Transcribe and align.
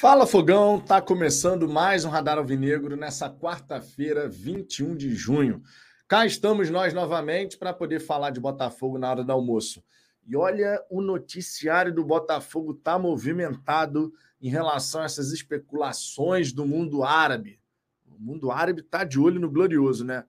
Fala 0.00 0.28
Fogão, 0.28 0.78
tá 0.78 1.02
começando 1.02 1.68
mais 1.68 2.04
um 2.04 2.08
Radar 2.08 2.38
Alvinegro 2.38 2.96
nessa 2.96 3.28
quarta-feira, 3.28 4.28
21 4.28 4.94
de 4.94 5.12
junho. 5.12 5.60
Cá 6.06 6.24
estamos 6.24 6.70
nós 6.70 6.94
novamente 6.94 7.58
para 7.58 7.74
poder 7.74 7.98
falar 7.98 8.30
de 8.30 8.38
Botafogo 8.38 8.96
na 8.96 9.10
hora 9.10 9.24
do 9.24 9.32
almoço. 9.32 9.82
E 10.24 10.36
olha, 10.36 10.80
o 10.88 11.02
noticiário 11.02 11.92
do 11.92 12.04
Botafogo 12.04 12.74
tá 12.74 12.96
movimentado 12.96 14.12
em 14.40 14.48
relação 14.48 15.02
a 15.02 15.04
essas 15.04 15.32
especulações 15.32 16.52
do 16.52 16.64
mundo 16.64 17.02
árabe. 17.02 17.58
O 18.06 18.22
mundo 18.22 18.52
árabe 18.52 18.82
tá 18.82 19.02
de 19.02 19.18
olho 19.18 19.40
no 19.40 19.50
glorioso, 19.50 20.04
né? 20.04 20.24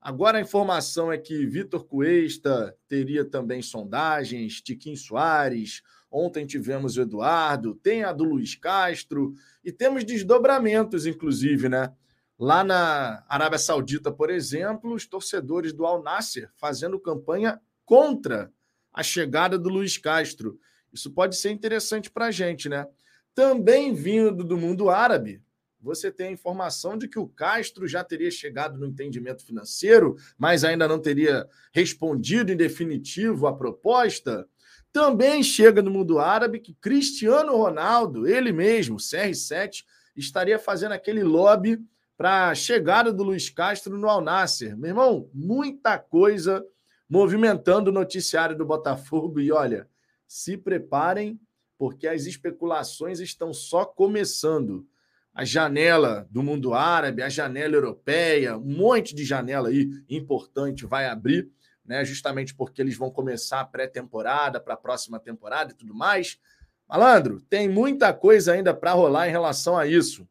Agora 0.00 0.38
a 0.38 0.40
informação 0.40 1.12
é 1.12 1.18
que 1.18 1.44
Vitor 1.44 1.84
Cuesta 1.84 2.74
teria 2.88 3.26
também 3.26 3.60
sondagens, 3.60 4.62
Tiquinho 4.62 4.96
Soares, 4.96 5.82
Ontem 6.12 6.44
tivemos 6.44 6.98
o 6.98 7.00
Eduardo, 7.00 7.74
tem 7.74 8.04
a 8.04 8.12
do 8.12 8.22
Luiz 8.22 8.54
Castro 8.54 9.32
e 9.64 9.72
temos 9.72 10.04
desdobramentos, 10.04 11.06
inclusive, 11.06 11.70
né? 11.70 11.90
Lá 12.38 12.62
na 12.62 13.24
Arábia 13.26 13.58
Saudita, 13.58 14.12
por 14.12 14.28
exemplo, 14.28 14.92
os 14.92 15.06
torcedores 15.06 15.72
do 15.72 15.86
Al 15.86 16.02
Nasser 16.02 16.50
fazendo 16.56 17.00
campanha 17.00 17.58
contra 17.86 18.52
a 18.92 19.02
chegada 19.02 19.58
do 19.58 19.70
Luiz 19.70 19.96
Castro. 19.96 20.58
Isso 20.92 21.10
pode 21.10 21.34
ser 21.36 21.50
interessante 21.50 22.10
para 22.10 22.26
a 22.26 22.30
gente, 22.30 22.68
né? 22.68 22.86
Também 23.34 23.94
vindo 23.94 24.44
do 24.44 24.58
mundo 24.58 24.90
árabe, 24.90 25.42
você 25.82 26.12
tem 26.12 26.28
a 26.28 26.32
informação 26.32 26.96
de 26.96 27.08
que 27.08 27.18
o 27.18 27.26
Castro 27.26 27.88
já 27.88 28.04
teria 28.04 28.30
chegado 28.30 28.78
no 28.78 28.86
entendimento 28.86 29.44
financeiro, 29.44 30.16
mas 30.38 30.62
ainda 30.62 30.86
não 30.86 31.00
teria 31.00 31.48
respondido 31.72 32.52
em 32.52 32.56
definitivo 32.56 33.46
a 33.46 33.56
proposta. 33.56 34.46
Também 34.92 35.42
chega 35.42 35.80
no 35.80 35.90
mundo 35.90 36.18
árabe 36.18 36.60
que 36.60 36.74
Cristiano 36.74 37.56
Ronaldo, 37.56 38.28
ele 38.28 38.52
mesmo, 38.52 38.98
CR7, 38.98 39.84
estaria 40.14 40.58
fazendo 40.58 40.92
aquele 40.92 41.22
lobby 41.22 41.80
para 42.16 42.50
a 42.50 42.54
chegada 42.54 43.12
do 43.12 43.22
Luiz 43.22 43.48
Castro 43.48 43.96
no 43.96 44.08
Al 44.08 44.20
Nasser. 44.20 44.76
Meu 44.76 44.90
irmão, 44.90 45.30
muita 45.32 45.98
coisa 45.98 46.64
movimentando 47.08 47.90
o 47.90 47.92
noticiário 47.92 48.56
do 48.56 48.66
Botafogo. 48.66 49.40
E 49.40 49.50
olha, 49.50 49.88
se 50.26 50.56
preparem, 50.56 51.40
porque 51.78 52.06
as 52.06 52.26
especulações 52.26 53.18
estão 53.18 53.52
só 53.52 53.84
começando. 53.84 54.86
A 55.34 55.44
janela 55.44 56.28
do 56.30 56.42
mundo 56.42 56.74
árabe, 56.74 57.22
a 57.22 57.28
janela 57.30 57.74
europeia, 57.74 58.58
um 58.58 58.76
monte 58.76 59.14
de 59.14 59.24
janela 59.24 59.70
aí 59.70 59.90
importante 60.08 60.84
vai 60.84 61.06
abrir 61.06 61.50
né? 61.92 62.06
Justamente 62.06 62.54
porque 62.54 62.80
eles 62.80 62.96
vão 62.96 63.10
começar 63.10 63.60
a 63.60 63.66
pré-temporada 63.66 64.58
para 64.58 64.72
a 64.72 64.78
próxima 64.78 65.20
temporada 65.20 65.72
e 65.72 65.76
tudo 65.76 65.94
mais. 65.94 66.38
Malandro, 66.88 67.38
tem 67.50 67.68
muita 67.68 68.14
coisa 68.14 68.54
ainda 68.54 68.72
para 68.72 68.92
rolar 68.92 69.28
em 69.28 69.30
relação 69.30 69.76
a 69.76 69.86
isso. 69.86 70.26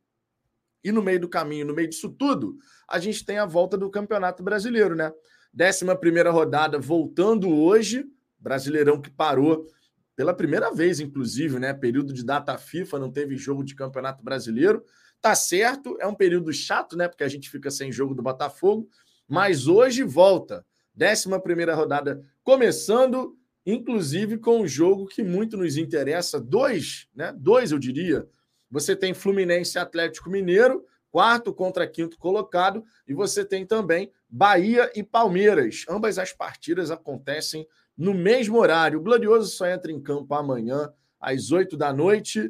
E 0.84 0.92
no 0.92 1.04
meio 1.04 1.20
do 1.20 1.30
caminho, 1.30 1.68
no 1.68 1.76
meio 1.76 1.88
disso 1.88 2.10
tudo, 2.10 2.58
a 2.90 2.98
gente 2.98 3.24
tem 3.24 3.38
a 3.38 3.46
volta 3.46 3.78
do 3.78 3.92
Campeonato 3.92 4.42
Brasileiro, 4.42 4.96
né? 4.96 5.14
11 5.56 5.96
primeira 6.00 6.32
rodada 6.32 6.80
voltando 6.80 7.48
hoje, 7.56 8.08
Brasileirão 8.40 9.00
que 9.00 9.12
parou 9.12 9.68
pela 10.16 10.34
primeira 10.34 10.74
vez, 10.74 11.00
inclusive, 11.00 11.60
né? 11.60 11.76
Período 11.76 12.12
de 12.12 12.26
data 12.26 12.58
FIFA, 12.58 12.98
não 12.98 13.12
teve 13.12 13.38
jogo 13.38 13.64
de 13.64 13.76
Campeonato 13.76 14.24
Brasileiro. 14.24 14.84
Tá 15.22 15.36
certo, 15.36 15.96
é 16.00 16.08
um 16.08 16.16
período 16.16 16.52
chato, 16.52 16.98
né? 16.98 17.08
Porque 17.08 17.24
a 17.24 17.28
gente 17.28 17.52
fica 17.52 17.70
sem 17.70 17.92
jogo 17.92 18.16
do 18.16 18.24
Botafogo, 18.24 18.90
mas 19.28 19.68
hoje 19.68 20.02
volta. 20.02 20.66
11 21.00 21.72
rodada 21.74 22.24
começando, 22.44 23.38
inclusive 23.66 24.38
com 24.38 24.62
um 24.62 24.68
jogo 24.68 25.08
que 25.08 25.24
muito 25.24 25.58
nos 25.58 25.78
interessa. 25.78 26.40
Dois, 26.40 27.08
né? 27.16 27.34
Dois, 27.38 27.72
eu 27.72 27.80
diria. 27.80 28.28
Você 28.70 28.96
tem 28.96 29.14
Fluminense 29.14 29.78
Atlético 29.78 30.30
Mineiro, 30.30 30.86
quarto 31.12 31.54
contra 31.54 31.88
quinto 31.88 32.18
colocado, 32.18 32.84
e 33.08 33.14
você 33.14 33.44
tem 33.44 33.66
também 33.66 34.12
Bahia 34.30 34.90
e 34.96 35.04
Palmeiras. 35.04 35.84
Ambas 35.90 36.18
as 36.18 36.32
partidas 36.32 36.90
acontecem 36.90 37.68
no 37.98 38.14
mesmo 38.14 38.58
horário. 38.58 39.00
O 39.00 39.04
Glorioso 39.04 39.52
só 39.52 39.68
entra 39.68 39.92
em 39.92 40.02
campo 40.02 40.34
amanhã, 40.34 40.92
às 41.20 41.52
8 41.52 41.76
da 41.76 41.92
noite. 41.92 42.50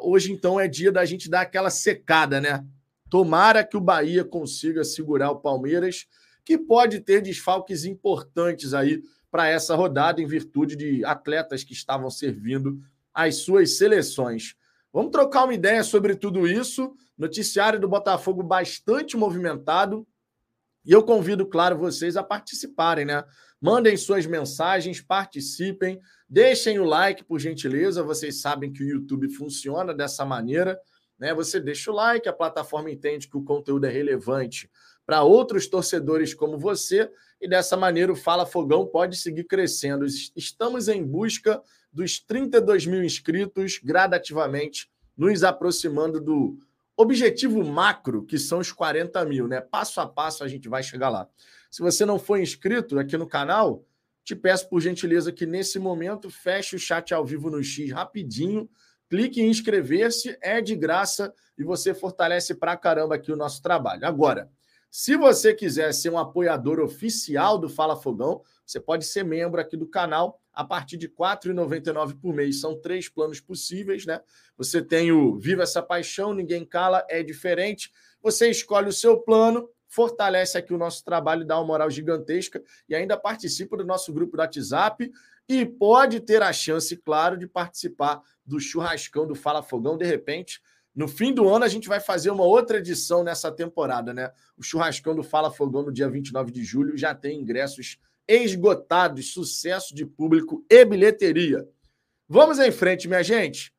Hoje, 0.00 0.32
então, 0.32 0.58
é 0.58 0.66
dia 0.66 0.90
da 0.90 1.04
gente 1.04 1.30
dar 1.30 1.42
aquela 1.42 1.70
secada, 1.70 2.40
né? 2.40 2.64
Tomara 3.08 3.64
que 3.64 3.76
o 3.76 3.80
Bahia 3.80 4.24
consiga 4.24 4.84
segurar 4.84 5.30
o 5.30 5.40
Palmeiras 5.40 6.06
que 6.44 6.58
pode 6.58 7.00
ter 7.00 7.20
desfalques 7.20 7.84
importantes 7.84 8.74
aí 8.74 9.02
para 9.30 9.48
essa 9.48 9.74
rodada, 9.74 10.20
em 10.20 10.26
virtude 10.26 10.76
de 10.76 11.04
atletas 11.04 11.62
que 11.62 11.72
estavam 11.72 12.10
servindo 12.10 12.80
às 13.14 13.36
suas 13.36 13.76
seleções. 13.76 14.54
Vamos 14.92 15.12
trocar 15.12 15.44
uma 15.44 15.54
ideia 15.54 15.84
sobre 15.84 16.16
tudo 16.16 16.48
isso. 16.48 16.92
Noticiário 17.16 17.78
do 17.78 17.88
Botafogo 17.88 18.42
bastante 18.42 19.16
movimentado. 19.16 20.06
E 20.84 20.92
eu 20.92 21.02
convido, 21.02 21.46
claro, 21.46 21.78
vocês 21.78 22.16
a 22.16 22.22
participarem, 22.22 23.04
né? 23.04 23.22
Mandem 23.60 23.96
suas 23.96 24.24
mensagens, 24.24 25.00
participem, 25.00 26.00
deixem 26.28 26.78
o 26.78 26.84
like, 26.84 27.22
por 27.22 27.38
gentileza. 27.38 28.02
Vocês 28.02 28.40
sabem 28.40 28.72
que 28.72 28.82
o 28.82 28.88
YouTube 28.88 29.28
funciona 29.28 29.94
dessa 29.94 30.24
maneira. 30.24 30.80
Né? 31.18 31.34
Você 31.34 31.60
deixa 31.60 31.92
o 31.92 31.94
like, 31.94 32.26
a 32.26 32.32
plataforma 32.32 32.90
entende 32.90 33.28
que 33.28 33.36
o 33.36 33.44
conteúdo 33.44 33.84
é 33.84 33.90
relevante 33.90 34.68
para 35.06 35.22
outros 35.22 35.66
torcedores 35.66 36.34
como 36.34 36.58
você, 36.58 37.10
e 37.40 37.48
dessa 37.48 37.76
maneira 37.76 38.12
o 38.12 38.16
Fala 38.16 38.46
Fogão 38.46 38.86
pode 38.86 39.16
seguir 39.16 39.44
crescendo. 39.44 40.04
Estamos 40.36 40.88
em 40.88 41.02
busca 41.04 41.62
dos 41.92 42.20
32 42.20 42.86
mil 42.86 43.02
inscritos, 43.02 43.80
gradativamente, 43.82 44.90
nos 45.16 45.42
aproximando 45.42 46.20
do 46.20 46.58
objetivo 46.96 47.64
macro, 47.64 48.24
que 48.24 48.38
são 48.38 48.58
os 48.58 48.70
40 48.70 49.24
mil, 49.24 49.48
né? 49.48 49.60
Passo 49.60 50.00
a 50.00 50.06
passo 50.06 50.44
a 50.44 50.48
gente 50.48 50.68
vai 50.68 50.82
chegar 50.82 51.08
lá. 51.08 51.28
Se 51.70 51.80
você 51.80 52.04
não 52.04 52.18
for 52.18 52.38
inscrito 52.38 52.98
aqui 52.98 53.16
no 53.16 53.26
canal, 53.26 53.84
te 54.22 54.36
peço 54.36 54.68
por 54.68 54.80
gentileza 54.80 55.32
que 55.32 55.46
nesse 55.46 55.78
momento 55.78 56.30
feche 56.30 56.76
o 56.76 56.78
chat 56.78 57.12
ao 57.14 57.24
vivo 57.24 57.50
no 57.50 57.62
X 57.62 57.90
rapidinho, 57.90 58.68
clique 59.08 59.40
em 59.40 59.48
inscrever-se, 59.48 60.36
é 60.40 60.60
de 60.60 60.76
graça 60.76 61.32
e 61.58 61.64
você 61.64 61.94
fortalece 61.94 62.54
pra 62.54 62.76
caramba 62.76 63.14
aqui 63.14 63.32
o 63.32 63.36
nosso 63.36 63.62
trabalho. 63.62 64.06
Agora, 64.06 64.50
se 64.90 65.16
você 65.16 65.54
quiser 65.54 65.92
ser 65.94 66.10
um 66.10 66.18
apoiador 66.18 66.80
oficial 66.80 67.56
do 67.56 67.68
Fala 67.68 67.94
Fogão, 67.94 68.42
você 68.66 68.80
pode 68.80 69.04
ser 69.04 69.24
membro 69.24 69.60
aqui 69.60 69.76
do 69.76 69.86
canal 69.86 70.40
a 70.52 70.64
partir 70.64 70.96
de 70.96 71.06
R$ 71.06 71.14
4,99 71.16 72.18
por 72.20 72.34
mês. 72.34 72.60
São 72.60 72.80
três 72.80 73.08
planos 73.08 73.40
possíveis, 73.40 74.04
né? 74.04 74.20
Você 74.56 74.82
tem 74.82 75.12
o 75.12 75.38
Viva 75.38 75.62
essa 75.62 75.80
paixão, 75.80 76.34
ninguém 76.34 76.64
cala, 76.64 77.06
é 77.08 77.22
diferente. 77.22 77.92
Você 78.20 78.50
escolhe 78.50 78.88
o 78.88 78.92
seu 78.92 79.18
plano, 79.18 79.70
fortalece 79.86 80.58
aqui 80.58 80.74
o 80.74 80.78
nosso 80.78 81.04
trabalho, 81.04 81.46
dá 81.46 81.56
uma 81.56 81.66
moral 81.66 81.90
gigantesca 81.90 82.62
e 82.88 82.94
ainda 82.94 83.16
participa 83.16 83.76
do 83.76 83.84
nosso 83.84 84.12
grupo 84.12 84.36
do 84.36 84.40
WhatsApp 84.40 85.10
e 85.48 85.64
pode 85.64 86.20
ter 86.20 86.42
a 86.42 86.52
chance, 86.52 86.96
claro, 86.96 87.36
de 87.36 87.46
participar 87.46 88.20
do 88.44 88.58
churrascão 88.60 89.26
do 89.26 89.34
Fala 89.34 89.62
Fogão 89.62 89.96
de 89.96 90.04
repente 90.04 90.60
no 91.00 91.08
fim 91.08 91.32
do 91.32 91.48
ano, 91.48 91.64
a 91.64 91.68
gente 91.68 91.88
vai 91.88 91.98
fazer 91.98 92.30
uma 92.30 92.44
outra 92.44 92.76
edição 92.76 93.24
nessa 93.24 93.50
temporada, 93.50 94.12
né? 94.12 94.30
O 94.54 94.62
churrascão 94.62 95.14
do 95.14 95.22
Fala 95.22 95.50
Fogão 95.50 95.82
no 95.82 95.90
dia 95.90 96.10
29 96.10 96.52
de 96.52 96.62
julho 96.62 96.94
já 96.94 97.14
tem 97.14 97.40
ingressos 97.40 97.96
esgotados, 98.28 99.32
sucesso 99.32 99.94
de 99.94 100.04
público 100.04 100.62
e 100.68 100.84
bilheteria. 100.84 101.66
Vamos 102.28 102.58
em 102.58 102.70
frente, 102.70 103.08
minha 103.08 103.22
gente. 103.22 103.72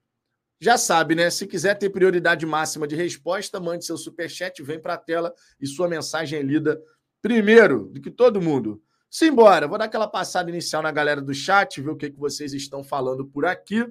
Já 0.60 0.80
sabe, 0.80 1.14
né? 1.14 1.30
Se 1.30 1.46
quiser 1.46 1.76
ter 1.76 1.92
prioridade 1.92 2.44
máxima 2.44 2.88
de 2.88 2.96
resposta, 2.96 3.60
mande 3.60 3.86
seu 3.86 3.98
superchat, 3.98 4.64
vem 4.64 4.82
para 4.82 4.96
a 4.96 4.98
tela 4.98 5.32
e 5.60 5.68
sua 5.68 5.88
mensagem 5.88 6.40
é 6.40 6.42
lida 6.42 6.82
primeiro 7.22 7.86
do 7.90 8.02
que 8.02 8.10
todo 8.10 8.42
mundo. 8.42 8.82
Simbora, 9.12 9.68
vou 9.68 9.78
dar 9.78 9.86
aquela 9.86 10.08
passada 10.08 10.50
inicial 10.50 10.82
na 10.82 10.92
galera 10.92 11.22
do 11.22 11.36
chat, 11.36 11.80
ver 11.82 11.92
o 11.92 11.96
que, 11.96 12.10
que 12.10 12.20
vocês 12.20 12.52
estão 12.52 12.84
falando 12.84 13.28
por 13.28 13.46
aqui 13.46 13.86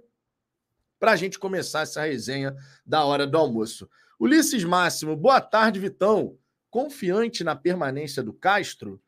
para 1.00 1.12
a 1.12 1.16
gente 1.16 1.38
começar 1.38 1.80
essa 1.80 2.02
resenha 2.02 2.54
da 2.84 3.04
hora 3.06 3.26
do 3.26 3.38
almoço. 3.38 3.88
Ulisses 4.20 4.62
Máximo, 4.62 5.16
boa 5.16 5.40
tarde, 5.40 5.80
Vitão. 5.80 6.36
Confiante 6.68 7.42
na 7.42 7.56
permanência 7.56 8.22
do 8.22 8.34
Castro? 8.34 9.00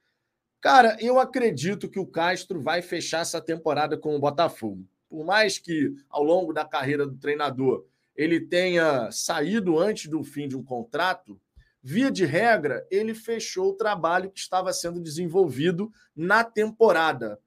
Cara, 0.59 0.97
eu 1.01 1.21
acredito 1.21 1.91
que 1.91 1.99
o 2.01 2.07
Castro 2.07 2.61
vai 2.61 2.81
fechar 2.81 3.21
essa 3.21 3.43
temporada 3.43 3.97
com 3.99 4.17
o 4.17 4.19
Botafogo. 4.19 4.89
Por 5.09 5.23
mais 5.23 5.59
que 5.59 5.95
ao 6.09 6.25
longo 6.25 6.55
da 6.55 6.65
carreira 6.65 7.07
do 7.07 7.19
treinador 7.19 7.85
ele 8.17 8.41
tenha 8.41 9.11
saído 9.13 9.79
antes 9.79 10.11
do 10.11 10.25
fim 10.25 10.49
de 10.49 10.57
um 10.57 10.65
contrato, 10.65 11.39
via 11.83 12.11
de 12.11 12.25
regra, 12.25 12.87
ele 12.91 13.13
fechou 13.13 13.71
o 13.71 13.77
trabalho 13.77 14.31
que 14.31 14.39
estava 14.39 14.73
sendo 14.73 14.99
desenvolvido 14.99 15.93
na 16.17 16.43
temporada. 16.43 17.39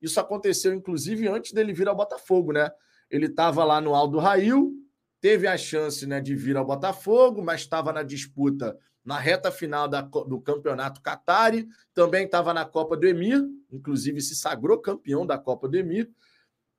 Isso 0.00 0.18
aconteceu, 0.18 0.74
inclusive, 0.74 1.28
antes 1.28 1.52
dele 1.52 1.72
vir 1.72 1.86
ao 1.86 1.94
Botafogo, 1.94 2.52
né? 2.52 2.68
Ele 3.12 3.26
estava 3.26 3.62
lá 3.62 3.78
no 3.78 3.94
Aldo 3.94 4.18
Rail, 4.18 4.72
teve 5.20 5.46
a 5.46 5.56
chance 5.56 6.06
né, 6.06 6.18
de 6.18 6.34
vir 6.34 6.56
ao 6.56 6.64
Botafogo, 6.64 7.42
mas 7.42 7.60
estava 7.60 7.92
na 7.92 8.02
disputa 8.02 8.76
na 9.04 9.18
reta 9.18 9.50
final 9.50 9.86
da, 9.86 10.00
do 10.00 10.40
campeonato 10.40 11.02
Qatari, 11.02 11.68
também 11.92 12.24
estava 12.24 12.54
na 12.54 12.64
Copa 12.64 12.96
do 12.96 13.06
Emir, 13.06 13.42
inclusive 13.70 14.20
se 14.20 14.34
sagrou 14.34 14.78
campeão 14.78 15.26
da 15.26 15.36
Copa 15.36 15.68
do 15.68 15.76
Emir, 15.76 16.08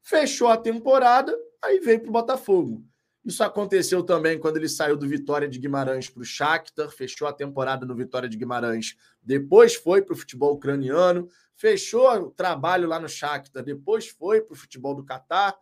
fechou 0.02 0.48
a 0.48 0.58
temporada, 0.58 1.38
aí 1.62 1.80
veio 1.80 2.00
para 2.00 2.10
o 2.10 2.14
Botafogo. 2.14 2.84
Isso 3.26 3.44
aconteceu 3.44 4.04
também 4.04 4.40
quando 4.40 4.58
ele 4.58 4.68
saiu 4.68 4.98
do 4.98 5.08
Vitória 5.08 5.48
de 5.48 5.60
Guimarães 5.60 6.10
para 6.10 6.22
o 6.22 6.26
Shakhtar, 6.26 6.90
fechou 6.90 7.28
a 7.28 7.34
temporada 7.34 7.86
no 7.86 7.96
Vitória 7.96 8.28
de 8.28 8.38
Guimarães, 8.38 8.96
depois 9.22 9.76
foi 9.76 10.02
para 10.02 10.14
o 10.14 10.18
futebol 10.18 10.54
ucraniano, 10.54 11.30
fechou 11.56 12.10
o 12.10 12.32
trabalho 12.32 12.88
lá 12.88 13.00
no 13.00 13.08
Shakhtar, 13.08 13.64
depois 13.64 14.10
foi 14.10 14.42
para 14.42 14.54
o 14.54 14.58
futebol 14.58 14.96
do 14.96 15.06
Catar. 15.06 15.56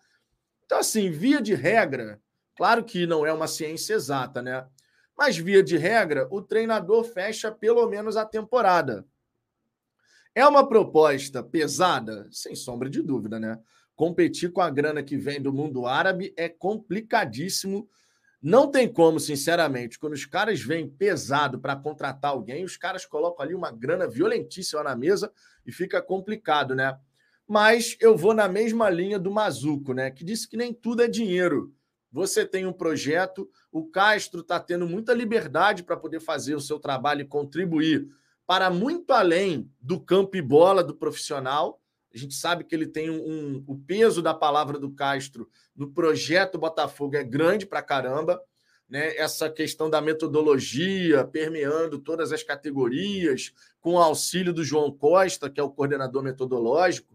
Então, 0.72 0.80
assim, 0.80 1.12
via 1.12 1.42
de 1.42 1.54
regra, 1.54 2.18
claro 2.56 2.82
que 2.82 3.06
não 3.06 3.26
é 3.26 3.34
uma 3.34 3.46
ciência 3.46 3.94
exata, 3.94 4.42
né? 4.42 4.66
Mas, 5.18 5.36
via 5.36 5.62
de 5.62 5.76
regra, 5.76 6.30
o 6.32 6.42
treinador 6.42 7.04
fecha 7.04 7.52
pelo 7.52 7.86
menos 7.90 8.16
a 8.16 8.24
temporada. 8.24 9.06
É 10.34 10.48
uma 10.48 10.66
proposta 10.66 11.44
pesada? 11.44 12.26
Sem 12.32 12.56
sombra 12.56 12.90
de 12.90 13.02
dúvida, 13.02 13.38
né? 13.38 13.60
Competir 13.98 14.54
com 14.54 14.62
a 14.62 14.70
grana 14.70 15.04
que 15.04 15.18
vem 15.18 15.42
do 15.42 15.52
mundo 15.52 15.86
árabe 15.86 16.34
é 16.38 16.48
complicadíssimo. 16.48 17.90
Não 18.42 18.72
tem 18.72 18.88
como, 18.88 19.20
sinceramente, 19.20 20.00
quando 20.00 20.14
os 20.14 20.26
caras 20.26 20.62
vêm 20.62 20.90
pesado 20.90 21.60
para 21.60 21.76
contratar 21.76 22.32
alguém, 22.32 22.64
os 22.64 22.78
caras 22.78 23.06
colocam 23.06 23.44
ali 23.44 23.54
uma 23.54 23.74
grana 23.74 24.08
violentíssima 24.08 24.84
na 24.84 24.96
mesa 24.96 25.34
e 25.66 25.72
fica 25.74 26.02
complicado, 26.02 26.74
né? 26.74 26.98
Mas 27.52 27.98
eu 28.00 28.16
vou 28.16 28.34
na 28.34 28.48
mesma 28.48 28.90
linha 28.90 29.20
do 29.20 29.30
Mazuco, 29.30 29.92
né? 29.94 30.10
Que 30.10 30.24
disse 30.24 30.48
que 30.48 30.56
nem 30.56 30.74
tudo 30.74 31.04
é 31.04 31.08
dinheiro. 31.10 31.76
Você 32.10 32.46
tem 32.46 32.66
um 32.66 32.72
projeto, 32.72 33.50
o 33.70 33.86
Castro 33.88 34.40
está 34.40 34.58
tendo 34.58 34.88
muita 34.88 35.14
liberdade 35.14 35.84
para 35.84 35.98
poder 35.98 36.22
fazer 36.22 36.56
o 36.56 36.62
seu 36.62 36.80
trabalho 36.80 37.24
e 37.24 37.28
contribuir 37.28 38.08
para 38.48 38.70
muito 38.70 39.12
além 39.12 39.70
do 39.82 40.00
campo 40.00 40.38
e 40.38 40.42
bola 40.42 40.82
do 40.82 40.96
profissional. 40.96 41.82
A 42.16 42.18
gente 42.18 42.36
sabe 42.36 42.64
que 42.64 42.74
ele 42.74 42.88
tem 42.88 43.10
um, 43.10 43.20
um 43.20 43.64
o 43.68 43.78
peso 43.78 44.22
da 44.22 44.34
palavra 44.34 44.80
do 44.80 44.90
Castro 44.90 45.50
no 45.76 45.92
projeto 45.92 46.58
Botafogo 46.58 47.18
é 47.18 47.24
grande 47.24 47.66
para 47.66 47.82
caramba. 47.82 48.42
Né? 48.88 49.14
Essa 49.18 49.50
questão 49.50 49.90
da 49.90 50.00
metodologia 50.00 51.26
permeando 51.26 52.00
todas 52.00 52.32
as 52.32 52.44
categorias, 52.44 53.52
com 53.82 53.96
o 53.96 54.00
auxílio 54.00 54.54
do 54.54 54.64
João 54.64 54.90
Costa, 54.90 55.50
que 55.50 55.60
é 55.60 55.64
o 55.64 55.70
coordenador 55.70 56.24
metodológico 56.24 57.12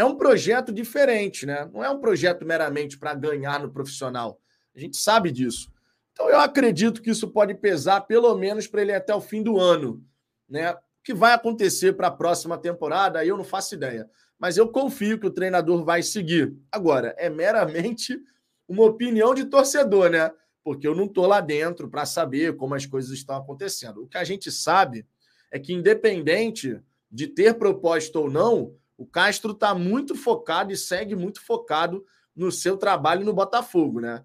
é 0.00 0.04
um 0.04 0.16
projeto 0.16 0.72
diferente, 0.72 1.44
né? 1.44 1.68
Não 1.72 1.84
é 1.84 1.90
um 1.90 2.00
projeto 2.00 2.46
meramente 2.46 2.98
para 2.98 3.12
ganhar 3.14 3.60
no 3.60 3.70
profissional. 3.70 4.40
A 4.74 4.80
gente 4.80 4.96
sabe 4.96 5.30
disso. 5.30 5.70
Então 6.12 6.28
eu 6.30 6.40
acredito 6.40 7.02
que 7.02 7.10
isso 7.10 7.28
pode 7.28 7.54
pesar 7.54 8.00
pelo 8.02 8.34
menos 8.34 8.66
para 8.66 8.80
ele 8.80 8.94
até 8.94 9.14
o 9.14 9.20
fim 9.20 9.42
do 9.42 9.58
ano, 9.58 10.02
né? 10.48 10.72
O 10.72 10.78
que 11.04 11.12
vai 11.12 11.34
acontecer 11.34 11.92
para 11.92 12.08
a 12.08 12.10
próxima 12.10 12.56
temporada, 12.56 13.18
aí 13.18 13.28
eu 13.28 13.36
não 13.36 13.44
faço 13.44 13.74
ideia. 13.74 14.08
Mas 14.38 14.56
eu 14.56 14.68
confio 14.70 15.18
que 15.18 15.26
o 15.26 15.30
treinador 15.30 15.84
vai 15.84 16.02
seguir. 16.02 16.56
Agora, 16.72 17.14
é 17.18 17.28
meramente 17.28 18.18
uma 18.66 18.84
opinião 18.84 19.34
de 19.34 19.44
torcedor, 19.44 20.08
né? 20.08 20.30
Porque 20.64 20.88
eu 20.88 20.94
não 20.94 21.04
estou 21.04 21.26
lá 21.26 21.42
dentro 21.42 21.90
para 21.90 22.06
saber 22.06 22.56
como 22.56 22.74
as 22.74 22.86
coisas 22.86 23.10
estão 23.10 23.36
acontecendo. 23.36 24.02
O 24.02 24.08
que 24.08 24.16
a 24.16 24.24
gente 24.24 24.50
sabe 24.50 25.06
é 25.50 25.58
que, 25.58 25.74
independente 25.74 26.80
de 27.10 27.26
ter 27.26 27.54
proposta 27.54 28.18
ou 28.18 28.30
não, 28.30 28.74
o 29.00 29.06
Castro 29.06 29.52
está 29.52 29.74
muito 29.74 30.14
focado 30.14 30.74
e 30.74 30.76
segue 30.76 31.16
muito 31.16 31.40
focado 31.40 32.04
no 32.36 32.52
seu 32.52 32.76
trabalho 32.76 33.24
no 33.24 33.32
Botafogo, 33.32 33.98
né? 33.98 34.22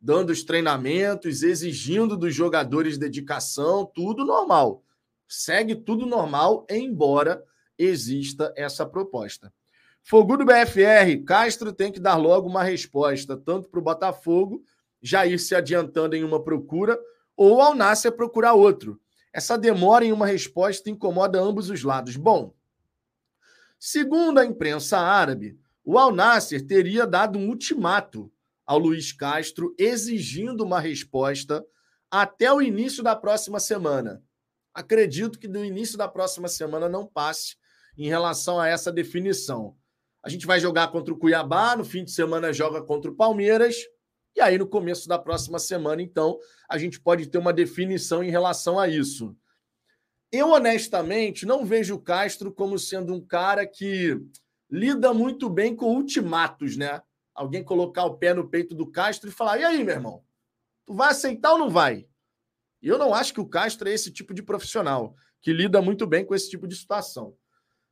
Dando 0.00 0.30
os 0.30 0.44
treinamentos, 0.44 1.42
exigindo 1.42 2.16
dos 2.16 2.32
jogadores 2.32 2.96
dedicação, 2.96 3.84
tudo 3.84 4.24
normal. 4.24 4.84
Segue 5.26 5.74
tudo 5.74 6.06
normal, 6.06 6.64
embora 6.70 7.42
exista 7.76 8.54
essa 8.56 8.86
proposta. 8.86 9.52
Fogudo 10.04 10.44
BFR, 10.44 11.24
Castro 11.26 11.72
tem 11.72 11.90
que 11.90 11.98
dar 11.98 12.14
logo 12.14 12.48
uma 12.48 12.62
resposta, 12.62 13.36
tanto 13.36 13.68
para 13.68 13.80
o 13.80 13.82
Botafogo 13.82 14.62
já 15.02 15.26
ir 15.26 15.40
se 15.40 15.52
adiantando 15.52 16.14
em 16.14 16.22
uma 16.22 16.40
procura, 16.40 16.96
ou 17.36 17.60
ao 17.60 17.74
Nácer 17.74 18.12
procurar 18.12 18.52
outro. 18.52 19.00
Essa 19.32 19.58
demora 19.58 20.04
em 20.04 20.12
uma 20.12 20.26
resposta 20.26 20.88
incomoda 20.88 21.40
ambos 21.40 21.70
os 21.70 21.82
lados. 21.82 22.14
Bom, 22.14 22.54
Segundo 23.84 24.38
a 24.38 24.46
imprensa 24.46 24.96
árabe, 24.96 25.58
o 25.84 25.98
Al 25.98 26.12
Nasser 26.12 26.64
teria 26.64 27.04
dado 27.04 27.36
um 27.36 27.48
ultimato 27.48 28.32
ao 28.64 28.78
Luiz 28.78 29.10
Castro 29.10 29.74
exigindo 29.76 30.62
uma 30.62 30.78
resposta 30.78 31.66
até 32.08 32.52
o 32.52 32.62
início 32.62 33.02
da 33.02 33.16
próxima 33.16 33.58
semana. 33.58 34.22
Acredito 34.72 35.36
que 35.36 35.48
no 35.48 35.64
início 35.64 35.98
da 35.98 36.06
próxima 36.06 36.46
semana 36.46 36.88
não 36.88 37.08
passe 37.08 37.56
em 37.98 38.06
relação 38.06 38.60
a 38.60 38.68
essa 38.68 38.92
definição. 38.92 39.76
A 40.22 40.28
gente 40.28 40.46
vai 40.46 40.60
jogar 40.60 40.92
contra 40.92 41.12
o 41.12 41.18
Cuiabá, 41.18 41.74
no 41.74 41.84
fim 41.84 42.04
de 42.04 42.12
semana 42.12 42.52
joga 42.52 42.84
contra 42.84 43.10
o 43.10 43.16
Palmeiras, 43.16 43.74
e 44.36 44.40
aí 44.40 44.58
no 44.58 44.68
começo 44.68 45.08
da 45.08 45.18
próxima 45.18 45.58
semana, 45.58 46.00
então, 46.00 46.38
a 46.70 46.78
gente 46.78 47.00
pode 47.00 47.26
ter 47.26 47.38
uma 47.38 47.52
definição 47.52 48.22
em 48.22 48.30
relação 48.30 48.78
a 48.78 48.86
isso. 48.86 49.36
Eu, 50.32 50.48
honestamente, 50.48 51.44
não 51.44 51.64
vejo 51.64 51.94
o 51.94 52.00
Castro 52.00 52.50
como 52.50 52.78
sendo 52.78 53.12
um 53.12 53.20
cara 53.20 53.66
que 53.66 54.18
lida 54.70 55.12
muito 55.12 55.50
bem 55.50 55.76
com 55.76 55.94
ultimatos, 55.94 56.74
né? 56.74 57.02
Alguém 57.34 57.62
colocar 57.62 58.06
o 58.06 58.16
pé 58.16 58.32
no 58.32 58.48
peito 58.48 58.74
do 58.74 58.90
Castro 58.90 59.28
e 59.28 59.32
falar: 59.32 59.58
e 59.58 59.64
aí, 59.64 59.84
meu 59.84 59.94
irmão? 59.94 60.24
Tu 60.86 60.94
vai 60.94 61.10
aceitar 61.10 61.52
ou 61.52 61.58
não 61.58 61.68
vai? 61.68 62.06
E 62.80 62.88
eu 62.88 62.98
não 62.98 63.12
acho 63.14 63.34
que 63.34 63.40
o 63.40 63.46
Castro 63.46 63.88
é 63.88 63.92
esse 63.92 64.10
tipo 64.10 64.32
de 64.32 64.42
profissional 64.42 65.14
que 65.42 65.52
lida 65.52 65.82
muito 65.82 66.06
bem 66.06 66.24
com 66.24 66.34
esse 66.34 66.48
tipo 66.48 66.66
de 66.66 66.74
situação. 66.74 67.36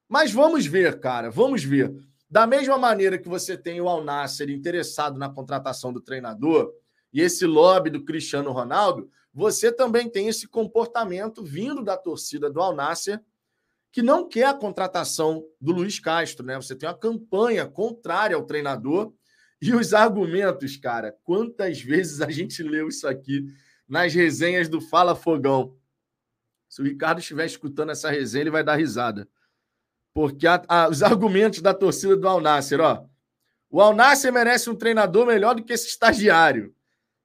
Mas 0.08 0.32
vamos 0.32 0.66
ver, 0.66 0.98
cara, 0.98 1.30
vamos 1.30 1.62
ver. 1.62 1.92
Da 2.28 2.46
mesma 2.46 2.78
maneira 2.78 3.18
que 3.18 3.28
você 3.28 3.56
tem 3.56 3.80
o 3.80 3.88
Al 3.88 4.02
Nasser 4.02 4.48
interessado 4.48 5.18
na 5.18 5.28
contratação 5.28 5.92
do 5.92 6.00
treinador 6.00 6.72
e 7.12 7.20
esse 7.20 7.44
lobby 7.44 7.90
do 7.90 8.04
Cristiano 8.04 8.50
Ronaldo, 8.52 9.10
você 9.32 9.70
também 9.70 10.08
tem 10.08 10.28
esse 10.28 10.48
comportamento 10.48 11.42
vindo 11.42 11.82
da 11.82 11.96
torcida 11.96 12.50
do 12.50 12.60
Alnasser, 12.60 13.22
que 13.92 14.02
não 14.02 14.28
quer 14.28 14.46
a 14.46 14.54
contratação 14.54 15.44
do 15.60 15.72
Luiz 15.72 15.98
Castro, 15.98 16.44
né? 16.44 16.56
Você 16.56 16.76
tem 16.76 16.88
uma 16.88 16.98
campanha 16.98 17.66
contrária 17.66 18.36
ao 18.36 18.44
treinador 18.44 19.12
e 19.60 19.74
os 19.74 19.92
argumentos, 19.92 20.76
cara. 20.76 21.16
Quantas 21.24 21.80
vezes 21.80 22.20
a 22.20 22.30
gente 22.30 22.62
leu 22.62 22.88
isso 22.88 23.06
aqui 23.06 23.46
nas 23.88 24.14
resenhas 24.14 24.68
do 24.68 24.80
Fala 24.80 25.14
Fogão? 25.14 25.76
Se 26.68 26.80
o 26.80 26.84
Ricardo 26.84 27.18
estiver 27.18 27.46
escutando 27.46 27.90
essa 27.90 28.10
resenha, 28.10 28.42
ele 28.42 28.50
vai 28.50 28.62
dar 28.62 28.76
risada. 28.76 29.28
Porque 30.14 30.46
a, 30.46 30.62
a, 30.68 30.88
os 30.88 31.02
argumentos 31.02 31.60
da 31.60 31.74
torcida 31.74 32.16
do 32.16 32.28
Alnasser, 32.28 32.80
ó. 32.80 33.04
O 33.68 33.80
Alnasser 33.80 34.32
merece 34.32 34.70
um 34.70 34.74
treinador 34.74 35.26
melhor 35.26 35.54
do 35.54 35.64
que 35.64 35.72
esse 35.72 35.88
estagiário. 35.88 36.74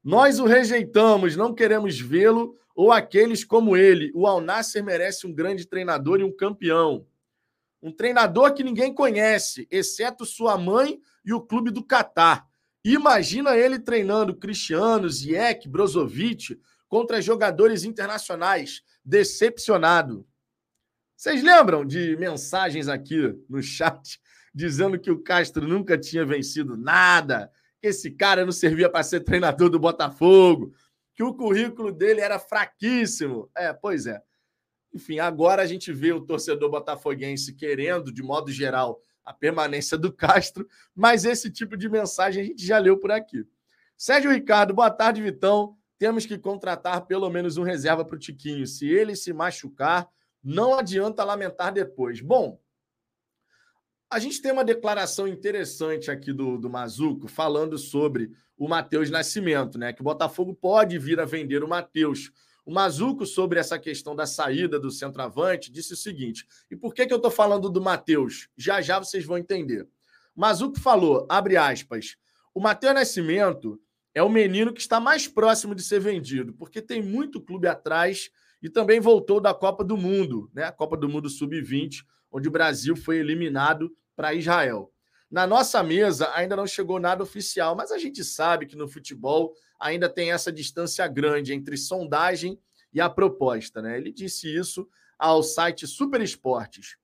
Nós 0.06 0.40
o 0.40 0.46
rejeitamos, 0.46 1.36
não 1.36 1.52
queremos 1.52 2.00
vê-lo 2.00 2.56
ou 2.75 2.91
aqueles 2.91 3.44
como 3.44 3.75
ele. 3.75 4.12
O 4.13 4.27
Al 4.27 4.39
Nasser 4.39 4.84
merece 4.84 5.25
um 5.25 5.34
grande 5.34 5.65
treinador 5.65 6.20
e 6.20 6.24
um 6.24 6.32
campeão. 6.32 7.08
Um 7.82 7.91
treinador 7.91 8.53
que 8.53 8.63
ninguém 8.63 8.94
conhece, 8.94 9.68
exceto 9.72 10.24
sua 10.24 10.60
mãe 10.60 11.01
e 11.25 11.34
o 11.34 11.41
clube 11.41 11.72
do 11.72 11.84
Catar. 11.84 12.46
Imagina 12.84 13.58
ele 13.58 13.80
treinando 13.80 14.36
Cristiano, 14.36 15.10
Ziyech, 15.10 15.68
Brozovic 15.68 16.56
contra 16.88 17.20
jogadores 17.20 17.84
internacionais. 17.84 18.84
Decepcionado. 19.03 20.24
Vocês 21.18 21.41
lembram 21.41 21.84
de 21.84 22.15
mensagens 22.18 22.88
aqui 22.88 23.34
no 23.50 23.60
chat 23.60 24.22
dizendo 24.53 25.00
que 25.00 25.10
o 25.10 25.24
Castro 25.24 25.68
nunca 25.68 25.98
tinha 25.98 26.24
vencido 26.24 26.77
nada, 26.77 27.51
que 27.86 27.89
esse 27.89 28.10
cara 28.10 28.44
não 28.44 28.51
servia 28.51 28.89
para 28.89 29.04
ser 29.04 29.20
treinador 29.20 29.70
do 29.70 29.77
Botafogo, 29.77 30.74
que 31.13 31.22
o 31.22 31.36
currículo 31.36 31.92
dele 31.92 32.20
era 32.20 32.39
fraquíssimo. 32.39 33.48
É, 33.56 33.72
pois 33.72 34.08
é. 34.08 34.20
Enfim, 34.92 35.20
agora 35.20 35.62
a 35.62 35.68
gente 35.68 35.94
vê 35.94 36.12
o 36.12 36.22
torcedor 36.22 36.72
botafoguense 36.72 37.54
querendo, 37.54 38.12
de 38.12 38.24
modo 38.24 38.51
geral, 38.51 39.00
a 39.24 39.32
permanência 39.32 40.00
do 40.00 40.12
Castro, 40.12 40.68
mas 40.96 41.25
esse 41.25 41.51
tipo 41.51 41.77
de 41.77 41.88
mensagem 41.88 42.42
a 42.42 42.46
gente 42.48 42.65
já 42.65 42.80
leu 42.80 42.98
por 42.98 43.12
aqui. 43.12 43.46
Sérgio 43.96 44.32
Ricardo, 44.32 44.74
boa 44.74 44.89
tarde, 44.89 45.22
Vitão. 45.22 45.77
Temos 46.00 46.25
que 46.25 46.39
contratar 46.39 47.06
pelo 47.06 47.30
menos 47.30 47.56
um 47.58 47.63
reserva 47.63 48.04
para 48.04 48.15
o 48.15 48.20
Tiquinho. 48.20 48.65
Se 48.65 48.88
ele 48.88 49.15
se 49.15 49.32
machucar, 49.32 50.10
não 50.44 50.74
adianta 50.74 51.24
lamentar 51.24 51.72
depois. 51.72 52.20
Bom, 52.20 52.60
a 54.10 54.20
gente 54.20 54.42
tem 54.42 54.52
uma 54.52 54.64
declaração 54.64 55.28
interessante 55.28 56.12
aqui 56.12 56.32
do, 56.32 56.58
do 56.58 56.70
Mazuco 56.70 57.28
falando 57.28 57.78
sobre 57.78 58.32
o 58.58 58.68
Matheus 58.68 59.10
Nascimento, 59.10 59.78
né? 59.78 59.92
Que 59.92 60.02
o 60.02 60.04
Botafogo 60.04 60.54
pode 60.54 60.98
vir 60.98 61.20
a 61.20 61.26
vender 61.26 61.64
o 61.64 61.68
Matheus. 61.68 62.32
O 62.66 62.72
Mazuco, 62.72 63.26
sobre 63.26 63.60
essa 63.60 63.78
questão 63.78 64.16
da 64.16 64.26
saída 64.26 64.80
do 64.80 64.90
centroavante, 64.90 65.72
disse 65.72 65.94
o 65.94 65.98
seguinte: 65.98 66.48
e 66.70 66.76
por 66.76 66.94
que, 66.94 67.06
que 67.06 67.14
eu 67.14 67.18
estou 67.18 67.32
falando 67.32 67.70
do 67.70 67.82
Matheus? 67.82 68.48
Já 68.58 68.82
já 68.82 69.00
vocês 69.00 69.26
vão 69.26 69.38
entender. 69.38 69.88
O 70.36 70.42
Mazuco 70.42 70.80
falou, 70.80 71.26
abre 71.30 71.58
aspas, 71.58 72.18
o 72.54 72.60
Matheus 72.60 72.94
Nascimento 72.94 73.80
é 74.14 74.24
o 74.24 74.30
menino 74.30 74.74
que 74.74 74.82
está 74.82 75.00
mais 75.00 75.28
próximo 75.28 75.76
de 75.76 75.84
ser 75.84 76.00
vendido, 76.00 76.54
porque 76.54 76.82
tem 76.82 77.02
muito 77.02 77.42
clube 77.42 77.68
atrás 77.68 78.30
e 78.62 78.70
também 78.70 79.00
voltou 79.00 79.40
da 79.42 79.54
Copa 79.54 79.84
do 79.84 79.98
Mundo, 79.98 80.50
né? 80.54 80.64
A 80.64 80.72
Copa 80.72 80.96
do 80.96 81.10
Mundo 81.10 81.30
Sub-20, 81.30 82.04
onde 82.36 82.50
o 82.50 82.51
Brasil 82.51 82.98
foi 82.98 83.18
eliminado 83.18 83.96
para 84.13 84.34
Israel. 84.34 84.92
Na 85.32 85.48
nossa 85.48 85.82
mesa 85.82 86.30
ainda 86.36 86.54
não 86.54 86.68
chegou 86.68 87.00
nada 87.00 87.24
oficial, 87.24 87.77
mas 87.77 87.94
a 87.94 87.98
gente 87.98 88.25
sabe 88.25 88.65
que 88.65 88.75
no 88.75 88.89
futebol 88.89 89.54
ainda 89.80 90.10
tem 90.10 90.34
essa 90.34 90.51
distância 90.51 91.08
grande 91.08 91.54
entre 91.54 91.77
sondagem 91.77 92.60
e 92.94 93.00
a 93.00 93.10
proposta, 93.10 93.82
né? 93.82 93.98
Ele 93.98 94.12
disse 94.12 94.54
isso 94.54 94.86
ao 95.18 95.42
site 95.42 95.88
Super 95.88 96.20
Esportes. 96.20 96.98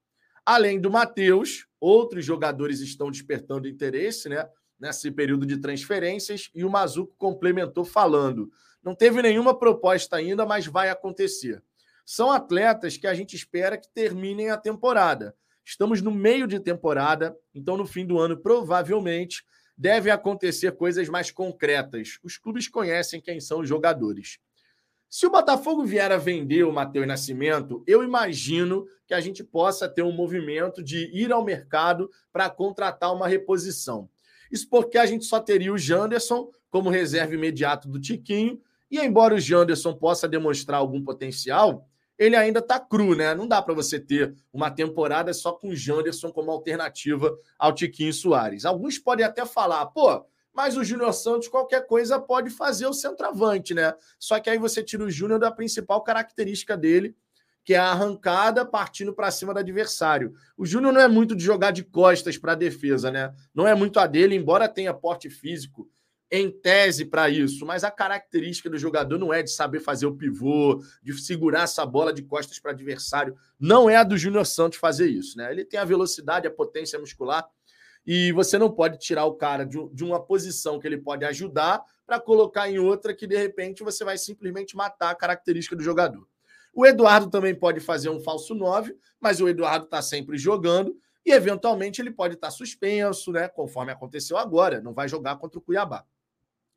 Além 0.45 0.81
do 0.81 0.91
Matheus, 0.91 1.65
outros 1.79 2.25
jogadores 2.25 2.81
estão 2.81 3.09
despertando 3.09 3.69
interesse, 3.69 4.27
né? 4.27 4.50
Nesse 4.77 5.09
período 5.11 5.45
de 5.45 5.57
transferências, 5.57 6.50
e 6.53 6.65
o 6.65 6.69
Mazuco 6.69 7.15
complementou 7.17 7.85
falando: 7.85 8.51
não 8.83 8.93
teve 8.93 9.21
nenhuma 9.21 9.57
proposta 9.57 10.17
ainda, 10.17 10.45
mas 10.45 10.65
vai 10.65 10.89
acontecer. 10.89 11.63
São 12.05 12.31
atletas 12.31 12.98
que 12.98 13.08
a 13.08 13.13
gente 13.13 13.36
espera 13.36 13.77
que 13.77 13.88
terminem 13.93 14.50
a 14.50 14.58
temporada. 14.58 15.36
Estamos 15.63 16.01
no 16.01 16.12
meio 16.12 16.48
de 16.48 16.60
temporada, 16.60 17.36
então 17.53 17.77
no 17.77 17.86
fim 17.86 18.05
do 18.05 18.20
ano, 18.20 18.38
provavelmente, 18.38 19.43
devem 19.77 20.12
acontecer 20.12 20.72
coisas 20.74 21.08
mais 21.10 21.31
concretas. 21.31 22.20
Os 22.24 22.38
clubes 22.38 22.67
conhecem 22.67 23.22
quem 23.22 23.39
são 23.39 23.62
os 23.62 23.70
jogadores. 23.70 24.39
Se 25.10 25.25
o 25.25 25.29
Botafogo 25.29 25.84
vier 25.84 26.12
a 26.12 26.17
vender 26.17 26.63
o 26.63 26.72
Matheus 26.72 27.05
Nascimento, 27.05 27.84
eu 27.86 28.01
imagino 28.01 28.86
que 29.05 29.13
a 29.13 29.20
gente 29.20 29.43
possa 29.43 29.89
ter 29.89 30.03
um 30.03 30.12
movimento 30.12 30.81
de 30.81 31.10
ir 31.13 31.34
ao 31.34 31.43
mercado 31.43 32.10
para 32.31 32.50
contratar 32.50 33.13
uma 33.13 33.27
reposição. 33.27 34.10
Isso 34.50 34.70
porque 34.70 34.98
a 34.98 35.05
gente 35.05 35.25
só 35.25 35.39
teria 35.39 35.74
o 35.74 35.77
Janderson 35.77 36.50
como 36.70 36.89
reserva 36.89 37.34
imediato 37.34 37.89
do 37.89 38.00
Tiquinho, 38.00 38.62
e 38.89 39.00
embora 39.00 39.36
o 39.36 39.39
Janderson 39.39 39.93
possa 39.93 40.29
demonstrar 40.29 40.79
algum 40.79 41.03
potencial, 41.03 41.89
ele 42.21 42.35
ainda 42.35 42.59
está 42.59 42.79
cru, 42.79 43.15
né? 43.15 43.33
Não 43.33 43.47
dá 43.47 43.59
para 43.63 43.73
você 43.73 43.99
ter 43.99 44.35
uma 44.53 44.69
temporada 44.69 45.33
só 45.33 45.53
com 45.53 45.69
o 45.69 45.75
Janderson 45.75 46.31
como 46.31 46.51
alternativa 46.51 47.35
ao 47.57 47.73
Tiquinho 47.73 48.13
Soares. 48.13 48.63
Alguns 48.63 48.99
podem 48.99 49.25
até 49.25 49.43
falar, 49.43 49.87
pô, 49.87 50.23
mas 50.53 50.77
o 50.77 50.83
Júnior 50.83 51.13
Santos, 51.13 51.47
qualquer 51.47 51.87
coisa, 51.87 52.19
pode 52.19 52.51
fazer 52.51 52.85
o 52.85 52.93
centroavante, 52.93 53.73
né? 53.73 53.95
Só 54.19 54.39
que 54.39 54.51
aí 54.51 54.59
você 54.59 54.83
tira 54.83 55.03
o 55.03 55.09
Júnior 55.09 55.39
da 55.39 55.49
principal 55.49 56.03
característica 56.03 56.77
dele, 56.77 57.15
que 57.63 57.73
é 57.73 57.77
a 57.77 57.89
arrancada 57.89 58.63
partindo 58.63 59.15
para 59.15 59.31
cima 59.31 59.51
do 59.51 59.59
adversário. 59.59 60.35
O 60.55 60.63
Júnior 60.63 60.93
não 60.93 61.01
é 61.01 61.07
muito 61.07 61.35
de 61.35 61.43
jogar 61.43 61.71
de 61.71 61.83
costas 61.83 62.37
para 62.37 62.51
a 62.51 62.55
defesa, 62.55 63.09
né? 63.09 63.33
Não 63.51 63.67
é 63.67 63.73
muito 63.73 63.99
a 63.99 64.05
dele, 64.05 64.35
embora 64.35 64.69
tenha 64.69 64.93
porte 64.93 65.27
físico 65.27 65.89
em 66.31 66.50
tese 66.50 67.03
para 67.03 67.29
isso, 67.29 67.65
mas 67.65 67.83
a 67.83 67.91
característica 67.91 68.69
do 68.69 68.77
jogador 68.77 69.17
não 69.17 69.33
é 69.33 69.43
de 69.43 69.51
saber 69.51 69.81
fazer 69.81 70.05
o 70.05 70.15
pivô, 70.15 70.81
de 71.03 71.13
segurar 71.21 71.63
essa 71.63 71.85
bola 71.85 72.13
de 72.13 72.23
costas 72.23 72.57
para 72.57 72.71
adversário. 72.71 73.35
Não 73.59 73.89
é 73.89 73.97
a 73.97 74.03
do 74.03 74.17
Júnior 74.17 74.45
Santos 74.45 74.79
fazer 74.79 75.09
isso, 75.09 75.38
né? 75.38 75.51
Ele 75.51 75.65
tem 75.65 75.77
a 75.77 75.83
velocidade, 75.83 76.47
a 76.47 76.51
potência 76.51 76.97
muscular 76.97 77.45
e 78.05 78.31
você 78.31 78.57
não 78.57 78.71
pode 78.71 78.97
tirar 78.97 79.25
o 79.25 79.35
cara 79.35 79.65
de, 79.65 80.03
uma 80.03 80.19
posição 80.19 80.79
que 80.79 80.88
ele 80.88 80.97
pode 80.97 81.25
ajudar 81.25 81.83
para 82.05 82.19
colocar 82.19 82.69
em 82.69 82.79
outra 82.79 83.13
que 83.13 83.27
de 83.27 83.38
repente 83.38 83.83
você 83.83 84.03
vai 84.03 84.17
simplesmente 84.17 84.75
matar 84.75 85.11
a 85.11 85.15
característica 85.15 85.75
do 85.75 85.83
jogador. 85.83 86.27
O 86.73 86.85
Eduardo 86.85 87.29
também 87.29 87.53
pode 87.53 87.81
fazer 87.81 88.09
um 88.09 88.21
falso 88.21 88.55
9, 88.55 88.95
mas 89.19 89.41
o 89.41 89.50
Eduardo 89.50 89.85
está 89.85 90.01
sempre 90.01 90.38
jogando 90.38 90.95
e 91.25 91.31
eventualmente 91.31 92.01
ele 92.01 92.11
pode 92.11 92.35
estar 92.35 92.47
tá 92.47 92.51
suspenso, 92.51 93.31
né? 93.31 93.47
Conforme 93.50 93.91
aconteceu 93.91 94.38
agora, 94.38 94.81
não 94.81 94.93
vai 94.93 95.07
jogar 95.07 95.35
contra 95.35 95.59
o 95.59 95.61
Cuiabá. 95.61 96.05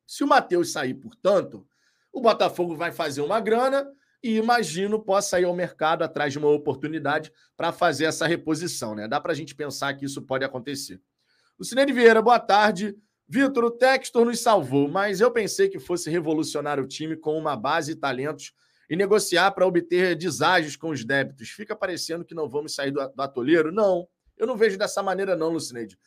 Se 0.07 0.23
o 0.25 0.27
Matheus 0.27 0.73
sair, 0.73 0.95
portanto, 0.95 1.67
o 2.13 2.21
Botafogo 2.21 2.77
vai 2.77 2.93
fazer 2.93 3.21
uma 3.21 3.41
grana 3.41 3.87
e 4.23 4.37
imagino 4.37 5.03
possa 5.03 5.41
ir 5.41 5.45
ao 5.45 5.55
mercado 5.55 6.03
atrás 6.03 6.33
de 6.33 6.39
uma 6.39 6.49
oportunidade 6.49 7.33
para 7.57 7.73
fazer 7.73 8.07
essa 8.07 8.27
reposição, 8.27 8.95
né? 8.95 9.07
Dá 9.07 9.21
para 9.21 9.33
a 9.33 9.35
gente 9.35 9.55
pensar 9.55 9.95
que 9.95 10.05
isso 10.05 10.23
pode 10.23 10.45
acontecer. 10.45 11.01
Lucineide 11.59 11.93
Vieira, 11.93 12.23
boa 12.23 12.41
tarde. 12.41 12.97
Vitor, 13.29 13.65
o 13.65 13.71
Textor 13.71 14.25
nos 14.25 14.41
salvou, 14.41 14.89
mas 14.89 15.21
eu 15.21 15.31
pensei 15.31 15.69
que 15.69 15.79
fosse 15.79 16.11
revolucionar 16.11 16.79
o 16.79 16.87
time 16.87 17.17
com 17.17 17.37
uma 17.37 17.57
base 17.57 17.93
e 17.93 17.97
talentos 17.97 18.53
e 18.89 18.97
negociar 18.97 19.51
para 19.53 19.67
obter 19.67 20.15
deságios 20.15 20.77
com 20.77 20.91
os 20.91 21.05
débitos. 21.05 21.49
Fica 21.49 21.75
parecendo 21.75 22.25
que 22.25 22.35
não 22.35 22.49
vamos 22.49 22.75
sair 22.75 22.91
do 22.91 23.01
atoleiro? 23.01 23.73
Não, 23.73 24.07
eu 24.37 24.47
não 24.47 24.57
vejo 24.57 24.79
dessa 24.79 25.03
maneira, 25.03 25.37
não, 25.37 25.51
Lucineide. 25.51 25.99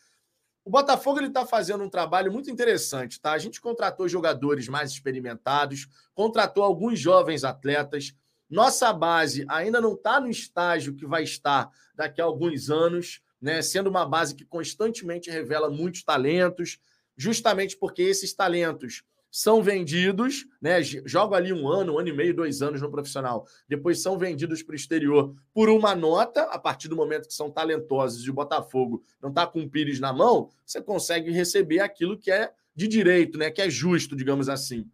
O 0.68 0.70
Botafogo 0.70 1.20
ele 1.20 1.28
está 1.28 1.46
fazendo 1.46 1.82
um 1.82 1.90
trabalho 1.90 2.30
muito 2.30 2.52
interessante, 2.52 3.22
tá? 3.22 3.32
A 3.32 3.38
gente 3.38 3.62
contratou 3.62 4.06
jogadores 4.10 4.68
mais 4.68 4.92
experimentados, 4.92 5.88
contratou 6.14 6.62
alguns 6.62 7.00
jovens 7.00 7.46
atletas. 7.46 8.14
Nossa 8.50 8.92
base 8.92 9.46
ainda 9.48 9.80
não 9.80 9.94
está 9.94 10.20
no 10.20 10.30
estágio 10.30 10.94
que 10.94 11.06
vai 11.06 11.24
estar 11.24 11.72
daqui 11.96 12.20
a 12.20 12.26
alguns 12.26 12.70
anos 12.70 13.22
né, 13.42 13.62
sendo 13.62 13.90
uma 13.90 14.06
base 14.06 14.36
que 14.36 14.44
constantemente 14.44 15.32
revela 15.32 15.70
muitos 15.70 16.04
talentos, 16.04 16.82
justamente 17.16 17.78
porque 17.78 18.02
esses 18.02 18.34
talentos 18.34 19.04
são 19.38 19.62
vendidos, 19.62 20.48
né, 20.60 20.82
jogam 20.82 21.38
ali 21.38 21.54
um 21.54 21.68
ano, 21.68 21.94
um 21.94 22.00
ano 22.00 22.10
e 22.10 22.12
meio, 22.12 22.34
dois 22.34 22.64
anos 22.64 22.82
no 22.82 22.90
profissional, 22.90 23.46
depois 23.70 24.02
são 24.02 24.18
vendidos 24.18 24.64
para 24.64 24.74
o 24.74 24.76
exterior 24.76 25.36
por 25.54 25.70
uma 25.70 25.94
nota, 25.94 26.42
a 26.46 26.58
partir 26.58 26.88
do 26.88 26.96
momento 26.96 27.28
que 27.28 27.34
são 27.36 27.52
talentosos 27.52 28.26
e 28.26 28.32
o 28.32 28.34
Botafogo 28.34 29.04
não 29.22 29.30
está 29.30 29.46
com 29.46 29.62
o 29.62 29.70
Pires 29.70 30.00
na 30.00 30.12
mão, 30.12 30.50
você 30.66 30.82
consegue 30.82 31.30
receber 31.30 31.82
aquilo 31.82 32.18
que 32.18 32.32
é 32.32 32.52
de 32.76 32.88
direito, 32.88 33.38
né, 33.38 33.52
que 33.52 33.62
é 33.62 33.70
justo, 33.70 34.16
digamos 34.16 34.50
assim. 34.50 34.90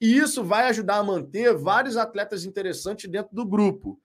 E 0.00 0.16
isso 0.16 0.42
vai 0.42 0.64
ajudar 0.64 0.96
a 0.96 1.04
manter 1.04 1.54
vários 1.56 1.96
atletas 1.96 2.44
interessantes 2.44 3.08
dentro 3.08 3.36
do 3.36 3.46
grupo. 3.46 4.00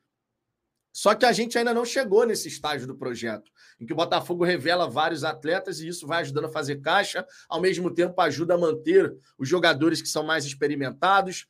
Só 0.94 1.16
que 1.16 1.26
a 1.26 1.32
gente 1.32 1.58
ainda 1.58 1.74
não 1.74 1.86
chegou 1.86 2.26
nesse 2.26 2.50
estágio 2.50 2.86
do 2.86 2.96
projeto, 2.96 3.50
em 3.80 3.86
que 3.86 3.94
o 3.94 3.96
Botafogo 3.96 4.44
revela 4.44 4.90
vários 4.90 5.24
atletas 5.24 5.80
e 5.80 5.88
isso 5.88 6.06
vai 6.06 6.22
ajudando 6.22 6.46
a 6.46 6.50
fazer 6.50 6.82
caixa, 6.82 7.26
ao 7.48 7.62
mesmo 7.62 7.94
tempo 7.94 8.20
ajuda 8.20 8.56
a 8.56 8.58
manter 8.58 9.16
os 9.38 9.48
jogadores 9.48 10.02
que 10.02 10.10
são 10.10 10.24
mais 10.24 10.44
experimentados. 10.46 11.48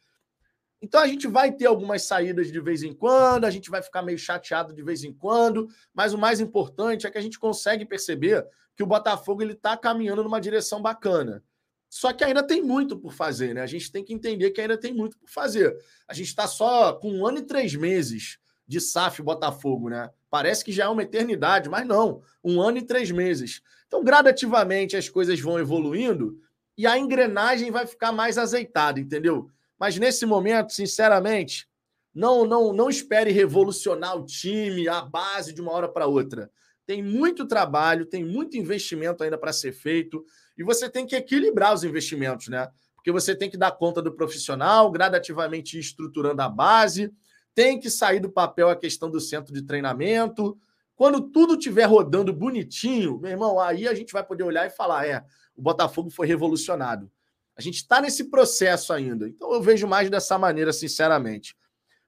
Então 0.80 1.02
a 1.02 1.08
gente 1.08 1.28
vai 1.28 1.52
ter 1.52 1.66
algumas 1.66 2.04
saídas 2.04 2.52
de 2.52 2.60
vez 2.60 2.84
em 2.84 2.94
quando, 2.94 3.46
a 3.46 3.52
gente 3.52 3.70
vai 3.70 3.82
ficar 3.82 4.04
meio 4.04 4.18
chateado 4.18 4.74
de 4.74 4.84
vez 4.84 5.04
em 5.04 5.14
quando, 5.14 5.68
mas 5.94 6.14
o 6.14 6.18
mais 6.18 6.40
importante 6.40 7.08
é 7.08 7.12
que 7.12 7.18
a 7.18 7.22
gente 7.22 7.40
consegue 7.40 7.86
perceber 7.86 8.46
que 8.76 8.84
o 8.84 8.88
Botafogo 8.88 9.42
ele 9.42 9.54
está 9.54 9.76
caminhando 9.76 10.24
numa 10.24 10.42
direção 10.42 10.82
bacana. 10.82 11.44
Só 11.90 12.14
que 12.14 12.24
ainda 12.24 12.42
tem 12.42 12.62
muito 12.62 12.98
por 12.98 13.12
fazer, 13.12 13.54
né? 13.54 13.62
A 13.62 13.68
gente 13.68 13.92
tem 13.92 14.04
que 14.04 14.14
entender 14.14 14.52
que 14.52 14.62
ainda 14.62 14.78
tem 14.78 14.94
muito 14.94 15.18
por 15.18 15.30
fazer. 15.30 15.76
A 16.08 16.14
gente 16.14 16.28
está 16.28 16.48
só 16.48 16.94
com 16.94 17.12
um 17.12 17.28
ano 17.28 17.40
e 17.40 17.42
três 17.42 17.76
meses 17.76 18.40
de 18.72 18.80
SAF 18.80 19.22
Botafogo, 19.22 19.90
né? 19.90 20.10
Parece 20.30 20.64
que 20.64 20.72
já 20.72 20.86
é 20.86 20.88
uma 20.88 21.04
eternidade, 21.04 21.68
mas 21.68 21.86
não. 21.86 22.22
Um 22.42 22.62
ano 22.62 22.78
e 22.78 22.82
três 22.82 23.12
meses. 23.12 23.62
Então, 23.86 24.02
gradativamente, 24.02 24.96
as 24.96 25.10
coisas 25.10 25.38
vão 25.42 25.60
evoluindo 25.60 26.40
e 26.78 26.88
a 26.88 26.98
engrenagem 26.98 27.70
vai 27.70 27.86
ficar 27.86 28.14
mais 28.14 28.38
azeitada, 28.38 28.98
entendeu? 28.98 29.50
Mas 29.78 29.98
nesse 29.98 30.26
momento, 30.26 30.72
sinceramente, 30.72 31.68
não, 32.16 32.46
não, 32.46 32.72
não 32.72 32.90
espere 32.90 33.30
revolucionar 33.32 34.16
o 34.16 34.26
time, 34.26 34.88
a 34.88 35.02
base 35.02 35.52
de 35.52 35.60
uma 35.60 35.74
hora 35.74 35.90
para 35.90 36.08
outra. 36.08 36.50
Tem 36.86 37.04
muito 37.04 37.46
trabalho, 37.46 38.06
tem 38.06 38.24
muito 38.24 38.56
investimento 38.58 39.22
ainda 39.22 39.38
para 39.38 39.52
ser 39.52 39.74
feito 39.74 40.24
e 40.58 40.64
você 40.64 40.90
tem 40.90 41.06
que 41.06 41.16
equilibrar 41.16 41.74
os 41.74 41.84
investimentos, 41.84 42.48
né? 42.48 42.70
Porque 42.96 43.12
você 43.12 43.36
tem 43.36 43.50
que 43.50 43.58
dar 43.58 43.72
conta 43.72 44.02
do 44.02 44.14
profissional, 44.14 44.90
gradativamente 44.90 45.78
estruturando 45.78 46.42
a 46.42 46.48
base 46.48 47.12
tem 47.54 47.80
que 47.80 47.90
sair 47.90 48.20
do 48.20 48.32
papel 48.32 48.70
a 48.70 48.76
questão 48.76 49.10
do 49.10 49.20
centro 49.20 49.54
de 49.54 49.62
treinamento. 49.62 50.58
Quando 50.96 51.22
tudo 51.22 51.56
estiver 51.56 51.86
rodando 51.86 52.32
bonitinho, 52.32 53.20
meu 53.20 53.32
irmão, 53.32 53.60
aí 53.60 53.88
a 53.88 53.94
gente 53.94 54.14
vai 54.14 54.24
poder 54.24 54.44
olhar 54.44 54.68
e 54.68 54.70
falar: 54.70 55.08
é, 55.08 55.24
o 55.56 55.62
Botafogo 55.62 56.10
foi 56.10 56.28
revolucionado. 56.28 57.12
A 57.56 57.62
gente 57.62 57.76
está 57.76 58.02
nesse 58.02 58.26
processo 58.26 58.94
ainda. 58.94 59.28
Então 59.28 59.54
eu 59.54 59.62
vejo 59.62 59.88
mais 59.88 60.10
dessa 60.10 60.38
maneira, 60.38 60.72
sinceramente. 60.72 61.56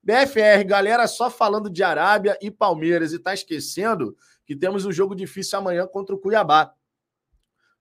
BFR, 0.01 0.65
galera, 0.65 1.07
só 1.07 1.29
falando 1.29 1.69
de 1.69 1.81
Arábia 1.81 2.37
e 2.41 2.51
Palmeiras 2.51 3.13
e 3.13 3.15
está 3.15 3.33
esquecendo 3.33 4.17
que 4.45 4.55
temos 4.55 4.85
um 4.85 4.91
jogo 4.91 5.15
difícil 5.15 5.57
amanhã 5.57 5.87
contra 5.87 6.13
o 6.13 6.19
Cuiabá. 6.19 6.73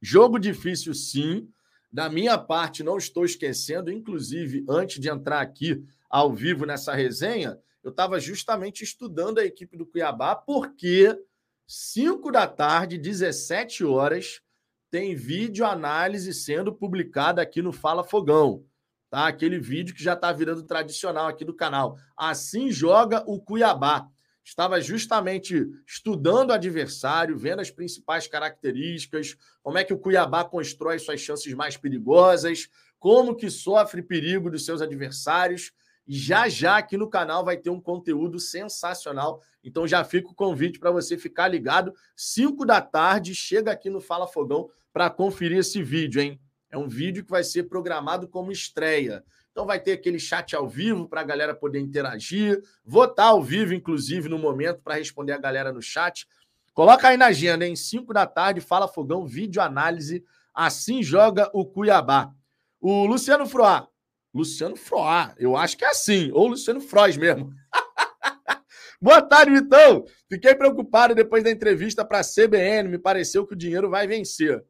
Jogo 0.00 0.38
difícil, 0.38 0.94
sim. 0.94 1.48
Da 1.92 2.08
minha 2.08 2.38
parte, 2.38 2.82
não 2.82 2.96
estou 2.96 3.24
esquecendo. 3.24 3.90
Inclusive, 3.90 4.64
antes 4.68 5.00
de 5.00 5.08
entrar 5.08 5.40
aqui 5.40 5.84
ao 6.12 6.30
vivo 6.30 6.66
nessa 6.66 6.92
resenha, 6.94 7.58
eu 7.82 7.90
estava 7.90 8.20
justamente 8.20 8.84
estudando 8.84 9.38
a 9.38 9.44
equipe 9.44 9.78
do 9.78 9.86
Cuiabá, 9.86 10.36
porque 10.36 11.18
5 11.66 12.30
da 12.30 12.46
tarde, 12.46 12.98
17 12.98 13.82
horas, 13.82 14.42
tem 14.90 15.14
vídeo 15.14 15.64
análise 15.64 16.34
sendo 16.34 16.70
publicada 16.70 17.40
aqui 17.40 17.62
no 17.62 17.72
Fala 17.72 18.04
Fogão. 18.04 18.62
Tá? 19.08 19.26
Aquele 19.26 19.58
vídeo 19.58 19.94
que 19.94 20.04
já 20.04 20.12
está 20.12 20.30
virando 20.32 20.62
tradicional 20.64 21.28
aqui 21.28 21.46
do 21.46 21.54
canal. 21.54 21.96
Assim 22.14 22.70
joga 22.70 23.24
o 23.26 23.40
Cuiabá. 23.40 24.06
Estava 24.44 24.80
justamente 24.82 25.66
estudando 25.86 26.50
o 26.50 26.52
adversário, 26.52 27.38
vendo 27.38 27.60
as 27.60 27.70
principais 27.70 28.26
características, 28.26 29.36
como 29.62 29.78
é 29.78 29.84
que 29.84 29.94
o 29.94 29.98
Cuiabá 29.98 30.44
constrói 30.44 30.98
suas 30.98 31.20
chances 31.20 31.54
mais 31.54 31.76
perigosas, 31.76 32.68
como 32.98 33.34
que 33.34 33.48
sofre 33.50 34.02
perigo 34.02 34.50
dos 34.50 34.64
seus 34.66 34.82
adversários. 34.82 35.72
Já 36.06 36.48
já 36.48 36.78
aqui 36.78 36.96
no 36.96 37.08
canal 37.08 37.44
vai 37.44 37.56
ter 37.56 37.70
um 37.70 37.80
conteúdo 37.80 38.38
sensacional. 38.38 39.40
Então 39.62 39.86
já 39.86 40.02
fica 40.04 40.28
o 40.28 40.34
convite 40.34 40.78
para 40.78 40.90
você 40.90 41.16
ficar 41.16 41.48
ligado. 41.48 41.92
5 42.16 42.64
da 42.66 42.80
tarde, 42.80 43.34
chega 43.34 43.70
aqui 43.70 43.88
no 43.88 44.00
Fala 44.00 44.26
Fogão 44.26 44.68
para 44.92 45.08
conferir 45.08 45.58
esse 45.58 45.82
vídeo, 45.82 46.20
hein? 46.20 46.40
É 46.70 46.76
um 46.76 46.88
vídeo 46.88 47.24
que 47.24 47.30
vai 47.30 47.44
ser 47.44 47.64
programado 47.64 48.26
como 48.26 48.50
estreia. 48.50 49.24
Então 49.50 49.66
vai 49.66 49.78
ter 49.78 49.92
aquele 49.92 50.18
chat 50.18 50.56
ao 50.56 50.66
vivo 50.66 51.06
para 51.06 51.20
a 51.20 51.24
galera 51.24 51.54
poder 51.54 51.78
interagir. 51.78 52.62
Vou 52.82 53.04
estar 53.04 53.26
ao 53.26 53.42
vivo, 53.42 53.74
inclusive, 53.74 54.28
no 54.28 54.38
momento, 54.38 54.80
para 54.82 54.94
responder 54.94 55.32
a 55.32 55.38
galera 55.38 55.70
no 55.70 55.82
chat. 55.82 56.26
Coloca 56.72 57.08
aí 57.08 57.18
na 57.18 57.26
agenda, 57.26 57.66
em 57.66 57.76
5 57.76 58.14
da 58.14 58.26
tarde, 58.26 58.62
Fala 58.62 58.88
Fogão, 58.88 59.26
vídeo 59.26 59.60
análise. 59.60 60.24
Assim 60.54 61.02
joga 61.02 61.50
o 61.52 61.66
Cuiabá. 61.66 62.32
O 62.80 63.04
Luciano 63.04 63.46
Froá. 63.46 63.91
Luciano 64.34 64.76
Froá, 64.76 65.34
eu 65.38 65.56
acho 65.56 65.76
que 65.76 65.84
é 65.84 65.88
assim. 65.88 66.30
Ou 66.32 66.48
Luciano 66.48 66.80
Frois 66.80 67.16
mesmo. 67.16 67.52
Boa 69.00 69.20
tarde, 69.20 69.52
Vitão. 69.52 70.04
Fiquei 70.28 70.54
preocupado 70.54 71.14
depois 71.14 71.44
da 71.44 71.50
entrevista 71.50 72.04
para 72.04 72.20
a 72.20 72.24
CBN. 72.24 72.88
Me 72.88 72.98
pareceu 72.98 73.46
que 73.46 73.52
o 73.52 73.56
dinheiro 73.56 73.90
vai 73.90 74.06
vencer. 74.06 74.64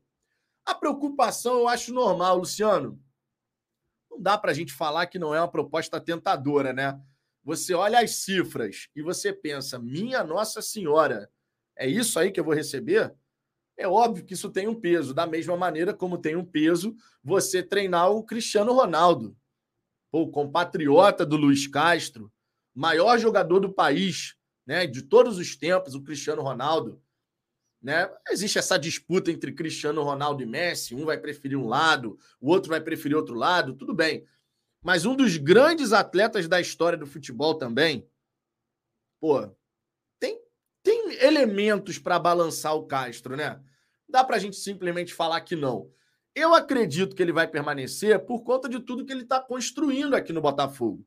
A 0.65 0.75
preocupação 0.75 1.59
eu 1.59 1.69
acho 1.69 1.93
normal, 1.93 2.39
Luciano. 2.39 3.01
Não 4.11 4.21
dá 4.21 4.37
para 4.37 4.51
a 4.51 4.55
gente 4.55 4.73
falar 4.73 5.07
que 5.07 5.19
não 5.19 5.35
é 5.35 5.41
uma 5.41 5.51
proposta 5.51 6.01
tentadora, 6.01 6.73
né? 6.73 7.01
Você 7.45 7.75
olha 7.75 8.01
as 8.01 8.17
cifras 8.17 8.89
e 8.95 9.03
você 9.03 9.33
pensa, 9.33 9.79
minha 9.79 10.23
Nossa 10.23 10.63
Senhora, 10.63 11.29
é 11.77 11.87
isso 11.87 12.19
aí 12.19 12.31
que 12.31 12.39
eu 12.39 12.45
vou 12.45 12.55
receber? 12.55 13.15
É 13.77 13.89
óbvio 13.89 14.25
que 14.25 14.35
isso 14.35 14.51
tem 14.51 14.69
um 14.69 14.79
peso, 14.79 15.15
da 15.15 15.27
mesma 15.27 15.57
maneira 15.57 15.93
como 15.93 16.19
tem 16.19 16.37
um 16.37 16.45
peso 16.45 16.95
você 17.23 17.63
treinar 17.63 18.11
o 18.11 18.23
Cristiano 18.23 18.73
Ronaldo, 18.73 19.37
o 20.13 20.31
compatriota 20.31 21.25
do 21.25 21.39
Luiz 21.39 21.67
Castro, 21.67 22.31
maior 22.75 23.19
jogador 23.19 23.61
do 23.61 23.73
país, 23.73 24.37
né, 24.67 24.87
de 24.87 25.03
todos 25.03 25.39
os 25.39 25.57
tempos, 25.57 25.95
o 25.95 26.03
Cristiano 26.03 26.43
Ronaldo. 26.43 27.03
Né? 27.81 28.09
Existe 28.31 28.59
essa 28.59 28.79
disputa 28.79 29.33
entre 29.33 29.53
Cristiano 29.53 30.03
Ronaldo 30.03 30.43
e 30.43 30.47
Messi, 30.47 30.95
um 30.95 31.07
vai 31.07 31.19
preferir 31.19 31.59
um 31.59 31.67
lado, 31.67 32.19
o 32.41 32.51
outro 32.51 32.71
vai 32.71 32.81
preferir 32.81 33.17
outro 33.17 33.35
lado, 33.35 33.75
tudo 33.75 33.95
bem. 33.95 34.25
Mas 34.83 35.07
um 35.07 35.17
dos 35.17 35.37
grandes 35.37 35.93
atletas 35.93 36.47
da 36.47 36.61
história 36.61 36.99
do 36.99 37.07
futebol 37.07 37.55
também, 37.55 38.07
pô, 39.21 39.49
tem, 40.21 40.41
tem 40.83 41.15
elementos 41.25 41.99
para 41.99 42.19
balançar 42.19 42.77
o 42.77 42.87
Castro, 42.87 43.37
né? 43.37 43.61
Dá 44.09 44.23
para 44.23 44.37
a 44.37 44.39
gente 44.39 44.57
simplesmente 44.57 45.15
falar 45.15 45.41
que 45.41 45.57
não. 45.57 45.91
Eu 46.35 46.55
acredito 46.55 47.15
que 47.15 47.23
ele 47.23 47.33
vai 47.33 47.47
permanecer 47.47 48.19
por 48.25 48.43
conta 48.43 48.69
de 48.69 48.81
tudo 48.81 49.05
que 49.05 49.13
ele 49.13 49.23
está 49.23 49.41
construindo 49.41 50.15
aqui 50.15 50.33
no 50.33 50.41
Botafogo. 50.41 51.05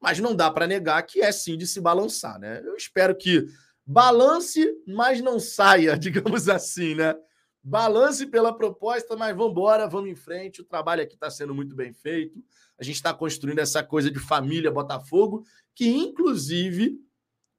Mas 0.00 0.18
não 0.18 0.34
dá 0.34 0.50
para 0.50 0.66
negar 0.66 1.02
que 1.02 1.20
é 1.20 1.30
sim 1.30 1.56
de 1.56 1.66
se 1.66 1.80
balançar, 1.80 2.38
né? 2.38 2.60
Eu 2.64 2.74
espero 2.74 3.14
que 3.14 3.46
balance, 3.86 4.66
mas 4.86 5.20
não 5.20 5.38
saia, 5.38 5.96
digamos 5.98 6.48
assim, 6.48 6.94
né? 6.94 7.14
Balance 7.62 8.26
pela 8.26 8.56
proposta, 8.56 9.16
mas 9.16 9.36
vamos 9.36 9.52
embora, 9.52 9.86
vamos 9.86 10.10
em 10.10 10.16
frente. 10.16 10.60
O 10.60 10.64
trabalho 10.64 11.02
aqui 11.02 11.14
está 11.14 11.30
sendo 11.30 11.54
muito 11.54 11.76
bem 11.76 11.92
feito. 11.92 12.42
A 12.78 12.82
gente 12.82 12.96
está 12.96 13.14
construindo 13.14 13.60
essa 13.60 13.84
coisa 13.84 14.10
de 14.10 14.18
família 14.18 14.70
Botafogo, 14.70 15.44
que 15.74 15.86
inclusive 15.86 16.98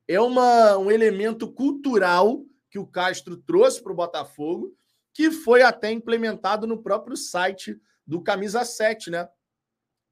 é 0.07 0.19
uma, 0.19 0.77
um 0.77 0.91
elemento 0.91 1.49
cultural 1.49 2.43
que 2.69 2.77
o 2.77 2.85
Castro 2.85 3.37
trouxe 3.37 3.81
para 3.81 3.93
o 3.93 3.95
Botafogo, 3.95 4.75
que 5.13 5.31
foi 5.31 5.61
até 5.61 5.91
implementado 5.91 6.65
no 6.65 6.81
próprio 6.81 7.15
site 7.15 7.79
do 8.05 8.21
Camisa 8.21 8.65
7, 8.65 9.11
né? 9.11 9.27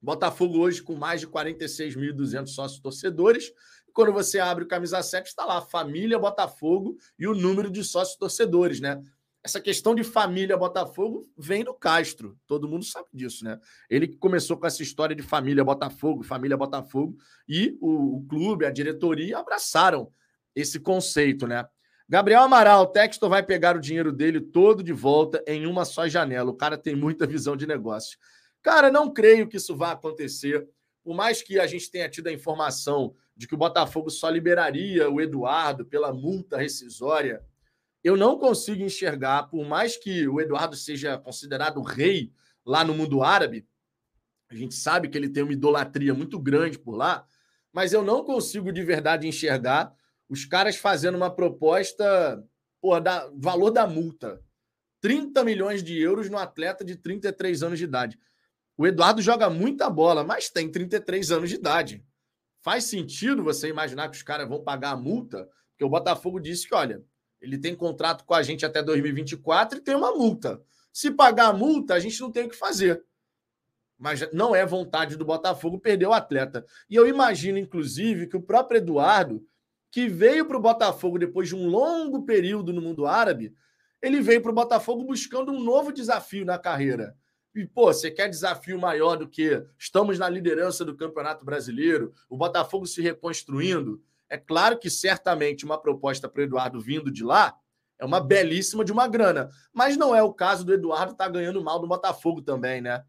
Botafogo 0.02 0.60
hoje 0.60 0.82
com 0.82 0.96
mais 0.96 1.22
de 1.22 1.28
46.200 1.28 2.48
sócios 2.48 2.80
torcedores 2.80 3.52
quando 3.94 4.12
você 4.12 4.40
abre 4.40 4.64
o 4.64 4.68
camisa 4.68 5.02
7, 5.02 5.28
está 5.28 5.46
lá 5.46 5.62
família 5.62 6.18
Botafogo 6.18 6.98
e 7.18 7.28
o 7.28 7.36
número 7.36 7.70
de 7.70 7.84
sócios 7.84 8.18
torcedores, 8.18 8.80
né? 8.80 9.02
Essa 9.44 9.60
questão 9.60 9.96
de 9.96 10.04
família 10.04 10.56
Botafogo 10.56 11.28
vem 11.36 11.64
do 11.64 11.74
Castro, 11.74 12.38
todo 12.46 12.68
mundo 12.68 12.86
sabe 12.86 13.08
disso, 13.12 13.44
né? 13.44 13.60
Ele 13.90 14.08
começou 14.08 14.56
com 14.56 14.68
essa 14.68 14.84
história 14.84 15.16
de 15.16 15.24
família 15.24 15.64
Botafogo, 15.64 16.24
família 16.24 16.56
Botafogo, 16.56 17.18
e 17.48 17.78
o, 17.82 18.18
o 18.18 18.28
clube, 18.28 18.66
a 18.66 18.72
diretoria 18.72 19.40
abraçaram 19.40 20.12
esse 20.56 20.80
conceito, 20.80 21.48
né? 21.48 21.66
Gabriel 22.08 22.42
Amaral, 22.42 22.84
o 22.84 22.88
Textor 22.88 23.30
vai 23.30 23.44
pegar 23.44 23.76
o 23.76 23.80
dinheiro 23.80 24.12
dele 24.12 24.42
todo 24.42 24.84
de 24.84 24.92
volta 24.92 25.44
em 25.48 25.66
uma 25.66 25.86
só 25.86 26.08
janela. 26.08 26.52
O 26.52 26.56
cara 26.56 26.78
tem 26.78 26.96
muita 26.96 27.26
visão 27.26 27.56
de 27.56 27.66
negócio. 27.66 28.18
Cara, 28.62 28.92
não 28.92 29.12
creio 29.12 29.48
que 29.48 29.58
isso 29.58 29.76
vá 29.76 29.92
acontecer. 29.92 30.68
Por 31.04 31.16
mais 31.16 31.42
que 31.42 31.60
a 31.60 31.66
gente 31.66 31.90
tenha 31.90 32.10
tido 32.10 32.28
a 32.28 32.34
informação 32.34 33.16
de 33.36 33.48
que 33.48 33.56
o 33.56 33.58
Botafogo 33.58 34.10
só 34.10 34.30
liberaria 34.30 35.10
o 35.10 35.20
Eduardo 35.20 35.86
pela 35.86 36.14
multa 36.14 36.58
rescisória, 36.58 37.44
eu 38.04 38.18
não 38.18 38.38
consigo 38.38 38.84
enxergar, 38.84 39.44
por 39.44 39.66
mais 39.66 39.96
que 39.96 40.28
o 40.28 40.40
Eduardo 40.42 40.76
seja 40.76 41.18
considerado 41.18 41.82
rei 41.82 42.32
lá 42.66 42.84
no 42.84 42.94
mundo 42.94 43.24
árabe, 43.24 43.66
a 44.50 44.56
gente 44.56 44.76
sabe 44.76 45.08
que 45.08 45.18
ele 45.18 45.30
tem 45.30 45.44
uma 45.44 45.54
idolatria 45.54 46.14
muito 46.14 46.38
grande 46.38 46.78
por 46.78 46.96
lá, 46.96 47.26
mas 47.72 47.94
eu 47.94 48.04
não 48.04 48.24
consigo 48.24 48.72
de 48.72 48.84
verdade 48.84 49.28
enxergar 49.28 49.96
os 50.32 50.46
caras 50.46 50.78
fazendo 50.78 51.16
uma 51.16 51.30
proposta, 51.30 52.42
por 52.80 53.02
da 53.02 53.30
valor 53.36 53.70
da 53.70 53.86
multa. 53.86 54.42
30 55.02 55.44
milhões 55.44 55.84
de 55.84 56.00
euros 56.00 56.30
no 56.30 56.38
atleta 56.38 56.86
de 56.86 56.96
33 56.96 57.64
anos 57.64 57.78
de 57.78 57.84
idade. 57.84 58.18
O 58.78 58.88
Eduardo 58.88 59.22
joga 59.22 59.50
muita 59.50 59.90
bola, 59.90 60.24
mas 60.24 60.50
tem 60.50 60.72
33 60.72 61.32
anos 61.32 61.50
de 61.50 61.56
idade. 61.56 62.06
Faz 62.62 62.86
sentido 62.86 63.44
você 63.44 63.68
imaginar 63.68 64.08
que 64.08 64.16
os 64.16 64.24
caras 64.24 64.48
vão 64.48 64.64
pagar 64.64 64.92
a 64.92 64.96
multa? 64.96 65.50
Porque 65.72 65.84
o 65.84 65.90
Botafogo 65.90 66.40
disse 66.40 66.66
que, 66.66 66.74
olha, 66.74 67.04
ele 67.42 67.58
tem 67.58 67.76
contrato 67.76 68.24
com 68.24 68.34
a 68.34 68.42
gente 68.42 68.66
até 68.66 68.82
2024 68.82 69.80
e 69.80 69.82
tem 69.82 69.96
uma 69.96 70.16
multa. 70.16 70.62
Se 70.94 71.12
pagar 71.12 71.48
a 71.48 71.54
multa, 71.54 71.94
a 71.94 72.00
gente 72.00 72.22
não 72.22 72.32
tem 72.32 72.46
o 72.46 72.50
que 72.50 72.56
fazer. 72.56 73.04
Mas 73.98 74.32
não 74.32 74.56
é 74.56 74.66
vontade 74.66 75.18
do 75.18 75.26
Botafogo 75.26 75.78
perder 75.78 76.06
o 76.06 76.14
atleta. 76.14 76.66
E 76.90 76.96
eu 76.96 77.06
imagino, 77.06 77.58
inclusive, 77.58 78.28
que 78.28 78.38
o 78.38 78.42
próprio 78.42 78.78
Eduardo, 78.78 79.46
que 79.92 80.08
veio 80.08 80.46
para 80.46 80.58
o 80.58 80.62
Botafogo 80.62 81.20
depois 81.20 81.50
de 81.50 81.56
um 81.56 81.68
longo 81.68 82.24
período 82.24 82.72
no 82.72 82.82
mundo 82.82 83.06
árabe, 83.06 83.54
ele 84.02 84.22
veio 84.22 84.42
para 84.42 84.52
o 84.52 84.56
Botafogo 84.56 85.04
buscando 85.04 85.52
um 85.52 85.62
novo 85.62 85.92
desafio 85.92 86.46
na 86.46 86.58
carreira. 86.58 87.16
E, 87.54 87.66
pô, 87.68 87.94
você 87.94 88.10
quer 88.10 88.30
desafio 88.30 88.80
maior 88.80 89.18
do 89.18 89.28
que 89.28 89.62
estamos 89.78 90.18
na 90.18 90.30
liderança 90.30 90.86
do 90.86 90.96
Campeonato 90.96 91.44
Brasileiro, 91.44 92.14
o 92.30 92.38
Botafogo 92.38 92.86
se 92.86 93.02
reconstruindo? 93.02 94.02
É 94.30 94.38
claro 94.38 94.80
que 94.80 94.90
certamente 94.90 95.66
uma 95.66 95.78
proposta 95.78 96.30
para 96.30 96.40
o 96.40 96.44
Eduardo 96.46 96.80
vindo 96.80 97.12
de 97.12 97.24
lá 97.24 97.54
é 98.00 98.06
uma 98.06 98.22
belíssima 98.22 98.86
de 98.86 98.92
uma 98.92 99.08
grana. 99.08 99.50
Mas 99.74 99.98
não 99.98 100.16
é 100.16 100.24
o 100.24 100.34
caso 100.34 100.64
do 100.64 100.74
Eduardo 100.74 101.12
estar 101.12 101.26
tá 101.26 101.30
ganhando 101.30 101.62
mal 101.62 101.80
do 101.80 101.88
Botafogo 101.88 102.42
também, 102.42 102.82
né? 102.82 103.04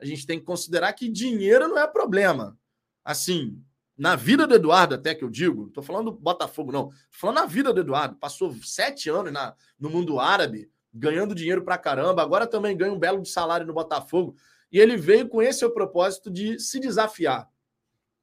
A 0.00 0.04
gente 0.04 0.26
tem 0.26 0.40
que 0.40 0.44
considerar 0.44 0.92
que 0.92 1.08
dinheiro 1.08 1.68
não 1.68 1.78
é 1.78 1.86
problema. 1.86 2.58
Assim, 3.04 3.62
na 3.96 4.16
vida 4.16 4.46
do 4.46 4.54
Eduardo, 4.54 4.96
até 4.96 5.14
que 5.14 5.22
eu 5.22 5.30
digo, 5.30 5.68
estou 5.68 5.82
falando 5.82 6.10
do 6.10 6.18
Botafogo, 6.18 6.72
não. 6.72 6.88
Estou 6.88 6.98
falando 7.10 7.36
na 7.36 7.46
vida 7.46 7.72
do 7.72 7.80
Eduardo. 7.80 8.16
Passou 8.16 8.54
sete 8.62 9.08
anos 9.08 9.32
na, 9.32 9.54
no 9.78 9.88
mundo 9.88 10.18
árabe 10.18 10.70
ganhando 10.94 11.34
dinheiro 11.34 11.64
pra 11.64 11.76
caramba, 11.76 12.22
agora 12.22 12.46
também 12.46 12.76
ganha 12.76 12.92
um 12.92 12.98
belo 12.98 13.24
salário 13.26 13.66
no 13.66 13.72
Botafogo. 13.72 14.36
E 14.70 14.78
ele 14.78 14.96
veio 14.96 15.28
com 15.28 15.42
esse 15.42 15.68
propósito 15.70 16.30
de 16.30 16.58
se 16.60 16.78
desafiar. 16.78 17.50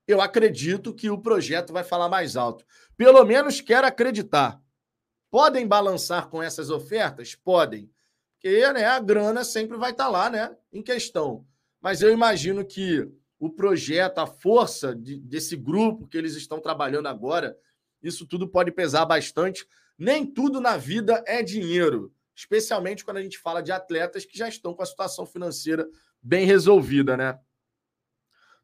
Eu 0.07 0.21
acredito 0.21 0.93
que 0.93 1.10
o 1.10 1.17
projeto 1.17 1.73
vai 1.73 1.84
falar 1.84 2.07
mais 2.07 2.36
alto. 2.36 2.65
Pelo 2.95 3.23
menos 3.25 3.60
quero 3.60 3.86
acreditar. 3.86 4.62
Podem 5.29 5.67
balançar 5.67 6.29
com 6.29 6.41
essas 6.41 6.69
ofertas? 6.69 7.36
Podem. 7.36 7.89
Porque 8.34 8.71
né, 8.73 8.86
a 8.86 8.99
grana 8.99 9.43
sempre 9.43 9.77
vai 9.77 9.91
estar 9.91 10.05
tá 10.05 10.10
lá 10.10 10.29
né, 10.29 10.55
em 10.73 10.81
questão. 10.81 11.45
Mas 11.79 12.01
eu 12.01 12.12
imagino 12.12 12.65
que 12.65 13.07
o 13.41 13.49
projeto, 13.49 14.19
a 14.19 14.25
força 14.25 14.95
de, 14.95 15.19
desse 15.19 15.58
grupo 15.58 16.08
que 16.08 16.17
eles 16.17 16.36
estão 16.36 16.62
trabalhando 16.62 17.08
agora, 17.08 17.58
isso 18.01 18.25
tudo 18.25 18.47
pode 18.47 18.71
pesar 18.71 19.04
bastante. 19.04 19.67
Nem 19.97 20.25
tudo 20.25 20.62
na 20.62 20.77
vida 20.77 21.21
é 21.27 21.43
dinheiro 21.43 22.13
especialmente 22.41 23.06
quando 23.06 23.17
a 23.17 23.21
gente 23.21 23.38
fala 23.38 23.62
de 23.62 23.71
atletas 23.71 24.25
que 24.25 24.38
já 24.38 24.47
estão 24.47 24.73
com 24.73 24.82
a 24.82 24.86
situação 24.86 25.25
financeira 25.25 25.88
bem 26.21 26.45
resolvida, 26.45 27.15
né? 27.15 27.39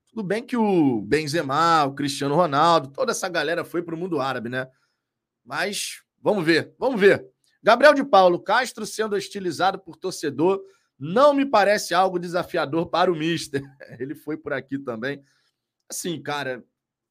Tudo 0.10 0.24
bem 0.24 0.44
que 0.44 0.58
o 0.58 1.02
Benzema, 1.02 1.86
o 1.86 1.94
Cristiano 1.94 2.36
Ronaldo, 2.36 2.90
toda 2.90 3.12
essa 3.12 3.30
galera 3.30 3.63
foi 3.63 3.84
para 3.84 3.94
o 3.94 3.98
mundo 3.98 4.20
árabe, 4.20 4.50
né? 4.50 4.68
Mas 5.46 6.02
vamos 6.22 6.44
ver, 6.44 6.74
vamos 6.80 7.00
ver. 7.00 7.28
Gabriel 7.62 7.94
de 7.94 8.04
Paulo, 8.04 8.40
Castro 8.40 8.86
sendo 8.86 9.16
hostilizado 9.16 9.80
por 9.80 9.96
torcedor, 9.98 10.62
não 11.00 11.34
me 11.34 11.46
parece 11.46 11.94
algo 11.94 12.20
desafiador 12.20 12.88
para 12.88 13.12
o 13.12 13.16
Mister. 13.16 13.62
Ele 14.00 14.16
foi 14.16 14.38
por 14.38 14.54
aqui 14.54 14.80
também. 14.80 15.24
Assim, 15.90 16.22
cara, 16.22 16.64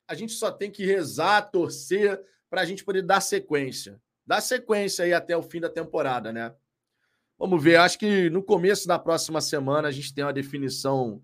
a 0.08 0.14
gente 0.14 0.32
só 0.32 0.50
tem 0.50 0.70
que 0.70 0.84
rezar, 0.84 1.50
torcer 1.50 2.20
para 2.50 2.60
a 2.60 2.64
gente 2.64 2.84
poder 2.84 3.02
dar 3.02 3.20
sequência 3.20 4.00
dar 4.26 4.40
sequência 4.40 5.04
aí 5.04 5.14
até 5.14 5.36
o 5.36 5.42
fim 5.42 5.60
da 5.60 5.70
temporada, 5.70 6.32
né? 6.32 6.52
Vamos 7.38 7.62
ver, 7.62 7.76
acho 7.76 7.98
que 7.98 8.28
no 8.30 8.42
começo 8.42 8.88
da 8.88 8.98
próxima 8.98 9.40
semana 9.40 9.88
a 9.88 9.92
gente 9.92 10.12
tem 10.12 10.24
uma 10.24 10.32
definição 10.32 11.22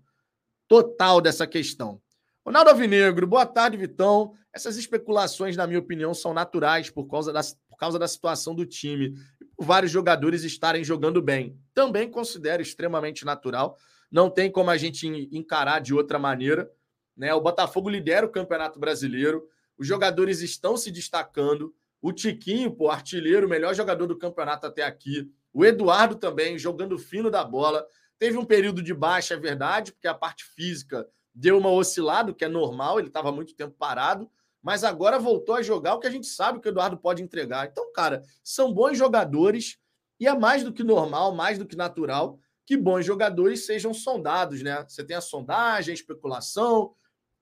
total 0.67 1.19
dessa 1.19 1.45
questão. 1.45 2.01
Ronaldo 2.45 2.69
Alvinegro, 2.69 3.27
boa 3.27 3.45
tarde, 3.45 3.77
Vitão. 3.77 4.33
Essas 4.53 4.77
especulações, 4.77 5.57
na 5.57 5.65
minha 5.67 5.79
opinião, 5.79 6.13
são 6.13 6.33
naturais 6.33 6.89
por 6.89 7.09
causa, 7.09 7.33
da, 7.33 7.41
causa 7.83 7.99
da 7.99 8.07
situação 8.07 8.55
do 8.55 8.65
time 8.65 9.13
vários 9.59 9.91
jogadores 9.91 10.43
estarem 10.43 10.83
jogando 10.83 11.21
bem. 11.21 11.57
Também 11.73 12.09
considero 12.09 12.61
extremamente 12.61 13.25
natural. 13.25 13.77
Não 14.09 14.29
tem 14.29 14.49
como 14.49 14.69
a 14.69 14.77
gente 14.77 15.07
encarar 15.31 15.79
de 15.79 15.93
outra 15.93 16.17
maneira. 16.17 16.71
Né? 17.15 17.33
O 17.33 17.41
Botafogo 17.41 17.89
lidera 17.89 18.25
o 18.25 18.31
Campeonato 18.31 18.79
Brasileiro, 18.79 19.47
os 19.77 19.85
jogadores 19.87 20.41
estão 20.41 20.77
se 20.77 20.91
destacando. 20.91 21.73
O 22.01 22.11
Tiquinho, 22.11 22.71
pô, 22.71 22.89
artilheiro, 22.89 23.49
melhor 23.49 23.73
jogador 23.73 24.07
do 24.07 24.17
campeonato 24.17 24.67
até 24.67 24.83
aqui. 24.83 25.29
O 25.53 25.65
Eduardo 25.65 26.15
também, 26.15 26.57
jogando 26.57 26.97
fino 26.97 27.29
da 27.29 27.43
bola. 27.43 27.85
Teve 28.19 28.37
um 28.37 28.45
período 28.45 28.81
de 28.81 28.93
baixa, 28.93 29.33
é 29.33 29.37
verdade, 29.37 29.91
porque 29.91 30.07
a 30.07 30.13
parte 30.13 30.43
física 30.43 31.07
deu 31.33 31.57
uma 31.57 31.69
oscilada, 31.69 32.31
o 32.31 32.35
que 32.35 32.45
é 32.45 32.49
normal, 32.49 32.99
ele 32.99 33.07
estava 33.07 33.31
muito 33.31 33.55
tempo 33.55 33.75
parado, 33.77 34.29
mas 34.63 34.83
agora 34.83 35.19
voltou 35.19 35.55
a 35.55 35.61
jogar 35.61 35.93
o 35.93 35.99
que 35.99 36.07
a 36.07 36.11
gente 36.11 36.25
sabe 36.25 36.59
que 36.59 36.67
o 36.67 36.71
Eduardo 36.71 36.97
pode 36.97 37.21
entregar. 37.21 37.67
Então, 37.67 37.91
cara, 37.91 38.23
são 38.43 38.73
bons 38.73 38.97
jogadores 38.97 39.77
e 40.19 40.25
é 40.27 40.33
mais 40.33 40.63
do 40.63 40.71
que 40.71 40.83
normal, 40.83 41.35
mais 41.35 41.59
do 41.59 41.65
que 41.65 41.75
natural 41.75 42.39
que 42.65 42.77
bons 42.77 43.05
jogadores 43.05 43.65
sejam 43.65 43.93
sondados, 43.93 44.61
né? 44.61 44.85
Você 44.87 45.03
tem 45.03 45.17
a 45.17 45.21
sondagem, 45.21 45.91
a 45.91 45.95
especulação. 45.95 46.95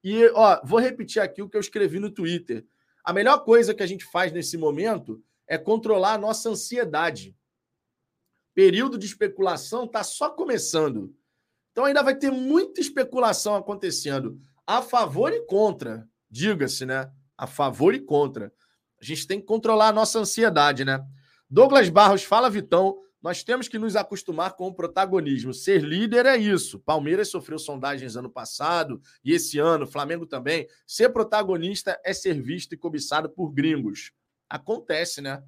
E, 0.04 0.28
ó, 0.34 0.60
vou 0.66 0.80
repetir 0.80 1.22
aqui 1.22 1.44
o 1.44 1.50
que 1.50 1.56
eu 1.56 1.62
escrevi 1.62 2.00
no 2.00 2.10
Twitter. 2.10 2.66
A 3.04 3.14
melhor 3.14 3.44
coisa 3.44 3.74
que 3.74 3.84
a 3.84 3.88
gente 3.88 4.04
faz 4.06 4.32
nesse 4.32 4.58
momento 4.58 5.24
é 5.48 5.60
controlar 5.60 6.14
a 6.14 6.18
nossa 6.18 6.50
ansiedade 6.50 7.36
período 8.54 8.98
de 8.98 9.06
especulação 9.06 9.86
está 9.86 10.04
só 10.04 10.30
começando. 10.30 11.16
Então 11.72 11.86
ainda 11.86 12.04
vai 12.04 12.16
ter 12.16 12.32
muita 12.32 12.82
especulação 12.82 13.56
acontecendo 13.56 14.40
a 14.68 14.82
favor 14.82 15.32
e 15.32 15.46
contra, 15.46 16.08
diga-se, 16.32 16.86
né? 16.86 17.12
A 17.38 17.46
favor 17.46 17.94
e 17.94 18.00
contra. 18.00 18.54
A 19.00 19.06
gente 19.06 19.28
tem 19.28 19.39
que 19.39 19.46
controlar 19.46 19.89
a 19.89 19.94
nossa 19.94 20.20
ansiedade, 20.20 20.86
né? 20.86 21.04
Douglas 21.50 21.89
Barros 21.89 22.24
fala, 22.24 22.50
Vitão, 22.50 22.98
nós 23.22 23.44
temos 23.44 23.67
que 23.67 23.78
nos 23.78 23.96
acostumar 23.96 24.56
com 24.56 24.67
o 24.67 24.74
protagonismo. 24.74 25.54
Ser 25.54 25.84
líder 25.84 26.26
é 26.26 26.38
isso. 26.38 26.80
Palmeiras 26.80 27.30
sofreu 27.30 27.60
sondagens 27.60 28.15
ano 28.15 28.30
passado 28.30 29.02
e 29.24 29.34
esse 29.34 29.60
ano, 29.60 29.86
Flamengo 29.86 30.26
também. 30.26 30.67
Ser 30.88 31.10
protagonista 31.10 32.00
é 32.04 32.13
ser 32.13 32.41
visto 32.41 32.74
e 32.74 32.78
cobiçado 32.78 33.30
por 33.30 33.52
gringos. 33.52 34.12
Acontece, 34.50 35.22
né? 35.22 35.44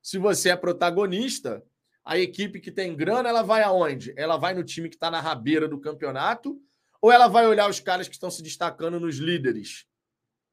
Se 0.00 0.16
você 0.16 0.50
é 0.50 0.56
protagonista, 0.56 1.62
a 2.02 2.18
equipe 2.18 2.60
que 2.60 2.72
tem 2.72 2.96
grana, 2.96 3.28
ela 3.28 3.42
vai 3.42 3.62
aonde? 3.62 4.14
Ela 4.16 4.38
vai 4.38 4.54
no 4.54 4.64
time 4.64 4.88
que 4.88 4.96
está 4.96 5.10
na 5.10 5.20
rabeira 5.20 5.68
do 5.68 5.78
campeonato 5.78 6.58
ou 7.02 7.12
ela 7.12 7.28
vai 7.28 7.46
olhar 7.46 7.68
os 7.68 7.78
caras 7.78 8.08
que 8.08 8.14
estão 8.14 8.30
se 8.30 8.42
destacando 8.42 8.98
nos 8.98 9.16
líderes, 9.16 9.84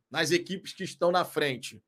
nas 0.09 0.31
equipes 0.31 0.73
que 0.73 0.83
estão 0.83 1.11
na 1.11 1.25
frente? 1.25 1.81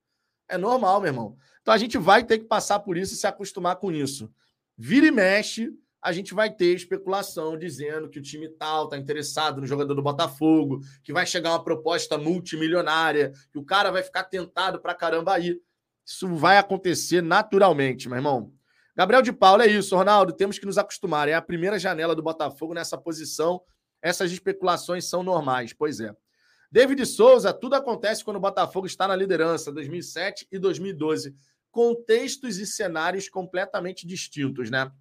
É 0.49 0.57
normal, 0.57 1.01
meu 1.01 1.09
irmão. 1.09 1.37
Então 1.61 1.73
a 1.73 1.77
gente 1.77 1.97
vai 1.97 2.23
ter 2.23 2.39
que 2.39 2.45
passar 2.45 2.79
por 2.79 2.97
isso 2.97 3.13
e 3.13 3.17
se 3.17 3.27
acostumar 3.27 3.75
com 3.77 3.91
isso. 3.91 4.31
Vira 4.77 5.07
e 5.07 5.11
mexe, 5.11 5.71
a 6.01 6.11
gente 6.11 6.33
vai 6.33 6.49
ter 6.49 6.75
especulação 6.75 7.57
dizendo 7.57 8.09
que 8.09 8.19
o 8.19 8.21
time 8.21 8.47
tal 8.47 8.85
está 8.85 8.97
interessado 8.97 9.59
no 9.59 9.67
jogador 9.67 9.93
do 9.93 10.01
Botafogo, 10.01 10.79
que 11.03 11.11
vai 11.11 11.25
chegar 11.25 11.51
uma 11.51 11.63
proposta 11.63 12.17
multimilionária, 12.17 13.33
que 13.51 13.57
o 13.57 13.65
cara 13.65 13.91
vai 13.91 14.03
ficar 14.03 14.23
tentado 14.23 14.79
para 14.79 14.93
caramba 14.93 15.33
aí. 15.33 15.59
Isso 16.05 16.33
vai 16.35 16.57
acontecer 16.57 17.21
naturalmente, 17.21 18.07
meu 18.07 18.17
irmão. 18.17 18.53
Gabriel 18.95 19.21
de 19.21 19.33
Paula, 19.33 19.65
é 19.65 19.67
isso, 19.67 19.95
Ronaldo. 19.95 20.33
Temos 20.33 20.57
que 20.57 20.65
nos 20.65 20.77
acostumar. 20.77 21.27
É 21.27 21.33
a 21.33 21.41
primeira 21.41 21.77
janela 21.77 22.15
do 22.15 22.23
Botafogo 22.23 22.73
nessa 22.73 22.97
posição. 22.97 23.61
Essas 24.01 24.31
especulações 24.31 25.05
são 25.09 25.21
normais. 25.21 25.73
Pois 25.73 25.99
é. 25.99 26.15
David 26.71 27.05
Souza, 27.05 27.53
tudo 27.53 27.75
acontece 27.75 28.23
quando 28.23 28.37
o 28.37 28.41
Botafogo 28.41 28.87
está 28.87 29.07
na 29.07 29.15
liderança, 29.15 29.71
2007 29.71 30.47
e 30.51 30.59
2012. 30.59 31.35
Contextos 31.71 32.57
e 32.57 32.65
cenários 32.65 33.29
completamente 33.29 34.05
distintos, 34.05 34.69
né? 34.69 34.91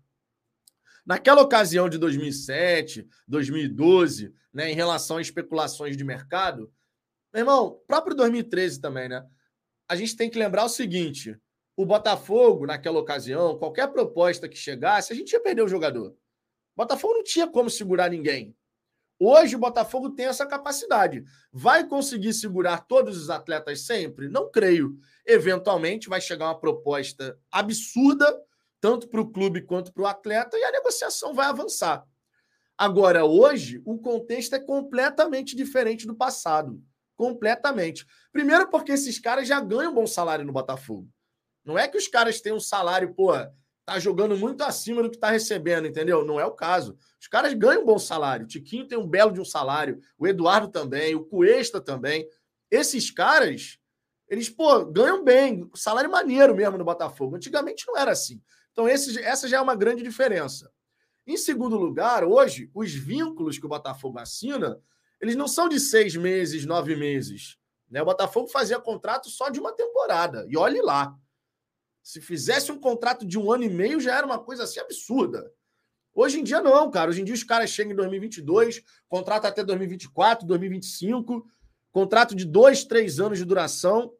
Naquela 1.04 1.42
ocasião 1.42 1.88
de 1.88 1.98
2007, 1.98 3.06
2012, 3.28 4.32
né, 4.52 4.70
em 4.70 4.74
relação 4.74 5.18
a 5.18 5.22
especulações 5.22 5.96
de 5.96 6.02
mercado, 6.02 6.72
meu 7.32 7.42
irmão, 7.42 7.80
próprio 7.86 8.16
2013 8.16 8.80
também, 8.80 9.08
né? 9.08 9.24
A 9.88 9.94
gente 9.94 10.16
tem 10.16 10.28
que 10.28 10.38
lembrar 10.38 10.64
o 10.64 10.68
seguinte: 10.68 11.38
o 11.76 11.84
Botafogo, 11.84 12.66
naquela 12.66 12.98
ocasião, 12.98 13.58
qualquer 13.58 13.88
proposta 13.92 14.48
que 14.48 14.56
chegasse, 14.56 15.12
a 15.12 15.16
gente 15.16 15.32
ia 15.32 15.40
perder 15.40 15.62
o 15.62 15.68
jogador. 15.68 16.08
O 16.10 16.16
Botafogo 16.76 17.14
não 17.14 17.22
tinha 17.22 17.46
como 17.46 17.70
segurar 17.70 18.10
ninguém. 18.10 18.56
Hoje 19.18 19.56
o 19.56 19.58
Botafogo 19.58 20.10
tem 20.10 20.26
essa 20.26 20.46
capacidade. 20.46 21.24
Vai 21.50 21.86
conseguir 21.86 22.34
segurar 22.34 22.86
todos 22.86 23.16
os 23.16 23.30
atletas 23.30 23.86
sempre? 23.86 24.28
Não 24.28 24.50
creio. 24.50 24.98
Eventualmente 25.24 26.08
vai 26.08 26.20
chegar 26.20 26.46
uma 26.46 26.60
proposta 26.60 27.38
absurda, 27.50 28.26
tanto 28.80 29.08
para 29.08 29.20
o 29.20 29.30
clube 29.30 29.62
quanto 29.62 29.92
para 29.92 30.02
o 30.02 30.06
atleta, 30.06 30.58
e 30.58 30.64
a 30.64 30.72
negociação 30.72 31.34
vai 31.34 31.46
avançar. 31.46 32.04
Agora, 32.76 33.24
hoje, 33.24 33.80
o 33.86 33.98
contexto 33.98 34.54
é 34.54 34.58
completamente 34.58 35.56
diferente 35.56 36.06
do 36.06 36.14
passado. 36.14 36.78
Completamente. 37.16 38.04
Primeiro, 38.30 38.68
porque 38.68 38.92
esses 38.92 39.18
caras 39.18 39.48
já 39.48 39.58
ganham 39.60 39.92
um 39.92 39.94
bom 39.94 40.06
salário 40.06 40.44
no 40.44 40.52
Botafogo. 40.52 41.08
Não 41.64 41.78
é 41.78 41.88
que 41.88 41.96
os 41.96 42.06
caras 42.06 42.40
têm 42.42 42.52
um 42.52 42.60
salário, 42.60 43.14
pô, 43.14 43.32
tá 43.86 44.00
jogando 44.00 44.36
muito 44.36 44.64
acima 44.64 45.00
do 45.00 45.08
que 45.08 45.16
tá 45.16 45.30
recebendo, 45.30 45.86
entendeu? 45.86 46.24
Não 46.24 46.40
é 46.40 46.44
o 46.44 46.50
caso. 46.50 46.98
Os 47.20 47.28
caras 47.28 47.54
ganham 47.54 47.82
um 47.82 47.86
bom 47.86 48.00
salário. 48.00 48.44
O 48.44 48.48
Tiquinho 48.48 48.88
tem 48.88 48.98
um 48.98 49.06
belo 49.06 49.32
de 49.32 49.40
um 49.40 49.44
salário, 49.44 50.00
o 50.18 50.26
Eduardo 50.26 50.66
também, 50.66 51.14
o 51.14 51.24
Cuesta 51.24 51.80
também. 51.80 52.28
Esses 52.68 53.12
caras, 53.12 53.78
eles, 54.28 54.50
pô, 54.50 54.84
ganham 54.86 55.22
bem, 55.22 55.70
salário 55.72 56.10
maneiro 56.10 56.52
mesmo 56.52 56.76
no 56.76 56.84
Botafogo. 56.84 57.36
Antigamente 57.36 57.86
não 57.86 57.96
era 57.96 58.10
assim. 58.10 58.42
Então, 58.72 58.88
esse, 58.88 59.22
essa 59.22 59.46
já 59.46 59.58
é 59.58 59.60
uma 59.60 59.76
grande 59.76 60.02
diferença. 60.02 60.68
Em 61.24 61.36
segundo 61.36 61.76
lugar, 61.76 62.24
hoje, 62.24 62.68
os 62.74 62.92
vínculos 62.92 63.56
que 63.56 63.66
o 63.66 63.68
Botafogo 63.68 64.18
assina, 64.18 64.80
eles 65.20 65.36
não 65.36 65.46
são 65.46 65.68
de 65.68 65.78
seis 65.78 66.16
meses, 66.16 66.66
nove 66.66 66.96
meses. 66.96 67.56
Né? 67.88 68.02
O 68.02 68.04
Botafogo 68.04 68.48
fazia 68.48 68.80
contrato 68.80 69.30
só 69.30 69.48
de 69.48 69.60
uma 69.60 69.72
temporada. 69.72 70.44
E 70.48 70.56
olhe 70.56 70.82
lá. 70.82 71.16
Se 72.06 72.20
fizesse 72.20 72.70
um 72.70 72.78
contrato 72.78 73.26
de 73.26 73.36
um 73.36 73.50
ano 73.50 73.64
e 73.64 73.68
meio, 73.68 73.98
já 73.98 74.16
era 74.16 74.24
uma 74.24 74.38
coisa 74.38 74.62
assim 74.62 74.78
absurda. 74.78 75.52
Hoje 76.14 76.38
em 76.38 76.44
dia, 76.44 76.62
não, 76.62 76.88
cara. 76.88 77.10
Hoje 77.10 77.20
em 77.20 77.24
dia, 77.24 77.34
os 77.34 77.42
caras 77.42 77.68
chegam 77.68 77.94
em 77.94 77.96
2022, 77.96 78.80
contrato 79.08 79.46
até 79.46 79.64
2024, 79.64 80.46
2025, 80.46 81.44
contrato 81.90 82.36
de 82.36 82.44
dois, 82.44 82.84
três 82.84 83.18
anos 83.18 83.38
de 83.38 83.44
duração. 83.44 84.14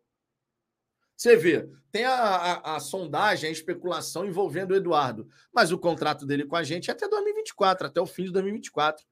Você 1.17 1.37
vê, 1.37 1.71
tem 1.93 2.05
a, 2.05 2.13
a, 2.13 2.75
a, 2.75 2.81
sondagem, 2.81 3.49
a 3.49 3.53
especulação 3.53 4.27
envolvendo 4.27 4.73
o 4.73 4.77
Eduardo, 4.77 5.29
mas 5.55 5.71
o 5.71 5.79
contrato 5.79 6.27
dele 6.27 6.45
com 6.45 6.57
a 6.57 6.65
gente 6.65 6.91
é 6.91 6.93
até 6.93 7.07
2024, 7.09 7.87
até 7.87 8.01
o 8.01 8.07
fim 8.07 8.25
de 8.25 8.33
2024. 8.33 9.07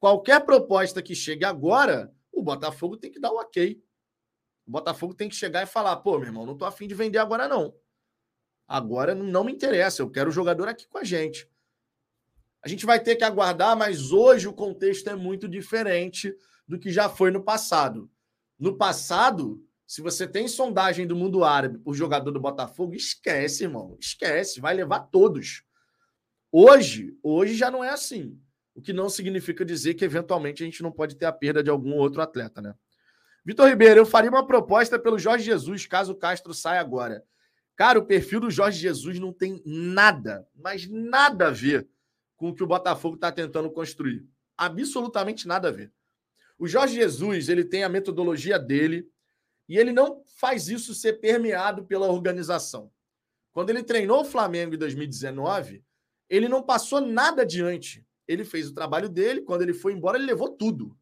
Qualquer 0.00 0.40
proposta 0.46 1.02
que 1.02 1.14
chegue 1.14 1.44
agora, 1.44 2.10
o 2.32 2.42
Botafogo 2.42 2.96
tem 2.96 3.10
que 3.10 3.20
dar 3.20 3.32
o 3.32 3.36
ok. 3.36 3.84
O 4.66 4.70
Botafogo 4.70 5.12
tem 5.12 5.28
que 5.28 5.36
chegar 5.36 5.62
e 5.62 5.66
falar: 5.66 5.96
pô, 5.96 6.18
meu 6.18 6.28
irmão, 6.28 6.46
não 6.46 6.56
tô 6.56 6.64
afim 6.64 6.88
de 6.88 6.94
vender 6.94 7.18
agora, 7.18 7.46
não. 7.46 7.74
Agora 8.66 9.14
não 9.14 9.44
me 9.44 9.52
interessa, 9.52 10.02
eu 10.02 10.10
quero 10.10 10.30
o 10.30 10.32
jogador 10.32 10.68
aqui 10.68 10.86
com 10.88 10.98
a 10.98 11.04
gente. 11.04 11.48
A 12.62 12.68
gente 12.68 12.86
vai 12.86 12.98
ter 12.98 13.16
que 13.16 13.24
aguardar, 13.24 13.76
mas 13.76 14.10
hoje 14.10 14.48
o 14.48 14.52
contexto 14.52 15.08
é 15.10 15.14
muito 15.14 15.46
diferente 15.46 16.34
do 16.66 16.78
que 16.78 16.90
já 16.90 17.08
foi 17.08 17.30
no 17.30 17.42
passado. 17.42 18.10
No 18.58 18.76
passado, 18.76 19.62
se 19.86 20.00
você 20.00 20.26
tem 20.26 20.48
sondagem 20.48 21.06
do 21.06 21.14
mundo 21.14 21.44
árabe 21.44 21.78
por 21.78 21.94
jogador 21.94 22.30
do 22.30 22.40
Botafogo, 22.40 22.94
esquece, 22.94 23.64
irmão. 23.64 23.96
Esquece, 24.00 24.60
vai 24.60 24.74
levar 24.74 25.00
todos. 25.00 25.62
Hoje, 26.50 27.14
hoje 27.22 27.54
já 27.54 27.70
não 27.70 27.84
é 27.84 27.90
assim. 27.90 28.40
O 28.74 28.80
que 28.80 28.92
não 28.92 29.08
significa 29.10 29.64
dizer 29.64 29.94
que 29.94 30.04
eventualmente 30.04 30.62
a 30.62 30.66
gente 30.66 30.82
não 30.82 30.90
pode 30.90 31.16
ter 31.16 31.26
a 31.26 31.32
perda 31.32 31.62
de 31.62 31.68
algum 31.68 31.94
outro 31.94 32.22
atleta, 32.22 32.62
né? 32.62 32.74
Vitor 33.44 33.68
Ribeiro, 33.68 34.00
eu 34.00 34.06
faria 34.06 34.30
uma 34.30 34.46
proposta 34.46 34.98
pelo 34.98 35.18
Jorge 35.18 35.44
Jesus 35.44 35.86
caso 35.86 36.12
o 36.12 36.16
Castro 36.16 36.54
saia 36.54 36.80
agora. 36.80 37.22
Cara, 37.76 37.98
o 37.98 38.06
perfil 38.06 38.40
do 38.40 38.50
Jorge 38.50 38.78
Jesus 38.78 39.18
não 39.18 39.32
tem 39.32 39.60
nada, 39.64 40.46
mas 40.54 40.88
nada 40.88 41.48
a 41.48 41.50
ver 41.50 41.88
com 42.36 42.50
o 42.50 42.54
que 42.54 42.62
o 42.62 42.66
Botafogo 42.66 43.16
está 43.16 43.32
tentando 43.32 43.70
construir. 43.70 44.26
Absolutamente 44.56 45.48
nada 45.48 45.68
a 45.68 45.72
ver. 45.72 45.92
O 46.58 46.68
Jorge 46.68 46.94
Jesus, 46.94 47.48
ele 47.48 47.64
tem 47.64 47.82
a 47.82 47.88
metodologia 47.88 48.58
dele 48.58 49.08
e 49.68 49.76
ele 49.76 49.92
não 49.92 50.22
faz 50.36 50.68
isso 50.68 50.94
ser 50.94 51.14
permeado 51.14 51.84
pela 51.84 52.06
organização. 52.06 52.92
Quando 53.52 53.70
ele 53.70 53.82
treinou 53.82 54.20
o 54.20 54.24
Flamengo 54.24 54.74
em 54.74 54.78
2019, 54.78 55.82
ele 56.28 56.48
não 56.48 56.62
passou 56.62 57.00
nada 57.00 57.42
adiante. 57.42 58.06
Ele 58.26 58.44
fez 58.44 58.68
o 58.68 58.74
trabalho 58.74 59.08
dele, 59.08 59.42
quando 59.42 59.62
ele 59.62 59.74
foi 59.74 59.92
embora, 59.92 60.16
ele 60.16 60.26
levou 60.26 60.50
tudo. 60.50 60.96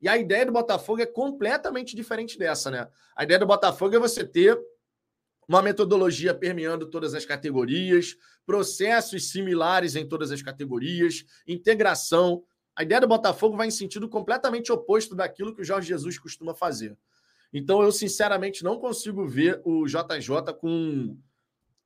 E 0.00 0.08
a 0.08 0.18
ideia 0.18 0.44
do 0.44 0.52
Botafogo 0.52 1.00
é 1.00 1.06
completamente 1.06 1.96
diferente 1.96 2.38
dessa, 2.38 2.70
né? 2.70 2.88
A 3.16 3.24
ideia 3.24 3.38
do 3.38 3.46
Botafogo 3.46 3.94
é 3.94 3.98
você 3.98 4.24
ter 4.24 4.58
uma 5.48 5.62
metodologia 5.62 6.34
permeando 6.34 6.86
todas 6.86 7.14
as 7.14 7.24
categorias, 7.24 8.16
processos 8.46 9.30
similares 9.30 9.96
em 9.96 10.06
todas 10.06 10.30
as 10.30 10.42
categorias, 10.42 11.24
integração. 11.46 12.42
A 12.76 12.82
ideia 12.82 13.00
do 13.00 13.08
Botafogo 13.08 13.56
vai 13.56 13.68
em 13.68 13.70
sentido 13.70 14.08
completamente 14.08 14.72
oposto 14.72 15.14
daquilo 15.14 15.54
que 15.54 15.62
o 15.62 15.64
Jorge 15.64 15.88
Jesus 15.88 16.18
costuma 16.18 16.54
fazer. 16.54 16.96
Então, 17.52 17.82
eu 17.82 17.92
sinceramente 17.92 18.64
não 18.64 18.78
consigo 18.78 19.26
ver 19.26 19.60
o 19.64 19.86
JJ 19.86 20.52
com 20.58 21.16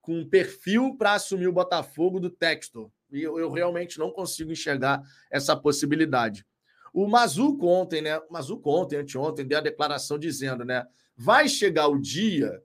com 0.08 0.26
perfil 0.26 0.96
para 0.96 1.12
assumir 1.12 1.48
o 1.48 1.52
Botafogo 1.52 2.18
do 2.18 2.30
Textor. 2.30 2.90
E 3.12 3.20
eu, 3.20 3.38
eu, 3.38 3.50
realmente 3.50 3.98
não 3.98 4.10
consigo 4.10 4.50
enxergar 4.50 5.02
essa 5.30 5.54
possibilidade. 5.54 6.46
O 6.94 7.06
Mazuco 7.06 7.66
ontem, 7.66 8.00
né? 8.00 8.18
O 8.18 8.32
Mazuco 8.32 8.70
ontem, 8.70 8.96
anteontem, 8.96 9.46
deu 9.46 9.58
a 9.58 9.60
declaração 9.60 10.18
dizendo, 10.18 10.64
né? 10.64 10.86
Vai 11.14 11.46
chegar 11.46 11.88
o 11.88 12.00
dia 12.00 12.62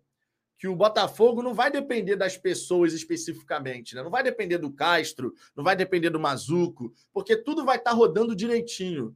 que 0.64 0.68
o 0.70 0.78
Botafogo 0.78 1.44
não 1.44 1.54
vai 1.54 1.70
depender 1.70 2.16
das 2.16 2.38
pessoas 2.38 2.94
especificamente, 2.94 3.94
né? 3.96 4.02
Não 4.02 4.10
vai 4.10 4.24
depender 4.24 4.58
do 4.58 4.72
Castro, 4.72 5.34
não 5.54 5.62
vai 5.62 5.76
depender 5.76 6.10
do 6.10 6.22
Mazuco, 6.22 6.94
porque 7.12 7.36
tudo 7.36 7.66
vai 7.66 7.76
estar 7.76 7.92
tá 7.92 7.98
rodando 7.98 8.34
direitinho. 8.34 9.14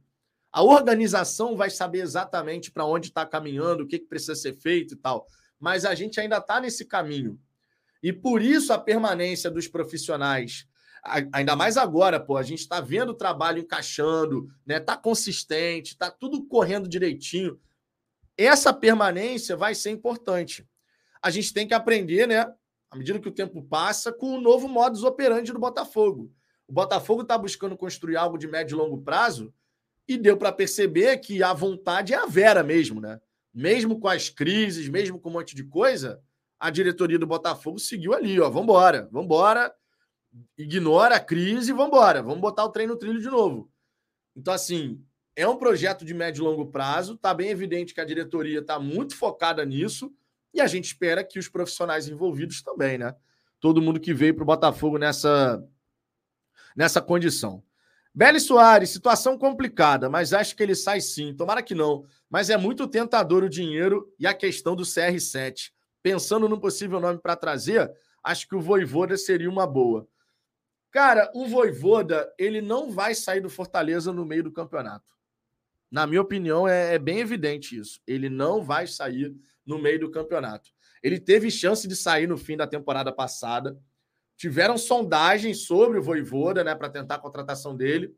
A 0.52 0.62
organização 0.62 1.56
vai 1.56 1.70
saber 1.70 2.00
exatamente 2.00 2.70
para 2.70 2.84
onde 2.84 3.08
está 3.08 3.24
caminhando, 3.24 3.84
o 3.84 3.86
que, 3.86 3.98
que 3.98 4.04
precisa 4.04 4.34
ser 4.34 4.52
feito 4.58 4.92
e 4.92 4.96
tal. 4.98 5.26
Mas 5.58 5.86
a 5.86 5.94
gente 5.94 6.20
ainda 6.20 6.36
está 6.36 6.60
nesse 6.60 6.84
caminho. 6.84 7.40
E 8.02 8.12
por 8.12 8.42
isso 8.42 8.70
a 8.70 8.78
permanência 8.78 9.50
dos 9.50 9.66
profissionais, 9.66 10.68
ainda 11.32 11.56
mais 11.56 11.78
agora, 11.78 12.20
pô, 12.20 12.36
a 12.36 12.42
gente 12.42 12.60
está 12.60 12.78
vendo 12.78 13.12
o 13.12 13.16
trabalho 13.16 13.60
encaixando, 13.60 14.50
né? 14.66 14.78
Tá 14.78 14.98
consistente, 14.98 15.96
tá 15.96 16.10
tudo 16.10 16.44
correndo 16.44 16.86
direitinho. 16.86 17.58
Essa 18.36 18.70
permanência 18.70 19.56
vai 19.56 19.74
ser 19.74 19.88
importante. 19.88 20.68
A 21.22 21.30
gente 21.30 21.52
tem 21.52 21.66
que 21.66 21.74
aprender, 21.74 22.26
né? 22.26 22.46
À 22.90 22.96
medida 22.96 23.18
que 23.18 23.28
o 23.28 23.34
tempo 23.34 23.62
passa, 23.62 24.12
com 24.12 24.36
o 24.36 24.40
novo 24.40 24.68
modus 24.68 25.04
operandi 25.04 25.52
do 25.52 25.58
Botafogo. 25.58 26.32
O 26.66 26.72
Botafogo 26.72 27.22
está 27.22 27.36
buscando 27.36 27.76
construir 27.76 28.16
algo 28.16 28.38
de 28.38 28.46
médio 28.46 28.74
e 28.74 28.78
longo 28.78 29.02
prazo 29.02 29.52
e 30.06 30.16
deu 30.16 30.36
para 30.36 30.52
perceber 30.52 31.18
que 31.18 31.42
a 31.42 31.52
vontade 31.52 32.14
é 32.14 32.16
a 32.16 32.26
Vera 32.26 32.62
mesmo, 32.62 33.00
né? 33.00 33.20
Mesmo 33.52 33.98
com 33.98 34.08
as 34.08 34.28
crises, 34.28 34.88
mesmo 34.88 35.18
com 35.18 35.28
um 35.28 35.32
monte 35.32 35.54
de 35.54 35.64
coisa, 35.64 36.22
a 36.58 36.70
diretoria 36.70 37.18
do 37.18 37.26
Botafogo 37.26 37.78
seguiu 37.78 38.14
ali, 38.14 38.40
ó, 38.40 38.48
vambora, 38.48 39.08
vambora, 39.12 39.72
ignora 40.56 41.16
a 41.16 41.20
crise 41.20 41.72
vambora, 41.72 42.22
vamos 42.22 42.40
botar 42.40 42.64
o 42.64 42.70
trem 42.70 42.86
no 42.86 42.96
trilho 42.96 43.20
de 43.20 43.28
novo. 43.28 43.70
Então, 44.36 44.52
assim, 44.52 45.02
é 45.36 45.46
um 45.46 45.56
projeto 45.56 46.04
de 46.04 46.14
médio 46.14 46.42
e 46.42 46.44
longo 46.44 46.66
prazo, 46.66 47.16
tá 47.16 47.32
bem 47.32 47.48
evidente 47.48 47.94
que 47.94 48.00
a 48.00 48.04
diretoria 48.04 48.60
está 48.60 48.78
muito 48.78 49.14
focada 49.14 49.64
nisso 49.64 50.12
e 50.52 50.60
a 50.60 50.66
gente 50.66 50.86
espera 50.86 51.24
que 51.24 51.38
os 51.38 51.48
profissionais 51.48 52.08
envolvidos 52.08 52.62
também, 52.62 52.98
né? 52.98 53.14
Todo 53.60 53.82
mundo 53.82 54.00
que 54.00 54.14
veio 54.14 54.34
para 54.34 54.42
o 54.42 54.46
Botafogo 54.46 54.98
nessa, 54.98 55.62
nessa 56.76 57.00
condição. 57.00 57.62
Beli 58.14 58.40
Soares, 58.40 58.90
situação 58.90 59.36
complicada, 59.36 60.08
mas 60.08 60.32
acho 60.32 60.56
que 60.56 60.62
ele 60.62 60.74
sai 60.74 61.00
sim. 61.00 61.34
Tomara 61.34 61.62
que 61.62 61.74
não. 61.74 62.04
Mas 62.28 62.50
é 62.50 62.56
muito 62.56 62.88
tentador 62.88 63.44
o 63.44 63.48
dinheiro 63.48 64.12
e 64.18 64.26
a 64.26 64.34
questão 64.34 64.74
do 64.74 64.82
CR7 64.82 65.72
pensando 66.02 66.48
num 66.48 66.58
possível 66.58 67.00
nome 67.00 67.18
para 67.18 67.36
trazer, 67.36 67.90
acho 68.22 68.48
que 68.48 68.54
o 68.54 68.60
Voivoda 68.60 69.16
seria 69.16 69.50
uma 69.50 69.66
boa. 69.66 70.08
Cara, 70.90 71.30
o 71.34 71.46
Voivoda, 71.46 72.32
ele 72.38 72.60
não 72.60 72.90
vai 72.90 73.14
sair 73.14 73.40
do 73.40 73.50
Fortaleza 73.50 74.12
no 74.12 74.24
meio 74.24 74.44
do 74.44 74.52
campeonato. 74.52 75.04
Na 75.90 76.06
minha 76.06 76.20
opinião, 76.20 76.66
é, 76.66 76.94
é 76.94 76.98
bem 76.98 77.18
evidente 77.18 77.78
isso. 77.78 78.00
Ele 78.06 78.28
não 78.28 78.62
vai 78.62 78.86
sair 78.86 79.34
no 79.68 79.78
meio 79.78 80.00
do 80.00 80.10
campeonato. 80.10 80.70
Ele 81.02 81.20
teve 81.20 81.50
chance 81.50 81.86
de 81.86 81.94
sair 81.94 82.26
no 82.26 82.36
fim 82.36 82.56
da 82.56 82.66
temporada 82.66 83.12
passada. 83.12 83.78
Tiveram 84.36 84.76
sondagens 84.76 85.66
sobre 85.66 85.98
o 85.98 86.02
Voivoda, 86.02 86.64
né, 86.64 86.74
para 86.74 86.88
tentar 86.88 87.16
a 87.16 87.20
contratação 87.20 87.76
dele, 87.76 88.12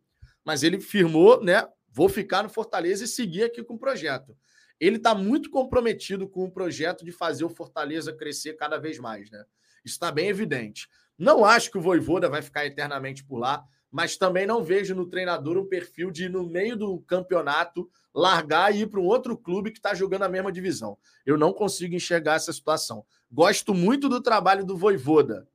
mas 0.45 0.63
ele 0.63 0.81
firmou, 0.81 1.43
né, 1.43 1.69
vou 1.91 2.09
ficar 2.09 2.43
no 2.43 2.49
Fortaleza 2.49 3.05
e 3.05 3.09
seguir 3.09 3.45
aqui 3.45 3.63
com 3.63 3.75
o 3.75 3.79
projeto 3.79 4.35
ele 4.81 4.97
está 4.97 5.15
muito 5.15 5.51
comprometido 5.51 6.27
com 6.27 6.45
o 6.45 6.51
projeto 6.51 7.05
de 7.05 7.13
fazer 7.13 7.45
o 7.45 7.51
Fortaleza 7.51 8.15
crescer 8.15 8.55
cada 8.55 8.79
vez 8.79 8.99
mais, 8.99 9.31
né? 9.31 9.45
Isso 9.85 9.95
está 9.95 10.11
bem 10.11 10.29
evidente. 10.29 10.89
Não 11.19 11.45
acho 11.45 11.71
que 11.71 11.77
o 11.77 11.83
Voivoda 11.83 12.31
vai 12.31 12.41
ficar 12.41 12.65
eternamente 12.65 13.23
por 13.23 13.39
lá, 13.39 13.63
mas 13.91 14.17
também 14.17 14.47
não 14.47 14.65
vejo 14.65 14.95
no 14.95 15.07
treinador 15.07 15.59
um 15.59 15.69
perfil 15.69 16.11
de, 16.11 16.29
no 16.31 16.49
meio 16.49 16.77
do 16.77 16.99
campeonato, 17.01 17.91
largar 18.15 18.75
e 18.75 18.83
ir 18.83 18.87
para 18.87 19.01
um 19.01 19.07
outro 19.07 19.37
clube 19.37 19.71
que 19.71 19.79
está 19.79 19.95
jogando 19.95 20.23
a 20.23 20.29
mesma 20.29 20.51
divisão. 20.51 20.99
Eu 21.25 21.37
não 21.37 21.53
consigo 21.53 21.95
enxergar 21.95 22.35
essa 22.35 22.53
situação. 22.53 23.05
Gosto 23.31 23.73
muito 23.75 24.09
do 24.09 24.21
trabalho 24.21 24.65
do 24.65 24.77
Voivoda. 24.77 25.49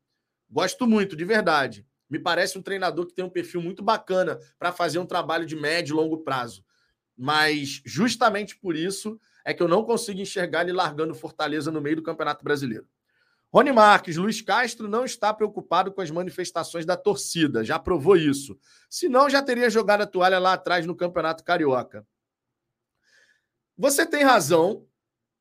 Gosto 0.49 0.87
muito, 0.87 1.15
de 1.15 1.25
verdade. 1.25 1.85
Me 2.09 2.19
parece 2.19 2.57
um 2.57 2.61
treinador 2.61 3.07
que 3.07 3.13
tem 3.13 3.25
um 3.25 3.29
perfil 3.29 3.61
muito 3.61 3.83
bacana 3.83 4.39
para 4.57 4.71
fazer 4.71 4.99
um 4.99 5.05
trabalho 5.05 5.45
de 5.45 5.55
médio 5.55 5.93
e 5.93 5.97
longo 5.97 6.19
prazo. 6.19 6.63
Mas 7.17 7.81
justamente 7.85 8.57
por 8.57 8.75
isso 8.75 9.19
é 9.43 9.53
que 9.53 9.61
eu 9.61 9.67
não 9.67 9.83
consigo 9.83 10.19
enxergar 10.19 10.61
ele 10.61 10.73
largando 10.73 11.15
Fortaleza 11.15 11.71
no 11.71 11.81
meio 11.81 11.97
do 11.97 12.03
Campeonato 12.03 12.43
Brasileiro. 12.43 12.87
Rony 13.53 13.71
Marques, 13.71 14.17
Luiz 14.17 14.41
Castro 14.41 14.87
não 14.87 15.05
está 15.05 15.33
preocupado 15.33 15.91
com 15.91 16.01
as 16.01 16.11
manifestações 16.11 16.85
da 16.85 16.97
torcida, 16.97 17.63
já 17.63 17.79
provou 17.79 18.17
isso. 18.17 18.57
Senão, 18.89 19.29
já 19.29 19.41
teria 19.41 19.69
jogado 19.69 20.01
a 20.01 20.05
toalha 20.05 20.39
lá 20.39 20.53
atrás 20.53 20.85
no 20.85 20.95
Campeonato 20.95 21.43
Carioca. 21.43 22.05
Você 23.77 24.05
tem 24.05 24.23
razão, 24.23 24.87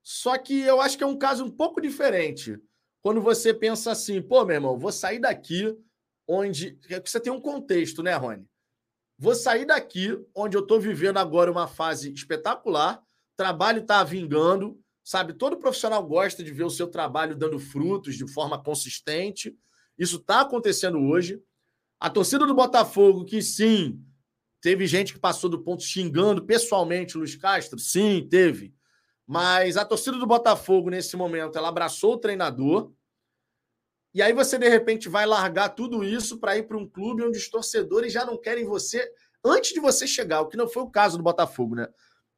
só 0.03 0.37
que 0.37 0.61
eu 0.61 0.81
acho 0.81 0.99
que 0.99 1.05
é 1.05 1.07
um 1.07 1.19
caso 1.19 1.45
um 1.45 1.51
pouco 1.51 1.81
diferente. 1.81 2.59
Quando 3.01 3.21
você 3.21 3.55
pensa 3.55 3.93
assim, 3.93 4.21
pô, 4.21 4.45
meu 4.45 4.57
irmão, 4.57 4.79
vou 4.79 4.91
sair 4.91 5.19
daqui 5.19 5.77
onde. 6.27 6.79
Você 7.05 7.21
tem 7.21 7.33
um 7.33 7.41
contexto, 7.41 8.03
né, 8.03 8.15
Rony? 8.15 8.47
Vou 9.19 9.35
sair 9.35 9.65
daqui, 9.65 10.19
onde 10.35 10.57
eu 10.57 10.63
estou 10.63 10.81
vivendo 10.81 11.19
agora 11.19 11.51
uma 11.51 11.69
fase 11.69 12.13
espetacular, 12.13 13.01
trabalho 13.37 13.83
está 13.83 14.03
vingando, 14.03 14.79
sabe? 15.05 15.33
Todo 15.35 15.59
profissional 15.59 16.05
gosta 16.05 16.43
de 16.43 16.53
ver 16.53 16.65
o 16.65 16.71
seu 16.71 16.89
trabalho 16.89 17.37
dando 17.37 17.59
frutos 17.59 18.17
de 18.17 18.27
forma 18.27 18.61
consistente. 18.61 19.57
Isso 19.97 20.17
está 20.17 20.41
acontecendo 20.41 20.99
hoje. 20.99 21.41
A 22.01 22.11
torcida 22.11 22.45
do 22.47 22.55
Botafogo, 22.55 23.25
que 23.25 23.41
sim, 23.41 24.03
teve 24.65 24.87
gente 24.87 25.13
que 25.13 25.19
passou 25.19 25.51
do 25.51 25.63
ponto 25.63 25.83
xingando 25.83 26.43
pessoalmente 26.43 27.17
o 27.17 27.19
Luiz 27.19 27.37
Castro, 27.37 27.79
sim, 27.79 28.27
teve. 28.31 28.75
Mas 29.27 29.77
a 29.77 29.85
torcida 29.85 30.17
do 30.17 30.27
Botafogo, 30.27 30.89
nesse 30.89 31.19
momento, 31.19 31.59
ela 31.59 31.69
abraçou 31.69 32.15
o 32.15 32.19
treinador, 32.19 32.91
e 34.15 34.23
aí 34.23 34.33
você, 34.33 34.57
de 34.57 34.67
repente, 34.67 35.07
vai 35.07 35.27
largar 35.27 35.69
tudo 35.69 36.03
isso 36.03 36.39
para 36.39 36.57
ir 36.57 36.63
para 36.63 36.79
um 36.79 36.89
clube 36.89 37.23
onde 37.23 37.37
os 37.37 37.47
torcedores 37.51 38.11
já 38.11 38.25
não 38.25 38.39
querem 38.39 38.65
você 38.65 39.07
antes 39.45 39.75
de 39.75 39.81
você 39.81 40.07
chegar, 40.07 40.41
o 40.41 40.49
que 40.49 40.57
não 40.57 40.67
foi 40.67 40.83
o 40.83 40.91
caso 40.91 41.19
do 41.19 41.23
Botafogo, 41.23 41.75
né? 41.75 41.87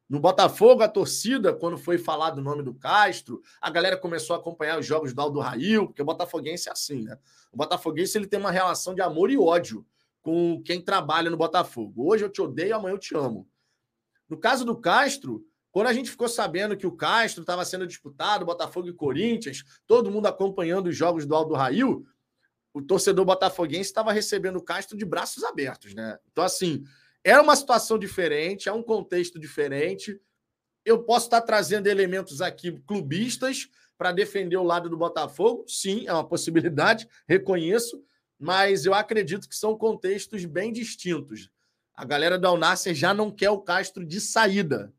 No 0.09 0.19
Botafogo, 0.19 0.83
a 0.83 0.89
torcida, 0.89 1.53
quando 1.53 1.77
foi 1.77 1.97
falado 1.97 2.39
o 2.39 2.43
nome 2.43 2.61
do 2.61 2.73
Castro, 2.73 3.41
a 3.61 3.69
galera 3.69 3.95
começou 3.95 4.35
a 4.35 4.39
acompanhar 4.39 4.77
os 4.77 4.85
jogos 4.85 5.13
do 5.13 5.21
Aldo 5.21 5.39
Rail, 5.39 5.87
porque 5.87 6.01
o 6.01 6.05
Botafoguense 6.05 6.67
é 6.67 6.73
assim, 6.73 7.03
né? 7.03 7.17
O 7.53 7.55
Botafoguense 7.55 8.17
ele 8.17 8.27
tem 8.27 8.37
uma 8.37 8.51
relação 8.51 8.93
de 8.93 9.01
amor 9.01 9.31
e 9.31 9.37
ódio 9.37 9.85
com 10.27 10.61
quem 10.61 10.81
trabalha 10.81 11.29
no 11.29 11.37
Botafogo. 11.37 12.11
Hoje 12.11 12.25
eu 12.25 12.29
te 12.29 12.41
odeio, 12.41 12.75
amanhã 12.75 12.95
eu 12.95 12.99
te 12.99 13.15
amo. 13.15 13.47
No 14.27 14.37
caso 14.37 14.65
do 14.65 14.75
Castro, 14.75 15.47
quando 15.71 15.87
a 15.87 15.93
gente 15.93 16.11
ficou 16.11 16.27
sabendo 16.27 16.75
que 16.75 16.85
o 16.85 16.91
Castro 16.91 17.43
estava 17.43 17.63
sendo 17.63 17.87
disputado, 17.87 18.45
Botafogo 18.45 18.89
e 18.89 18.93
Corinthians, 18.93 19.63
todo 19.87 20.11
mundo 20.11 20.25
acompanhando 20.25 20.87
os 20.87 20.97
jogos 20.97 21.25
do 21.25 21.33
Aldo 21.33 21.53
Rail, 21.53 22.05
o 22.73 22.81
torcedor 22.81 23.23
botafoguense 23.23 23.83
estava 23.83 24.11
recebendo 24.11 24.57
o 24.57 24.61
Castro 24.61 24.97
de 24.97 25.05
braços 25.05 25.45
abertos, 25.45 25.93
né? 25.93 26.19
Então, 26.29 26.43
assim, 26.43 26.83
é 27.23 27.39
uma 27.39 27.55
situação 27.55 27.97
diferente, 27.97 28.67
é 28.67 28.73
um 28.73 28.83
contexto 28.83 29.39
diferente. 29.39 30.19
Eu 30.83 31.03
posso 31.03 31.27
estar 31.27 31.39
trazendo 31.39 31.87
elementos 31.87 32.41
aqui 32.41 32.73
clubistas 32.85 33.69
para 33.97 34.11
defender 34.11 34.57
o 34.57 34.63
lado 34.63 34.89
do 34.89 34.97
Botafogo, 34.97 35.63
sim, 35.69 36.05
é 36.05 36.11
uma 36.11 36.27
possibilidade, 36.27 37.07
reconheço, 37.25 38.03
mas 38.39 38.85
eu 38.85 38.93
acredito 38.93 39.47
que 39.47 39.55
são 39.55 39.77
contextos 39.77 40.45
bem 40.45 40.71
distintos. 40.71 41.49
A 41.93 42.05
galera 42.05 42.37
da 42.37 42.49
Alnasser 42.49 42.93
já 42.93 43.13
não 43.13 43.31
quer 43.31 43.49
o 43.49 43.61
Castro 43.61 44.05
de 44.05 44.21
saída. 44.21 44.93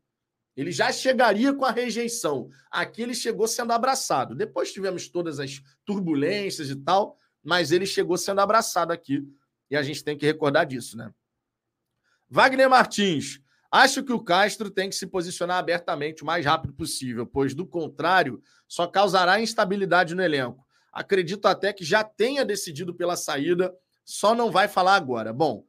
Ele 0.55 0.71
já 0.71 0.91
chegaria 0.91 1.53
com 1.53 1.63
a 1.63 1.71
rejeição. 1.71 2.49
Aqui 2.69 3.01
ele 3.01 3.15
chegou 3.15 3.47
sendo 3.47 3.71
abraçado. 3.71 4.35
Depois 4.35 4.73
tivemos 4.73 5.07
todas 5.07 5.39
as 5.39 5.61
turbulências 5.85 6.69
e 6.69 6.75
tal, 6.75 7.17
mas 7.41 7.71
ele 7.71 7.85
chegou 7.85 8.17
sendo 8.17 8.41
abraçado 8.41 8.91
aqui. 8.91 9.25
E 9.71 9.77
a 9.77 9.81
gente 9.81 10.03
tem 10.03 10.17
que 10.17 10.25
recordar 10.25 10.65
disso, 10.65 10.97
né? 10.97 11.13
Wagner 12.29 12.69
Martins. 12.69 13.39
Acho 13.71 14.03
que 14.03 14.11
o 14.11 14.21
Castro 14.21 14.69
tem 14.69 14.89
que 14.89 14.95
se 14.95 15.07
posicionar 15.07 15.57
abertamente 15.57 16.23
o 16.23 16.25
mais 16.25 16.45
rápido 16.45 16.73
possível, 16.73 17.25
pois, 17.25 17.53
do 17.53 17.65
contrário, 17.65 18.41
só 18.67 18.87
causará 18.87 19.39
instabilidade 19.39 20.13
no 20.13 20.23
elenco. 20.23 20.67
Acredito 20.91 21.47
até 21.47 21.71
que 21.71 21.83
já 21.83 22.03
tenha 22.03 22.43
decidido 22.43 22.93
pela 22.93 23.15
saída, 23.15 23.73
só 24.03 24.33
não 24.33 24.51
vai 24.51 24.67
falar 24.67 24.95
agora. 24.95 25.31
Bom, 25.31 25.65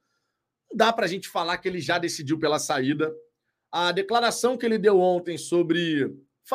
não 0.71 0.77
dá 0.77 0.93
para 0.93 1.05
a 1.05 1.09
gente 1.09 1.29
falar 1.29 1.59
que 1.59 1.69
ele 1.69 1.81
já 1.81 1.99
decidiu 1.99 2.39
pela 2.39 2.59
saída, 2.59 3.13
a 3.71 3.93
declaração 3.93 4.57
que 4.57 4.67
ele 4.67 4.79
deu 4.79 4.99
ontem 4.99 5.39
sobre 5.39 6.11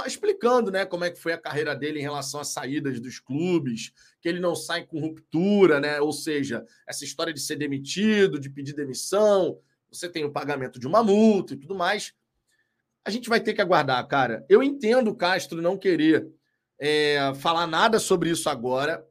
explicando, 0.06 0.72
né, 0.72 0.86
como 0.86 1.06
é 1.06 1.12
que 1.12 1.20
foi 1.20 1.32
a 1.32 1.38
carreira 1.38 1.74
dele 1.74 2.00
em 2.00 2.02
relação 2.02 2.42
às 2.42 2.50
saídas 2.50 3.00
dos 3.00 3.20
clubes, 3.20 3.94
que 4.20 4.28
ele 4.28 4.40
não 4.40 4.56
sai 4.56 4.86
com 4.86 5.00
ruptura, 5.00 5.80
né? 5.80 6.02
Ou 6.02 6.12
seja, 6.12 6.66
essa 6.86 7.06
história 7.06 7.32
de 7.32 7.40
ser 7.40 7.56
demitido, 7.56 8.40
de 8.40 8.50
pedir 8.50 8.74
demissão, 8.74 9.58
você 9.90 10.10
tem 10.10 10.26
o 10.26 10.32
pagamento 10.32 10.80
de 10.80 10.88
uma 10.88 11.02
multa 11.02 11.54
e 11.54 11.58
tudo 11.58 11.76
mais. 11.76 12.14
A 13.06 13.10
gente 13.10 13.30
vai 13.30 13.40
ter 13.40 13.54
que 13.54 13.62
aguardar, 13.62 14.06
cara. 14.08 14.46
Eu 14.50 14.62
entendo 14.62 15.12
o 15.12 15.16
Castro 15.16 15.62
não 15.62 15.78
querer 15.78 16.28
é, 16.80 17.34
falar 17.36 17.68
nada 17.68 18.00
sobre 18.00 18.30
isso 18.30 18.50
agora, 18.50 19.06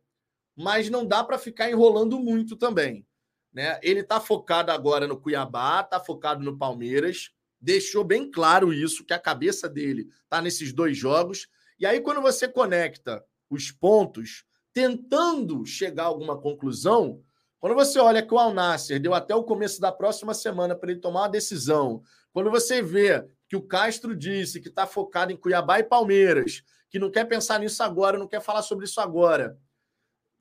mas 0.57 0.89
não 0.89 1.05
dá 1.07 1.25
para 1.25 1.39
ficar 1.39 1.71
enrolando 1.71 2.19
muito 2.19 2.57
também. 2.57 3.07
Né? 3.53 3.79
Ele 3.83 4.01
está 4.01 4.21
focado 4.21 4.71
agora 4.71 5.07
no 5.07 5.21
Cuiabá, 5.21 5.81
está 5.81 6.01
focado 6.01 6.43
no 6.43 6.59
Palmeiras, 6.59 7.31
deixou 7.61 8.05
bem 8.05 8.31
claro 8.31 8.73
isso, 8.73 9.05
que 9.05 9.15
a 9.15 9.19
cabeça 9.19 9.69
dele 9.69 10.09
está 10.25 10.43
nesses 10.43 10.73
dois 10.73 10.97
jogos. 10.97 11.49
E 11.79 11.87
aí, 11.87 12.01
quando 12.01 12.21
você 12.21 12.49
conecta 12.49 13.25
os 13.49 13.71
pontos, 13.71 14.45
tentando 14.73 15.65
chegar 15.65 16.05
a 16.05 16.07
alguma 16.07 16.41
conclusão, 16.41 17.23
quando 17.61 17.75
você 17.75 17.99
olha 17.99 18.23
que 18.23 18.35
o 18.35 18.39
Al 18.39 18.53
Nasser 18.53 19.01
deu 19.01 19.15
até 19.15 19.35
o 19.35 19.45
começo 19.45 19.81
da 19.81 19.91
próxima 19.91 20.35
semana 20.35 20.75
para 20.75 20.91
ele 20.91 21.01
tomar 21.01 21.23
uma 21.23 21.29
decisão, 21.29 22.03
quando 22.33 22.51
você 22.51 22.83
vê 22.83 23.25
que 23.49 23.57
o 23.57 23.63
Castro 23.63 24.15
disse 24.15 24.61
que 24.61 24.69
está 24.69 24.87
focado 24.87 25.33
em 25.33 25.37
Cuiabá 25.37 25.79
e 25.79 25.85
Palmeiras, 25.85 26.63
que 26.95 26.99
não 27.01 27.11
quer 27.11 27.25
pensar 27.25 27.59
nisso 27.59 27.83
agora, 27.83 28.17
não 28.17 28.29
quer 28.29 28.41
falar 28.41 28.63
sobre 28.63 28.85
isso 28.85 29.01
agora, 29.01 29.59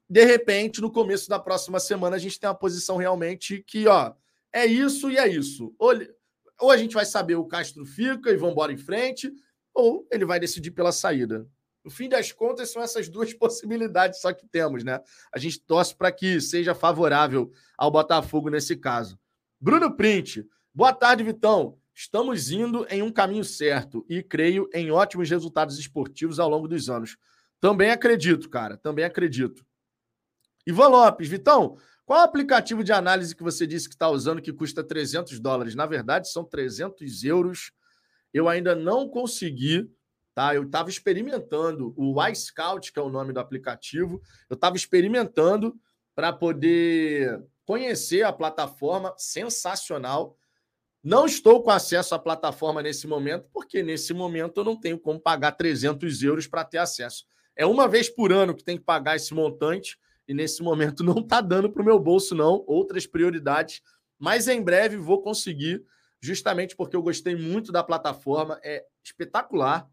de 0.07 0.23
repente, 0.23 0.81
no 0.81 0.91
começo 0.91 1.27
da 1.27 1.39
próxima 1.39 1.79
semana, 1.79 2.15
a 2.15 2.19
gente 2.19 2.39
tem 2.39 2.47
uma 2.47 2.53
posição 2.53 2.95
realmente 2.95 3.63
que, 3.63 3.87
ó, 3.87 4.13
é 4.53 4.63
isso 4.63 5.09
e 5.09 5.17
é 5.17 5.27
isso. 5.27 5.73
Ou, 5.79 5.93
ou 6.59 6.69
a 6.69 6.77
gente 6.77 6.93
vai 6.93 7.05
saber 7.05 7.33
o 7.37 7.47
Castro 7.47 7.83
fica 7.87 8.29
e 8.29 8.37
vamos 8.37 8.51
embora 8.51 8.71
em 8.71 8.77
frente, 8.77 9.33
ou 9.73 10.07
ele 10.11 10.25
vai 10.25 10.39
decidir 10.39 10.69
pela 10.69 10.91
saída. 10.91 11.49
No 11.83 11.89
fim 11.89 12.07
das 12.07 12.31
contas, 12.31 12.69
são 12.69 12.83
essas 12.83 13.09
duas 13.09 13.33
possibilidades 13.33 14.21
só 14.21 14.31
que 14.31 14.45
temos, 14.45 14.83
né? 14.83 15.01
A 15.33 15.39
gente 15.39 15.59
torce 15.59 15.95
para 15.95 16.11
que 16.11 16.39
seja 16.39 16.75
favorável 16.75 17.51
ao 17.75 17.89
Botafogo 17.89 18.51
nesse 18.51 18.75
caso. 18.75 19.17
Bruno 19.59 19.97
Print, 19.97 20.47
boa 20.71 20.93
tarde, 20.93 21.23
Vitão. 21.23 21.79
Estamos 21.93 22.51
indo 22.51 22.85
em 22.89 23.01
um 23.01 23.11
caminho 23.11 23.43
certo 23.43 24.05
e 24.09 24.23
creio 24.23 24.69
em 24.73 24.91
ótimos 24.91 25.29
resultados 25.29 25.77
esportivos 25.77 26.39
ao 26.39 26.49
longo 26.49 26.67
dos 26.67 26.89
anos. 26.89 27.17
Também 27.59 27.91
acredito, 27.91 28.49
cara, 28.49 28.77
também 28.77 29.05
acredito. 29.05 29.65
Ivan 30.65 30.87
Lopes, 30.87 31.27
Vitão, 31.27 31.77
qual 32.05 32.21
aplicativo 32.21 32.83
de 32.83 32.91
análise 32.91 33.35
que 33.35 33.43
você 33.43 33.65
disse 33.65 33.87
que 33.87 33.95
está 33.95 34.09
usando 34.09 34.41
que 34.41 34.51
custa 34.51 34.83
300 34.83 35.39
dólares? 35.39 35.75
Na 35.75 35.85
verdade, 35.85 36.29
são 36.29 36.43
300 36.43 37.23
euros. 37.23 37.71
Eu 38.33 38.49
ainda 38.49 38.75
não 38.75 39.07
consegui, 39.07 39.89
tá? 40.33 40.53
Eu 40.53 40.63
estava 40.63 40.89
experimentando 40.89 41.93
o 41.95 42.21
iScout, 42.27 42.91
que 42.91 42.99
é 42.99 43.01
o 43.01 43.09
nome 43.09 43.31
do 43.31 43.39
aplicativo. 43.39 44.21
Eu 44.49 44.55
estava 44.55 44.75
experimentando 44.75 45.79
para 46.13 46.33
poder 46.33 47.41
conhecer 47.65 48.23
a 48.23 48.33
plataforma 48.33 49.13
sensacional. 49.17 50.35
Não 51.03 51.25
estou 51.25 51.61
com 51.61 51.69
acesso 51.69 52.15
à 52.15 52.19
plataforma 52.19 52.81
nesse 52.81 53.05
momento, 53.07 53.49
porque 53.51 53.83
nesse 53.83 54.13
momento 54.13 54.61
eu 54.61 54.63
não 54.63 54.79
tenho 54.79 54.97
como 54.97 55.19
pagar 55.19 55.51
300 55.51 56.23
euros 56.23 56.47
para 56.47 56.63
ter 56.63 56.77
acesso. 56.77 57.25
É 57.57 57.65
uma 57.65 57.89
vez 57.89 58.09
por 58.09 58.31
ano 58.31 58.55
que 58.55 58.63
tem 58.63 58.77
que 58.77 58.85
pagar 58.85 59.17
esse 59.17 59.33
montante 59.33 59.99
e 60.25 60.33
nesse 60.33 60.63
momento 60.63 61.03
não 61.03 61.17
está 61.17 61.41
dando 61.41 61.69
para 61.69 61.81
o 61.81 61.85
meu 61.85 61.99
bolso, 61.99 62.33
não. 62.33 62.63
Outras 62.65 63.05
prioridades, 63.05 63.81
mas 64.17 64.47
em 64.47 64.61
breve 64.61 64.95
vou 64.95 65.21
conseguir, 65.21 65.83
justamente 66.21 66.73
porque 66.73 66.95
eu 66.95 67.03
gostei 67.03 67.35
muito 67.35 67.69
da 67.69 67.83
plataforma, 67.83 68.57
é 68.63 68.85
espetacular. 69.03 69.85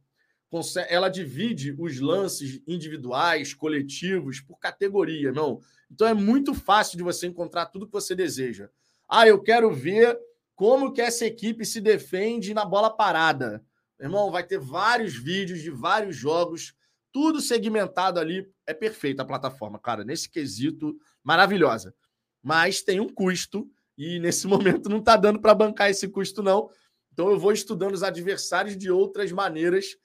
Ela 0.89 1.09
divide 1.09 1.75
os 1.77 1.99
lances 1.99 2.61
individuais, 2.69 3.53
coletivos, 3.53 4.41
por 4.41 4.61
categoria, 4.61 5.33
não. 5.33 5.61
Então 5.91 6.07
é 6.07 6.15
muito 6.15 6.55
fácil 6.55 6.97
de 6.97 7.03
você 7.03 7.27
encontrar 7.27 7.67
tudo 7.67 7.87
que 7.87 7.93
você 7.93 8.15
deseja. 8.15 8.69
Ah, 9.09 9.27
eu 9.27 9.43
quero 9.43 9.73
ver 9.73 10.17
como 10.61 10.93
que 10.93 11.01
essa 11.01 11.25
equipe 11.25 11.65
se 11.65 11.81
defende 11.81 12.53
na 12.53 12.67
bola 12.67 12.91
parada. 12.91 13.65
Irmão, 13.99 14.31
vai 14.31 14.45
ter 14.45 14.59
vários 14.59 15.17
vídeos 15.17 15.63
de 15.63 15.71
vários 15.71 16.15
jogos 16.15 16.75
tudo 17.11 17.41
segmentado 17.41 18.21
ali. 18.21 18.47
É 18.67 18.75
perfeita 18.75 19.23
a 19.23 19.25
plataforma, 19.25 19.79
cara. 19.79 20.05
Nesse 20.05 20.29
quesito, 20.29 20.95
maravilhosa. 21.25 21.95
Mas 22.43 22.83
tem 22.83 23.01
um 23.01 23.09
custo 23.09 23.71
e 23.97 24.19
nesse 24.19 24.45
momento 24.47 24.91
não 24.91 24.99
está 24.99 25.17
dando 25.17 25.41
para 25.41 25.55
bancar 25.55 25.89
esse 25.89 26.07
custo, 26.09 26.43
não. 26.43 26.69
Então 27.11 27.31
eu 27.31 27.39
vou 27.39 27.53
estudando 27.53 27.95
os 27.95 28.03
adversários 28.03 28.77
de 28.77 28.91
outras 28.91 29.33
maneiras, 29.33 29.97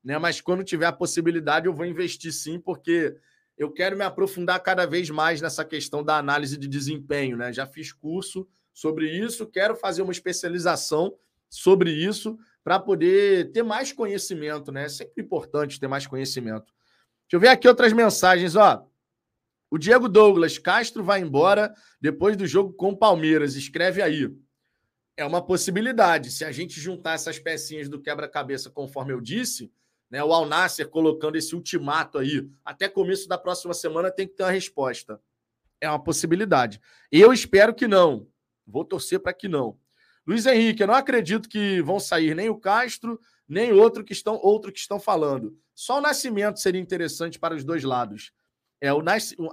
né? 0.00 0.16
Mas 0.16 0.40
quando 0.40 0.62
tiver 0.62 0.86
a 0.86 0.92
possibilidade, 0.92 1.66
eu 1.66 1.74
vou 1.74 1.86
investir 1.86 2.32
sim, 2.32 2.60
porque 2.60 3.16
eu 3.58 3.68
quero 3.68 3.96
me 3.96 4.04
aprofundar 4.04 4.62
cada 4.62 4.86
vez 4.86 5.10
mais 5.10 5.40
nessa 5.40 5.64
questão 5.64 6.04
da 6.04 6.18
análise 6.18 6.56
de 6.56 6.68
desempenho, 6.68 7.36
né? 7.36 7.52
Já 7.52 7.66
fiz 7.66 7.92
curso 7.92 8.46
sobre 8.74 9.08
isso, 9.08 9.46
quero 9.46 9.76
fazer 9.76 10.02
uma 10.02 10.12
especialização 10.12 11.16
sobre 11.48 11.92
isso 11.92 12.36
para 12.64 12.80
poder 12.80 13.52
ter 13.52 13.62
mais 13.62 13.92
conhecimento, 13.92 14.72
né? 14.72 14.86
É 14.86 14.88
sempre 14.88 15.22
importante 15.22 15.78
ter 15.78 15.86
mais 15.86 16.06
conhecimento. 16.06 16.74
Deixa 17.22 17.34
eu 17.34 17.40
ver 17.40 17.48
aqui 17.48 17.68
outras 17.68 17.92
mensagens, 17.92 18.56
ó. 18.56 18.84
O 19.70 19.78
Diego 19.78 20.08
Douglas, 20.08 20.58
Castro 20.58 21.02
vai 21.02 21.20
embora 21.20 21.72
depois 22.00 22.36
do 22.36 22.46
jogo 22.46 22.72
com 22.72 22.90
o 22.90 22.96
Palmeiras. 22.96 23.54
Escreve 23.54 24.02
aí. 24.02 24.28
É 25.16 25.24
uma 25.24 25.44
possibilidade. 25.44 26.30
Se 26.30 26.44
a 26.44 26.50
gente 26.50 26.80
juntar 26.80 27.14
essas 27.14 27.38
pecinhas 27.38 27.88
do 27.88 28.00
quebra-cabeça, 28.00 28.70
conforme 28.70 29.12
eu 29.12 29.20
disse, 29.20 29.72
né, 30.10 30.22
o 30.22 30.32
Alnasser 30.32 30.88
colocando 30.88 31.36
esse 31.36 31.54
ultimato 31.54 32.18
aí, 32.18 32.48
até 32.64 32.88
começo 32.88 33.28
da 33.28 33.38
próxima 33.38 33.74
semana 33.74 34.10
tem 34.10 34.26
que 34.26 34.34
ter 34.34 34.42
uma 34.42 34.50
resposta. 34.50 35.20
É 35.80 35.88
uma 35.88 36.02
possibilidade. 36.02 36.80
Eu 37.10 37.32
espero 37.32 37.74
que 37.74 37.86
não. 37.86 38.26
Vou 38.66 38.84
torcer 38.84 39.20
para 39.20 39.32
que 39.32 39.48
não. 39.48 39.78
Luiz 40.26 40.46
Henrique, 40.46 40.82
eu 40.82 40.86
não 40.86 40.94
acredito 40.94 41.48
que 41.48 41.82
vão 41.82 42.00
sair 42.00 42.34
nem 42.34 42.48
o 42.48 42.58
Castro, 42.58 43.20
nem 43.46 43.72
outro 43.72 44.02
que 44.02 44.12
estão, 44.12 44.36
outro 44.42 44.72
que 44.72 44.78
estão 44.78 44.98
falando. 44.98 45.56
Só 45.74 45.98
o 45.98 46.00
Nascimento 46.00 46.60
seria 46.60 46.80
interessante 46.80 47.38
para 47.38 47.54
os 47.54 47.64
dois 47.64 47.84
lados. 47.84 48.32
É 48.80 48.92
o 48.92 49.02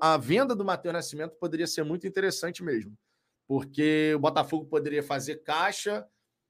a 0.02 0.18
venda 0.18 0.56
do 0.56 0.66
Matheus 0.66 0.94
Nascimento 0.94 1.36
poderia 1.40 1.68
ser 1.68 1.84
muito 1.84 2.08
interessante 2.08 2.64
mesmo, 2.64 2.98
porque 3.48 4.14
o 4.16 4.20
Botafogo 4.20 4.66
poderia 4.66 5.04
fazer 5.04 5.38
caixa, 5.38 6.06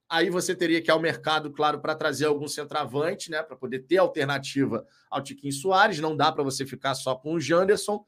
aí 0.09 0.29
você 0.29 0.55
teria 0.55 0.81
que 0.81 0.89
ir 0.89 0.91
ao 0.91 0.99
mercado, 0.99 1.51
claro, 1.51 1.79
para 1.79 1.95
trazer 1.95 2.25
algum 2.25 2.47
centroavante, 2.47 3.31
né, 3.31 3.41
para 3.41 3.55
poder 3.55 3.79
ter 3.79 3.97
alternativa 3.97 4.85
ao 5.09 5.21
Tiquinho 5.21 5.53
Soares. 5.53 5.99
Não 5.99 6.15
dá 6.15 6.31
para 6.31 6.43
você 6.43 6.65
ficar 6.65 6.95
só 6.95 7.15
com 7.15 7.33
o 7.33 7.39
Janderson. 7.39 8.05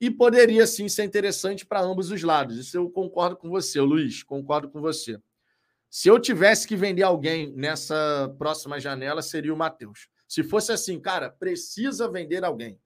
E 0.00 0.10
poderia 0.10 0.66
sim 0.66 0.88
ser 0.88 1.04
interessante 1.04 1.64
para 1.64 1.80
ambos 1.80 2.10
os 2.10 2.22
lados. 2.22 2.58
Isso 2.58 2.76
eu 2.76 2.90
concordo 2.90 3.36
com 3.36 3.48
você, 3.48 3.80
Luiz. 3.80 4.22
Concordo 4.22 4.68
com 4.68 4.80
você. 4.80 5.18
Se 5.88 6.08
eu 6.08 6.18
tivesse 6.20 6.66
que 6.66 6.76
vender 6.76 7.02
alguém 7.02 7.52
nessa 7.52 8.34
próxima 8.38 8.78
janela, 8.78 9.22
seria 9.22 9.54
o 9.54 9.56
Matheus. 9.56 10.08
Se 10.28 10.42
fosse 10.42 10.72
assim, 10.72 11.00
cara, 11.00 11.30
precisa 11.30 12.10
vender 12.10 12.44
alguém. 12.44 12.78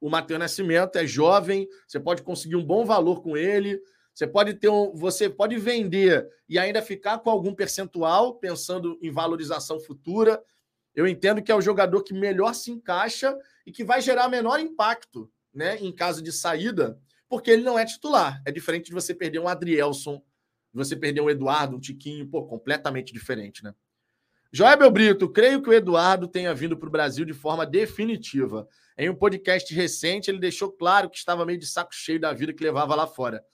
O 0.00 0.08
Matheus 0.08 0.38
Nascimento 0.38 0.96
é 0.96 1.06
jovem, 1.06 1.68
você 1.86 1.98
pode 1.98 2.22
conseguir 2.22 2.56
um 2.56 2.64
bom 2.64 2.84
valor 2.84 3.22
com 3.22 3.36
ele, 3.36 3.80
você 4.14 4.26
pode 4.26 4.54
ter 4.54 4.68
um, 4.68 4.94
você 4.94 5.28
pode 5.28 5.58
vender 5.58 6.26
e 6.48 6.58
ainda 6.58 6.80
ficar 6.80 7.18
com 7.18 7.28
algum 7.28 7.54
percentual, 7.54 8.36
pensando 8.36 8.98
em 9.02 9.10
valorização 9.10 9.80
futura. 9.80 10.42
Eu 10.94 11.06
entendo 11.06 11.42
que 11.42 11.52
é 11.52 11.54
o 11.54 11.60
jogador 11.60 12.02
que 12.02 12.14
melhor 12.14 12.54
se 12.54 12.70
encaixa 12.70 13.36
e 13.66 13.72
que 13.72 13.84
vai 13.84 14.00
gerar 14.00 14.28
menor 14.28 14.58
impacto, 14.60 15.30
né, 15.56 15.78
em 15.78 15.90
caso 15.90 16.22
de 16.22 16.30
saída, 16.30 17.00
porque 17.28 17.50
ele 17.50 17.62
não 17.62 17.78
é 17.78 17.84
titular. 17.84 18.42
É 18.44 18.52
diferente 18.52 18.86
de 18.86 18.92
você 18.92 19.14
perder 19.14 19.40
um 19.40 19.48
Adrielson, 19.48 20.22
você 20.72 20.94
perder 20.94 21.22
um 21.22 21.30
Eduardo, 21.30 21.76
um 21.76 21.80
Tiquinho, 21.80 22.28
pô, 22.28 22.44
completamente 22.44 23.12
diferente, 23.12 23.64
né? 23.64 23.74
Joel 24.52 24.90
Brito, 24.90 25.28
creio 25.28 25.60
que 25.60 25.68
o 25.68 25.72
Eduardo 25.72 26.28
tenha 26.28 26.54
vindo 26.54 26.76
para 26.76 26.88
o 26.88 26.92
Brasil 26.92 27.24
de 27.24 27.32
forma 27.32 27.66
definitiva. 27.66 28.68
Em 28.96 29.10
um 29.10 29.14
podcast 29.14 29.74
recente, 29.74 30.30
ele 30.30 30.38
deixou 30.38 30.70
claro 30.70 31.10
que 31.10 31.18
estava 31.18 31.44
meio 31.44 31.58
de 31.58 31.66
saco 31.66 31.94
cheio 31.94 32.20
da 32.20 32.32
vida 32.32 32.52
que 32.52 32.62
levava 32.62 32.94
lá 32.94 33.06
fora. 33.06 33.44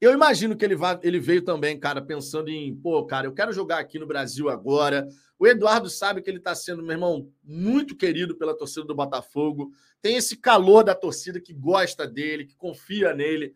Eu 0.00 0.12
imagino 0.12 0.56
que 0.56 0.64
ele, 0.64 0.76
ele 1.02 1.18
veio 1.18 1.42
também, 1.42 1.78
cara, 1.78 2.02
pensando 2.02 2.48
em, 2.50 2.74
pô, 2.74 3.04
cara, 3.06 3.26
eu 3.26 3.32
quero 3.32 3.52
jogar 3.52 3.78
aqui 3.78 3.98
no 3.98 4.06
Brasil 4.06 4.50
agora. 4.50 5.08
O 5.38 5.46
Eduardo 5.46 5.88
sabe 5.88 6.20
que 6.20 6.28
ele 6.28 6.38
está 6.38 6.54
sendo, 6.54 6.82
meu 6.82 6.92
irmão, 6.92 7.30
muito 7.42 7.96
querido 7.96 8.36
pela 8.36 8.56
torcida 8.56 8.86
do 8.86 8.94
Botafogo. 8.94 9.72
Tem 10.02 10.16
esse 10.16 10.36
calor 10.36 10.84
da 10.84 10.94
torcida 10.94 11.40
que 11.40 11.54
gosta 11.54 12.06
dele, 12.06 12.44
que 12.44 12.54
confia 12.54 13.14
nele. 13.14 13.54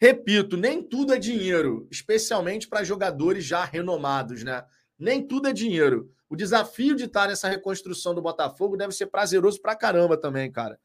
Repito, 0.00 0.56
nem 0.56 0.82
tudo 0.82 1.12
é 1.12 1.18
dinheiro, 1.18 1.86
especialmente 1.90 2.68
para 2.68 2.84
jogadores 2.84 3.44
já 3.44 3.64
renomados, 3.64 4.42
né? 4.44 4.64
Nem 4.98 5.26
tudo 5.26 5.48
é 5.48 5.52
dinheiro. 5.52 6.10
O 6.28 6.36
desafio 6.36 6.94
de 6.94 7.04
estar 7.04 7.28
nessa 7.28 7.48
reconstrução 7.48 8.14
do 8.14 8.22
Botafogo 8.22 8.76
deve 8.76 8.92
ser 8.92 9.06
prazeroso 9.06 9.60
pra 9.60 9.76
caramba 9.76 10.16
também, 10.16 10.50
cara. 10.50 10.78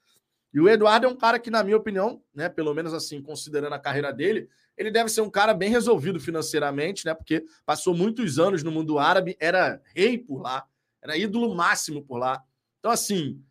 E 0.53 0.59
o 0.59 0.69
Eduardo 0.69 1.05
é 1.05 1.09
um 1.09 1.15
cara 1.15 1.39
que, 1.39 1.51
na 1.51 1.63
minha 1.63 1.77
opinião, 1.77 2.21
né, 2.33 2.49
pelo 2.49 2.73
menos 2.73 2.93
assim, 2.93 3.21
considerando 3.21 3.73
a 3.73 3.79
carreira 3.79 4.13
dele, 4.13 4.49
ele 4.77 4.91
deve 4.91 5.09
ser 5.09 5.21
um 5.21 5.29
cara 5.29 5.53
bem 5.53 5.69
resolvido 5.69 6.19
financeiramente, 6.19 7.05
né? 7.05 7.13
Porque 7.13 7.43
passou 7.65 7.95
muitos 7.95 8.37
anos 8.37 8.61
no 8.63 8.71
mundo 8.71 8.99
árabe, 8.99 9.35
era 9.39 9.81
rei 9.95 10.17
por 10.17 10.39
lá, 10.39 10.65
era 11.01 11.17
ídolo 11.17 11.53
máximo 11.55 12.03
por 12.03 12.17
lá. 12.17 12.43
Então, 12.79 12.91
assim, 12.91 13.43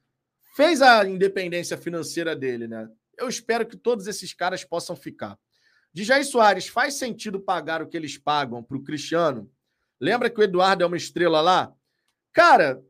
fez 0.55 0.80
a 0.80 1.07
independência 1.07 1.76
financeira 1.76 2.36
dele, 2.36 2.68
né? 2.68 2.88
Eu 3.18 3.28
espero 3.28 3.66
que 3.66 3.76
todos 3.76 4.07
esses 4.07 4.32
caras 4.32 4.64
possam 4.64 4.94
ficar. 4.94 5.36
De 5.92 6.05
Jair 6.05 6.24
Soares, 6.24 6.68
faz 6.68 6.94
sentido 6.94 7.40
pagar 7.40 7.82
o 7.82 7.88
que 7.88 7.97
eles 7.97 8.16
pagam 8.18 8.62
para 8.62 8.76
o 8.76 8.82
Cristiano? 8.82 9.51
Lembra 10.01 10.30
que 10.30 10.38
o 10.38 10.42
Eduardo 10.42 10.84
é 10.84 10.86
uma 10.86 10.97
estrela 10.97 11.40
lá? 11.40 11.74
Cara, 12.32 12.82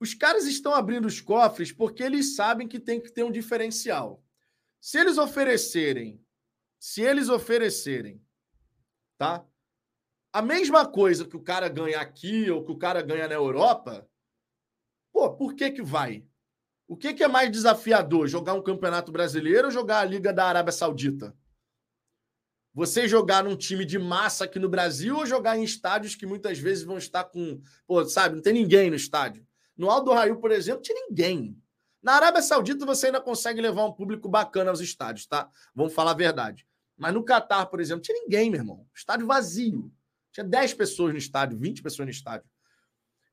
Os 0.00 0.14
caras 0.14 0.44
estão 0.46 0.74
abrindo 0.74 1.06
os 1.06 1.20
cofres 1.20 1.72
porque 1.72 2.02
eles 2.02 2.34
sabem 2.34 2.68
que 2.68 2.80
tem 2.80 3.00
que 3.00 3.12
ter 3.12 3.24
um 3.24 3.30
diferencial. 3.30 4.22
Se 4.80 4.98
eles 4.98 5.18
oferecerem, 5.18 6.22
se 6.78 7.00
eles 7.00 7.28
oferecerem, 7.28 8.22
tá? 9.16 9.46
A 10.32 10.42
mesma 10.42 10.86
coisa 10.86 11.24
que 11.24 11.36
o 11.36 11.42
cara 11.42 11.68
ganha 11.68 12.00
aqui 12.00 12.50
ou 12.50 12.64
que 12.64 12.72
o 12.72 12.76
cara 12.76 13.00
ganha 13.00 13.28
na 13.28 13.34
Europa, 13.34 14.08
pô, 15.12 15.34
por 15.34 15.54
que 15.54 15.70
que 15.70 15.82
vai? 15.82 16.26
O 16.86 16.96
que, 16.96 17.14
que 17.14 17.24
é 17.24 17.28
mais 17.28 17.50
desafiador? 17.50 18.26
Jogar 18.26 18.54
um 18.54 18.62
campeonato 18.62 19.10
brasileiro 19.10 19.68
ou 19.68 19.72
jogar 19.72 20.00
a 20.00 20.04
Liga 20.04 20.32
da 20.32 20.44
Arábia 20.44 20.72
Saudita? 20.72 21.34
Você 22.74 23.06
jogar 23.08 23.44
num 23.44 23.56
time 23.56 23.84
de 23.84 23.98
massa 23.98 24.44
aqui 24.44 24.58
no 24.58 24.68
Brasil 24.68 25.16
ou 25.16 25.24
jogar 25.24 25.56
em 25.56 25.62
estádios 25.62 26.16
que 26.16 26.26
muitas 26.26 26.58
vezes 26.58 26.84
vão 26.84 26.98
estar 26.98 27.24
com. 27.24 27.62
Pô, 27.86 28.04
sabe, 28.04 28.34
não 28.34 28.42
tem 28.42 28.52
ninguém 28.52 28.90
no 28.90 28.96
estádio. 28.96 29.46
No 29.76 29.90
Aldo 29.90 30.12
Raio, 30.12 30.40
por 30.40 30.50
exemplo, 30.50 30.82
tinha 30.82 31.06
ninguém. 31.08 31.56
Na 32.02 32.14
Arábia 32.14 32.42
Saudita 32.42 32.84
você 32.84 33.06
ainda 33.06 33.20
consegue 33.20 33.60
levar 33.60 33.84
um 33.84 33.92
público 33.92 34.28
bacana 34.28 34.70
aos 34.70 34.80
estádios, 34.80 35.26
tá? 35.26 35.48
Vamos 35.74 35.94
falar 35.94 36.12
a 36.12 36.14
verdade. 36.14 36.66
Mas 36.96 37.12
no 37.12 37.24
Catar, 37.24 37.66
por 37.66 37.80
exemplo, 37.80 38.02
tinha 38.02 38.20
ninguém, 38.20 38.50
meu 38.50 38.60
irmão. 38.60 38.86
Estádio 38.94 39.26
vazio. 39.26 39.90
Tinha 40.32 40.44
10 40.44 40.74
pessoas 40.74 41.12
no 41.12 41.18
estádio, 41.18 41.58
20 41.58 41.82
pessoas 41.82 42.06
no 42.06 42.12
estádio. 42.12 42.46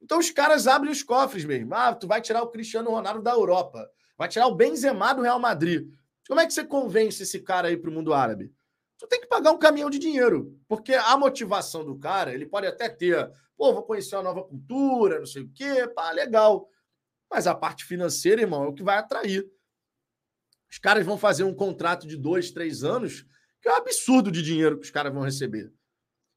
Então 0.02 0.18
os 0.18 0.32
caras 0.32 0.68
abrem 0.68 0.92
os 0.92 1.04
cofres 1.04 1.46
mesmo. 1.46 1.76
Ah, 1.76 1.94
tu 1.94 2.08
vai 2.08 2.22
tirar 2.22 2.42
o 2.42 2.48
Cristiano 2.48 2.90
Ronaldo 2.90 3.22
da 3.22 3.32
Europa. 3.32 3.90
Vai 4.18 4.28
tirar 4.28 4.48
o 4.48 4.56
Benzema 4.56 5.14
do 5.14 5.22
Real 5.22 5.40
Madrid. 5.40 5.88
Como 6.28 6.40
é 6.40 6.48
que 6.48 6.54
você 6.54 6.64
convence 6.64 7.22
esse 7.22 7.40
cara 7.40 7.68
aí 7.68 7.78
para 7.78 7.90
o 7.90 7.94
mundo 7.94 8.14
árabe? 8.14 8.52
tu 9.02 9.08
tem 9.08 9.20
que 9.20 9.28
pagar 9.28 9.52
um 9.52 9.58
caminhão 9.58 9.90
de 9.90 9.98
dinheiro. 9.98 10.56
Porque 10.68 10.94
a 10.94 11.18
motivação 11.18 11.84
do 11.84 11.98
cara, 11.98 12.34
ele 12.34 12.46
pode 12.46 12.68
até 12.68 12.88
ter, 12.88 13.32
pô, 13.62 13.72
vou 13.74 13.84
conhecer 13.84 14.16
uma 14.16 14.24
nova 14.24 14.44
cultura, 14.44 15.20
não 15.20 15.26
sei 15.28 15.44
o 15.44 15.52
quê, 15.54 15.88
pá, 15.88 16.12
legal. 16.12 16.68
Mas 17.30 17.46
a 17.46 17.54
parte 17.54 17.86
financeira, 17.86 18.42
irmão, 18.42 18.64
é 18.64 18.68
o 18.68 18.74
que 18.74 18.82
vai 18.82 18.98
atrair. 18.98 19.48
Os 20.68 20.80
caras 20.80 21.06
vão 21.06 21.16
fazer 21.16 21.44
um 21.44 21.54
contrato 21.54 22.08
de 22.08 22.18
dois, 22.18 22.50
três 22.50 22.84
anos, 22.84 23.24
que 23.62 23.70
é 23.70 23.72
um 23.72 23.76
absurdo 23.76 24.32
de 24.32 24.42
dinheiro 24.42 24.80
que 24.80 24.86
os 24.86 24.90
caras 24.90 25.14
vão 25.14 25.22
receber. 25.22 25.72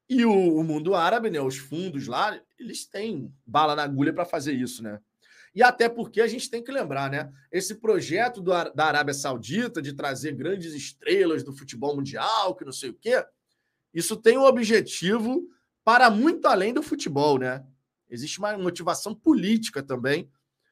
E 0.07 0.23
o, 0.23 0.55
o 0.55 0.63
mundo 0.63 0.93
árabe, 0.93 1.31
né, 1.31 1.41
os 1.41 1.57
fundos 1.57 2.05
lá, 2.05 2.39
eles 2.59 2.85
têm 2.85 3.33
bala 3.43 3.75
na 3.75 3.81
agulha 3.81 4.13
para 4.13 4.23
fazer 4.23 4.53
isso, 4.53 4.83
né? 4.83 4.99
E 5.55 5.63
até 5.63 5.89
porque 5.89 6.21
a 6.21 6.27
gente 6.27 6.47
tem 6.47 6.63
que 6.63 6.71
lembrar, 6.71 7.09
né? 7.09 7.33
Esse 7.51 7.73
projeto 7.73 8.39
do, 8.39 8.51
da 8.51 8.85
Arábia 8.85 9.15
Saudita 9.15 9.81
de 9.81 9.93
trazer 9.93 10.33
grandes 10.33 10.75
estrelas 10.75 11.41
do 11.41 11.57
futebol 11.57 11.95
mundial, 11.95 12.55
que 12.55 12.63
não 12.63 12.71
sei 12.71 12.91
o 12.91 12.93
quê, 12.93 13.25
isso 13.91 14.15
tem 14.15 14.37
um 14.37 14.45
objetivo 14.45 15.49
para 15.85 16.09
muito 16.09 16.47
além 16.47 16.73
do 16.73 16.81
futebol, 16.83 17.37
né? 17.37 17.63
Existe 18.09 18.39
uma 18.39 18.57
motivação 18.57 19.13
política 19.13 19.83
também 19.83 20.29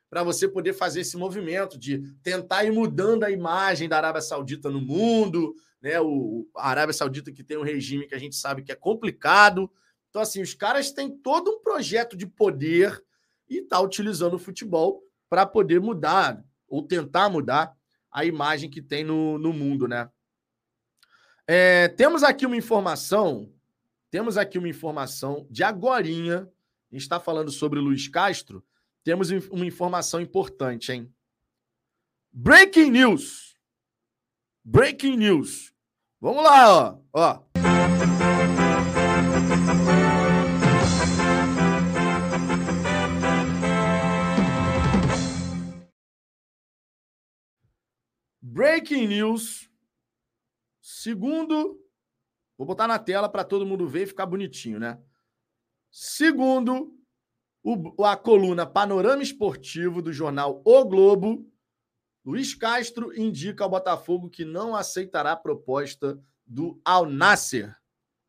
para 0.10 0.24
você 0.24 0.48
poder 0.48 0.74
fazer 0.74 1.02
esse 1.02 1.16
movimento 1.16 1.78
de 1.78 2.00
tentar 2.22 2.66
ir 2.66 2.72
mudando 2.72 3.24
a 3.24 3.32
imagem 3.32 3.88
da 3.88 3.98
Arábia 3.98 4.22
Saudita 4.22 4.70
no 4.70 4.82
mundo, 4.82 5.56
né? 5.82 6.02
O, 6.02 6.50
a 6.56 6.70
Arábia 6.70 6.94
Saudita 6.94 7.32
que 7.32 7.44
tem 7.44 7.58
um 7.58 7.64
regime 7.64 8.08
que 8.08 8.16
a 8.16 8.20
gente 8.20 8.36
sabe 8.36 8.64
que 8.64 8.72
é 8.72 8.76
complicado. 8.76 9.72
Então, 10.10 10.22
assim, 10.22 10.42
os 10.42 10.54
caras 10.56 10.92
têm 10.92 11.10
todo 11.10 11.50
um 11.52 11.60
projeto 11.62 12.18
de 12.18 12.26
poder 12.26 13.04
e 13.48 13.60
está 13.60 13.80
utilizando 13.80 14.34
o 14.34 14.40
futebol 14.40 15.04
para 15.30 15.46
poder 15.46 15.80
mudar 15.80 16.44
ou 16.68 16.82
tentar 16.88 17.30
mudar 17.30 17.72
a 18.12 18.26
imagem 18.26 18.70
que 18.70 18.82
tem 18.82 19.04
no, 19.04 19.38
no 19.38 19.54
mundo, 19.54 19.88
né? 19.88 20.10
É, 21.46 21.88
temos 21.90 22.24
aqui 22.24 22.46
uma 22.46 22.56
informação, 22.56 23.52
temos 24.14 24.38
aqui 24.38 24.60
uma 24.60 24.70
informação 24.70 25.48
de 25.50 25.64
agorinha, 25.64 26.42
a 26.92 26.94
gente 26.94 27.02
está 27.02 27.20
falando 27.20 27.50
sobre 27.50 27.80
Luiz 27.80 28.08
Castro, 28.08 28.64
temos 29.04 29.32
uma 29.50 29.66
informação 29.66 30.22
importante, 30.22 30.92
hein? 30.92 31.12
Breaking 32.32 32.92
news! 32.92 33.58
Breaking 34.64 35.18
news! 35.18 35.74
Vamos 36.22 36.44
lá, 36.44 36.70
ó. 36.70 37.00
ó. 37.12 37.44
Breaking 48.40 49.08
news. 49.08 49.72
Segundo, 50.80 51.83
vou 52.58 52.68
botar 52.68 52.88
na 52.88 53.00
tela 53.00 53.30
para 53.30 53.44
todo 53.44 53.66
mundo 53.66 53.88
ver 53.88 54.04
e 54.04 54.08
ficar 54.08 54.26
bonitinho, 54.26 54.80
né? 54.80 55.00
Segundo 55.92 56.98
o, 57.64 58.04
a 58.04 58.16
coluna 58.18 58.66
Panorama 58.66 59.24
Esportivo 59.24 60.02
do 60.02 60.12
jornal 60.12 60.62
O 60.66 60.86
Globo, 60.86 61.50
Luiz 62.26 62.54
Castro 62.56 63.14
indica 63.20 63.64
ao 63.64 63.70
Botafogo 63.70 64.30
que 64.30 64.46
não 64.46 64.76
aceitará 64.76 65.34
a 65.34 65.38
proposta 65.38 66.20
do 66.46 66.80
Al 66.84 67.06
Nasser. 67.06 67.76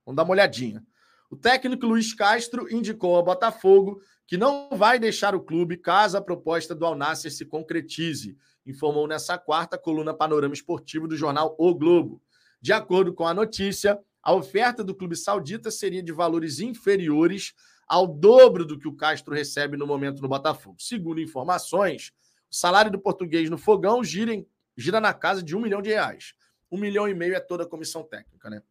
Vamos 0.05 0.16
dar 0.16 0.25
uma 0.25 0.33
olhadinha. 0.33 0.85
O 1.31 1.37
técnico 1.37 1.87
Luiz 1.87 2.12
Castro 2.12 2.72
indicou 2.72 3.16
ao 3.16 3.25
Botafogo 3.25 4.01
que 4.27 4.37
não 4.37 4.70
vai 4.72 4.99
deixar 4.99 5.35
o 5.35 5.43
clube 5.43 5.77
caso 5.77 6.16
a 6.16 6.22
proposta 6.22 6.75
do 6.75 6.85
Al 6.87 6.95
Nasser 6.95 7.33
se 7.33 7.45
concretize 7.45 8.37
informou 8.66 9.07
nessa 9.07 9.37
quarta 9.37 9.77
coluna 9.77 10.14
Panorama 10.14 10.55
Esportivo 10.55 11.07
do 11.07 11.16
jornal 11.16 11.55
O 11.59 11.75
Globo. 11.75 12.22
De 12.61 12.72
acordo 12.72 13.12
com 13.12 13.27
a 13.27 13.35
notícia, 13.35 13.99
a 14.25 14.33
oferta 14.33 14.83
do 14.83 14.95
clube 14.95 15.14
saudita 15.14 15.70
seria 15.70 16.03
de 16.03 16.11
valores 16.11 16.59
inferiores 16.59 17.53
ao 17.87 18.07
dobro 18.07 18.64
do 18.64 18.79
que 18.79 18.89
o 18.89 18.97
Castro 18.97 19.35
recebe 19.35 19.77
no 19.77 19.87
momento 19.87 20.22
no 20.22 20.29
Botafogo. 20.29 20.77
Segundo 20.79 21.20
informações, 21.20 22.11
o 22.51 22.55
salário 22.55 22.91
do 22.91 22.99
português 22.99 23.51
no 23.51 23.59
fogão 23.59 24.03
gira, 24.03 24.33
em, 24.33 24.47
gira 24.75 24.99
na 24.99 25.12
casa 25.12 25.43
de 25.43 25.55
um 25.55 25.61
milhão 25.61 25.83
de 25.83 25.91
reais. 25.91 26.33
Um 26.72 26.79
milhão 26.79 27.07
e 27.07 27.14
meio 27.14 27.35
é 27.35 27.41
toda 27.41 27.64
a 27.64 27.68
comissão 27.68 28.03
técnica, 28.03 28.49
né? 28.49 28.62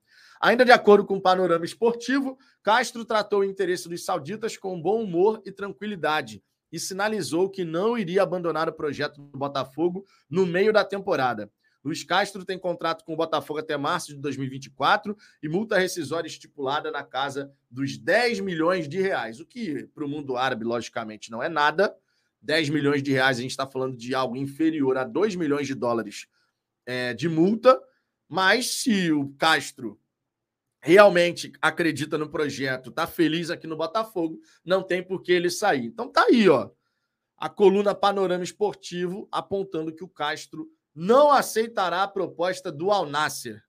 Ainda 0.41 0.65
de 0.65 0.71
acordo 0.71 1.05
com 1.05 1.17
o 1.17 1.21
panorama 1.21 1.63
esportivo, 1.63 2.37
Castro 2.63 3.05
tratou 3.05 3.41
o 3.41 3.45
interesse 3.45 3.87
dos 3.87 4.03
sauditas 4.03 4.57
com 4.57 4.81
bom 4.81 5.03
humor 5.03 5.41
e 5.45 5.51
tranquilidade 5.51 6.43
e 6.71 6.79
sinalizou 6.79 7.47
que 7.47 7.63
não 7.63 7.95
iria 7.95 8.23
abandonar 8.23 8.67
o 8.67 8.73
projeto 8.73 9.21
do 9.21 9.37
Botafogo 9.37 10.03
no 10.27 10.45
meio 10.45 10.73
da 10.73 10.83
temporada. 10.83 11.49
Luiz 11.83 12.03
Castro 12.03 12.45
tem 12.45 12.57
contrato 12.57 13.03
com 13.03 13.13
o 13.13 13.17
Botafogo 13.17 13.59
até 13.59 13.75
março 13.75 14.13
de 14.13 14.19
2024 14.19 15.17
e 15.41 15.49
multa 15.49 15.77
rescisória 15.77 16.27
estipulada 16.27 16.89
na 16.89 17.03
casa 17.03 17.51
dos 17.69 17.97
10 17.97 18.39
milhões 18.39 18.87
de 18.87 19.01
reais, 19.01 19.39
o 19.39 19.45
que 19.45 19.85
para 19.87 20.05
o 20.05 20.07
mundo 20.07 20.37
árabe, 20.37 20.63
logicamente, 20.63 21.29
não 21.29 21.43
é 21.43 21.49
nada. 21.49 21.93
10 22.41 22.69
milhões 22.69 23.01
de 23.01 23.11
reais, 23.11 23.37
a 23.37 23.41
gente 23.41 23.51
está 23.51 23.65
falando 23.65 23.97
de 23.97 24.13
algo 24.13 24.35
inferior 24.35 24.97
a 24.97 25.03
2 25.03 25.35
milhões 25.35 25.65
de 25.67 25.73
dólares 25.73 26.27
é, 26.85 27.13
de 27.13 27.29
multa, 27.29 27.81
mas 28.27 28.81
se 28.81 29.11
o 29.11 29.29
Castro 29.37 29.99
realmente 30.81 31.53
acredita 31.61 32.17
no 32.17 32.29
projeto, 32.29 32.89
está 32.89 33.07
feliz 33.07 33.49
aqui 33.49 33.65
no 33.65 33.77
Botafogo, 33.77 34.39
não 34.65 34.83
tem 34.83 35.01
por 35.01 35.21
que 35.21 35.31
ele 35.31 35.49
sair. 35.49 35.85
Então 35.85 36.09
tá 36.09 36.25
aí, 36.25 36.49
ó. 36.49 36.69
A 37.37 37.49
coluna 37.49 37.95
Panorama 37.95 38.43
Esportivo 38.43 39.27
apontando 39.31 39.93
que 39.93 40.03
o 40.03 40.09
Castro 40.09 40.69
não 40.93 41.31
aceitará 41.31 42.03
a 42.03 42.07
proposta 42.07 42.71
do 42.71 42.91
Al 42.91 43.05
Nasser. 43.05 43.63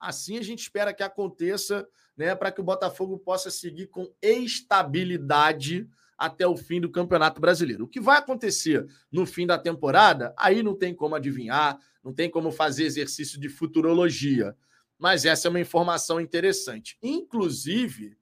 Assim 0.00 0.38
a 0.38 0.42
gente 0.42 0.60
espera 0.60 0.94
que 0.94 1.02
aconteça, 1.02 1.86
né, 2.16 2.34
para 2.34 2.52
que 2.52 2.60
o 2.60 2.64
Botafogo 2.64 3.18
possa 3.18 3.50
seguir 3.50 3.88
com 3.88 4.12
estabilidade 4.22 5.88
até 6.16 6.46
o 6.46 6.56
fim 6.56 6.80
do 6.80 6.90
Campeonato 6.90 7.40
Brasileiro. 7.40 7.84
O 7.84 7.88
que 7.88 8.00
vai 8.00 8.18
acontecer 8.18 8.86
no 9.10 9.24
fim 9.24 9.46
da 9.46 9.58
temporada, 9.58 10.34
aí 10.36 10.62
não 10.62 10.74
tem 10.74 10.94
como 10.94 11.14
adivinhar, 11.14 11.78
não 12.02 12.12
tem 12.12 12.28
como 12.28 12.50
fazer 12.50 12.84
exercício 12.84 13.40
de 13.40 13.48
futurologia 13.48 14.56
mas 14.98 15.24
essa 15.24 15.46
é 15.46 15.50
uma 15.50 15.60
informação 15.60 16.20
interessante. 16.20 16.98
Inclusive, 17.00 18.18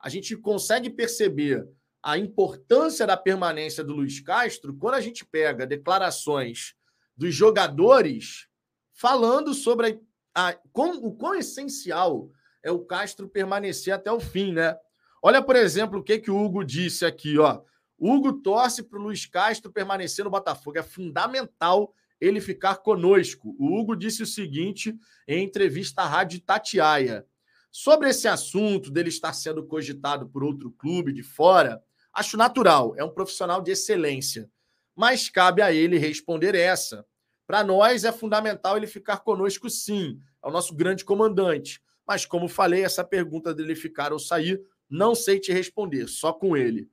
a 0.00 0.08
gente 0.08 0.36
consegue 0.36 0.88
perceber 0.88 1.68
a 2.02 2.18
importância 2.18 3.06
da 3.06 3.16
permanência 3.16 3.84
do 3.84 3.94
Luiz 3.94 4.20
Castro 4.20 4.74
quando 4.74 4.94
a 4.94 5.00
gente 5.00 5.24
pega 5.24 5.66
declarações 5.66 6.74
dos 7.16 7.34
jogadores 7.34 8.48
falando 8.92 9.54
sobre 9.54 10.00
a, 10.34 10.48
a, 10.48 10.52
com, 10.72 10.90
o 11.06 11.14
quão 11.14 11.34
essencial 11.34 12.30
é 12.62 12.70
o 12.70 12.84
Castro 12.84 13.28
permanecer 13.28 13.92
até 13.92 14.10
o 14.10 14.20
fim, 14.20 14.52
né? 14.52 14.76
Olha, 15.22 15.42
por 15.42 15.56
exemplo, 15.56 16.00
o 16.00 16.02
que, 16.02 16.18
que 16.18 16.30
o 16.30 16.38
Hugo 16.38 16.64
disse 16.64 17.04
aqui, 17.04 17.38
ó. 17.38 17.62
Hugo 17.98 18.32
torce 18.32 18.82
para 18.82 18.98
o 18.98 19.02
Luiz 19.02 19.26
Castro 19.26 19.72
permanecer 19.72 20.24
no 20.24 20.30
Botafogo. 20.30 20.78
É 20.78 20.82
fundamental 20.82 21.94
ele 22.20 22.40
ficar 22.40 22.76
conosco. 22.76 23.54
O 23.58 23.78
Hugo 23.78 23.96
disse 23.96 24.22
o 24.22 24.26
seguinte 24.26 24.96
em 25.26 25.44
entrevista 25.44 26.02
à 26.02 26.06
Rádio 26.06 26.40
Tatiaia. 26.40 27.26
Sobre 27.70 28.08
esse 28.08 28.28
assunto 28.28 28.90
dele 28.90 29.08
estar 29.08 29.32
sendo 29.32 29.66
cogitado 29.66 30.28
por 30.28 30.44
outro 30.44 30.70
clube 30.70 31.12
de 31.12 31.22
fora, 31.22 31.82
acho 32.12 32.36
natural, 32.36 32.94
é 32.96 33.04
um 33.04 33.10
profissional 33.10 33.60
de 33.60 33.72
excelência. 33.72 34.48
Mas 34.94 35.28
cabe 35.28 35.62
a 35.62 35.72
ele 35.72 35.98
responder 35.98 36.54
essa. 36.54 37.04
Para 37.46 37.62
nós 37.62 38.04
é 38.04 38.12
fundamental 38.12 38.76
ele 38.76 38.86
ficar 38.86 39.18
conosco, 39.18 39.68
sim. 39.68 40.20
É 40.42 40.48
o 40.48 40.50
nosso 40.50 40.74
grande 40.74 41.04
comandante. 41.04 41.82
Mas, 42.06 42.26
como 42.26 42.48
falei, 42.48 42.84
essa 42.84 43.02
pergunta 43.02 43.54
dele 43.54 43.74
ficar 43.74 44.12
ou 44.12 44.18
sair, 44.18 44.60
não 44.88 45.14
sei 45.14 45.40
te 45.40 45.52
responder, 45.52 46.06
só 46.08 46.32
com 46.32 46.56
ele. 46.56 46.88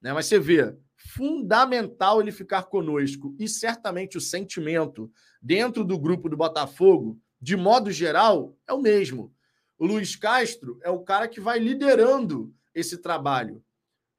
Né? 0.00 0.12
Mas 0.12 0.26
você 0.26 0.38
vê, 0.38 0.76
fundamental 0.96 2.20
ele 2.20 2.32
ficar 2.32 2.64
conosco. 2.64 3.34
E 3.38 3.48
certamente 3.48 4.16
o 4.16 4.20
sentimento 4.20 5.10
dentro 5.40 5.84
do 5.84 5.98
grupo 5.98 6.28
do 6.28 6.36
Botafogo, 6.36 7.18
de 7.40 7.56
modo 7.56 7.90
geral, 7.90 8.56
é 8.66 8.72
o 8.72 8.80
mesmo. 8.80 9.32
O 9.78 9.86
Luiz 9.86 10.16
Castro 10.16 10.78
é 10.82 10.90
o 10.90 11.00
cara 11.00 11.28
que 11.28 11.40
vai 11.40 11.58
liderando 11.58 12.54
esse 12.74 12.98
trabalho. 12.98 13.62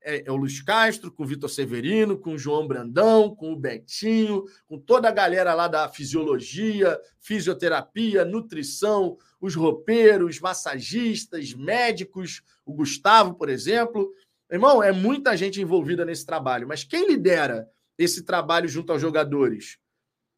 É, 0.07 0.27
é 0.27 0.31
o 0.31 0.35
Luiz 0.35 0.61
Castro, 0.61 1.11
com 1.11 1.23
o 1.23 1.25
Vitor 1.25 1.49
Severino, 1.49 2.15
com 2.15 2.33
o 2.33 2.37
João 2.37 2.67
Brandão, 2.67 3.35
com 3.35 3.51
o 3.51 3.55
Betinho, 3.55 4.45
com 4.67 4.77
toda 4.77 5.09
a 5.09 5.11
galera 5.11 5.55
lá 5.55 5.67
da 5.67 5.89
fisiologia, 5.89 7.01
fisioterapia, 7.19 8.23
nutrição, 8.23 9.17
os 9.41 9.55
roupeiros, 9.55 10.39
massagistas, 10.39 11.55
médicos, 11.55 12.43
o 12.63 12.71
Gustavo, 12.71 13.33
por 13.33 13.49
exemplo. 13.49 14.13
Irmão, 14.51 14.83
é 14.83 14.91
muita 14.91 15.35
gente 15.35 15.59
envolvida 15.59 16.05
nesse 16.05 16.23
trabalho, 16.23 16.67
mas 16.67 16.83
quem 16.83 17.07
lidera 17.07 17.67
esse 17.97 18.23
trabalho 18.23 18.69
junto 18.69 18.91
aos 18.91 19.01
jogadores? 19.01 19.79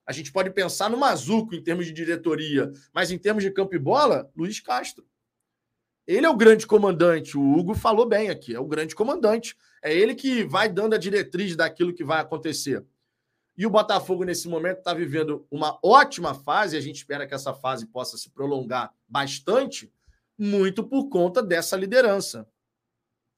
A 0.05 0.13
gente 0.13 0.31
pode 0.31 0.49
pensar 0.51 0.89
no 0.89 0.95
Mazuco 0.95 1.53
em 1.53 1.61
termos 1.61 1.85
de 1.85 1.91
diretoria, 1.91 2.71
mas 2.93 3.11
em 3.11 3.17
termos 3.17 3.43
de 3.43 3.51
campo 3.51 3.75
e 3.75 3.79
bola, 3.79 4.31
Luiz 4.33 4.61
Castro. 4.61 5.05
Ele 6.07 6.25
é 6.25 6.29
o 6.29 6.37
grande 6.37 6.65
comandante. 6.65 7.37
O 7.37 7.57
Hugo 7.57 7.75
falou 7.75 8.05
bem 8.05 8.29
aqui, 8.29 8.55
é 8.55 8.59
o 8.59 8.65
grande 8.65 8.95
comandante. 8.95 9.57
É 9.83 9.93
ele 9.93 10.15
que 10.15 10.45
vai 10.45 10.69
dando 10.69 10.93
a 10.93 10.97
diretriz 10.97 11.55
daquilo 11.55 11.93
que 11.93 12.03
vai 12.03 12.21
acontecer. 12.21 12.85
E 13.57 13.65
o 13.65 13.69
Botafogo, 13.69 14.23
nesse 14.23 14.47
momento, 14.47 14.77
está 14.77 14.93
vivendo 14.93 15.45
uma 15.51 15.77
ótima 15.83 16.33
fase. 16.33 16.77
A 16.77 16.81
gente 16.81 16.97
espera 16.97 17.27
que 17.27 17.33
essa 17.33 17.53
fase 17.53 17.85
possa 17.85 18.17
se 18.17 18.29
prolongar 18.29 18.93
bastante, 19.07 19.91
muito 20.37 20.83
por 20.83 21.09
conta 21.09 21.43
dessa 21.43 21.75
liderança 21.75 22.47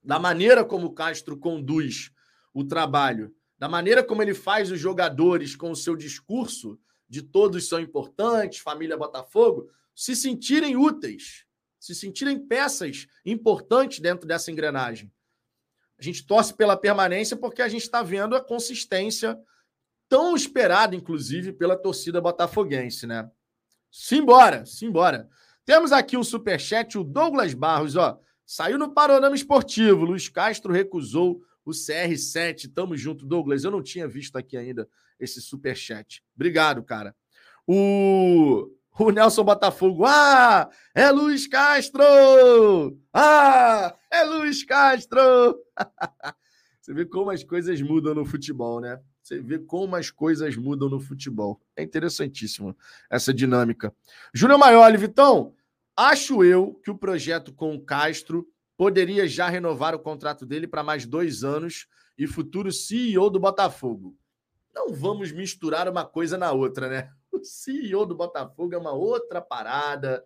da 0.02 0.18
maneira 0.18 0.64
como 0.64 0.86
o 0.86 0.92
Castro 0.92 1.36
conduz 1.36 2.10
o 2.54 2.64
trabalho, 2.64 3.34
da 3.58 3.68
maneira 3.68 4.02
como 4.02 4.22
ele 4.22 4.34
faz 4.34 4.70
os 4.70 4.80
jogadores 4.80 5.54
com 5.54 5.70
o 5.70 5.76
seu 5.76 5.94
discurso 5.94 6.78
de 7.08 7.22
todos 7.22 7.68
são 7.68 7.80
importantes, 7.80 8.60
família 8.60 8.96
Botafogo, 8.96 9.68
se 9.94 10.14
sentirem 10.14 10.76
úteis, 10.76 11.44
se 11.80 11.94
sentirem 11.94 12.38
peças 12.38 13.06
importantes 13.24 13.98
dentro 13.98 14.28
dessa 14.28 14.52
engrenagem. 14.52 15.10
A 15.98 16.02
gente 16.02 16.24
torce 16.26 16.54
pela 16.54 16.76
permanência 16.76 17.36
porque 17.36 17.62
a 17.62 17.68
gente 17.68 17.82
está 17.82 18.02
vendo 18.02 18.36
a 18.36 18.44
consistência 18.44 19.38
tão 20.08 20.36
esperada, 20.36 20.94
inclusive, 20.94 21.52
pela 21.52 21.76
torcida 21.76 22.20
botafoguense, 22.20 23.06
né? 23.06 23.30
Simbora, 23.90 24.64
simbora. 24.66 25.28
Temos 25.64 25.92
aqui 25.92 26.16
um 26.16 26.24
superchat, 26.24 26.98
o 26.98 27.04
Douglas 27.04 27.54
Barros, 27.54 27.96
ó. 27.96 28.20
Saiu 28.44 28.78
no 28.78 28.92
panorama 28.92 29.34
esportivo. 29.34 30.04
Luiz 30.04 30.28
Castro 30.28 30.72
recusou 30.72 31.40
o 31.64 31.70
CR7. 31.70 32.72
Tamo 32.74 32.96
junto, 32.96 33.24
Douglas. 33.24 33.62
Eu 33.62 33.70
não 33.70 33.82
tinha 33.82 34.08
visto 34.08 34.36
aqui 34.36 34.56
ainda 34.56 34.88
esse 35.18 35.40
super 35.40 35.76
chat. 35.76 36.22
Obrigado, 36.34 36.82
cara. 36.82 37.14
O, 37.66 38.68
o 39.04 39.10
Nelson 39.10 39.44
Botafogo. 39.44 40.04
Ah, 40.06 40.68
é 40.94 41.10
Luiz 41.10 41.46
Castro! 41.46 42.02
Ah, 43.12 43.94
é 44.10 44.22
Luiz 44.24 44.64
Castro! 44.64 45.20
Você 46.80 46.94
vê 46.94 47.04
como 47.04 47.30
as 47.30 47.44
coisas 47.44 47.80
mudam 47.80 48.14
no 48.14 48.24
futebol, 48.24 48.80
né? 48.80 49.00
Você 49.22 49.40
vê 49.40 49.58
como 49.58 49.96
as 49.96 50.10
coisas 50.10 50.56
mudam 50.56 50.88
no 50.88 50.98
futebol. 50.98 51.60
É 51.76 51.82
interessantíssimo 51.82 52.76
essa 53.08 53.32
dinâmica. 53.32 53.94
Júnior 54.34 54.58
Maioli, 54.58 54.96
Vitão, 54.96 55.54
Acho 56.02 56.42
eu 56.42 56.80
que 56.82 56.90
o 56.90 56.96
projeto 56.96 57.52
com 57.52 57.74
o 57.74 57.84
Castro 57.84 58.48
poderia 58.74 59.28
já 59.28 59.50
renovar 59.50 59.94
o 59.94 59.98
contrato 59.98 60.46
dele 60.46 60.66
para 60.66 60.82
mais 60.82 61.04
dois 61.04 61.44
anos 61.44 61.86
e 62.16 62.26
futuro 62.26 62.72
CEO 62.72 63.28
do 63.28 63.38
Botafogo. 63.38 64.16
Não 64.74 64.94
vamos 64.94 65.30
misturar 65.30 65.86
uma 65.90 66.06
coisa 66.06 66.38
na 66.38 66.52
outra, 66.52 66.88
né? 66.88 67.12
O 67.40 67.44
CEO 67.44 68.04
do 68.04 68.14
Botafogo 68.14 68.74
é 68.74 68.78
uma 68.78 68.92
outra 68.92 69.40
parada. 69.40 70.24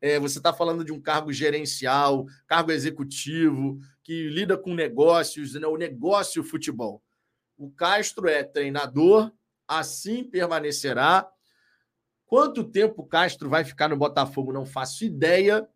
É, 0.00 0.18
você 0.18 0.38
está 0.38 0.52
falando 0.52 0.84
de 0.84 0.92
um 0.92 1.00
cargo 1.00 1.32
gerencial, 1.32 2.26
cargo 2.46 2.70
executivo, 2.70 3.78
que 4.02 4.28
lida 4.28 4.56
com 4.56 4.74
negócios, 4.74 5.54
né? 5.54 5.66
o 5.66 5.76
negócio 5.76 6.44
futebol. 6.44 7.02
O 7.56 7.70
Castro 7.70 8.28
é 8.28 8.44
treinador, 8.44 9.32
assim 9.66 10.22
permanecerá 10.22 11.28
Quanto 12.26 12.64
tempo 12.64 13.02
o 13.02 13.06
Castro 13.06 13.48
vai 13.48 13.64
ficar 13.64 13.88
no 13.88 13.96
Botafogo, 13.96 14.52
não 14.52 14.66
faço 14.66 15.04
ideia, 15.04 15.66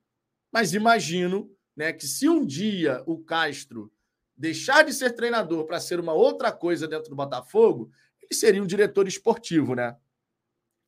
mas 0.53 0.75
imagino 0.75 1.49
né, 1.77 1.93
que 1.93 2.07
se 2.07 2.29
um 2.29 2.45
dia 2.45 3.03
o 3.07 3.23
Castro 3.23 3.91
deixar 4.37 4.85
de 4.85 4.93
ser 4.93 5.13
treinador 5.13 5.65
para 5.65 5.79
ser 5.79 6.01
uma 6.01 6.13
outra 6.13 6.51
coisa 6.51 6.89
dentro 6.89 7.09
do 7.09 7.15
Botafogo, 7.15 7.91
ele 8.21 8.35
seria 8.35 8.63
um 8.63 8.67
diretor 8.67 9.07
esportivo, 9.07 9.77
né? 9.77 9.97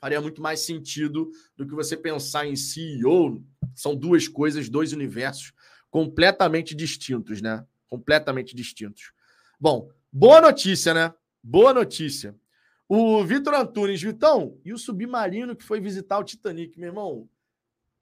Faria 0.03 0.20
muito 0.20 0.42
mais 0.42 0.59
sentido 0.59 1.30
do 1.57 1.64
que 1.64 1.76
você 1.76 1.96
pensar 1.96 2.44
em 2.44 2.57
CEO. 2.57 3.40
São 3.72 3.94
duas 3.94 4.26
coisas, 4.26 4.68
dois 4.68 4.92
universos 4.92 5.53
completamente 5.88 6.74
distintos, 6.74 7.40
né? 7.40 7.64
Completamente 7.86 8.53
distintos. 8.53 9.12
Bom, 9.61 9.88
boa 10.12 10.40
notícia, 10.40 10.92
né? 10.92 11.14
Boa 11.40 11.72
notícia. 11.72 12.34
O 12.88 13.22
Vitor 13.22 13.55
Antunes, 13.55 14.03
Vitão, 14.03 14.59
e 14.64 14.72
o 14.72 14.78
submarino 14.78 15.55
que 15.55 15.62
foi 15.62 15.80
visitar 15.80 16.18
o 16.18 16.24
Titanic, 16.24 16.76
meu 16.80 16.88
irmão. 16.88 17.28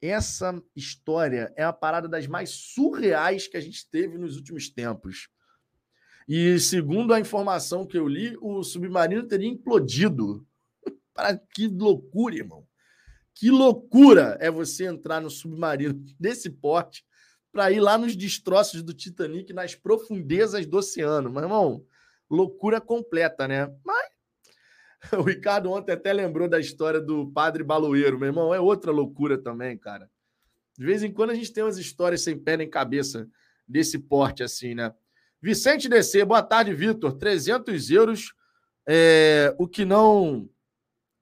Essa 0.00 0.58
história 0.74 1.52
é 1.54 1.64
a 1.64 1.72
parada 1.72 2.08
das 2.08 2.26
mais 2.26 2.48
surreais 2.48 3.46
que 3.46 3.58
a 3.58 3.60
gente 3.60 3.86
teve 3.86 4.16
nos 4.16 4.36
últimos 4.36 4.70
tempos. 4.70 5.28
E 6.26 6.58
segundo 6.58 7.12
a 7.12 7.20
informação 7.20 7.84
que 7.84 7.98
eu 7.98 8.08
li, 8.08 8.38
o 8.40 8.62
submarino 8.62 9.28
teria 9.28 9.50
implodido. 9.50 10.46
Para 11.14 11.36
que 11.36 11.68
loucura, 11.68 12.36
irmão. 12.36 12.66
Que 13.34 13.50
loucura 13.50 14.36
é 14.40 14.50
você 14.50 14.86
entrar 14.86 15.20
no 15.20 15.30
submarino 15.30 15.94
desse 16.18 16.50
porte 16.50 17.04
para 17.52 17.70
ir 17.70 17.80
lá 17.80 17.98
nos 17.98 18.14
destroços 18.14 18.82
do 18.82 18.94
Titanic, 18.94 19.52
nas 19.52 19.74
profundezas 19.74 20.66
do 20.66 20.78
oceano. 20.78 21.30
Mas, 21.30 21.42
irmão, 21.42 21.84
loucura 22.28 22.80
completa, 22.80 23.48
né? 23.48 23.74
Mas 23.84 24.10
O 25.18 25.22
Ricardo 25.22 25.70
ontem 25.70 25.92
até 25.92 26.12
lembrou 26.12 26.48
da 26.48 26.58
história 26.58 27.00
do 27.00 27.30
padre 27.30 27.62
baloeiro, 27.62 28.18
meu 28.18 28.28
irmão. 28.28 28.54
É 28.54 28.60
outra 28.60 28.90
loucura 28.90 29.38
também, 29.38 29.76
cara. 29.76 30.10
De 30.78 30.84
vez 30.84 31.02
em 31.02 31.12
quando 31.12 31.30
a 31.30 31.34
gente 31.34 31.52
tem 31.52 31.64
umas 31.64 31.78
histórias 31.78 32.22
sem 32.22 32.38
pé 32.38 32.56
nem 32.56 32.68
cabeça 32.68 33.28
desse 33.66 33.98
porte 33.98 34.42
assim, 34.42 34.74
né? 34.74 34.92
Vicente 35.42 35.88
DC, 35.88 36.24
boa 36.24 36.42
tarde, 36.42 36.74
Vitor. 36.74 37.12
300 37.12 37.90
euros, 37.90 38.34
é, 38.86 39.54
o 39.58 39.66
que 39.66 39.84
não 39.84 40.48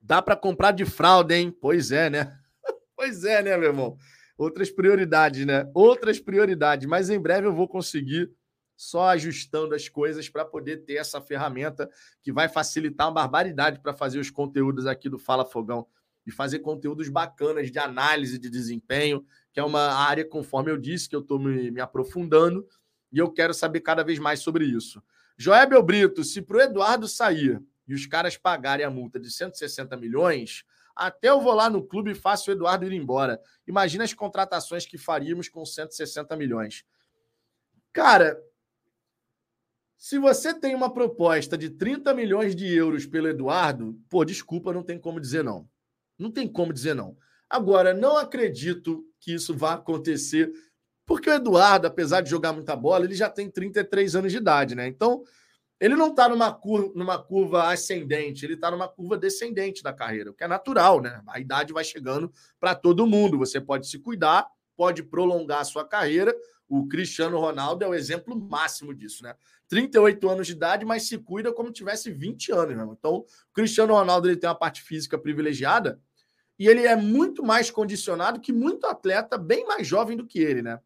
dá 0.09 0.23
para 0.23 0.35
comprar 0.35 0.71
de 0.71 0.87
fralda, 0.87 1.37
hein? 1.37 1.55
Pois 1.61 1.93
é, 1.93 2.09
né? 2.09 2.35
pois 2.97 3.25
é, 3.25 3.43
né, 3.43 3.55
meu 3.59 3.69
irmão? 3.69 3.99
Outras 4.39 4.71
prioridades, 4.71 5.45
né? 5.45 5.71
Outras 5.75 6.19
prioridades. 6.19 6.89
Mas 6.89 7.11
em 7.11 7.21
breve 7.21 7.47
eu 7.47 7.53
vou 7.53 7.69
conseguir 7.69 8.33
só 8.75 9.09
ajustando 9.09 9.75
as 9.75 9.87
coisas 9.87 10.27
para 10.31 10.47
poder 10.47 10.79
ter 10.79 10.95
essa 10.95 11.21
ferramenta 11.21 11.91
que 12.23 12.33
vai 12.33 12.49
facilitar 12.49 13.09
uma 13.09 13.13
barbaridade 13.13 13.81
para 13.81 13.93
fazer 13.93 14.19
os 14.19 14.31
conteúdos 14.31 14.87
aqui 14.87 15.11
do 15.11 15.19
Fala 15.19 15.45
Fogão 15.45 15.87
e 16.27 16.31
fazer 16.31 16.61
conteúdos 16.61 17.11
bacanas 17.11 17.71
de 17.71 17.79
análise 17.79 18.39
de 18.39 18.49
desempenho, 18.49 19.27
que 19.53 19.61
é 19.61 19.65
uma 19.65 19.93
área, 19.93 20.25
conforme 20.25 20.71
eu 20.71 20.79
disse, 20.79 21.09
que 21.09 21.17
eu 21.17 21.21
estou 21.21 21.39
me, 21.39 21.71
me, 21.71 21.81
aprofundando 21.83 22.67
e 23.13 23.19
eu 23.19 23.31
quero 23.31 23.53
saber 23.53 23.81
cada 23.81 24.03
vez 24.03 24.19
mais 24.19 24.41
sobre 24.41 24.65
isso. 24.65 25.03
Joébel 25.37 25.83
Brito, 25.83 26.25
se 26.25 26.41
para 26.41 26.57
o 26.57 26.61
Eduardo 26.61 27.07
sair 27.07 27.63
e 27.89 27.95
os 27.95 28.07
caras 28.07 28.37
pagarem 28.37 28.85
a 28.85 28.91
multa 28.91 29.19
de 29.19 29.31
160 29.31 29.97
milhões, 29.97 30.65
até 30.95 31.31
eu 31.31 31.41
vou 31.41 31.55
lá 31.55 31.71
no 31.71 31.83
clube 31.83 32.11
e 32.11 32.15
faço 32.15 32.51
o 32.51 32.53
Eduardo 32.53 32.85
ir 32.85 32.93
embora. 32.93 33.41
Imagina 33.67 34.05
as 34.05 34.13
contratações 34.13 34.85
que 34.85 34.99
faríamos 34.99 35.49
com 35.49 35.65
160 35.65 36.37
milhões. 36.37 36.85
Cara, 37.93 38.39
se 39.97 40.19
você 40.19 40.53
tem 40.53 40.75
uma 40.75 40.93
proposta 40.93 41.57
de 41.57 41.71
30 41.71 42.13
milhões 42.15 42.55
de 42.55 42.73
euros 42.73 43.07
pelo 43.07 43.29
Eduardo, 43.29 43.99
pô, 44.09 44.25
desculpa, 44.25 44.73
não 44.73 44.83
tem 44.83 44.99
como 44.99 45.21
dizer 45.21 45.43
não. 45.43 45.69
Não 46.19 46.31
tem 46.31 46.47
como 46.47 46.73
dizer 46.73 46.95
não. 46.95 47.17
Agora, 47.49 47.95
não 47.95 48.17
acredito 48.17 49.05
que 49.19 49.33
isso 49.33 49.57
vá 49.57 49.75
acontecer, 49.75 50.53
porque 51.07 51.31
o 51.31 51.33
Eduardo, 51.33 51.87
apesar 51.87 52.21
de 52.21 52.31
jogar 52.31 52.53
muita 52.53 52.77
bola, 52.77 53.05
ele 53.05 53.15
já 53.15 53.31
tem 53.31 53.51
33 53.51 54.15
anos 54.15 54.31
de 54.31 54.39
idade, 54.39 54.75
né? 54.75 54.87
Então, 54.87 55.25
ele 55.81 55.95
não 55.95 56.09
está 56.09 56.29
numa 56.29 56.53
curva, 56.53 56.93
numa 56.95 57.19
curva 57.23 57.73
ascendente, 57.73 58.45
ele 58.45 58.55
está 58.55 58.71
numa 58.71 58.89
curva 58.89 59.17
descendente 59.17 59.83
da 59.83 59.93
carreira, 59.93 60.31
o 60.31 60.35
que 60.35 60.43
é 60.43 60.49
natural, 60.49 61.01
né? 61.01 61.23
A 61.29 61.39
idade 61.39 61.73
vai 61.73 61.85
chegando 61.85 62.33
para 62.59 62.75
todo 62.75 63.07
mundo. 63.07 63.39
Você 63.39 63.61
pode 63.61 63.89
se 63.89 63.99
cuidar, 63.99 64.49
pode 64.77 65.03
prolongar 65.03 65.61
a 65.61 65.65
sua 65.65 65.87
carreira. 65.87 66.35
O 66.69 66.87
Cristiano 66.89 67.39
Ronaldo 67.39 67.85
é 67.85 67.89
o 67.89 67.95
exemplo 67.95 68.37
máximo 68.37 68.93
disso, 68.93 69.23
né? 69.23 69.35
38 69.69 70.29
anos 70.29 70.47
de 70.47 70.55
idade, 70.55 70.85
mas 70.85 71.07
se 71.07 71.19
cuida 71.19 71.53
como 71.53 71.71
tivesse 71.71 72.11
20 72.11 72.53
anos. 72.53 72.77
Né? 72.77 72.89
Então, 72.99 73.17
o 73.17 73.27
Cristiano 73.53 73.95
Ronaldo 73.95 74.29
ele 74.29 74.37
tem 74.37 74.49
uma 74.49 74.57
parte 74.57 74.83
física 74.83 75.19
privilegiada 75.19 76.01
e 76.59 76.67
ele 76.67 76.87
é 76.87 76.97
muito 76.97 77.45
mais 77.45 77.71
condicionado 77.71 78.41
que 78.41 78.53
muito 78.53 78.87
atleta 78.87 79.39
bem 79.39 79.65
mais 79.67 79.87
jovem 79.87 80.17
do 80.17 80.27
que 80.27 80.41
ele, 80.41 80.63
né? 80.63 80.81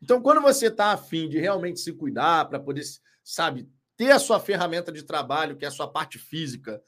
Então, 0.00 0.20
quando 0.20 0.40
você 0.40 0.66
está 0.66 0.92
afim 0.92 1.28
de 1.28 1.38
realmente 1.38 1.78
se 1.78 1.92
cuidar 1.92 2.46
para 2.46 2.58
poder, 2.58 2.82
sabe, 3.22 3.68
ter 3.96 4.10
a 4.10 4.18
sua 4.18 4.40
ferramenta 4.40 4.90
de 4.90 5.02
trabalho, 5.02 5.56
que 5.56 5.64
é 5.64 5.68
a 5.68 5.72
sua 5.72 5.88
parte 5.88 6.18
física, 6.18 6.82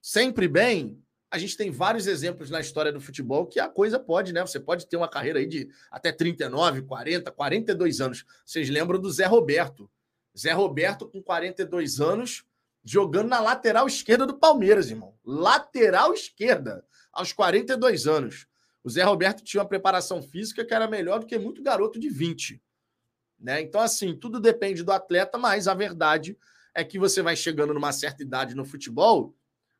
sempre 0.00 0.48
bem, 0.48 1.02
a 1.30 1.38
gente 1.38 1.56
tem 1.56 1.70
vários 1.70 2.06
exemplos 2.06 2.50
na 2.50 2.60
história 2.60 2.92
do 2.92 3.00
futebol 3.00 3.46
que 3.46 3.60
a 3.60 3.68
coisa 3.68 3.98
pode, 3.98 4.32
né? 4.32 4.40
Você 4.40 4.58
pode 4.58 4.86
ter 4.86 4.96
uma 4.96 5.08
carreira 5.08 5.38
aí 5.38 5.46
de 5.46 5.68
até 5.90 6.10
39, 6.10 6.82
40, 6.82 7.30
42 7.30 8.00
anos. 8.00 8.24
Vocês 8.44 8.70
lembram 8.70 8.98
do 8.98 9.10
Zé 9.10 9.26
Roberto? 9.26 9.90
Zé 10.36 10.52
Roberto, 10.52 11.06
com 11.06 11.22
42 11.22 12.00
anos, 12.00 12.44
jogando 12.82 13.28
na 13.28 13.40
lateral 13.40 13.86
esquerda 13.86 14.26
do 14.26 14.38
Palmeiras, 14.38 14.90
irmão. 14.90 15.14
Lateral 15.24 16.14
esquerda, 16.14 16.84
aos 17.12 17.32
42 17.32 18.06
anos. 18.06 18.46
O 18.82 18.88
Zé 18.88 19.02
Roberto 19.02 19.42
tinha 19.42 19.62
uma 19.62 19.68
preparação 19.68 20.22
física 20.22 20.64
que 20.64 20.72
era 20.72 20.88
melhor 20.88 21.20
do 21.20 21.26
que 21.26 21.38
muito 21.38 21.62
garoto 21.62 21.98
de 21.98 22.08
20. 22.08 22.62
Né? 23.38 23.60
Então, 23.60 23.80
assim, 23.80 24.16
tudo 24.16 24.40
depende 24.40 24.82
do 24.82 24.92
atleta, 24.92 25.38
mas 25.38 25.68
a 25.68 25.74
verdade 25.74 26.36
é 26.74 26.84
que 26.84 26.98
você 26.98 27.22
vai 27.22 27.36
chegando 27.36 27.72
numa 27.72 27.92
certa 27.92 28.22
idade 28.22 28.54
no 28.54 28.64
futebol 28.64 29.34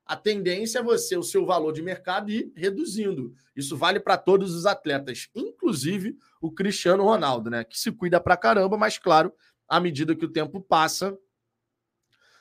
a 0.09 0.17
tendência 0.17 0.79
é 0.79 0.83
você, 0.83 1.19
o 1.19 1.23
seu 1.23 1.45
valor 1.45 1.71
de 1.71 1.83
mercado, 1.83 2.31
ir 2.31 2.51
reduzindo. 2.57 3.35
Isso 3.55 3.77
vale 3.77 4.01
para 4.01 4.17
todos 4.17 4.55
os 4.55 4.65
atletas, 4.65 5.29
inclusive 5.35 6.17
o 6.41 6.51
Cristiano 6.51 7.05
Ronaldo, 7.05 7.51
né? 7.51 7.63
Que 7.63 7.79
se 7.79 7.93
cuida 7.93 8.19
para 8.19 8.35
caramba, 8.35 8.79
mas 8.79 8.97
claro, 8.97 9.31
à 9.69 9.79
medida 9.79 10.17
que 10.17 10.25
o 10.25 10.33
tempo 10.33 10.63
passa, 10.63 11.15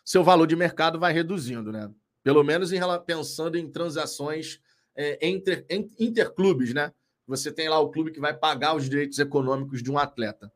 seu 0.05 0.23
valor 0.23 0.47
de 0.47 0.55
mercado 0.55 0.97
vai 0.97 1.11
reduzindo, 1.11 1.69
né? 1.69 1.91
Pelo 2.23 2.41
menos 2.41 2.71
em, 2.71 2.79
pensando 3.05 3.57
em 3.57 3.69
transações 3.69 4.61
é, 4.95 5.27
entre, 5.27 5.65
interclubes, 5.99 6.73
né? 6.73 6.93
Você 7.27 7.51
tem 7.51 7.67
lá 7.67 7.79
o 7.79 7.91
clube 7.91 8.11
que 8.11 8.19
vai 8.21 8.33
pagar 8.33 8.77
os 8.77 8.89
direitos 8.89 9.19
econômicos 9.19 9.83
de 9.83 9.91
um 9.91 9.97
atleta. 9.97 10.49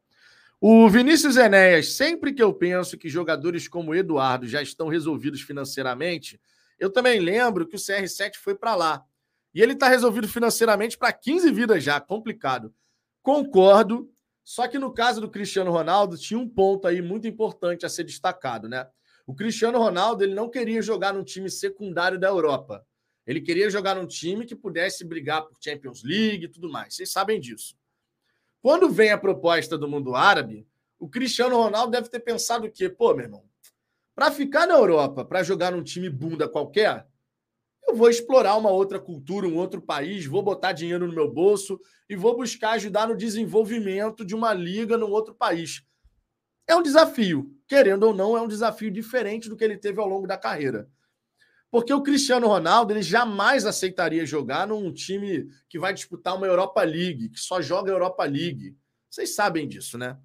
O 0.64 0.88
Vinícius 0.88 1.38
Enéas, 1.38 1.94
sempre 1.94 2.32
que 2.32 2.44
eu 2.44 2.54
penso 2.54 2.96
que 2.96 3.10
jogadores 3.10 3.68
como 3.68 3.96
Eduardo 3.96 4.48
já 4.48 4.62
estão 4.62 4.90
resolvidos 4.90 5.42
financeiramente, 5.42 6.40
eu 6.78 6.92
também 6.92 7.20
lembro 7.20 7.68
que 7.68 7.76
o 7.76 7.80
CR7 7.80 8.36
foi 8.36 8.54
para 8.54 8.76
lá. 8.76 9.04
E 9.56 9.60
ele 9.60 9.74
está 9.74 9.88
resolvido 9.88 10.28
financeiramente 10.28 11.00
para 11.00 11.12
15 11.12 11.52
vidas 11.52 11.84
já, 11.84 12.00
complicado. 12.00 12.72
Concordo, 13.24 14.08
só 14.44 14.68
que 14.68 14.78
no 14.78 14.94
caso 14.94 15.20
do 15.20 15.32
Cristiano 15.32 15.72
Ronaldo, 15.72 16.16
tinha 16.16 16.40
um 16.40 16.48
ponto 16.48 16.88
aí 16.88 17.02
muito 17.02 17.28
importante 17.28 17.84
a 17.84 17.90
ser 17.90 18.04
destacado, 18.04 18.70
né? 18.70 18.88
O 19.26 19.34
Cristiano 19.34 19.80
Ronaldo 19.80 20.24
ele 20.24 20.36
não 20.36 20.48
queria 20.48 20.84
jogar 20.84 21.12
num 21.12 21.24
time 21.24 21.50
secundário 21.50 22.20
da 22.20 22.28
Europa. 22.28 22.86
Ele 23.26 23.42
queria 23.42 23.68
jogar 23.68 23.96
num 23.96 24.06
time 24.06 24.46
que 24.46 24.56
pudesse 24.56 25.04
brigar 25.04 25.42
por 25.42 25.58
Champions 25.60 26.04
League 26.04 26.46
e 26.46 26.50
tudo 26.50 26.70
mais. 26.70 26.94
Vocês 26.94 27.12
sabem 27.12 27.40
disso. 27.40 27.81
Quando 28.62 28.90
vem 28.90 29.10
a 29.10 29.18
proposta 29.18 29.76
do 29.78 29.88
mundo 29.88 30.16
árabe, 30.16 30.68
o 31.00 31.10
Cristiano 31.10 31.56
Ronaldo 31.56 31.92
deve 31.92 32.10
ter 32.10 32.20
pensado 32.20 32.68
o 32.68 32.72
quê? 32.72 32.88
Pô, 32.88 33.14
meu 33.14 33.26
irmão, 33.26 33.44
para 34.14 34.30
ficar 34.30 34.68
na 34.68 34.76
Europa, 34.76 35.26
para 35.26 35.42
jogar 35.42 35.72
num 35.72 35.84
time 35.84 36.10
bunda 36.10 36.48
qualquer, 36.48 37.08
eu 37.88 37.96
vou 37.96 38.08
explorar 38.08 38.56
uma 38.58 38.70
outra 38.70 39.00
cultura, 39.00 39.48
um 39.48 39.58
outro 39.58 39.82
país, 39.82 40.28
vou 40.28 40.44
botar 40.44 40.74
dinheiro 40.74 41.08
no 41.08 41.14
meu 41.14 41.30
bolso 41.32 41.80
e 42.08 42.16
vou 42.16 42.38
buscar 42.38 42.72
ajudar 42.72 43.08
no 43.08 43.18
desenvolvimento 43.18 44.24
de 44.24 44.36
uma 44.36 44.54
liga 44.54 44.96
num 44.96 45.10
outro 45.10 45.34
país. 45.34 45.84
É 46.68 46.76
um 46.76 46.84
desafio, 46.84 47.52
querendo 47.68 48.04
ou 48.04 48.14
não, 48.14 48.38
é 48.38 48.42
um 48.42 48.48
desafio 48.48 48.92
diferente 48.92 49.50
do 49.50 49.58
que 49.58 49.64
ele 49.64 49.76
teve 49.76 50.00
ao 50.00 50.08
longo 50.08 50.28
da 50.28 50.38
carreira. 50.38 50.88
Porque 51.72 51.94
o 51.94 52.04
Cristiano 52.04 52.48
Ronaldo 52.48 52.92
ele 52.92 53.02
jamais 53.02 53.66
aceitaria 53.66 54.26
jogar 54.26 54.68
num 54.68 54.92
time 54.92 55.48
que 55.70 55.80
vai 55.80 55.94
disputar 55.94 56.36
uma 56.36 56.46
Europa 56.46 56.84
League, 56.84 57.30
que 57.30 57.40
só 57.40 57.62
joga 57.62 57.90
Europa 57.90 58.26
League. 58.26 58.76
Vocês 59.10 59.34
sabem 59.34 59.68
disso, 59.68 59.98
né? 59.98 60.18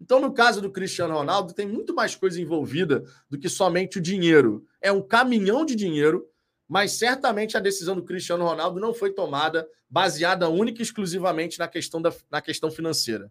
Então, 0.00 0.20
no 0.20 0.32
caso 0.32 0.60
do 0.60 0.70
Cristiano 0.70 1.14
Ronaldo, 1.14 1.54
tem 1.54 1.66
muito 1.66 1.94
mais 1.94 2.14
coisa 2.14 2.40
envolvida 2.40 3.04
do 3.28 3.38
que 3.38 3.48
somente 3.48 3.98
o 3.98 4.00
dinheiro. 4.00 4.64
É 4.80 4.90
um 4.92 5.02
caminhão 5.02 5.64
de 5.64 5.74
dinheiro, 5.74 6.28
mas 6.68 6.92
certamente 6.92 7.56
a 7.56 7.60
decisão 7.60 7.96
do 7.96 8.04
Cristiano 8.04 8.44
Ronaldo 8.44 8.80
não 8.80 8.94
foi 8.94 9.12
tomada 9.12 9.68
baseada 9.90 10.48
única 10.48 10.80
e 10.80 10.82
exclusivamente 10.82 11.58
na 11.58 11.68
questão, 11.68 12.00
da, 12.00 12.12
na 12.30 12.40
questão 12.40 12.70
financeira. 12.70 13.30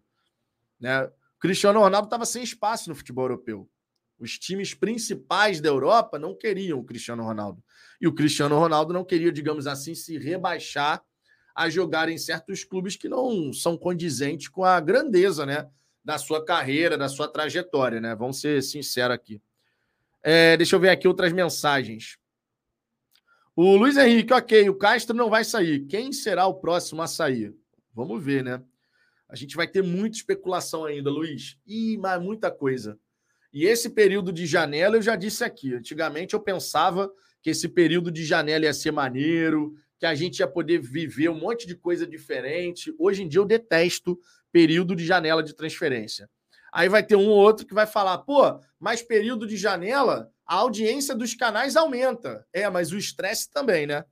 Né? 0.78 1.04
O 1.04 1.38
Cristiano 1.40 1.80
Ronaldo 1.80 2.06
estava 2.06 2.24
sem 2.24 2.42
espaço 2.42 2.88
no 2.88 2.94
futebol 2.94 3.24
europeu. 3.24 3.68
Os 4.18 4.38
times 4.38 4.74
principais 4.74 5.60
da 5.60 5.68
Europa 5.68 6.18
não 6.18 6.34
queriam 6.34 6.78
o 6.78 6.84
Cristiano 6.84 7.24
Ronaldo. 7.24 7.62
E 8.00 8.06
o 8.06 8.14
Cristiano 8.14 8.58
Ronaldo 8.58 8.92
não 8.92 9.04
queria, 9.04 9.32
digamos 9.32 9.66
assim, 9.66 9.94
se 9.94 10.18
rebaixar 10.18 11.02
a 11.54 11.68
jogar 11.68 12.08
em 12.08 12.16
certos 12.16 12.64
clubes 12.64 12.96
que 12.96 13.08
não 13.08 13.52
são 13.52 13.76
condizentes 13.76 14.48
com 14.48 14.64
a 14.64 14.80
grandeza, 14.80 15.44
né? 15.44 15.68
da 16.04 16.18
sua 16.18 16.44
carreira, 16.44 16.98
da 16.98 17.08
sua 17.08 17.28
trajetória, 17.28 18.00
né? 18.00 18.14
Vamos 18.14 18.40
ser 18.40 18.62
sinceros 18.62 19.14
aqui. 19.14 19.40
É, 20.22 20.56
deixa 20.56 20.76
eu 20.76 20.80
ver 20.80 20.90
aqui 20.90 21.06
outras 21.06 21.32
mensagens. 21.32 22.18
O 23.54 23.76
Luiz 23.76 23.96
Henrique, 23.96 24.32
ok, 24.32 24.68
o 24.68 24.74
Castro 24.74 25.14
não 25.14 25.28
vai 25.28 25.44
sair. 25.44 25.86
Quem 25.86 26.12
será 26.12 26.46
o 26.46 26.54
próximo 26.54 27.02
a 27.02 27.06
sair? 27.06 27.54
Vamos 27.94 28.22
ver, 28.22 28.42
né? 28.42 28.62
A 29.28 29.36
gente 29.36 29.56
vai 29.56 29.66
ter 29.66 29.82
muita 29.82 30.16
especulação 30.16 30.84
ainda, 30.84 31.10
Luiz. 31.10 31.58
Ih, 31.66 31.96
mas 31.98 32.20
muita 32.20 32.50
coisa. 32.50 32.98
E 33.52 33.66
esse 33.66 33.90
período 33.90 34.32
de 34.32 34.46
janela, 34.46 34.96
eu 34.96 35.02
já 35.02 35.14
disse 35.14 35.44
aqui. 35.44 35.74
Antigamente 35.74 36.34
eu 36.34 36.40
pensava 36.40 37.12
que 37.42 37.50
esse 37.50 37.68
período 37.68 38.10
de 38.10 38.24
janela 38.24 38.64
ia 38.64 38.72
ser 38.72 38.92
maneiro, 38.92 39.74
que 39.98 40.06
a 40.06 40.14
gente 40.14 40.38
ia 40.38 40.48
poder 40.48 40.80
viver 40.80 41.28
um 41.28 41.38
monte 41.38 41.66
de 41.66 41.76
coisa 41.76 42.06
diferente. 42.06 42.94
Hoje 42.98 43.22
em 43.22 43.28
dia 43.28 43.40
eu 43.40 43.44
detesto 43.44 44.18
período 44.50 44.96
de 44.96 45.04
janela 45.04 45.42
de 45.42 45.54
transferência. 45.54 46.30
Aí 46.72 46.88
vai 46.88 47.04
ter 47.04 47.16
um 47.16 47.28
ou 47.28 47.36
outro 47.36 47.66
que 47.66 47.74
vai 47.74 47.86
falar, 47.86 48.18
pô, 48.18 48.58
mas 48.80 49.02
período 49.02 49.46
de 49.46 49.56
janela, 49.56 50.32
a 50.46 50.56
audiência 50.56 51.14
dos 51.14 51.34
canais 51.34 51.76
aumenta. 51.76 52.46
É, 52.52 52.68
mas 52.70 52.90
o 52.92 52.96
estresse 52.96 53.50
também, 53.50 53.86
né? 53.86 54.04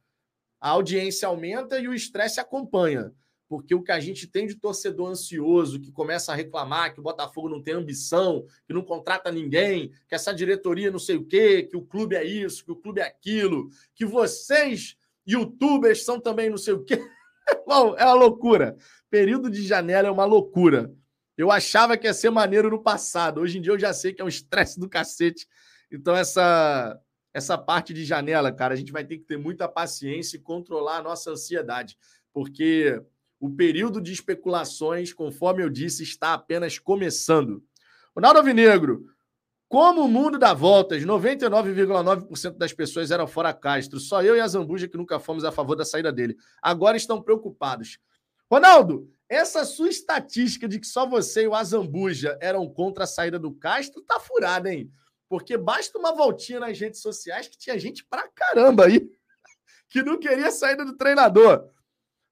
A 0.61 0.71
audiência 0.71 1.27
aumenta 1.27 1.79
e 1.79 1.89
o 1.89 1.95
estresse 1.95 2.39
acompanha. 2.39 3.13
Porque 3.51 3.75
o 3.75 3.83
que 3.83 3.91
a 3.91 3.99
gente 3.99 4.29
tem 4.29 4.47
de 4.47 4.55
torcedor 4.55 5.11
ansioso, 5.11 5.81
que 5.81 5.91
começa 5.91 6.31
a 6.31 6.37
reclamar 6.37 6.95
que 6.95 7.01
o 7.01 7.03
Botafogo 7.03 7.49
não 7.49 7.61
tem 7.61 7.75
ambição, 7.75 8.47
que 8.65 8.73
não 8.73 8.81
contrata 8.81 9.33
ninguém, 9.33 9.91
que 10.09 10.15
essa 10.15 10.33
diretoria 10.33 10.89
não 10.89 11.01
sei 11.01 11.17
o 11.17 11.25
quê, 11.25 11.65
que 11.65 11.77
o 11.77 11.85
clube 11.85 12.15
é 12.15 12.23
isso, 12.23 12.65
que 12.65 12.71
o 12.71 12.77
clube 12.77 13.01
é 13.01 13.05
aquilo, 13.05 13.69
que 13.93 14.07
vocês, 14.07 14.97
youtubers, 15.27 16.05
são 16.05 16.21
também 16.21 16.49
não 16.49 16.57
sei 16.57 16.75
o 16.75 16.85
quê. 16.85 17.05
Bom, 17.67 17.97
é 17.97 18.05
uma 18.05 18.15
loucura. 18.15 18.77
Período 19.11 19.51
de 19.51 19.67
janela 19.67 20.07
é 20.07 20.13
uma 20.13 20.25
loucura. 20.25 20.95
Eu 21.37 21.51
achava 21.51 21.97
que 21.97 22.07
ia 22.07 22.15
ser 22.15 22.31
maneiro 22.31 22.71
no 22.71 22.81
passado. 22.81 23.41
Hoje 23.41 23.59
em 23.59 23.61
dia 23.61 23.73
eu 23.73 23.79
já 23.81 23.93
sei 23.93 24.13
que 24.13 24.23
é 24.23 24.25
um 24.25 24.29
estresse 24.29 24.79
do 24.79 24.89
cacete. 24.89 25.49
Então, 25.91 26.15
essa, 26.15 26.97
essa 27.35 27.59
parte 27.59 27.93
de 27.93 28.05
janela, 28.05 28.53
cara, 28.53 28.75
a 28.75 28.77
gente 28.77 28.93
vai 28.93 29.05
ter 29.05 29.19
que 29.19 29.25
ter 29.25 29.37
muita 29.37 29.67
paciência 29.67 30.37
e 30.37 30.41
controlar 30.41 30.99
a 30.99 31.03
nossa 31.03 31.33
ansiedade. 31.33 31.99
Porque 32.33 33.03
o 33.41 33.51
período 33.51 34.01
de 34.01 34.13
especulações, 34.13 35.13
conforme 35.13 35.63
eu 35.63 35.71
disse, 35.71 36.03
está 36.03 36.35
apenas 36.35 36.79
começando. 36.79 37.65
Ronaldo 38.15 38.39
Alvinegro, 38.39 39.07
como 39.67 40.05
o 40.05 40.09
mundo 40.09 40.39
dá 40.39 40.53
voltas, 40.53 41.03
99,9% 41.03 42.59
das 42.59 42.73
pessoas 42.73 43.11
eram 43.11 43.27
fora 43.27 43.55
Castro. 43.55 43.99
Só 43.99 44.23
eu 44.23 44.37
e 44.37 44.41
a 44.41 44.47
Zambuja 44.47 44.89
que 44.89 44.97
nunca 44.97 45.19
fomos 45.19 45.45
a 45.45 45.53
favor 45.53 45.75
da 45.75 45.85
saída 45.85 46.13
dele. 46.13 46.37
Agora 46.61 46.97
estão 46.97 47.23
preocupados. 47.23 47.99
Ronaldo, 48.51 49.09
essa 49.29 49.65
sua 49.65 49.89
estatística 49.89 50.67
de 50.67 50.81
que 50.81 50.87
só 50.89 51.07
você 51.07 51.45
e 51.45 51.47
o 51.47 51.55
Azambuja 51.55 52.37
eram 52.41 52.69
contra 52.69 53.05
a 53.05 53.07
saída 53.07 53.39
do 53.39 53.53
Castro 53.53 54.03
tá 54.03 54.19
furada, 54.19 54.75
hein? 54.75 54.91
Porque 55.29 55.57
basta 55.57 55.97
uma 55.97 56.13
voltinha 56.13 56.59
nas 56.59 56.77
redes 56.77 57.01
sociais 57.01 57.47
que 57.47 57.57
tinha 57.57 57.79
gente 57.79 58.05
pra 58.05 58.29
caramba 58.29 58.87
aí 58.87 59.09
que 59.89 60.03
não 60.03 60.19
queria 60.19 60.49
a 60.49 60.51
saída 60.51 60.85
do 60.85 60.97
treinador. 60.97 61.71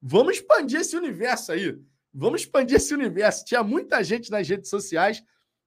Vamos 0.01 0.37
expandir 0.37 0.81
esse 0.81 0.97
universo 0.97 1.53
aí. 1.53 1.79
Vamos 2.13 2.43
expandir 2.43 2.77
esse 2.77 2.95
universo. 2.95 3.45
Tinha 3.45 3.63
muita 3.63 4.03
gente 4.03 4.31
nas 4.31 4.49
redes 4.49 4.71
sociais 4.71 5.23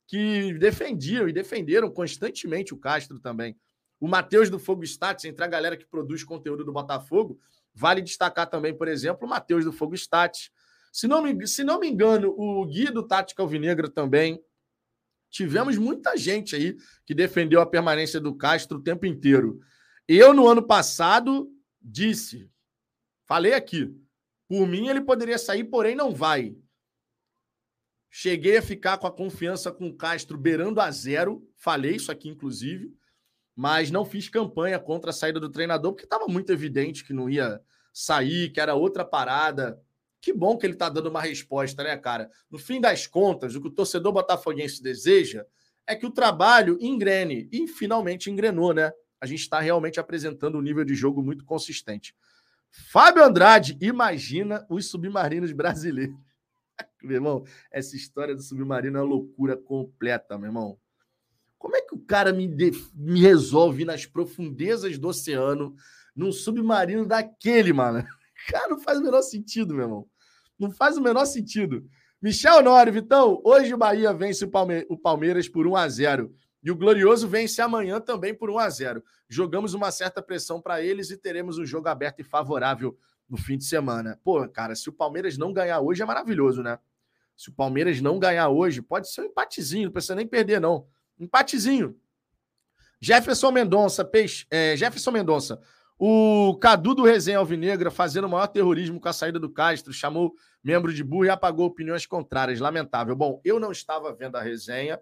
que 0.07 0.53
defendiam 0.53 1.27
e 1.27 1.34
defenderam 1.34 1.89
constantemente 1.89 2.73
o 2.73 2.77
Castro 2.77 3.19
também. 3.19 3.57
O 3.99 4.07
Matheus 4.07 4.49
do 4.49 4.59
Fogo 4.59 4.84
Stats, 4.84 5.25
entre 5.25 5.43
a 5.43 5.47
galera 5.47 5.77
que 5.77 5.86
produz 5.86 6.23
conteúdo 6.23 6.65
do 6.65 6.71
Botafogo, 6.71 7.39
Vale 7.73 8.01
destacar 8.01 8.49
também, 8.49 8.75
por 8.75 8.88
exemplo, 8.88 9.25
o 9.25 9.29
Matheus 9.29 9.63
do 9.63 9.71
Fogo 9.71 9.95
Stats. 9.95 10.51
Se 10.91 11.07
não, 11.07 11.21
me, 11.21 11.47
se 11.47 11.63
não 11.63 11.79
me 11.79 11.88
engano, 11.88 12.34
o 12.38 12.65
Gui 12.65 12.91
do 12.91 13.07
Tática 13.07 13.41
Alvinegra 13.41 13.89
também. 13.89 14.43
Tivemos 15.29 15.77
muita 15.77 16.17
gente 16.17 16.55
aí 16.55 16.75
que 17.05 17.15
defendeu 17.15 17.61
a 17.61 17.65
permanência 17.65 18.19
do 18.19 18.36
Castro 18.36 18.77
o 18.77 18.84
tempo 18.84 19.05
inteiro. 19.05 19.61
Eu, 20.05 20.34
no 20.34 20.47
ano 20.47 20.61
passado, 20.61 21.49
disse, 21.82 22.49
falei 23.25 23.53
aqui, 23.53 23.95
por 24.52 24.68
mim 24.68 24.89
ele 24.89 24.99
poderia 24.99 25.38
sair, 25.38 25.64
porém 25.64 25.95
não 25.95 26.14
vai. 26.14 26.54
Cheguei 28.10 28.58
a 28.58 28.62
ficar 28.62 28.97
com 28.97 29.08
a 29.08 29.12
confiança 29.12 29.72
com 29.72 29.88
o 29.88 29.95
Castro 29.95 30.38
beirando 30.38 30.82
a 30.82 30.91
zero, 30.91 31.47
falei 31.56 31.95
isso 31.95 32.12
aqui, 32.12 32.28
inclusive 32.28 32.93
mas 33.56 33.91
não 33.91 34.06
fiz 34.06 34.30
campanha 34.30 34.80
contra 34.80 35.12
a 35.12 35.14
saída 35.14 35.39
do 35.39 35.49
treinador, 35.49 35.91
porque 35.91 36.06
estava 36.06 36.28
muito 36.28 36.52
evidente 36.52 37.04
que 37.04 37.14
não 37.14 37.30
ia 37.30 37.62
sair, 37.93 38.49
que 38.49 38.60
era 38.60 38.76
outra 38.76 39.04
parada. 39.04 39.80
Que 40.20 40.32
bom 40.32 40.58
que 40.58 40.66
ele 40.66 40.74
está 40.74 40.88
dando 40.88 41.10
uma 41.10 41.22
resposta, 41.22 41.84
né, 41.84 41.97
cara? 41.97 42.30
No 42.49 42.58
fim 42.58 42.80
das 42.80 43.08
contas, 43.08 43.56
o 43.56 43.62
que 43.62 43.68
o 43.68 43.72
torcedor 43.72 44.14
botafoguense 44.14 44.82
deseja 44.82 45.45
é 45.86 45.95
que 45.95 46.06
o 46.06 46.12
trabalho 46.12 46.78
engrene. 46.80 47.49
E 47.52 47.68
finalmente 47.68 48.30
engrenou, 48.30 48.74
né? 48.74 48.91
A 49.20 49.26
gente 49.26 49.41
está 49.41 49.60
realmente 49.60 49.99
apresentando 49.99 50.58
um 50.58 50.62
nível 50.62 50.86
de 50.86 50.95
jogo 50.95 51.22
muito 51.22 51.43
consistente. 51.43 52.16
Fábio 52.72 53.24
Andrade, 53.24 53.78
imagina 53.82 54.65
os 54.69 54.89
submarinos 54.89 55.51
brasileiros. 55.51 56.15
meu 57.03 57.15
irmão, 57.15 57.43
essa 57.69 57.95
história 57.95 58.34
do 58.34 58.41
submarino 58.41 58.97
é 58.97 59.01
uma 59.01 59.07
loucura 59.07 59.57
completa, 59.57 60.38
meu 60.38 60.47
irmão. 60.47 60.80
Como 61.57 61.76
é 61.76 61.82
que 61.82 61.93
o 61.93 61.99
cara 61.99 62.34
me, 62.34 62.47
de... 62.47 62.72
me 62.95 63.22
resolve 63.22 63.86
nas 63.86 64.05
profundezas 64.05 64.97
do 64.97 65.09
oceano, 65.09 65.76
num 66.15 66.32
submarino 66.32 67.05
daquele, 67.05 67.74
mano? 67.74 68.03
Cara, 68.49 68.69
não 68.69 68.80
faz 68.80 68.99
o 68.99 69.03
menor 69.03 69.22
sentido, 69.22 69.74
meu 69.74 69.84
irmão. 69.84 70.07
Não 70.57 70.72
faz 70.72 70.97
o 70.97 71.01
menor 71.01 71.26
sentido. 71.26 71.86
Michel 72.22 72.57
Honório, 72.57 72.93
Vitão, 72.93 73.41
hoje 73.43 73.74
o 73.74 73.78
Bahia 73.78 74.13
vence 74.13 74.45
o, 74.45 74.49
Palme... 74.49 74.86
o 74.89 74.97
Palmeiras 74.97 75.47
por 75.47 75.67
1 75.67 75.76
a 75.76 75.89
0 75.89 76.36
e 76.64 76.70
o 76.70 76.76
Glorioso 76.76 77.28
vence 77.28 77.62
amanhã 77.62 77.99
também 77.99 78.34
por 78.34 78.49
1 78.49 78.59
a 78.59 78.70
0 78.70 79.03
Jogamos 79.28 79.74
uma 79.74 79.91
certa 79.91 80.22
pressão 80.22 80.62
para 80.62 80.82
eles 80.82 81.09
e 81.09 81.18
teremos 81.18 81.57
um 81.57 81.66
jogo 81.66 81.88
aberto 81.88 82.20
e 82.20 82.24
favorável 82.24 82.97
no 83.28 83.38
fim 83.38 83.57
de 83.57 83.64
semana. 83.64 84.20
Pô, 84.24 84.47
cara, 84.47 84.76
se 84.76 84.89
o 84.89 84.93
Palmeiras 84.93 85.38
não 85.38 85.53
ganhar 85.53 85.80
hoje 85.80 86.01
é 86.01 86.05
maravilhoso, 86.05 86.62
né? 86.62 86.78
Se 87.36 87.49
o 87.49 87.53
Palmeiras 87.53 88.01
não 88.01 88.20
ganhar 88.20 88.49
hoje, 88.49 88.82
pode 88.82 89.09
ser 89.09 89.22
um 89.22 89.26
empatezinho, 89.26 89.86
não 89.86 89.91
precisa 89.91 90.16
nem 90.16 90.28
perder, 90.28 90.59
não. 90.59 90.86
Empatezinho. 91.18 91.97
Jefferson 92.99 93.51
Mendonça, 93.51 94.05
peixe, 94.05 94.45
é, 94.51 94.76
Jefferson 94.78 95.12
Mendonça. 95.12 95.59
O 95.97 96.57
Cadu 96.59 96.93
do 96.93 97.03
Resenha 97.03 97.38
Alvinegra 97.38 97.89
fazendo 97.89 98.26
o 98.26 98.30
maior 98.30 98.47
terrorismo 98.47 98.99
com 98.99 99.07
a 99.07 99.14
saída 99.14 99.39
do 99.39 99.49
Castro, 99.49 99.93
chamou 99.93 100.34
membro 100.64 100.93
de 100.93 101.03
burro 101.03 101.26
e 101.26 101.30
apagou 101.30 101.66
opiniões 101.66 102.05
contrárias. 102.05 102.59
Lamentável. 102.59 103.16
Bom, 103.16 103.39
eu 103.45 103.59
não 103.59 103.72
estava 103.72 104.14
vendo 104.14 104.36
a 104.36 104.41
resenha, 104.41 104.99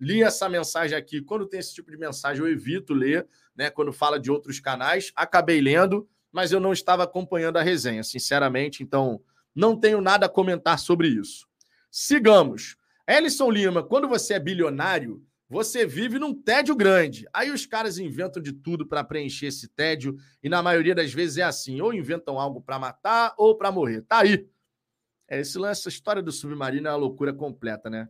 li 0.00 0.22
essa 0.22 0.48
mensagem 0.48 0.96
aqui. 0.96 1.20
Quando 1.20 1.46
tem 1.46 1.60
esse 1.60 1.74
tipo 1.74 1.90
de 1.90 1.96
mensagem, 1.96 2.42
eu 2.42 2.50
evito 2.50 2.92
ler, 2.94 3.26
né? 3.56 3.70
Quando 3.70 3.92
fala 3.92 4.18
de 4.18 4.30
outros 4.30 4.60
canais, 4.60 5.12
acabei 5.14 5.60
lendo, 5.60 6.08
mas 6.32 6.52
eu 6.52 6.60
não 6.60 6.72
estava 6.72 7.04
acompanhando 7.04 7.56
a 7.56 7.62
resenha, 7.62 8.02
sinceramente, 8.02 8.82
então 8.82 9.20
não 9.54 9.78
tenho 9.78 10.00
nada 10.00 10.26
a 10.26 10.28
comentar 10.28 10.78
sobre 10.78 11.08
isso. 11.08 11.46
Sigamos. 11.90 12.76
Ellison 13.06 13.50
Lima, 13.50 13.82
quando 13.82 14.08
você 14.08 14.34
é 14.34 14.38
bilionário, 14.40 15.22
você 15.48 15.86
vive 15.86 16.18
num 16.18 16.34
tédio 16.34 16.74
grande. 16.74 17.26
Aí 17.32 17.50
os 17.50 17.66
caras 17.66 17.98
inventam 17.98 18.42
de 18.42 18.52
tudo 18.52 18.86
para 18.86 19.04
preencher 19.04 19.46
esse 19.46 19.68
tédio, 19.68 20.16
e 20.42 20.48
na 20.48 20.62
maioria 20.62 20.94
das 20.94 21.12
vezes 21.12 21.38
é 21.38 21.42
assim: 21.42 21.80
ou 21.80 21.94
inventam 21.94 22.38
algo 22.38 22.60
para 22.60 22.78
matar 22.78 23.34
ou 23.38 23.56
para 23.56 23.70
morrer. 23.70 24.02
Tá 24.02 24.20
aí. 24.20 24.48
É, 25.28 25.40
esse 25.40 25.56
lance, 25.58 25.82
essa 25.82 25.88
história 25.88 26.22
do 26.22 26.32
submarino 26.32 26.88
é 26.88 26.90
uma 26.90 26.96
loucura 26.96 27.32
completa, 27.32 27.88
né? 27.88 28.08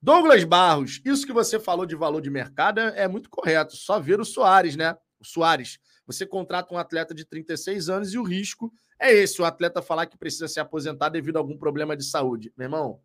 Douglas 0.00 0.44
Barros, 0.44 1.00
isso 1.04 1.26
que 1.26 1.32
você 1.32 1.58
falou 1.58 1.84
de 1.84 1.96
valor 1.96 2.20
de 2.20 2.30
mercado 2.30 2.80
é, 2.80 3.02
é 3.02 3.08
muito 3.08 3.28
correto. 3.28 3.76
Só 3.76 3.98
ver 3.98 4.20
o 4.20 4.24
Soares, 4.24 4.76
né? 4.76 4.96
O 5.18 5.24
Soares. 5.24 5.78
Você 6.06 6.24
contrata 6.24 6.72
um 6.72 6.78
atleta 6.78 7.14
de 7.14 7.24
36 7.24 7.88
anos 7.88 8.14
e 8.14 8.18
o 8.18 8.22
risco 8.22 8.72
é 8.98 9.12
esse: 9.12 9.42
o 9.42 9.44
atleta 9.44 9.82
falar 9.82 10.06
que 10.06 10.16
precisa 10.16 10.48
se 10.48 10.60
aposentar 10.60 11.08
devido 11.08 11.36
a 11.36 11.40
algum 11.40 11.58
problema 11.58 11.96
de 11.96 12.04
saúde. 12.04 12.52
Meu 12.56 12.66
irmão, 12.66 13.00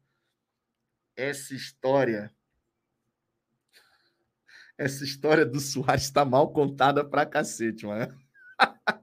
essa 1.16 1.54
história 1.54 2.34
essa 4.78 5.04
história 5.04 5.46
do 5.46 5.60
Soares 5.60 6.04
está 6.04 6.26
mal 6.26 6.52
contada 6.52 7.06
pra 7.06 7.26
cacete, 7.26 7.86
mano. 7.86 8.18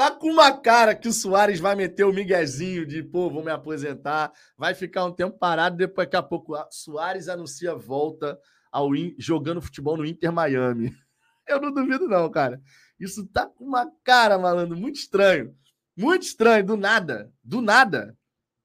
tá 0.00 0.10
com 0.10 0.30
uma 0.30 0.50
cara 0.50 0.94
que 0.94 1.08
o 1.08 1.12
Soares 1.12 1.60
vai 1.60 1.76
meter 1.76 2.04
o 2.04 2.12
miguezinho 2.12 2.86
de, 2.86 3.02
pô, 3.02 3.28
vou 3.28 3.44
me 3.44 3.50
aposentar, 3.50 4.32
vai 4.56 4.74
ficar 4.74 5.04
um 5.04 5.12
tempo 5.12 5.38
parado, 5.38 5.76
depois 5.76 6.06
daqui 6.06 6.16
a 6.16 6.22
pouco 6.22 6.54
Soares 6.70 7.28
anuncia 7.28 7.74
volta 7.74 8.38
ao 8.72 8.96
in... 8.96 9.14
jogando 9.18 9.60
futebol 9.60 9.98
no 9.98 10.06
Inter 10.06 10.32
Miami. 10.32 10.90
Eu 11.46 11.60
não 11.60 11.70
duvido 11.70 12.08
não, 12.08 12.30
cara. 12.30 12.62
Isso 12.98 13.26
tá 13.26 13.44
com 13.44 13.62
uma 13.62 13.92
cara, 14.02 14.38
malandro, 14.38 14.74
muito 14.74 14.96
estranho. 14.96 15.54
Muito 15.94 16.22
estranho, 16.22 16.64
do 16.64 16.78
nada, 16.78 17.30
do 17.44 17.60
nada. 17.60 18.16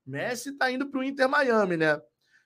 Messi 0.06 0.54
tá 0.54 0.72
indo 0.72 0.90
pro 0.90 1.04
Inter 1.04 1.28
Miami, 1.28 1.76
né? 1.76 2.00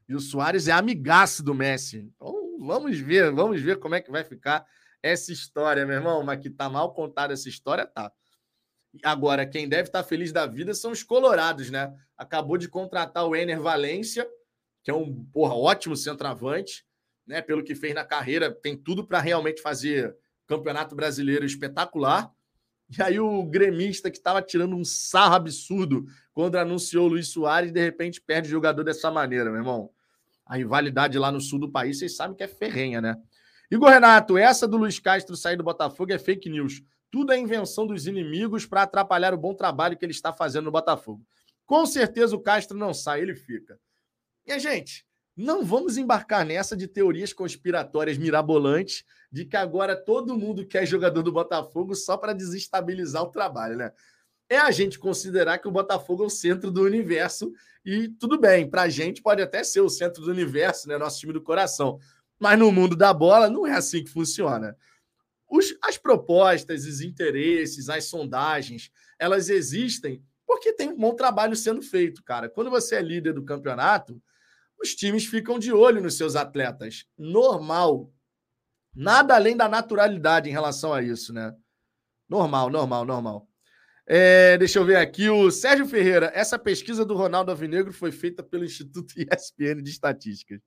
E 0.07 0.15
o 0.15 0.19
Soares 0.19 0.67
é 0.67 0.71
amigaço 0.71 1.43
do 1.43 1.53
Messi. 1.53 2.11
Então, 2.15 2.57
vamos 2.59 2.99
ver, 2.99 3.31
vamos 3.31 3.61
ver 3.61 3.77
como 3.77 3.93
é 3.93 4.01
que 4.01 4.09
vai 4.09 4.23
ficar 4.23 4.65
essa 5.03 5.31
história, 5.31 5.85
meu 5.85 5.97
irmão. 5.97 6.23
Mas 6.23 6.41
que 6.41 6.49
tá 6.49 6.67
mal 6.67 6.91
contada 6.91 7.33
essa 7.33 7.47
história, 7.47 7.85
tá. 7.85 8.11
Agora, 9.03 9.45
quem 9.45 9.69
deve 9.69 9.89
estar 9.89 10.03
feliz 10.03 10.31
da 10.31 10.45
vida 10.45 10.73
são 10.73 10.91
os 10.91 11.03
colorados, 11.03 11.69
né? 11.69 11.93
Acabou 12.17 12.57
de 12.57 12.67
contratar 12.67 13.25
o 13.27 13.35
Ener 13.35 13.61
Valência, 13.61 14.27
que 14.83 14.89
é 14.89 14.93
um 14.93 15.23
porra, 15.25 15.53
ótimo 15.53 15.95
centroavante, 15.95 16.85
né? 17.25 17.41
Pelo 17.41 17.63
que 17.63 17.75
fez 17.75 17.93
na 17.93 18.03
carreira, 18.03 18.51
tem 18.51 18.75
tudo 18.75 19.05
para 19.05 19.19
realmente 19.19 19.61
fazer 19.61 20.15
campeonato 20.47 20.95
brasileiro 20.95 21.45
espetacular. 21.45 22.31
E 22.97 23.01
aí 23.03 23.19
o 23.19 23.43
gremista 23.43 24.09
que 24.09 24.17
estava 24.17 24.41
tirando 24.41 24.75
um 24.75 24.83
sarro 24.83 25.35
absurdo 25.35 26.05
quando 26.33 26.57
anunciou 26.57 27.05
o 27.05 27.09
Luiz 27.09 27.27
Soares, 27.27 27.71
de 27.71 27.79
repente 27.79 28.19
perde 28.19 28.47
o 28.47 28.51
jogador 28.51 28.83
dessa 28.83 29.11
maneira, 29.11 29.51
meu 29.51 29.59
irmão 29.59 29.91
a 30.49 30.55
rivalidade 30.55 31.17
lá 31.19 31.31
no 31.31 31.39
sul 31.39 31.59
do 31.59 31.71
país, 31.71 31.99
vocês 31.99 32.15
sabem 32.15 32.35
que 32.35 32.43
é 32.43 32.47
ferrenha, 32.47 32.99
né? 32.99 33.15
Igor 33.69 33.89
Renato, 33.89 34.35
essa 34.35 34.67
do 34.67 34.77
Luiz 34.77 34.97
Castro 34.97 35.37
sair 35.37 35.55
do 35.55 35.63
Botafogo 35.63 36.11
é 36.11 36.17
fake 36.17 36.49
news. 36.49 36.81
Tudo 37.12 37.34
é 37.34 37.38
invenção 37.38 37.88
dos 37.88 38.07
inimigos 38.07 38.66
para 38.66 38.84
atrapalhar 38.84 39.34
o 39.34 39.38
bom 39.38 39.53
trabalho 39.53 39.97
que 39.97 40.05
ele 40.05 40.12
está 40.12 40.32
fazendo 40.32 40.66
no 40.66 40.72
Botafogo. 40.72 41.26
Com 41.66 41.86
certeza 41.86 42.36
o 42.36 42.41
Castro 42.41 42.78
não 42.78 42.93
sai, 42.93 43.22
ele 43.22 43.36
fica. 43.36 43.80
E 44.45 44.57
gente, 44.60 45.05
não 45.36 45.64
vamos 45.64 45.97
embarcar 45.97 46.45
nessa 46.45 46.76
de 46.76 46.88
teorias 46.88 47.34
conspiratórias 47.34 48.18
mirabolantes 48.18 49.03
de 49.32 49.45
que 49.45 49.55
agora 49.55 49.95
todo 49.95 50.38
mundo 50.38 50.66
quer 50.66 50.86
jogador 50.86 51.22
do 51.22 51.32
Botafogo 51.32 51.95
só 51.95 52.18
para 52.18 52.34
desestabilizar 52.34 53.24
o 53.24 53.32
trabalho, 53.32 53.78
né? 53.78 53.91
é 54.49 54.57
a 54.57 54.72
gente 54.72 54.97
considerar 54.97 55.60
que 55.60 55.68
o 55.68 55.72
Botafogo 55.72 56.24
é 56.24 56.26
o 56.26 56.30
centro 56.30 56.72
do 56.72 56.82
universo 56.82 57.53
e 57.86 58.10
tudo 58.10 58.39
bem, 58.39 58.68
para 58.68 58.84
a 58.84 58.89
gente 58.89 59.22
pode 59.22 59.41
até 59.41 59.64
ser 59.64 59.82
o 59.82 59.89
centro 59.89 60.24
do 60.24 60.32
universo, 60.32 60.88
né? 60.88 60.97
Nosso 60.97 61.20
time 61.20 61.32
do 61.32 61.41
coração. 61.41 61.99
Mas 62.39 62.57
no 62.57 62.72
mundo 62.72 62.95
da 62.95 63.14
bola 63.14 63.49
não 63.49 63.68
é 63.68 63.74
assim 63.74 64.03
que 64.03 64.10
funciona. 64.10 64.76
Os, 65.49 65.75
as 65.83 65.97
propostas, 65.97 66.85
os 66.85 67.01
interesses, 67.01 67.89
as 67.89 68.05
sondagens, 68.05 68.91
elas 69.17 69.49
existem 69.49 70.23
porque 70.49 70.73
tem 70.73 70.89
um 70.89 70.97
bom 70.97 71.13
trabalho 71.13 71.55
sendo 71.55 71.79
feito, 71.79 72.23
cara. 72.23 72.49
Quando 72.49 72.71
você 72.71 72.95
é 72.95 73.01
líder 73.03 73.33
do 73.33 73.45
campeonato, 73.45 74.19
os 74.81 74.95
times 74.95 75.25
ficam 75.27 75.59
de 75.59 75.71
olho 75.71 76.01
nos 76.01 76.17
seus 76.17 76.35
atletas. 76.35 77.05
Normal. 77.15 78.11
Nada 78.95 79.35
além 79.35 79.55
da 79.55 79.69
naturalidade 79.69 80.49
em 80.49 80.51
relação 80.51 80.91
a 80.91 81.03
isso, 81.03 81.31
né? 81.31 81.53
Normal, 82.27 82.71
normal, 82.71 83.05
normal. 83.05 83.47
É, 84.07 84.57
deixa 84.57 84.79
eu 84.79 84.85
ver 84.85 84.95
aqui. 84.95 85.29
O 85.29 85.51
Sérgio 85.51 85.85
Ferreira. 85.85 86.31
Essa 86.33 86.57
pesquisa 86.57 87.05
do 87.05 87.15
Ronaldo 87.15 87.51
Avinegro 87.51 87.93
foi 87.93 88.11
feita 88.11 88.41
pelo 88.41 88.65
Instituto 88.65 89.13
ESPN 89.21 89.83
de 89.83 89.91
Estatísticas. 89.91 90.59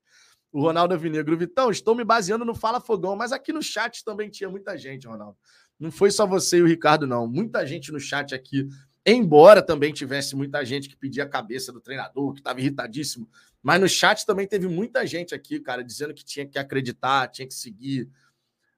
O 0.53 0.61
Ronaldo 0.61 0.93
Avinegro. 0.93 1.35
Vitão, 1.35 1.71
estou 1.71 1.95
me 1.95 2.03
baseando 2.03 2.45
no 2.45 2.53
Fala 2.53 2.79
Fogão, 2.79 3.15
mas 3.15 3.31
aqui 3.31 3.51
no 3.51 3.63
chat 3.63 4.05
também 4.05 4.29
tinha 4.29 4.47
muita 4.47 4.77
gente, 4.77 5.07
Ronaldo. 5.07 5.35
Não 5.79 5.91
foi 5.91 6.11
só 6.11 6.27
você 6.27 6.59
e 6.59 6.61
o 6.61 6.67
Ricardo, 6.67 7.07
não. 7.07 7.27
Muita 7.27 7.65
gente 7.65 7.91
no 7.91 7.99
chat 7.99 8.35
aqui. 8.35 8.69
Embora 9.03 9.63
também 9.63 9.91
tivesse 9.91 10.35
muita 10.35 10.63
gente 10.63 10.87
que 10.87 10.95
pedia 10.95 11.23
a 11.23 11.27
cabeça 11.27 11.73
do 11.73 11.81
treinador, 11.81 12.33
que 12.33 12.39
estava 12.39 12.61
irritadíssimo. 12.61 13.27
Mas 13.63 13.81
no 13.81 13.89
chat 13.89 14.25
também 14.25 14.47
teve 14.47 14.67
muita 14.67 15.05
gente 15.07 15.33
aqui, 15.33 15.59
cara, 15.59 15.83
dizendo 15.83 16.13
que 16.13 16.23
tinha 16.23 16.45
que 16.45 16.59
acreditar, 16.59 17.27
tinha 17.29 17.47
que 17.47 17.53
seguir. 17.53 18.07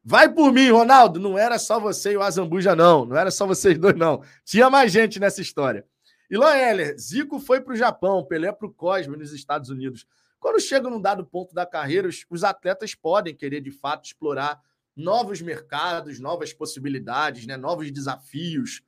Vai 0.01 0.31
por 0.31 0.53
mim, 0.53 0.69
Ronaldo. 0.69 1.19
Não 1.19 1.37
era 1.37 1.59
só 1.59 1.77
você 1.77 2.13
e 2.13 2.17
o 2.17 2.21
Azambuja, 2.21 2.73
não. 2.73 3.05
Não 3.05 3.17
era 3.17 3.29
só 3.29 3.45
vocês 3.45 3.77
dois, 3.77 3.95
não. 3.95 4.23
Tinha 4.45 4.69
mais 4.69 4.93
gente 4.93 5.19
nessa 5.19 5.41
história. 5.41 5.85
Ilan 6.29 6.55
Heller, 6.55 6.97
Zico 6.97 7.37
foi 7.37 7.59
para 7.59 7.73
o 7.73 7.75
Japão, 7.75 8.23
Pelé 8.23 8.51
para 8.51 8.65
o 8.65 8.73
Cosme 8.73 9.17
nos 9.17 9.33
Estados 9.33 9.69
Unidos. 9.69 10.07
Quando 10.39 10.59
chega 10.59 10.89
num 10.89 11.01
dado 11.01 11.25
ponto 11.25 11.53
da 11.53 11.65
carreira, 11.65 12.07
os, 12.07 12.25
os 12.29 12.43
atletas 12.43 12.93
podem 12.93 13.35
querer, 13.35 13.61
de 13.61 13.71
fato, 13.71 14.05
explorar 14.05 14.61
novos 14.95 15.41
mercados, 15.41 16.19
novas 16.19 16.53
possibilidades, 16.53 17.45
né? 17.45 17.57
novos 17.57 17.91
desafios. 17.91 18.81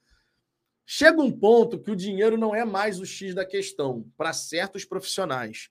Chega 0.85 1.21
um 1.21 1.31
ponto 1.31 1.79
que 1.79 1.91
o 1.91 1.95
dinheiro 1.95 2.37
não 2.37 2.55
é 2.55 2.63
mais 2.63 2.99
o 2.99 3.05
X 3.05 3.35
da 3.35 3.45
questão 3.45 4.09
para 4.15 4.31
certos 4.31 4.85
profissionais. 4.85 5.69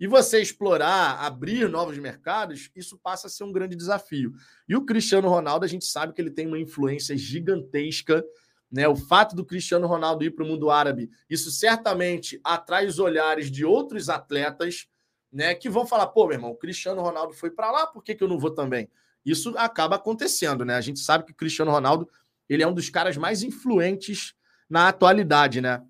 E 0.00 0.06
você 0.06 0.40
explorar, 0.40 1.20
abrir 1.20 1.68
novos 1.68 1.98
mercados, 1.98 2.70
isso 2.74 2.98
passa 2.98 3.26
a 3.26 3.30
ser 3.30 3.44
um 3.44 3.52
grande 3.52 3.76
desafio. 3.76 4.32
E 4.66 4.74
o 4.74 4.86
Cristiano 4.86 5.28
Ronaldo, 5.28 5.66
a 5.66 5.68
gente 5.68 5.84
sabe 5.84 6.14
que 6.14 6.22
ele 6.22 6.30
tem 6.30 6.46
uma 6.46 6.58
influência 6.58 7.16
gigantesca. 7.16 8.24
Né? 8.72 8.88
O 8.88 8.96
fato 8.96 9.36
do 9.36 9.44
Cristiano 9.44 9.86
Ronaldo 9.86 10.24
ir 10.24 10.30
para 10.30 10.44
o 10.44 10.48
mundo 10.48 10.70
árabe, 10.70 11.10
isso 11.28 11.50
certamente 11.50 12.40
atrai 12.42 12.86
os 12.86 12.98
olhares 12.98 13.50
de 13.50 13.64
outros 13.64 14.08
atletas 14.08 14.88
né, 15.32 15.54
que 15.54 15.68
vão 15.68 15.86
falar: 15.86 16.06
pô, 16.08 16.26
meu 16.26 16.34
irmão, 16.34 16.50
o 16.50 16.56
Cristiano 16.56 17.02
Ronaldo 17.02 17.32
foi 17.34 17.50
para 17.50 17.70
lá, 17.70 17.86
por 17.86 18.02
que, 18.02 18.14
que 18.14 18.22
eu 18.22 18.28
não 18.28 18.38
vou 18.38 18.50
também? 18.50 18.88
Isso 19.24 19.54
acaba 19.56 19.96
acontecendo, 19.96 20.64
né? 20.64 20.74
A 20.74 20.80
gente 20.80 21.00
sabe 21.00 21.24
que 21.24 21.32
o 21.32 21.36
Cristiano 21.36 21.70
Ronaldo 21.70 22.08
ele 22.48 22.62
é 22.62 22.66
um 22.66 22.74
dos 22.74 22.90
caras 22.90 23.16
mais 23.16 23.42
influentes 23.42 24.34
na 24.68 24.88
atualidade, 24.88 25.60
né? 25.60 25.84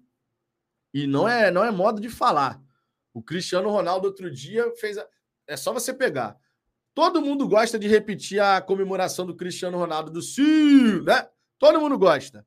E 0.92 1.06
não 1.06 1.28
é, 1.28 1.50
não 1.50 1.64
é 1.64 1.70
modo 1.70 2.00
de 2.00 2.08
falar. 2.08 2.60
O 3.14 3.22
Cristiano 3.22 3.70
Ronaldo 3.70 4.06
outro 4.06 4.30
dia 4.30 4.70
fez. 4.76 4.98
A... 4.98 5.06
É 5.46 5.56
só 5.56 5.72
você 5.72 5.92
pegar. 5.94 6.36
Todo 6.94 7.22
mundo 7.22 7.48
gosta 7.48 7.78
de 7.78 7.88
repetir 7.88 8.40
a 8.40 8.60
comemoração 8.60 9.24
do 9.24 9.36
Cristiano 9.36 9.78
Ronaldo 9.78 10.10
do 10.10 10.20
Sim, 10.20 11.02
né? 11.02 11.28
Todo 11.58 11.80
mundo 11.80 11.98
gosta. 11.98 12.46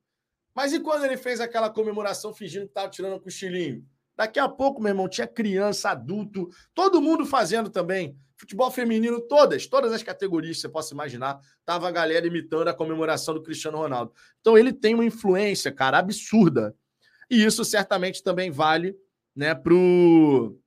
Mas 0.53 0.73
e 0.73 0.79
quando 0.79 1.05
ele 1.05 1.17
fez 1.17 1.39
aquela 1.39 1.69
comemoração 1.69 2.33
fingindo 2.33 2.65
que 2.65 2.71
estava 2.71 2.89
tirando 2.89 3.15
um 3.15 3.19
cochilinho? 3.19 3.87
Daqui 4.15 4.39
a 4.39 4.47
pouco, 4.47 4.81
meu 4.81 4.89
irmão, 4.89 5.07
tinha 5.07 5.27
criança, 5.27 5.89
adulto, 5.89 6.49
todo 6.73 7.01
mundo 7.01 7.25
fazendo 7.25 7.69
também. 7.69 8.15
Futebol 8.37 8.69
feminino, 8.69 9.21
todas, 9.21 9.65
todas 9.67 9.91
as 9.91 10.03
categorias 10.03 10.57
que 10.57 10.61
você 10.61 10.69
possa 10.69 10.93
imaginar, 10.93 11.39
tava 11.65 11.87
a 11.87 11.91
galera 11.91 12.27
imitando 12.27 12.67
a 12.67 12.73
comemoração 12.73 13.33
do 13.33 13.41
Cristiano 13.41 13.77
Ronaldo. 13.77 14.13
Então 14.41 14.57
ele 14.57 14.73
tem 14.73 14.93
uma 14.93 15.05
influência, 15.05 15.71
cara, 15.71 15.97
absurda. 15.97 16.75
E 17.29 17.43
isso 17.43 17.63
certamente 17.63 18.21
também 18.21 18.51
vale, 18.51 18.95
né, 19.35 19.55
pro 19.55 20.59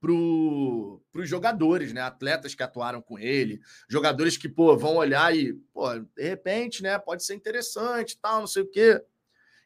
pro 0.00 1.02
para 1.10 1.22
os 1.22 1.28
jogadores, 1.28 1.92
né? 1.92 2.00
Atletas 2.00 2.54
que 2.54 2.62
atuaram 2.62 3.02
com 3.02 3.18
ele, 3.18 3.60
jogadores 3.88 4.36
que, 4.36 4.48
pô, 4.48 4.76
vão 4.76 4.96
olhar 4.96 5.34
e, 5.36 5.54
pô, 5.72 5.98
de 5.98 6.22
repente, 6.22 6.82
né? 6.82 6.96
Pode 6.98 7.24
ser 7.24 7.34
interessante, 7.34 8.18
tal, 8.20 8.40
não 8.40 8.46
sei 8.46 8.62
o 8.62 8.70
quê. 8.70 9.02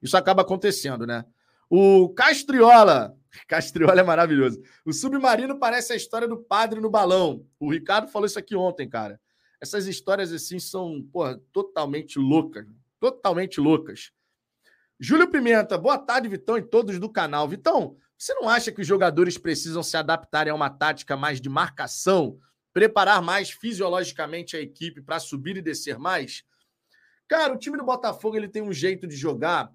Isso 0.00 0.16
acaba 0.16 0.42
acontecendo, 0.42 1.06
né? 1.06 1.24
O 1.74 2.10
Castriola. 2.10 3.16
Castriola 3.48 3.98
é 3.98 4.04
maravilhoso. 4.04 4.60
O 4.84 4.92
submarino 4.92 5.58
parece 5.58 5.94
a 5.94 5.96
história 5.96 6.28
do 6.28 6.36
padre 6.36 6.82
no 6.82 6.90
balão. 6.90 7.46
O 7.58 7.72
Ricardo 7.72 8.08
falou 8.08 8.26
isso 8.26 8.38
aqui 8.38 8.54
ontem, 8.54 8.86
cara. 8.86 9.18
Essas 9.58 9.86
histórias 9.86 10.34
assim 10.34 10.58
são, 10.58 11.02
porra, 11.10 11.40
totalmente 11.50 12.18
loucas. 12.18 12.66
Totalmente 13.00 13.58
loucas. 13.58 14.12
Júlio 15.00 15.30
Pimenta, 15.30 15.78
boa 15.78 15.96
tarde, 15.96 16.28
Vitão, 16.28 16.58
e 16.58 16.62
todos 16.62 16.98
do 16.98 17.10
canal. 17.10 17.48
Vitão, 17.48 17.96
você 18.18 18.34
não 18.34 18.50
acha 18.50 18.70
que 18.70 18.82
os 18.82 18.86
jogadores 18.86 19.38
precisam 19.38 19.82
se 19.82 19.96
adaptarem 19.96 20.52
a 20.52 20.54
uma 20.54 20.68
tática 20.68 21.16
mais 21.16 21.40
de 21.40 21.48
marcação, 21.48 22.38
preparar 22.74 23.22
mais 23.22 23.48
fisiologicamente 23.48 24.58
a 24.58 24.60
equipe 24.60 25.00
para 25.00 25.18
subir 25.18 25.56
e 25.56 25.62
descer 25.62 25.98
mais? 25.98 26.44
Cara, 27.26 27.54
o 27.54 27.58
time 27.58 27.78
do 27.78 27.84
Botafogo 27.86 28.36
ele 28.36 28.46
tem 28.46 28.60
um 28.60 28.74
jeito 28.74 29.06
de 29.06 29.16
jogar 29.16 29.72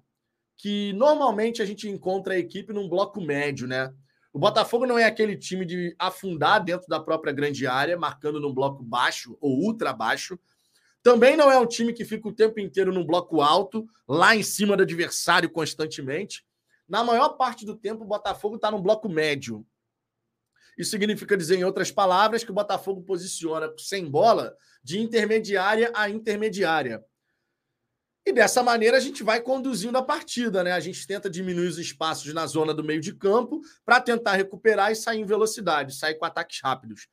que 0.58 0.92
normalmente 0.94 1.62
a 1.62 1.64
gente 1.64 1.88
encontra 1.88 2.34
a 2.34 2.38
equipe 2.38 2.72
num 2.72 2.88
bloco 2.88 3.20
médio, 3.20 3.66
né? 3.66 3.94
O 4.32 4.38
Botafogo 4.38 4.86
não 4.86 4.98
é 4.98 5.04
aquele 5.04 5.36
time 5.36 5.64
de 5.64 5.94
afundar 5.98 6.62
dentro 6.62 6.86
da 6.88 7.00
própria 7.00 7.32
grande 7.32 7.66
área, 7.66 7.96
marcando 7.96 8.40
num 8.40 8.52
bloco 8.52 8.82
baixo 8.82 9.38
ou 9.40 9.56
ultra 9.56 9.92
baixo. 9.92 10.38
Também 11.02 11.36
não 11.36 11.50
é 11.50 11.58
um 11.58 11.66
time 11.66 11.92
que 11.92 12.04
fica 12.04 12.28
o 12.28 12.34
tempo 12.34 12.58
inteiro 12.58 12.92
num 12.92 13.06
bloco 13.06 13.40
alto, 13.40 13.88
lá 14.06 14.34
em 14.34 14.42
cima 14.42 14.76
do 14.76 14.82
adversário 14.82 15.48
constantemente. 15.48 16.44
Na 16.88 17.04
maior 17.04 17.30
parte 17.30 17.64
do 17.64 17.76
tempo, 17.76 18.02
o 18.02 18.08
Botafogo 18.08 18.56
está 18.56 18.70
no 18.70 18.82
bloco 18.82 19.08
médio. 19.08 19.64
Isso 20.76 20.90
significa 20.90 21.36
dizer, 21.36 21.56
em 21.56 21.64
outras 21.64 21.90
palavras, 21.90 22.42
que 22.42 22.50
o 22.50 22.54
Botafogo 22.54 23.02
posiciona 23.02 23.72
sem 23.78 24.10
bola 24.10 24.56
de 24.82 25.00
intermediária 25.00 25.90
a 25.94 26.10
intermediária. 26.10 27.04
E 28.28 28.32
dessa 28.32 28.62
maneira 28.62 28.98
a 28.98 29.00
gente 29.00 29.22
vai 29.22 29.40
conduzindo 29.40 29.96
a 29.96 30.02
partida, 30.02 30.62
né? 30.62 30.72
A 30.72 30.80
gente 30.80 31.06
tenta 31.06 31.30
diminuir 31.30 31.66
os 31.66 31.78
espaços 31.78 32.34
na 32.34 32.46
zona 32.46 32.74
do 32.74 32.84
meio 32.84 33.00
de 33.00 33.14
campo 33.14 33.62
para 33.86 34.02
tentar 34.02 34.34
recuperar 34.34 34.92
e 34.92 34.96
sair 34.96 35.20
em 35.20 35.24
velocidade, 35.24 35.94
sair 35.94 36.14
com 36.16 36.26
ataques 36.26 36.60
rápidos. 36.62 37.08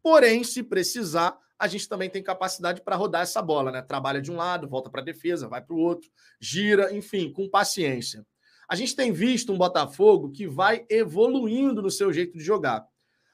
Porém, 0.00 0.44
se 0.44 0.62
precisar, 0.62 1.36
a 1.58 1.66
gente 1.66 1.88
também 1.88 2.08
tem 2.08 2.22
capacidade 2.22 2.82
para 2.82 2.94
rodar 2.94 3.22
essa 3.22 3.42
bola, 3.42 3.72
né? 3.72 3.82
Trabalha 3.82 4.22
de 4.22 4.30
um 4.30 4.36
lado, 4.36 4.68
volta 4.68 4.88
para 4.88 5.00
a 5.00 5.04
defesa, 5.04 5.48
vai 5.48 5.60
para 5.60 5.74
o 5.74 5.78
outro, 5.80 6.08
gira, 6.40 6.94
enfim, 6.94 7.32
com 7.32 7.50
paciência. 7.50 8.24
A 8.68 8.76
gente 8.76 8.94
tem 8.94 9.10
visto 9.10 9.52
um 9.52 9.58
Botafogo 9.58 10.30
que 10.30 10.46
vai 10.46 10.86
evoluindo 10.88 11.82
no 11.82 11.90
seu 11.90 12.12
jeito 12.12 12.38
de 12.38 12.44
jogar. 12.44 12.86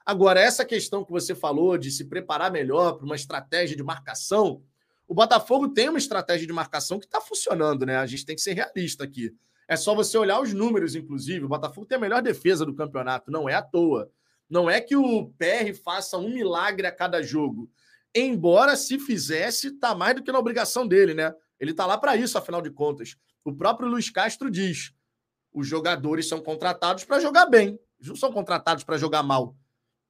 Agora, 0.06 0.40
essa 0.40 0.64
questão 0.64 1.04
que 1.04 1.12
você 1.12 1.34
falou 1.34 1.76
de 1.76 1.90
se 1.90 2.06
preparar 2.06 2.50
melhor 2.50 2.92
para 2.92 3.04
uma 3.04 3.14
estratégia 3.14 3.76
de 3.76 3.82
marcação, 3.82 4.62
o 5.08 5.14
Botafogo 5.14 5.68
tem 5.68 5.88
uma 5.88 5.98
estratégia 5.98 6.46
de 6.46 6.52
marcação 6.52 6.98
que 6.98 7.06
está 7.06 7.20
funcionando, 7.20 7.86
né? 7.86 7.96
A 7.96 8.06
gente 8.06 8.26
tem 8.26 8.34
que 8.34 8.42
ser 8.42 8.54
realista 8.54 9.04
aqui. 9.04 9.34
É 9.68 9.76
só 9.76 9.94
você 9.94 10.16
olhar 10.16 10.40
os 10.40 10.52
números, 10.52 10.94
inclusive. 10.94 11.44
O 11.44 11.48
Botafogo 11.48 11.86
tem 11.86 11.96
a 11.96 12.00
melhor 12.00 12.22
defesa 12.22 12.64
do 12.64 12.74
campeonato, 12.74 13.30
não 13.30 13.48
é 13.48 13.54
à 13.54 13.62
toa. 13.62 14.10
Não 14.48 14.70
é 14.70 14.80
que 14.80 14.96
o 14.96 15.28
PR 15.38 15.74
faça 15.82 16.16
um 16.18 16.32
milagre 16.32 16.86
a 16.86 16.92
cada 16.92 17.22
jogo. 17.22 17.70
Embora, 18.14 18.76
se 18.76 18.98
fizesse, 18.98 19.72
tá 19.72 19.94
mais 19.94 20.14
do 20.14 20.22
que 20.22 20.32
na 20.32 20.38
obrigação 20.38 20.86
dele, 20.86 21.14
né? 21.14 21.34
Ele 21.58 21.74
tá 21.74 21.84
lá 21.84 21.98
para 21.98 22.16
isso, 22.16 22.38
afinal 22.38 22.62
de 22.62 22.70
contas. 22.70 23.16
O 23.44 23.52
próprio 23.52 23.88
Luiz 23.88 24.08
Castro 24.08 24.50
diz: 24.50 24.92
os 25.52 25.66
jogadores 25.66 26.28
são 26.28 26.40
contratados 26.40 27.04
para 27.04 27.20
jogar 27.20 27.46
bem, 27.46 27.78
eles 27.98 28.08
não 28.08 28.16
são 28.16 28.32
contratados 28.32 28.84
para 28.84 28.98
jogar 28.98 29.22
mal. 29.22 29.56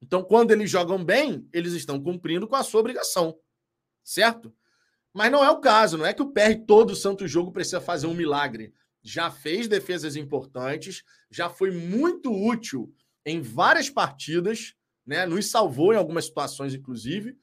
Então, 0.01 0.23
quando 0.23 0.51
eles 0.51 0.71
jogam 0.71 1.03
bem, 1.03 1.49
eles 1.53 1.73
estão 1.73 2.03
cumprindo 2.03 2.47
com 2.47 2.57
a 2.57 2.63
sua 2.63 2.81
obrigação, 2.81 3.39
certo? 4.05 4.55
Mas 5.17 5.33
não 5.33 5.43
é 5.43 5.51
o 5.51 5.61
caso, 5.61 5.97
não 5.97 6.05
é 6.05 6.13
que 6.13 6.23
o 6.23 6.31
PR 6.31 6.55
todo 6.67 6.95
santo 6.95 7.27
jogo 7.27 7.51
precisa 7.51 7.81
fazer 7.81 8.07
um 8.07 8.15
milagre. 8.15 8.73
Já 9.03 9.31
fez 9.31 9.67
defesas 9.67 10.15
importantes, 10.15 11.03
já 11.31 11.49
foi 11.49 11.71
muito 11.71 12.31
útil 12.33 12.93
em 13.25 13.41
várias 13.41 13.89
partidas, 13.89 14.75
né? 15.07 15.25
Nos 15.25 15.51
salvou 15.51 15.95
em 15.95 15.97
algumas 15.97 16.27
situações, 16.27 16.75
inclusive. 16.75 17.37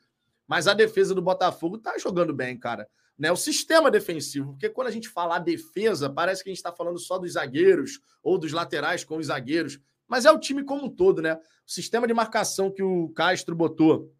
Mas 0.47 0.67
a 0.67 0.73
defesa 0.73 1.15
do 1.15 1.21
Botafogo 1.21 1.77
tá 1.77 1.97
jogando 1.97 2.33
bem, 2.33 2.57
cara 2.59 2.87
né, 3.17 3.31
o 3.31 3.35
sistema 3.35 3.91
defensivo, 3.91 4.51
porque 4.51 4.69
quando 4.69 4.87
a 4.87 4.91
gente 4.91 5.07
fala 5.07 5.39
defesa, 5.39 6.09
parece 6.09 6.43
que 6.43 6.49
a 6.49 6.51
gente 6.51 6.57
está 6.57 6.71
falando 6.71 6.99
só 6.99 7.17
dos 7.17 7.33
zagueiros 7.33 7.99
ou 8.21 8.37
dos 8.37 8.51
laterais 8.51 9.03
com 9.03 9.17
os 9.17 9.27
zagueiros, 9.27 9.79
mas 10.07 10.25
é 10.25 10.31
o 10.31 10.39
time 10.39 10.63
como 10.63 10.85
um 10.85 10.89
todo, 10.89 11.21
né? 11.21 11.35
O 11.35 11.71
sistema 11.71 12.07
de 12.07 12.13
marcação 12.13 12.71
que 12.71 12.83
o 12.83 13.09
Castro 13.09 13.55
botou 13.55 14.11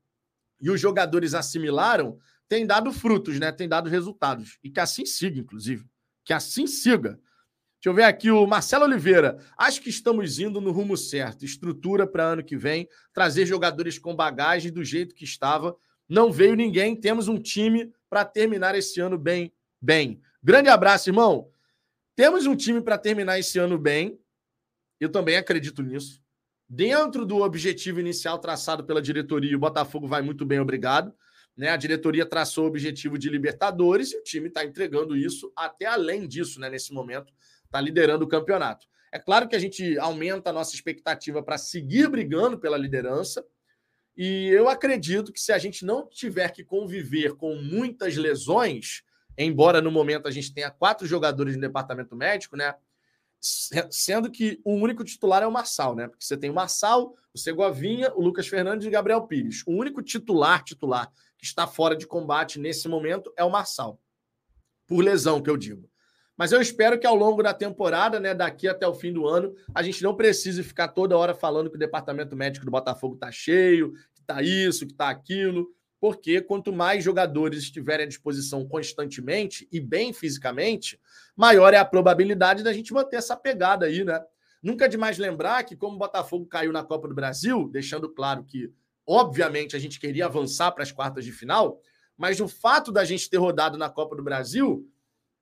e 0.62 0.70
os 0.70 0.80
jogadores 0.80 1.34
assimilaram 1.34 2.18
tem 2.54 2.68
dado 2.68 2.94
frutos, 2.94 3.40
né? 3.40 3.52
Tem 3.52 3.68
dado 3.68 3.90
resultados. 3.90 4.60
E 4.64 4.70
que 4.70 4.80
assim 4.80 5.08
siga, 5.08 5.40
inclusive. 5.40 5.88
Que 6.24 6.34
assim 6.34 6.68
siga. 6.68 7.20
Deixa 7.80 7.90
eu 7.90 7.96
ver 7.96 8.04
aqui 8.04 8.30
o 8.30 8.46
Marcelo 8.46 8.86
Oliveira. 8.86 9.40
Acho 9.58 9.82
que 9.82 9.90
estamos 9.90 10.38
indo 10.38 10.62
no 10.62 10.72
rumo 10.72 10.96
certo. 10.96 11.44
Estrutura 11.44 12.06
para 12.06 12.26
ano 12.26 12.44
que 12.44 12.56
vem, 12.56 12.88
trazer 13.12 13.48
jogadores 13.48 13.98
com 13.98 14.16
bagagem 14.16 14.72
do 14.72 14.84
jeito 14.84 15.16
que 15.16 15.24
estava. 15.24 15.76
Não 16.08 16.32
veio 16.32 16.54
ninguém. 16.54 16.96
Temos 16.96 17.28
um 17.28 17.40
time 17.40 17.92
para 18.08 18.24
terminar 18.24 18.76
esse 18.76 19.02
ano 19.02 19.18
bem, 19.18 19.52
bem. 19.82 20.22
Grande 20.44 20.70
abraço, 20.70 21.10
irmão. 21.10 21.50
Temos 22.16 22.46
um 22.46 22.56
time 22.56 22.82
para 22.82 23.00
terminar 23.00 23.40
esse 23.40 23.58
ano 23.58 23.80
bem. 23.80 24.20
Eu 25.00 25.10
também 25.10 25.38
acredito 25.38 25.82
nisso. 25.82 26.22
Dentro 26.70 27.26
do 27.26 27.42
objetivo 27.42 28.00
inicial 28.00 28.38
traçado 28.38 28.84
pela 28.84 29.02
diretoria, 29.02 29.58
o 29.58 29.60
Botafogo 29.60 30.08
vai 30.08 30.22
muito 30.22 30.46
bem, 30.46 30.60
obrigado. 30.60 31.12
Né? 31.56 31.70
A 31.70 31.78
diretoria 31.78 32.26
traçou 32.26 32.66
o 32.66 32.68
objetivo 32.68 33.18
de 33.18 33.30
Libertadores 33.30 34.12
e 34.12 34.18
o 34.18 34.24
time 34.24 34.48
está 34.48 34.66
entregando 34.66 35.16
isso 35.16 35.52
até 35.56 35.86
além 35.86 36.28
disso, 36.28 36.60
né? 36.60 36.70
Nesse 36.70 36.94
momento, 36.94 37.34
está 37.66 37.80
liderando 37.80 38.26
o 38.26 38.28
campeonato. 38.28 38.88
É 39.12 39.20
claro 39.20 39.48
que 39.48 39.56
a 39.56 39.60
gente 39.60 39.98
aumenta 40.00 40.50
a 40.50 40.54
nossa 40.54 40.74
expectativa 40.74 41.44
para 41.44 41.58
seguir 41.58 42.10
brigando 42.10 42.58
pela 42.58 42.78
liderança, 42.78 43.46
e 44.16 44.48
eu 44.50 44.70
acredito 44.70 45.34
que 45.34 45.40
se 45.40 45.52
a 45.52 45.58
gente 45.58 45.84
não 45.84 46.08
tiver 46.08 46.50
que 46.50 46.64
conviver 46.64 47.36
com 47.36 47.56
muitas 47.56 48.16
lesões, 48.16 49.04
embora 49.38 49.82
no 49.82 49.92
momento 49.92 50.28
a 50.28 50.32
gente 50.32 50.54
tenha 50.54 50.70
quatro 50.70 51.08
jogadores 51.08 51.56
no 51.56 51.62
departamento 51.62 52.16
médico, 52.16 52.56
né? 52.56 52.76
Sendo 53.90 54.32
que 54.32 54.62
o 54.64 54.74
único 54.74 55.04
titular 55.04 55.44
é 55.44 55.48
o 55.48 55.52
Marçal, 55.52 55.96
né? 55.96 56.08
Porque 56.08 56.24
você 56.24 56.38
tem 56.38 56.50
o 56.50 56.54
Marçal, 56.54 57.16
o 57.34 57.38
Segovinha, 57.38 58.14
o 58.16 58.22
Lucas 58.22 58.48
Fernandes 58.48 58.86
e 58.86 58.90
o 58.90 58.92
Gabriel 58.92 59.28
Pires. 59.28 59.64
O 59.66 59.72
único 59.72 60.02
titular, 60.02 60.64
titular, 60.64 61.12
que 61.44 61.48
está 61.48 61.68
fora 61.68 61.94
de 61.94 62.08
combate 62.08 62.58
nesse 62.58 62.88
momento 62.88 63.34
é 63.36 63.44
o 63.44 63.52
Marçal. 63.52 64.00
Por 64.88 65.04
lesão, 65.04 65.42
que 65.42 65.50
eu 65.50 65.58
digo. 65.58 65.90
Mas 66.38 66.54
eu 66.54 66.62
espero 66.62 66.98
que 66.98 67.06
ao 67.06 67.16
longo 67.16 67.44
da 67.44 67.54
temporada, 67.54 68.18
né, 68.18 68.34
daqui 68.34 68.66
até 68.66 68.88
o 68.88 68.94
fim 68.94 69.12
do 69.12 69.28
ano, 69.28 69.54
a 69.76 69.84
gente 69.84 70.02
não 70.02 70.16
precise 70.16 70.64
ficar 70.64 70.88
toda 70.88 71.18
hora 71.18 71.36
falando 71.36 71.70
que 71.70 71.76
o 71.76 71.80
departamento 71.80 72.34
médico 72.34 72.64
do 72.64 72.72
Botafogo 72.72 73.16
está 73.16 73.30
cheio, 73.30 73.92
que 74.14 74.22
está 74.22 74.42
isso, 74.42 74.86
que 74.86 74.94
está 74.94 75.10
aquilo, 75.10 75.68
porque 76.00 76.40
quanto 76.40 76.72
mais 76.72 77.04
jogadores 77.04 77.64
estiverem 77.64 78.06
à 78.06 78.08
disposição 78.08 78.66
constantemente 78.66 79.68
e 79.70 79.82
bem 79.82 80.14
fisicamente, 80.14 80.98
maior 81.36 81.74
é 81.74 81.78
a 81.78 81.84
probabilidade 81.84 82.64
da 82.64 82.72
gente 82.72 82.94
manter 82.94 83.18
essa 83.18 83.36
pegada 83.36 83.86
aí, 83.86 84.06
né? 84.06 84.24
Nunca 84.62 84.86
é 84.86 84.88
demais 84.88 85.18
lembrar 85.18 85.62
que, 85.64 85.76
como 85.76 85.98
o 85.98 86.00
Botafogo 86.00 86.46
caiu 86.46 86.72
na 86.72 86.86
Copa 86.86 87.10
do 87.10 87.14
Brasil, 87.14 87.68
deixando 87.68 88.08
claro 88.08 88.46
que, 88.46 88.72
obviamente, 89.08 89.76
a 89.76 89.80
gente 89.80 90.00
queria 90.00 90.26
avançar 90.26 90.72
para 90.72 90.84
as 90.84 90.92
quartas 90.92 91.26
de 91.26 91.32
final, 91.32 91.80
mas 92.18 92.40
o 92.40 92.48
fato 92.48 92.92
da 92.92 93.04
gente 93.04 93.30
ter 93.30 93.38
rodado 93.38 93.78
na 93.78 93.90
Copa 93.90 94.16
do 94.16 94.24
Brasil 94.24 94.88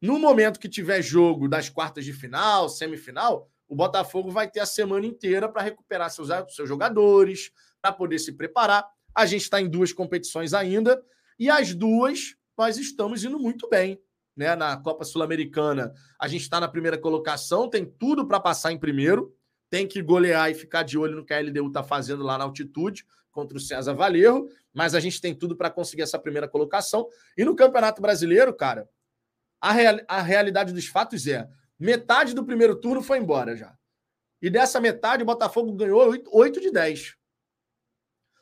no 0.01 0.18
momento 0.18 0.59
que 0.59 0.68
tiver 0.68 1.01
jogo 1.01 1.47
das 1.47 1.70
quartas 1.70 2.03
de 2.03 2.12
final, 2.12 2.68
semifinal, 2.68 3.47
o 3.70 3.76
Botafogo 3.76 4.32
vai 4.32 4.49
ter 4.49 4.59
a 4.59 4.66
semana 4.66 5.05
inteira 5.05 5.47
para 5.47 5.62
recuperar 5.62 6.09
seus, 6.09 6.30
seus 6.49 6.68
jogadores, 6.68 7.51
para 7.80 7.91
poder 7.93 8.18
se 8.18 8.34
preparar. 8.34 8.86
A 9.14 9.26
gente 9.26 9.43
está 9.43 9.62
em 9.62 9.70
duas 9.70 9.93
competições 9.93 10.53
ainda, 10.53 11.01
e 11.38 11.49
as 11.49 11.74
duas 11.76 12.36
nós 12.57 12.78
estamos 12.78 13.24
indo 13.24 13.38
muito 13.38 13.70
bem. 13.70 14.01
Né? 14.36 14.55
Na 14.55 14.76
Copa 14.76 15.05
Sul-Americana, 15.05 15.93
a 16.20 16.28
gente 16.28 16.41
está 16.41 16.59
na 16.59 16.68
primeira 16.68 16.97
colocação, 16.97 17.70
tem 17.70 17.86
tudo 17.86 18.28
para 18.28 18.39
passar 18.39 18.72
em 18.72 18.78
primeiro, 18.78 19.36
tem 19.70 19.88
que 19.88 20.01
golear 20.01 20.49
e 20.49 20.55
ficar 20.55 20.84
de 20.84 20.97
olho 20.97 21.16
no 21.16 21.26
que 21.26 21.34
a 21.34 21.39
LDU 21.39 21.68
está 21.68 21.84
fazendo 21.84 22.24
lá 22.24 22.38
na 22.38 22.43
altitude, 22.43 23.05
contra 23.32 23.57
o 23.57 23.61
César 23.61 23.93
Valerro, 23.93 24.47
mas 24.73 24.93
a 24.93 24.99
gente 24.99 25.19
tem 25.21 25.34
tudo 25.34 25.55
para 25.55 25.69
conseguir 25.69 26.03
essa 26.03 26.19
primeira 26.19 26.47
colocação. 26.47 27.07
E 27.38 27.43
no 27.43 27.55
Campeonato 27.55 28.01
Brasileiro, 28.01 28.53
cara, 28.53 28.89
a, 29.59 29.71
real, 29.71 29.99
a 30.07 30.21
realidade 30.21 30.73
dos 30.73 30.88
fatos 30.88 31.27
é: 31.27 31.47
metade 31.79 32.34
do 32.34 32.45
primeiro 32.45 32.75
turno 32.75 33.01
foi 33.01 33.17
embora 33.17 33.55
já. 33.55 33.75
E 34.41 34.49
dessa 34.49 34.79
metade, 34.79 35.23
o 35.23 35.25
Botafogo 35.25 35.71
ganhou 35.73 36.09
8, 36.09 36.29
8 36.34 36.61
de 36.61 36.71
10. 36.71 37.15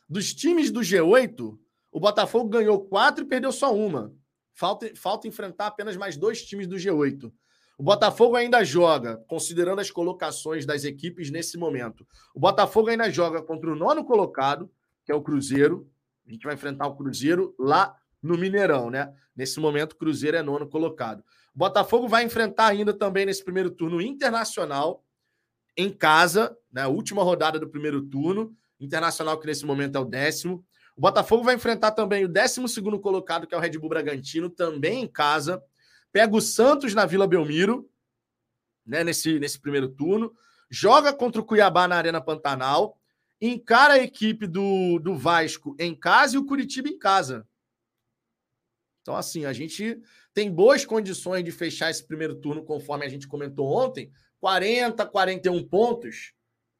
Dos 0.07 0.33
times 0.33 0.71
do 0.71 0.79
G8, 0.79 1.59
o 1.91 1.99
Botafogo 1.99 2.49
ganhou 2.49 2.85
4 2.85 3.23
e 3.23 3.27
perdeu 3.27 3.51
só 3.51 3.75
uma. 3.75 4.13
Falta, 4.53 4.91
falta 4.95 5.27
enfrentar 5.27 5.67
apenas 5.67 5.95
mais 5.97 6.17
dois 6.17 6.43
times 6.43 6.67
do 6.67 6.77
G8. 6.77 7.31
O 7.77 7.83
Botafogo 7.83 8.35
ainda 8.35 8.61
joga, 8.63 9.23
considerando 9.27 9.79
as 9.79 9.89
colocações 9.89 10.65
das 10.65 10.83
equipes 10.83 11.31
nesse 11.31 11.57
momento. 11.57 12.05
O 12.35 12.39
Botafogo 12.39 12.89
ainda 12.89 13.09
joga 13.09 13.41
contra 13.41 13.71
o 13.71 13.75
nono 13.75 14.03
colocado, 14.03 14.69
que 15.09 15.11
é 15.11 15.15
o 15.15 15.23
Cruzeiro. 15.23 15.89
A 16.27 16.31
gente 16.31 16.43
vai 16.43 16.53
enfrentar 16.53 16.85
o 16.85 16.95
Cruzeiro 16.95 17.55
lá 17.57 17.97
no 18.21 18.37
Mineirão, 18.37 18.91
né? 18.91 19.11
Nesse 19.35 19.59
momento, 19.59 19.93
o 19.93 19.95
Cruzeiro 19.95 20.37
é 20.37 20.43
nono 20.43 20.69
colocado. 20.69 21.23
Botafogo 21.55 22.07
vai 22.07 22.23
enfrentar 22.23 22.67
ainda 22.67 22.93
também 22.93 23.25
nesse 23.25 23.43
primeiro 23.43 23.71
turno 23.71 23.99
Internacional 23.99 25.03
em 25.75 25.89
casa, 25.89 26.55
né? 26.71 26.85
Última 26.85 27.23
rodada 27.23 27.59
do 27.59 27.67
primeiro 27.67 28.03
turno. 28.03 28.55
Internacional, 28.79 29.39
que 29.39 29.47
nesse 29.47 29.65
momento 29.65 29.97
é 29.97 29.99
o 29.99 30.05
décimo. 30.05 30.63
O 30.95 31.01
Botafogo 31.01 31.43
vai 31.43 31.55
enfrentar 31.55 31.89
também 31.93 32.23
o 32.23 32.29
décimo 32.29 32.67
segundo 32.67 32.99
colocado, 32.99 33.47
que 33.47 33.55
é 33.55 33.57
o 33.57 33.61
Red 33.61 33.79
Bull 33.79 33.89
Bragantino, 33.89 34.47
também 34.47 35.01
em 35.01 35.07
casa. 35.07 35.59
Pega 36.11 36.35
o 36.35 36.39
Santos 36.39 36.93
na 36.93 37.07
Vila 37.07 37.25
Belmiro, 37.25 37.89
né? 38.85 39.03
Nesse, 39.03 39.39
nesse 39.39 39.59
primeiro 39.59 39.89
turno. 39.89 40.31
Joga 40.69 41.11
contra 41.11 41.41
o 41.41 41.43
Cuiabá 41.43 41.87
na 41.87 41.95
Arena 41.95 42.21
Pantanal. 42.21 42.98
Encara 43.41 43.93
a 43.93 44.03
equipe 44.03 44.45
do, 44.45 44.99
do 44.99 45.15
Vasco 45.15 45.75
em 45.79 45.95
casa 45.95 46.35
e 46.35 46.39
o 46.39 46.45
Curitiba 46.45 46.89
em 46.89 46.97
casa. 46.97 47.47
Então, 49.01 49.15
assim, 49.15 49.45
a 49.45 49.53
gente 49.53 49.99
tem 50.33 50.51
boas 50.51 50.85
condições 50.85 51.43
de 51.43 51.51
fechar 51.51 51.89
esse 51.89 52.05
primeiro 52.05 52.35
turno, 52.35 52.63
conforme 52.63 53.05
a 53.05 53.09
gente 53.09 53.27
comentou 53.27 53.67
ontem, 53.67 54.11
40, 54.39 55.05
41 55.05 55.67
pontos, 55.67 56.33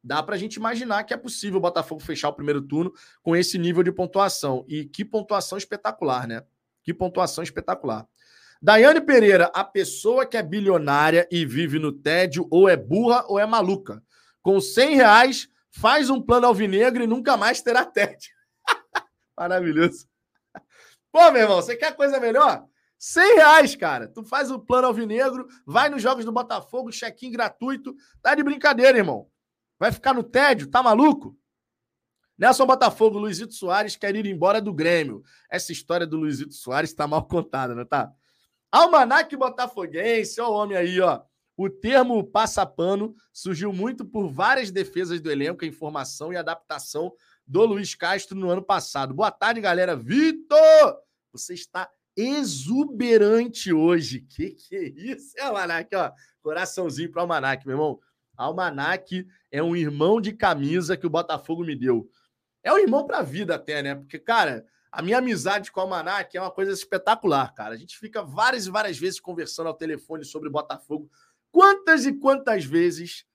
dá 0.03 0.21
para 0.21 0.35
a 0.35 0.37
gente 0.37 0.55
imaginar 0.55 1.03
que 1.03 1.13
é 1.13 1.17
possível 1.17 1.57
o 1.57 1.61
Botafogo 1.61 2.01
fechar 2.01 2.29
o 2.29 2.33
primeiro 2.33 2.61
turno 2.61 2.93
com 3.21 3.35
esse 3.35 3.57
nível 3.57 3.83
de 3.83 3.91
pontuação. 3.91 4.65
E 4.67 4.85
que 4.85 5.03
pontuação 5.03 5.57
espetacular, 5.57 6.27
né? 6.27 6.43
Que 6.83 6.93
pontuação 6.93 7.43
espetacular. 7.43 8.07
Daiane 8.61 9.01
Pereira, 9.01 9.49
a 9.53 9.63
pessoa 9.63 10.25
que 10.25 10.35
é 10.35 10.43
bilionária 10.43 11.27
e 11.31 11.45
vive 11.45 11.79
no 11.79 11.93
tédio 11.93 12.45
ou 12.51 12.67
é 12.67 12.75
burra 12.75 13.25
ou 13.27 13.39
é 13.39 13.45
maluca. 13.45 14.03
Com 14.41 14.59
100 14.59 14.95
reais, 14.95 15.49
faz 15.71 16.09
um 16.09 16.21
plano 16.21 16.47
alvinegro 16.47 17.03
e 17.03 17.07
nunca 17.07 17.37
mais 17.37 17.61
terá 17.61 17.85
tédio. 17.85 18.31
Maravilhoso. 19.37 20.07
Pô, 21.11 21.31
meu 21.31 21.41
irmão, 21.41 21.61
você 21.61 21.75
quer 21.75 21.95
coisa 21.95 22.19
melhor? 22.19 22.65
100 22.97 23.35
reais, 23.35 23.75
cara. 23.75 24.07
Tu 24.07 24.23
faz 24.23 24.51
o 24.51 24.59
plano 24.59 24.87
alvinegro, 24.87 25.47
vai 25.65 25.89
nos 25.89 26.01
jogos 26.01 26.25
do 26.25 26.31
Botafogo, 26.31 26.91
check-in 26.91 27.31
gratuito. 27.31 27.95
Tá 28.21 28.35
de 28.35 28.43
brincadeira, 28.43 28.97
irmão. 28.97 29.29
Vai 29.79 29.91
ficar 29.91 30.13
no 30.13 30.23
tédio? 30.23 30.69
Tá 30.69 30.83
maluco? 30.83 31.37
Nelson 32.37 32.65
Botafogo, 32.65 33.17
Luizito 33.17 33.53
Soares 33.53 33.95
quer 33.95 34.15
ir 34.15 34.25
embora 34.25 34.61
do 34.61 34.73
Grêmio. 34.73 35.23
Essa 35.49 35.71
história 35.71 36.05
do 36.05 36.17
Luizito 36.17 36.53
Soares 36.53 36.93
tá 36.93 37.07
mal 37.07 37.25
contada, 37.27 37.73
não 37.73 37.85
tá? 37.85 38.11
Almanac 38.71 39.35
Botafoguense, 39.35 40.39
ó 40.39 40.49
o 40.49 40.53
homem 40.53 40.77
aí, 40.77 41.01
ó. 41.01 41.21
O 41.61 41.69
termo 41.69 42.23
passapano 42.23 43.13
surgiu 43.33 43.73
muito 43.73 44.05
por 44.05 44.29
várias 44.29 44.71
defesas 44.71 45.19
do 45.19 45.29
elenco, 45.29 45.65
em 45.65 45.73
formação 45.73 46.31
e 46.31 46.37
adaptação 46.37 47.11
do 47.45 47.65
Luiz 47.65 47.93
Castro 47.93 48.33
no 48.37 48.49
ano 48.49 48.63
passado. 48.63 49.13
Boa 49.13 49.29
tarde, 49.29 49.59
galera. 49.59 49.93
Vitor! 49.93 51.01
Você 51.33 51.53
está 51.53 51.89
exuberante 52.15 53.73
hoje. 53.73 54.21
Que 54.21 54.51
que 54.51 54.73
é 54.73 54.83
isso, 54.87 55.37
é 55.37 55.41
Almanac, 55.41 55.93
ó. 55.97 56.13
Coraçãozinho 56.41 57.11
para 57.11 57.19
o 57.19 57.21
Almanac, 57.23 57.67
meu 57.67 57.75
irmão. 57.75 57.99
Almanac 58.37 59.27
é 59.51 59.61
um 59.61 59.75
irmão 59.75 60.21
de 60.21 60.31
camisa 60.31 60.95
que 60.95 61.07
o 61.07 61.09
Botafogo 61.09 61.65
me 61.65 61.75
deu. 61.75 62.09
É 62.63 62.71
um 62.71 62.77
irmão 62.77 63.05
para 63.05 63.17
a 63.17 63.23
vida 63.23 63.55
até, 63.55 63.83
né? 63.83 63.95
Porque, 63.95 64.17
cara, 64.17 64.65
a 64.91 65.01
minha 65.01 65.19
amizade 65.19 65.71
com 65.71 65.81
o 65.81 65.83
Almanac 65.83 66.35
é 66.35 66.41
uma 66.41 66.51
coisa 66.51 66.71
espetacular, 66.71 67.53
cara. 67.53 67.75
A 67.75 67.77
gente 67.77 67.97
fica 67.97 68.23
várias 68.23 68.65
e 68.65 68.71
várias 68.71 68.97
vezes 68.97 69.19
conversando 69.19 69.67
ao 69.67 69.73
telefone 69.73 70.25
sobre 70.25 70.49
Botafogo. 70.49 71.11
Quantas 71.51 72.05
e 72.05 72.13
quantas 72.13 72.63
vezes 72.63 73.25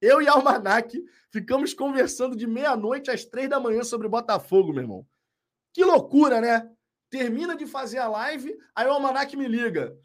eu 0.00 0.20
e 0.20 0.28
Almanac 0.28 1.00
ficamos 1.30 1.72
conversando 1.72 2.36
de 2.36 2.46
meia-noite 2.46 3.10
às 3.10 3.24
três 3.24 3.48
da 3.48 3.60
manhã 3.60 3.84
sobre 3.84 4.08
Botafogo, 4.08 4.72
meu 4.72 4.82
irmão. 4.82 5.06
Que 5.72 5.84
loucura, 5.84 6.40
né? 6.40 6.68
Termina 7.08 7.56
de 7.56 7.66
fazer 7.66 7.98
a 7.98 8.08
live, 8.08 8.52
aí 8.74 8.86
o 8.86 8.92
Almanac 8.92 9.36
me 9.36 9.46
liga. 9.46 9.96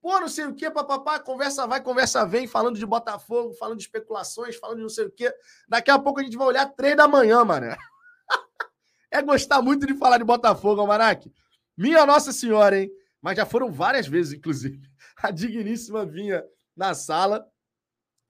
Pô, 0.00 0.18
não 0.18 0.28
sei 0.28 0.46
o 0.46 0.54
quê, 0.54 0.70
papapá, 0.70 1.18
conversa 1.18 1.66
vai, 1.66 1.82
conversa 1.82 2.24
vem, 2.24 2.46
falando 2.46 2.78
de 2.78 2.86
Botafogo, 2.86 3.52
falando 3.54 3.76
de 3.76 3.84
especulações, 3.84 4.56
falando 4.56 4.76
de 4.76 4.82
não 4.82 4.88
sei 4.88 5.04
o 5.04 5.10
quê. 5.10 5.34
Daqui 5.68 5.90
a 5.90 5.98
pouco 5.98 6.20
a 6.20 6.22
gente 6.22 6.36
vai 6.36 6.46
olhar 6.46 6.66
três 6.66 6.96
da 6.96 7.06
manhã, 7.06 7.44
mano. 7.44 7.66
é 9.10 9.20
gostar 9.20 9.60
muito 9.60 9.86
de 9.86 9.94
falar 9.94 10.16
de 10.16 10.24
Botafogo, 10.24 10.80
Almanac. 10.80 11.30
Minha 11.76 12.06
Nossa 12.06 12.32
Senhora, 12.32 12.80
hein? 12.80 12.90
Mas 13.20 13.36
já 13.36 13.44
foram 13.44 13.70
várias 13.70 14.06
vezes, 14.06 14.32
inclusive. 14.32 14.80
A 15.22 15.30
digníssima 15.30 16.06
vinha 16.06 16.42
na 16.80 16.94
sala, 16.94 17.46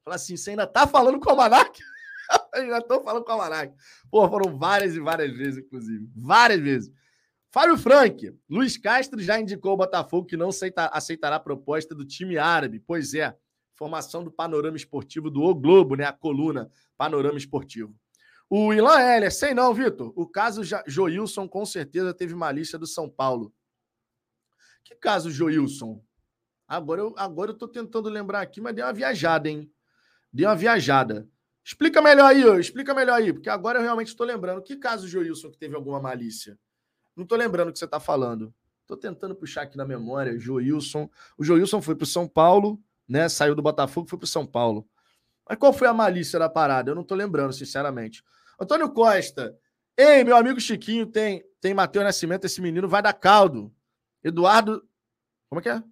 fala 0.05 0.17
assim: 0.17 0.37
você 0.37 0.51
ainda 0.51 0.67
tá 0.67 0.87
falando 0.87 1.21
com 1.21 1.29
o 1.29 1.31
Almanac? 1.31 1.81
Eu 2.55 2.67
já 2.67 2.83
tô 2.83 3.01
falando 3.01 3.25
com 3.25 3.31
o 3.31 3.35
Almanac. 3.35 3.73
Pô, 4.11 4.29
foram 4.29 4.59
várias 4.59 4.95
e 4.95 5.01
várias 5.01 5.33
vezes, 5.37 5.65
inclusive. 5.65 6.11
Várias 6.15 6.61
vezes. 6.61 6.93
Fábio 7.53 7.79
Frank, 7.79 8.33
Luiz 8.49 8.77
Castro 8.77 9.21
já 9.21 9.41
indicou 9.41 9.73
ao 9.73 9.77
Botafogo 9.77 10.27
que 10.27 10.37
não 10.37 10.51
aceita, 10.51 10.87
aceitará 10.87 11.37
a 11.37 11.41
proposta 11.41 11.95
do 11.95 12.05
time 12.05 12.39
árabe. 12.39 12.81
Pois 12.81 13.15
é, 13.15 13.37
formação 13.75 14.23
do 14.23 14.31
panorama 14.31 14.77
esportivo 14.77 15.31
do 15.31 15.43
O 15.43 15.55
Globo, 15.55 15.97
né? 15.97 16.05
A 16.05 16.13
coluna 16.13 16.71
Panorama 16.97 17.39
Esportivo. 17.39 17.95
O 18.49 18.75
Ilan 18.75 19.01
Heller, 19.01 19.33
sei 19.33 19.55
não, 19.55 19.73
Vitor. 19.73 20.13
O 20.17 20.27
caso 20.27 20.63
Joilson 20.87 21.49
com 21.49 21.65
certeza 21.65 22.13
teve 22.13 22.35
malícia 22.35 22.79
do 22.79 22.87
São 22.87 23.09
Paulo. 23.09 23.53
Que 24.85 24.95
caso 24.97 25.31
Joilson? 25.31 26.03
Agora 26.71 27.01
eu, 27.01 27.13
agora 27.17 27.51
eu 27.51 27.55
tô 27.59 27.67
tentando 27.67 28.09
lembrar 28.09 28.43
aqui, 28.43 28.61
mas 28.61 28.73
deu 28.73 28.87
uma 28.87 28.93
viajada, 28.93 29.49
hein? 29.49 29.69
Deu 30.33 30.49
uma 30.49 30.55
viajada. 30.55 31.29
Explica 31.65 32.01
melhor 32.01 32.27
aí, 32.27 32.47
ó. 32.47 32.57
explica 32.61 32.95
melhor 32.95 33.15
aí, 33.15 33.33
porque 33.33 33.51
agora 33.51 33.81
eu 33.81 33.83
realmente 33.83 34.07
estou 34.07 34.25
lembrando. 34.25 34.63
Que 34.63 34.77
caso 34.77 35.09
Joilson 35.09 35.51
que 35.51 35.59
teve 35.59 35.75
alguma 35.75 35.99
malícia? 35.99 36.57
Não 37.17 37.25
estou 37.25 37.37
lembrando 37.37 37.71
o 37.71 37.73
que 37.73 37.79
você 37.81 37.87
está 37.87 37.99
falando. 37.99 38.55
Estou 38.83 38.97
tentando 38.97 39.35
puxar 39.35 39.63
aqui 39.63 39.77
na 39.77 39.85
memória. 39.85 40.39
Joilson. 40.39 41.11
O 41.37 41.43
Joilson 41.43 41.83
foi 41.83 41.97
para 41.97 42.05
o 42.05 42.07
São 42.07 42.29
Paulo, 42.29 42.81
né? 43.09 43.29
Saiu 43.29 43.57
do 43.57 43.63
Botafogo 43.63 44.09
foi 44.09 44.17
para 44.17 44.27
o 44.27 44.29
São 44.29 44.47
Paulo. 44.47 44.89
Mas 45.49 45.59
qual 45.59 45.73
foi 45.73 45.89
a 45.89 45.93
malícia 45.93 46.39
da 46.39 46.49
parada? 46.49 46.93
Eu 46.93 46.95
não 46.95 47.03
estou 47.03 47.17
lembrando, 47.17 47.53
sinceramente. 47.53 48.23
Antônio 48.61 48.89
Costa. 48.93 49.59
Ei, 49.97 50.23
meu 50.23 50.37
amigo 50.37 50.61
Chiquinho 50.61 51.05
tem, 51.05 51.45
tem 51.61 51.75
Matheus 51.75 52.05
Nascimento. 52.05 52.45
Esse 52.45 52.61
menino 52.61 52.89
vai 52.89 53.03
dar 53.03 53.13
caldo. 53.13 53.75
Eduardo. 54.23 54.89
Como 55.49 55.59
é 55.59 55.63
que 55.63 55.69
é? 55.69 55.83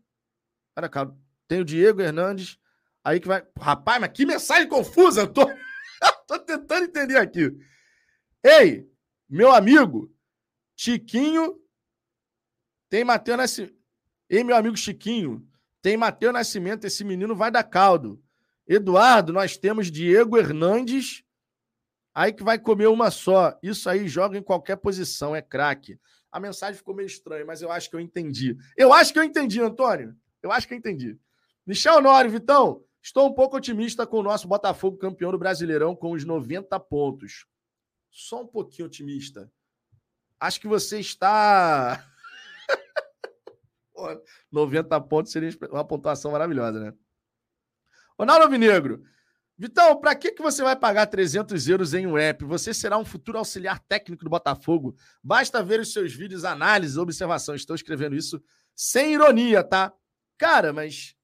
Dar 0.81 0.89
caldo. 0.89 1.19
Tem 1.47 1.61
o 1.61 1.65
Diego 1.65 2.01
Hernandes. 2.01 2.59
Aí 3.05 3.21
que 3.21 3.29
vai. 3.29 3.47
Rapaz, 3.59 4.01
mas 4.01 4.11
que 4.13 4.27
mensagem 4.27 4.69
confusa! 4.69 5.23
Eu 5.23 5.33
tô, 5.33 5.47
tô 6.27 6.39
tentando 6.39 6.85
entender 6.85 7.17
aqui. 7.17 7.57
Ei, 8.45 8.89
meu 9.29 9.53
amigo, 9.53 10.13
Chiquinho 10.77 11.61
tem 12.89 13.05
Matheus 13.05 13.37
Nascimento. 13.37 13.75
Ei, 14.29 14.45
meu 14.45 14.57
amigo 14.57 14.77
Chiquinho, 14.77 15.47
tem 15.81 15.97
Matheus 15.97 16.33
Nascimento, 16.33 16.85
esse 16.85 17.05
menino 17.05 17.35
vai 17.35 17.51
dar 17.51 17.65
caldo. 17.65 18.23
Eduardo, 18.67 19.33
nós 19.33 19.57
temos 19.57 19.91
Diego 19.91 20.37
Hernandes, 20.37 21.25
aí 22.15 22.33
que 22.33 22.43
vai 22.43 22.59
comer 22.59 22.89
uma 22.89 23.11
só. 23.11 23.59
Isso 23.63 23.89
aí 23.89 24.07
joga 24.07 24.37
em 24.37 24.43
qualquer 24.43 24.77
posição, 24.77 25.35
é 25.35 25.41
craque. 25.41 25.99
A 26.31 26.39
mensagem 26.39 26.77
ficou 26.77 26.95
meio 26.95 27.07
estranha, 27.07 27.45
mas 27.45 27.63
eu 27.63 27.73
acho 27.73 27.89
que 27.89 27.97
eu 27.97 28.01
entendi. 28.01 28.57
Eu 28.77 28.93
acho 28.93 29.13
que 29.13 29.19
eu 29.19 29.25
entendi, 29.25 29.61
Antônio. 29.61 30.15
Eu 30.43 30.53
acho 30.53 30.67
que 30.67 30.75
eu 30.75 30.79
entendi. 30.79 31.19
Michel 31.67 32.01
Nori, 32.01 32.29
Vitão, 32.29 32.85
estou 33.03 33.29
um 33.29 33.35
pouco 33.35 33.57
otimista 33.57 34.07
com 34.07 34.19
o 34.19 34.23
nosso 34.23 34.49
Botafogo 34.49 34.97
campeão 34.97 35.31
do 35.31 35.39
Brasileirão 35.39 35.95
com 35.95 36.13
os 36.13 36.25
90 36.25 36.79
pontos. 36.81 37.47
Só 38.11 38.43
um 38.43 38.47
pouquinho 38.47 38.87
otimista 38.87 39.51
acho 40.41 40.61
que 40.61 40.69
você 40.69 41.01
está. 41.01 42.05
90 44.51 45.01
pontos 45.03 45.33
seria 45.33 45.51
uma 45.71 45.85
pontuação 45.85 46.31
maravilhosa, 46.31 46.79
né? 46.79 46.95
Ronaldo 48.19 48.45
Alvinegro. 48.45 49.03
Vitão, 49.57 49.99
para 49.99 50.15
que, 50.15 50.31
que 50.31 50.41
você 50.41 50.63
vai 50.63 50.77
pagar 50.77 51.07
300 51.07 51.69
euros 51.69 51.93
em 51.93 52.07
um 52.07 52.17
app? 52.17 52.45
Você 52.45 52.73
será 52.73 52.97
um 52.97 53.05
futuro 53.05 53.39
auxiliar 53.39 53.81
técnico 53.81 54.23
do 54.23 54.31
Botafogo. 54.31 54.95
Basta 55.21 55.65
ver 55.65 55.81
os 55.81 55.93
seus 55.93 56.15
vídeos, 56.15 56.45
análises, 56.45 56.97
observação. 56.97 57.57
Estou 57.57 57.75
escrevendo 57.75 58.15
isso 58.15 58.41
sem 58.73 59.15
ironia, 59.15 59.65
tá? 59.65 59.93
Cara, 60.39 60.73
mas 60.73 61.17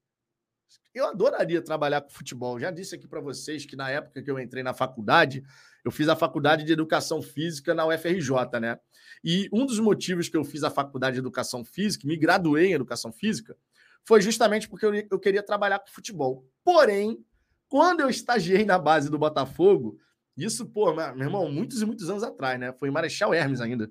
eu 0.93 1.07
adoraria 1.07 1.61
trabalhar 1.61 2.01
com 2.01 2.09
futebol. 2.09 2.59
Já 2.59 2.69
disse 2.69 2.95
aqui 2.95 3.07
para 3.07 3.21
vocês 3.21 3.65
que 3.65 3.75
na 3.75 3.89
época 3.89 4.21
que 4.21 4.29
eu 4.29 4.39
entrei 4.39 4.61
na 4.61 4.73
faculdade, 4.73 5.43
Eu 5.83 5.91
fiz 5.91 6.09
a 6.09 6.15
faculdade 6.15 6.63
de 6.63 6.73
educação 6.73 7.21
física 7.21 7.75
na 7.75 7.85
UFRJ, 7.85 8.59
né? 8.59 8.79
E 9.23 9.47
um 9.53 9.67
dos 9.67 9.79
motivos 9.79 10.27
que 10.27 10.35
eu 10.35 10.43
fiz 10.43 10.63
a 10.63 10.71
faculdade 10.71 11.13
de 11.13 11.19
educação 11.19 11.63
física, 11.63 12.07
me 12.07 12.17
graduei 12.17 12.69
em 12.69 12.73
educação 12.73 13.11
física, 13.11 13.55
foi 14.03 14.19
justamente 14.19 14.67
porque 14.67 15.07
eu, 15.11 15.19
queria 15.19 15.43
trabalhar 15.43 15.77
com 15.77 15.87
futebol. 15.87 16.43
Porém, 16.63 17.23
quando 17.67 17.99
eu 17.99 18.09
estagiei 18.09 18.65
na 18.65 18.79
base 18.79 19.11
do 19.11 19.19
Botafogo, 19.19 19.99
isso, 20.35 20.65
pô, 20.65 20.91
meu 20.91 21.19
irmão, 21.19 21.51
muitos 21.51 21.83
e 21.83 21.85
muitos 21.85 22.09
anos 22.09 22.23
atrás, 22.23 22.59
né? 22.59 22.73
Foi 22.73 22.89
em 22.89 22.91
Marechal 22.91 23.31
Hermes 23.31 23.61
ainda. 23.61 23.87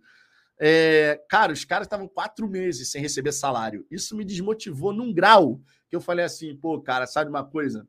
É, 0.59 1.21
cara, 1.29 1.53
os 1.53 1.65
caras 1.65 1.87
estavam 1.87 2.07
quatro 2.07 2.49
meses 2.49 2.91
sem 2.91 3.01
receber 3.01 3.33
salário. 3.33 3.87
Isso 3.91 4.17
me 4.17 4.25
desmotivou 4.25 4.93
num 4.93 5.13
grau 5.13 5.61
que 5.89 5.97
eu 5.97 6.01
falei 6.01 6.25
assim, 6.25 6.57
pô, 6.57 6.81
cara, 6.81 7.07
sabe 7.07 7.29
uma 7.29 7.45
coisa? 7.45 7.87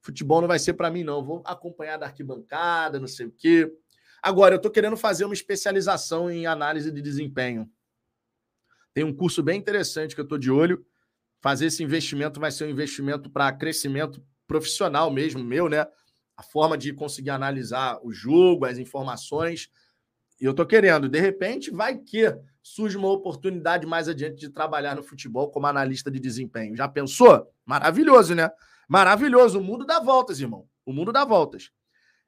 Futebol 0.00 0.40
não 0.40 0.48
vai 0.48 0.58
ser 0.58 0.74
para 0.74 0.90
mim, 0.90 1.02
não. 1.02 1.24
Vou 1.24 1.42
acompanhar 1.46 1.96
da 1.96 2.06
arquibancada, 2.06 3.00
não 3.00 3.06
sei 3.08 3.26
o 3.26 3.32
quê. 3.32 3.72
Agora, 4.22 4.54
eu 4.54 4.56
estou 4.56 4.70
querendo 4.70 4.96
fazer 4.96 5.24
uma 5.24 5.34
especialização 5.34 6.30
em 6.30 6.46
análise 6.46 6.90
de 6.90 7.00
desempenho. 7.00 7.70
Tem 8.92 9.02
um 9.02 9.14
curso 9.14 9.42
bem 9.42 9.58
interessante 9.58 10.14
que 10.14 10.20
eu 10.20 10.24
estou 10.24 10.38
de 10.38 10.50
olho. 10.50 10.84
Fazer 11.40 11.66
esse 11.66 11.82
investimento 11.82 12.38
vai 12.38 12.50
ser 12.50 12.64
um 12.64 12.70
investimento 12.70 13.28
para 13.28 13.52
crescimento 13.52 14.24
profissional 14.46 15.10
mesmo, 15.10 15.42
meu, 15.42 15.68
né? 15.68 15.86
A 16.36 16.42
forma 16.42 16.76
de 16.76 16.92
conseguir 16.92 17.30
analisar 17.30 17.98
o 18.02 18.12
jogo, 18.12 18.64
as 18.64 18.78
informações 18.78 19.70
e 20.44 20.46
eu 20.46 20.52
tô 20.52 20.66
querendo, 20.66 21.08
de 21.08 21.18
repente, 21.18 21.70
vai 21.70 21.96
que 21.96 22.30
surge 22.62 22.98
uma 22.98 23.08
oportunidade 23.08 23.86
mais 23.86 24.10
adiante 24.10 24.36
de 24.36 24.50
trabalhar 24.50 24.94
no 24.94 25.02
futebol 25.02 25.50
como 25.50 25.66
analista 25.66 26.10
de 26.10 26.20
desempenho. 26.20 26.76
Já 26.76 26.86
pensou? 26.86 27.50
Maravilhoso, 27.64 28.34
né? 28.34 28.50
Maravilhoso. 28.86 29.58
O 29.58 29.64
mundo 29.64 29.86
dá 29.86 29.98
voltas, 30.00 30.40
irmão. 30.40 30.68
O 30.84 30.92
mundo 30.92 31.12
dá 31.12 31.24
voltas. 31.24 31.70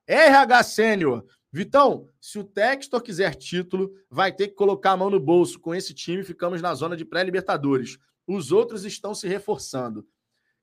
RH 0.06 0.62
Sênior. 0.62 1.26
Vitão, 1.52 2.08
se 2.18 2.38
o 2.38 2.44
Textor 2.44 3.02
quiser 3.02 3.34
título, 3.34 3.92
vai 4.08 4.32
ter 4.32 4.48
que 4.48 4.54
colocar 4.54 4.92
a 4.92 4.96
mão 4.96 5.10
no 5.10 5.20
bolso. 5.20 5.60
Com 5.60 5.74
esse 5.74 5.92
time, 5.92 6.24
ficamos 6.24 6.62
na 6.62 6.74
zona 6.74 6.96
de 6.96 7.04
pré-Libertadores. 7.04 7.98
Os 8.26 8.50
outros 8.50 8.86
estão 8.86 9.14
se 9.14 9.28
reforçando. 9.28 10.08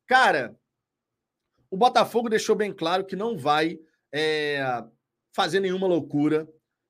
Cara, 0.08 0.58
o 1.70 1.78
Botafogo 1.78 2.30
deixou 2.30 2.56
bem 2.56 2.74
claro 2.74 3.06
que 3.06 3.16
não 3.16 3.38
vai 3.38 3.80
é, 4.12 4.84
fazer 5.32 5.60
nenhuma 5.60 5.86
loucura. 5.86 6.48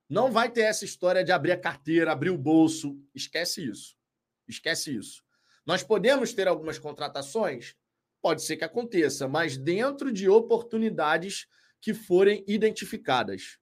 Não 0.08 0.30
vai 0.30 0.50
ter 0.50 0.62
essa 0.62 0.84
história 0.84 1.24
de 1.24 1.32
abrir 1.32 1.52
a 1.52 1.60
carteira, 1.60 2.12
abrir 2.12 2.30
o 2.30 2.38
bolso. 2.38 2.98
Esquece 3.14 3.66
isso. 3.68 3.96
Esquece 4.46 4.94
isso. 4.94 5.22
Nós 5.66 5.82
podemos 5.82 6.32
ter 6.32 6.46
algumas 6.46 6.78
contratações? 6.78 7.74
Pode 8.20 8.42
ser 8.42 8.56
que 8.56 8.64
aconteça, 8.64 9.26
mas 9.26 9.56
dentro 9.56 10.12
de 10.12 10.28
oportunidades 10.28 11.46
que 11.80 11.94
forem 11.94 12.44
identificadas. 12.46 13.58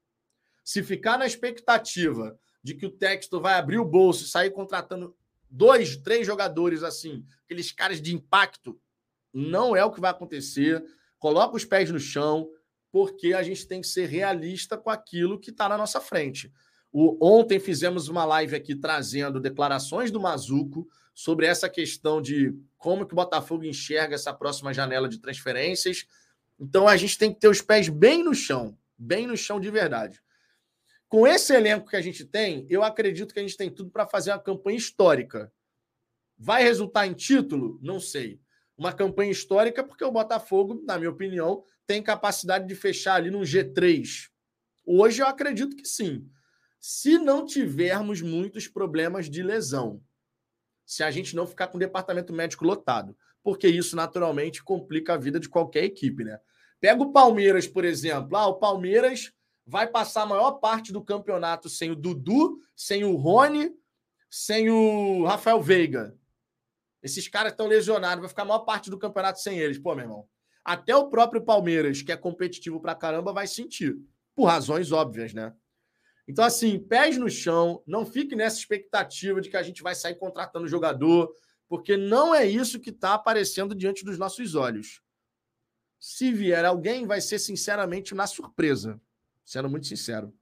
Se 0.64 0.82
ficar 0.82 1.18
na 1.18 1.26
expectativa 1.26 2.38
de 2.62 2.74
que 2.74 2.86
o 2.86 2.90
texto 2.90 3.40
vai 3.40 3.55
abrir 3.55 3.78
o 3.78 3.84
bolso 3.84 4.24
e 4.24 4.28
sair 4.28 4.51
contratando 4.51 5.16
dois, 5.51 5.97
três 5.97 6.26
jogadores 6.26 6.82
assim, 6.82 7.26
aqueles 7.45 7.72
caras 7.72 8.01
de 8.01 8.14
impacto, 8.14 8.80
não 9.32 9.74
é 9.74 9.84
o 9.84 9.90
que 9.90 10.01
vai 10.01 10.11
acontecer. 10.11 10.84
Coloca 11.18 11.57
os 11.57 11.64
pés 11.64 11.90
no 11.90 11.99
chão, 11.99 12.49
porque 12.93 13.32
a 13.32 13.43
gente 13.43 13.66
tem 13.66 13.80
que 13.80 13.86
ser 13.86 14.07
realista 14.07 14.76
com 14.76 14.90
aquilo 14.90 15.40
que 15.40 15.51
está 15.51 15.66
na 15.66 15.78
nossa 15.78 15.99
frente. 15.99 16.53
O, 16.93 17.16
ontem 17.26 17.59
fizemos 17.59 18.09
uma 18.09 18.26
live 18.26 18.55
aqui 18.55 18.76
trazendo 18.76 19.40
declarações 19.40 20.11
do 20.11 20.20
Mazuco 20.20 20.86
sobre 21.14 21.47
essa 21.47 21.70
questão 21.70 22.20
de 22.20 22.55
como 22.76 23.07
que 23.07 23.14
o 23.14 23.16
Botafogo 23.16 23.64
enxerga 23.64 24.14
essa 24.14 24.32
próxima 24.34 24.74
janela 24.74 25.09
de 25.09 25.18
transferências. 25.18 26.07
Então 26.61 26.86
a 26.86 26.95
gente 26.97 27.16
tem 27.16 27.32
que 27.32 27.40
ter 27.40 27.49
os 27.49 27.62
pés 27.62 27.88
bem 27.88 28.22
no 28.22 28.34
chão, 28.34 28.76
bem 28.97 29.26
no 29.26 29.38
chão 29.38 29.59
de 29.59 29.70
verdade. 29.70 30.22
Com 31.09 31.26
esse 31.26 31.55
elenco 31.55 31.88
que 31.88 31.97
a 31.97 32.03
gente 32.03 32.26
tem, 32.26 32.66
eu 32.68 32.82
acredito 32.82 33.32
que 33.32 33.40
a 33.40 33.43
gente 33.43 33.57
tem 33.57 33.70
tudo 33.70 33.90
para 33.90 34.07
fazer 34.07 34.32
uma 34.32 34.38
campanha 34.38 34.76
histórica. 34.76 35.51
Vai 36.38 36.62
resultar 36.62 37.07
em 37.07 37.14
título? 37.14 37.78
Não 37.82 37.99
sei. 38.01 38.38
Uma 38.76 38.93
campanha 38.93 39.30
histórica, 39.30 39.82
porque 39.82 40.05
o 40.05 40.12
Botafogo, 40.12 40.82
na 40.86 40.99
minha 40.99 41.11
opinião, 41.11 41.64
tem 41.93 42.03
capacidade 42.03 42.66
de 42.66 42.74
fechar 42.74 43.16
ali 43.16 43.30
num 43.30 43.43
G3? 43.43 44.30
Hoje 44.86 45.20
eu 45.20 45.26
acredito 45.26 45.76
que 45.76 45.84
sim. 45.84 46.26
Se 46.80 47.18
não 47.18 47.45
tivermos 47.45 48.22
muitos 48.22 48.66
problemas 48.66 49.28
de 49.28 49.43
lesão, 49.43 50.03
se 50.86 51.03
a 51.03 51.11
gente 51.11 51.36
não 51.36 51.47
ficar 51.47 51.66
com 51.66 51.76
o 51.76 51.80
departamento 51.80 52.32
médico 52.32 52.64
lotado, 52.64 53.14
porque 53.43 53.68
isso 53.68 53.95
naturalmente 53.95 54.64
complica 54.64 55.12
a 55.12 55.18
vida 55.18 55.38
de 55.38 55.51
qualquer 55.51 55.84
equipe, 55.84 56.24
né? 56.24 56.40
Pega 56.80 57.03
o 57.03 57.12
Palmeiras, 57.12 57.66
por 57.66 57.84
exemplo. 57.84 58.38
Ah, 58.38 58.47
o 58.47 58.55
Palmeiras 58.55 59.30
vai 59.66 59.86
passar 59.86 60.22
a 60.22 60.26
maior 60.26 60.53
parte 60.53 60.95
do 60.95 61.05
campeonato 61.05 61.68
sem 61.68 61.90
o 61.90 61.95
Dudu, 61.95 62.59
sem 62.74 63.05
o 63.05 63.16
Rony, 63.16 63.70
sem 64.30 64.70
o 64.70 65.26
Rafael 65.26 65.61
Veiga. 65.61 66.16
Esses 67.03 67.28
caras 67.28 67.53
estão 67.53 67.66
lesionados, 67.66 68.22
vai 68.22 68.30
ficar 68.30 68.43
a 68.43 68.47
maior 68.47 68.61
parte 68.61 68.88
do 68.88 68.99
campeonato 68.99 69.40
sem 69.40 69.59
eles. 69.59 69.78
Pô, 69.78 69.95
meu 69.95 70.07
irmão, 70.07 70.28
até 70.65 70.95
o 70.95 71.09
próprio 71.09 71.43
Palmeiras, 71.43 72.03
que 72.03 72.13
é 72.13 72.17
competitivo 72.17 72.81
pra 72.81 72.95
caramba, 72.95 73.33
vai 73.33 73.47
sentir. 73.47 73.97
Por 74.35 74.45
razões 74.45 74.93
óbvias, 74.93 75.35
né? 75.35 75.53
Então, 76.27 76.45
assim, 76.45 76.79
pés 76.79 77.19
no 77.19 77.29
chão, 77.29 77.83
não 77.87 78.07
fique 78.07 78.37
nessa 78.37 78.59
expectativa 78.59 79.41
de 79.41 79.51
que 79.51 79.57
a 79.57 79.63
gente 79.63 79.83
vai 79.83 79.95
sair 79.95 80.15
contratando 80.15 80.69
jogador, 80.69 81.35
porque 81.69 81.97
não 81.97 82.35
é 82.35 82.47
isso 82.47 82.81
que 82.81 82.91
está 82.91 83.15
aparecendo 83.15 83.75
diante 83.75 84.05
dos 84.05 84.19
nossos 84.19 84.55
olhos. 84.55 85.03
Se 85.99 86.33
vier 86.33 86.65
alguém, 86.65 87.07
vai 87.07 87.21
ser 87.21 87.39
sinceramente 87.39 88.15
na 88.15 88.27
surpresa, 88.27 89.01
sendo 89.45 89.69
muito 89.69 89.87
sincero. 89.87 90.33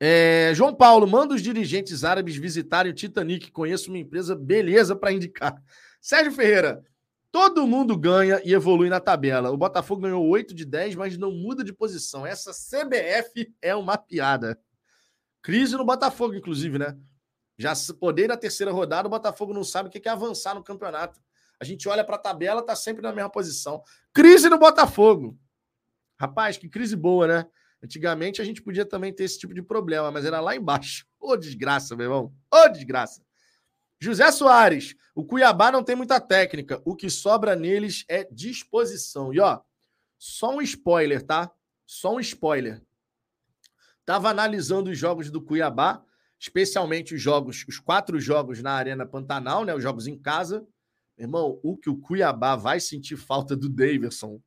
É, 0.00 0.52
João 0.54 0.74
Paulo, 0.74 1.06
manda 1.06 1.34
os 1.34 1.42
dirigentes 1.42 2.02
árabes 2.02 2.36
visitarem 2.36 2.90
o 2.90 2.94
Titanic. 2.94 3.52
Conheço 3.52 3.88
uma 3.88 3.98
empresa 3.98 4.34
beleza 4.34 4.96
para 4.96 5.12
indicar. 5.12 5.62
Sérgio 6.00 6.32
Ferreira, 6.32 6.84
Todo 7.32 7.66
mundo 7.66 7.96
ganha 7.96 8.42
e 8.44 8.52
evolui 8.52 8.90
na 8.90 9.00
tabela. 9.00 9.50
O 9.50 9.56
Botafogo 9.56 10.02
ganhou 10.02 10.28
8 10.28 10.54
de 10.54 10.66
10, 10.66 10.96
mas 10.96 11.16
não 11.16 11.32
muda 11.32 11.64
de 11.64 11.72
posição. 11.72 12.26
Essa 12.26 12.52
CBF 12.52 13.50
é 13.62 13.74
uma 13.74 13.96
piada. 13.96 14.60
Crise 15.40 15.74
no 15.74 15.84
Botafogo, 15.84 16.34
inclusive, 16.34 16.78
né? 16.78 16.94
Já 17.56 17.72
poder 17.98 18.28
na 18.28 18.36
terceira 18.36 18.70
rodada, 18.70 19.08
o 19.08 19.10
Botafogo 19.10 19.54
não 19.54 19.64
sabe 19.64 19.88
o 19.88 19.90
que 19.90 20.06
é 20.06 20.12
avançar 20.12 20.54
no 20.54 20.62
campeonato. 20.62 21.18
A 21.58 21.64
gente 21.64 21.88
olha 21.88 22.04
para 22.04 22.16
a 22.16 22.18
tabela, 22.18 22.60
tá 22.60 22.76
sempre 22.76 23.00
na 23.00 23.12
mesma 23.14 23.30
posição. 23.30 23.82
Crise 24.12 24.50
no 24.50 24.58
Botafogo. 24.58 25.38
Rapaz, 26.20 26.58
que 26.58 26.68
crise 26.68 26.94
boa, 26.94 27.26
né? 27.26 27.46
Antigamente 27.82 28.42
a 28.42 28.44
gente 28.44 28.60
podia 28.60 28.84
também 28.84 29.12
ter 29.12 29.24
esse 29.24 29.38
tipo 29.38 29.54
de 29.54 29.62
problema, 29.62 30.10
mas 30.10 30.26
era 30.26 30.38
lá 30.38 30.54
embaixo. 30.54 31.06
Ô, 31.18 31.34
desgraça, 31.34 31.96
meu 31.96 32.04
irmão. 32.04 32.34
Ô, 32.52 32.68
desgraça. 32.68 33.22
José 34.02 34.32
Soares, 34.32 34.96
o 35.14 35.24
Cuiabá 35.24 35.70
não 35.70 35.84
tem 35.84 35.94
muita 35.94 36.20
técnica. 36.20 36.82
O 36.84 36.96
que 36.96 37.08
sobra 37.08 37.54
neles 37.54 38.04
é 38.08 38.24
disposição. 38.24 39.32
E 39.32 39.38
ó, 39.38 39.60
só 40.18 40.56
um 40.56 40.60
spoiler, 40.60 41.22
tá? 41.22 41.52
Só 41.86 42.16
um 42.16 42.18
spoiler. 42.18 42.82
Tava 44.04 44.28
analisando 44.28 44.90
os 44.90 44.98
jogos 44.98 45.30
do 45.30 45.40
Cuiabá, 45.40 46.04
especialmente 46.36 47.14
os 47.14 47.22
jogos, 47.22 47.64
os 47.68 47.78
quatro 47.78 48.18
jogos 48.18 48.60
na 48.60 48.72
Arena 48.72 49.06
Pantanal, 49.06 49.64
né? 49.64 49.72
Os 49.72 49.84
jogos 49.84 50.08
em 50.08 50.18
casa. 50.18 50.66
Irmão, 51.16 51.60
o 51.62 51.76
que 51.76 51.88
o 51.88 51.96
Cuiabá 51.96 52.56
vai 52.56 52.80
sentir 52.80 53.16
falta 53.16 53.54
do 53.54 53.68
Daverson. 53.68 54.42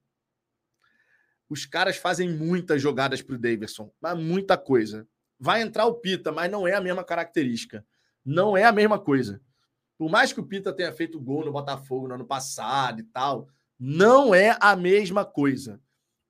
Os 1.48 1.66
caras 1.66 1.96
fazem 1.96 2.28
muitas 2.30 2.82
jogadas 2.82 3.22
pro 3.22 3.40
Daverson, 3.40 3.90
mas 4.02 4.20
muita 4.20 4.58
coisa. 4.58 5.08
Vai 5.40 5.62
entrar 5.62 5.86
o 5.86 5.96
Pita, 5.96 6.30
mas 6.30 6.52
não 6.52 6.68
é 6.68 6.74
a 6.74 6.82
mesma 6.82 7.06
característica. 7.06 7.86
Não 8.26 8.58
é 8.58 8.64
a 8.64 8.72
mesma 8.72 8.98
coisa. 8.98 9.42
Por 9.98 10.10
mais 10.10 10.34
que 10.34 10.40
o 10.40 10.46
Pita 10.46 10.74
tenha 10.74 10.92
feito 10.92 11.20
gol 11.20 11.46
no 11.46 11.52
Botafogo 11.52 12.08
no 12.08 12.16
ano 12.16 12.26
passado 12.26 13.00
e 13.00 13.04
tal, 13.04 13.48
não 13.80 14.34
é 14.34 14.58
a 14.60 14.76
mesma 14.76 15.24
coisa. 15.24 15.80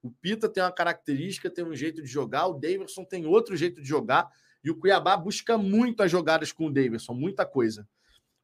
O 0.04 0.12
Pita 0.12 0.48
tem 0.50 0.62
uma 0.62 0.72
característica, 0.72 1.50
tem 1.50 1.66
um 1.66 1.76
jeito 1.76 2.02
de 2.02 2.08
jogar, 2.08 2.48
o 2.48 2.54
Davidson 2.54 3.04
tem 3.04 3.26
outro 3.26 3.56
jeito 3.56 3.82
de 3.82 3.88
jogar, 3.88 4.30
e 4.64 4.70
o 4.70 4.76
Cuiabá 4.76 5.16
busca 5.18 5.58
muito 5.58 6.04
as 6.04 6.12
jogadas 6.12 6.52
com 6.52 6.68
o 6.68 6.72
Davidson, 6.72 7.14
muita 7.14 7.46
coisa. 7.46 7.88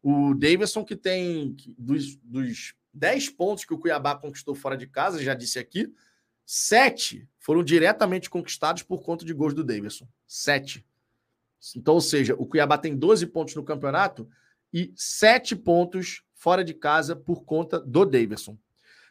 O 0.02 0.34
Davidson, 0.34 0.84
que 0.84 0.95
tem 0.95 1.56
dos, 1.78 2.15
dos 2.15 2.73
10 2.94 3.30
pontos 3.30 3.65
que 3.65 3.73
o 3.73 3.78
Cuiabá 3.78 4.15
conquistou 4.15 4.56
fora 4.56 4.76
de 4.76 4.88
casa, 4.88 5.22
já 5.22 5.34
disse 5.34 5.60
aqui, 5.60 5.91
sete 6.45 7.28
foram 7.40 7.64
diretamente 7.64 8.30
conquistados 8.30 8.84
por 8.84 9.02
conta 9.02 9.23
de 9.23 9.34
gols 9.34 9.53
do 9.53 9.64
Davidson. 9.64 10.07
Sete. 10.28 10.86
Então, 11.75 11.95
ou 11.95 12.01
seja, 12.01 12.35
o 12.38 12.45
Cuiabá 12.45 12.77
tem 12.77 12.95
12 12.95 13.27
pontos 13.27 13.55
no 13.55 13.63
campeonato 13.63 14.27
e 14.73 14.91
sete 14.95 15.55
pontos 15.55 16.23
fora 16.33 16.63
de 16.63 16.73
casa 16.73 17.15
por 17.15 17.43
conta 17.43 17.79
do 17.79 18.05
Davidson. 18.05 18.57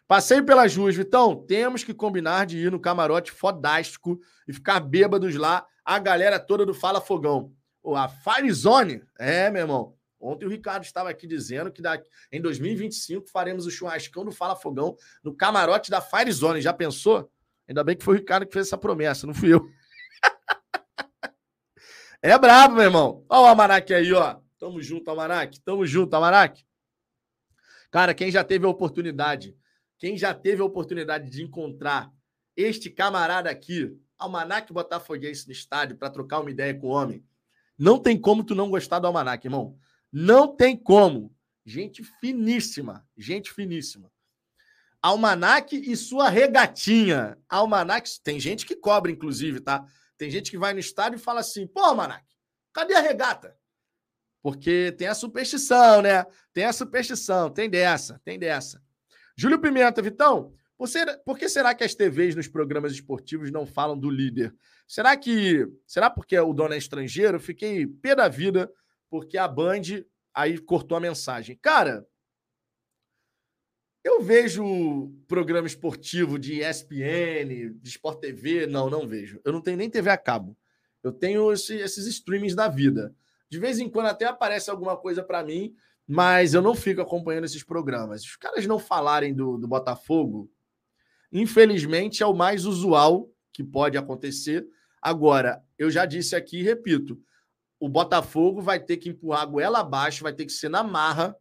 Passei 0.09 0.43
pelas 0.43 0.74
ruas, 0.74 0.97
Vitão. 0.97 1.47
Temos 1.47 1.85
que 1.85 1.94
combinar 1.94 2.44
de 2.44 2.59
ir 2.59 2.72
no 2.72 2.81
camarote 2.81 3.31
fodástico 3.31 4.20
e 4.48 4.52
ficar 4.52 4.81
bêbados 4.81 5.36
lá, 5.36 5.64
a 5.85 5.98
galera 6.01 6.40
toda 6.40 6.66
do 6.66 6.74
Fala 6.74 7.01
Fogão. 7.01 7.52
Oh, 7.81 7.94
a 7.94 8.09
Firizone, 8.09 9.02
é, 9.18 9.48
meu 9.51 9.62
irmão. 9.62 9.94
Ontem 10.20 10.44
o 10.44 10.48
Ricardo 10.51 10.82
estava 10.82 11.09
aqui 11.09 11.27
dizendo 11.27 11.70
que 11.70 11.81
daqui, 11.81 12.09
em 12.31 12.40
2025 12.40 13.31
faremos 13.31 13.66
o 13.66 13.70
churrascão 13.70 14.24
do 14.24 14.32
Fala 14.32 14.56
Fogão 14.56 14.97
no 15.22 15.35
camarote 15.35 15.90
da 15.90 16.01
Firizone. 16.01 16.60
Já 16.60 16.72
pensou? 16.72 17.31
Ainda 17.68 17.85
bem 17.85 17.97
que 17.97 18.05
foi 18.05 18.16
o 18.16 18.18
Ricardo 18.18 18.47
que 18.47 18.52
fez 18.52 18.66
essa 18.66 18.77
promessa, 18.77 19.27
não 19.27 19.32
fui 19.32 19.55
eu. 19.55 19.64
É 22.23 22.39
brabo, 22.39 22.75
meu 22.75 22.85
irmão. 22.85 23.25
Olha 23.29 23.41
o 23.43 23.47
Almanac 23.47 23.93
aí, 23.93 24.13
ó. 24.13 24.39
Tamo 24.59 24.83
junto, 24.83 25.09
Almanac. 25.09 25.61
Tamo 25.61 25.87
junto, 25.87 26.15
Almanac. 26.15 26.65
Cara, 27.91 28.15
quem 28.15 28.31
já 28.31 28.45
teve 28.45 28.67
a 28.67 28.69
oportunidade, 28.69 29.57
quem 29.99 30.17
já 30.17 30.33
teve 30.33 30.63
a 30.63 30.65
oportunidade 30.65 31.31
de 31.31 31.43
encontrar 31.43 32.13
este 32.57 32.91
camarada 32.91 33.51
aqui, 33.51 33.97
Almanac 34.19 34.73
Botafoguense 34.73 35.47
no 35.47 35.53
estádio, 35.53 35.97
para 35.97 36.11
trocar 36.11 36.41
uma 36.41 36.51
ideia 36.51 36.75
com 36.75 36.89
o 36.89 36.91
homem, 36.91 37.25
não 37.77 37.99
tem 37.99 38.21
como 38.21 38.45
tu 38.45 38.55
não 38.55 38.69
gostar 38.69 38.99
do 38.99 39.07
Almanac, 39.07 39.47
irmão. 39.47 39.77
Não 40.13 40.55
tem 40.55 40.77
como. 40.77 41.35
Gente 41.65 42.05
finíssima, 42.05 43.07
gente 43.17 43.53
finíssima. 43.53 44.11
Almanac 45.03 45.75
e 45.75 45.97
sua 45.97 46.29
regatinha. 46.29 47.39
Almanac, 47.49 48.21
tem 48.23 48.39
gente 48.39 48.67
que 48.67 48.77
cobra, 48.77 49.11
inclusive, 49.11 49.61
tá? 49.61 49.87
Tem 50.21 50.31
gente 50.31 50.51
que 50.51 50.59
vai 50.59 50.75
no 50.75 50.81
estádio 50.81 51.17
e 51.17 51.19
fala 51.19 51.41
assim: 51.41 51.67
pô, 51.67 51.81
Almanac, 51.81 52.23
cadê 52.75 52.93
a 52.93 53.01
regata? 53.01 53.57
Porque 54.43 54.93
tem 54.93 55.09
a 55.09 55.15
superstição, 55.15 56.03
né? 56.03 56.27
Tem 56.53 56.67
a 56.67 56.75
superstição, 56.75 57.49
tem 57.49 57.71
dessa, 57.71 58.21
tem 58.23 58.39
dessa. 58.39 58.83
Júlio 59.35 59.59
Pimenta, 59.59 60.03
Vitão, 60.03 60.53
por, 60.77 60.89
ser, 60.89 61.23
por 61.25 61.39
que 61.39 61.49
será 61.49 61.75
que 61.75 61.83
as 61.83 61.95
TVs 61.95 62.35
nos 62.35 62.49
programas 62.49 62.93
esportivos 62.93 63.51
não 63.51 63.65
falam 63.65 63.99
do 63.99 64.11
líder? 64.11 64.55
Será 64.87 65.17
que. 65.17 65.67
Será 65.87 66.11
porque 66.11 66.39
o 66.39 66.53
dono 66.53 66.75
é 66.75 66.77
estrangeiro? 66.77 67.41
Fiquei 67.41 67.87
pé 67.87 68.15
da 68.15 68.29
vida 68.29 68.71
porque 69.09 69.39
a 69.39 69.49
Band 69.49 70.05
aí 70.35 70.59
cortou 70.59 70.99
a 70.99 71.01
mensagem. 71.01 71.59
Cara, 71.63 72.07
eu 74.02 74.22
vejo 74.22 75.12
programa 75.28 75.66
esportivo 75.66 76.39
de 76.39 76.62
ESPN, 76.62 77.74
de 77.81 77.89
Sport 77.89 78.20
TV. 78.20 78.66
Não, 78.66 78.89
não 78.89 79.06
vejo. 79.06 79.40
Eu 79.44 79.52
não 79.52 79.60
tenho 79.60 79.77
nem 79.77 79.90
TV 79.90 80.09
a 80.10 80.16
cabo. 80.16 80.56
Eu 81.02 81.12
tenho 81.12 81.52
esse, 81.52 81.77
esses 81.77 82.06
streamings 82.06 82.55
da 82.55 82.68
vida. 82.68 83.14
De 83.48 83.59
vez 83.59 83.78
em 83.78 83.89
quando 83.89 84.06
até 84.06 84.24
aparece 84.24 84.70
alguma 84.70 84.97
coisa 84.97 85.22
para 85.22 85.44
mim, 85.44 85.74
mas 86.06 86.55
eu 86.55 86.62
não 86.62 86.74
fico 86.74 87.01
acompanhando 87.01 87.44
esses 87.44 87.62
programas. 87.62 88.22
Os 88.22 88.36
caras 88.36 88.66
não 88.66 88.78
falarem 88.78 89.35
do, 89.35 89.59
do 89.59 89.68
Botafogo, 89.68 90.51
infelizmente 91.32 92.22
é 92.22 92.27
o 92.27 92.35
mais 92.35 92.64
usual 92.64 93.31
que 93.52 93.62
pode 93.62 93.98
acontecer. 93.98 94.66
Agora, 95.02 95.62
eu 95.78 95.90
já 95.90 96.06
disse 96.06 96.35
aqui 96.36 96.60
e 96.60 96.62
repito: 96.62 97.20
o 97.78 97.89
Botafogo 97.89 98.60
vai 98.60 98.81
ter 98.81 98.97
que 98.97 99.09
empurrar 99.09 99.43
a 99.43 99.47
goela 99.47 99.81
abaixo, 99.81 100.22
vai 100.22 100.32
ter 100.32 100.47
que 100.47 100.52
ser 100.52 100.68
na 100.68 100.82
marra 100.82 101.36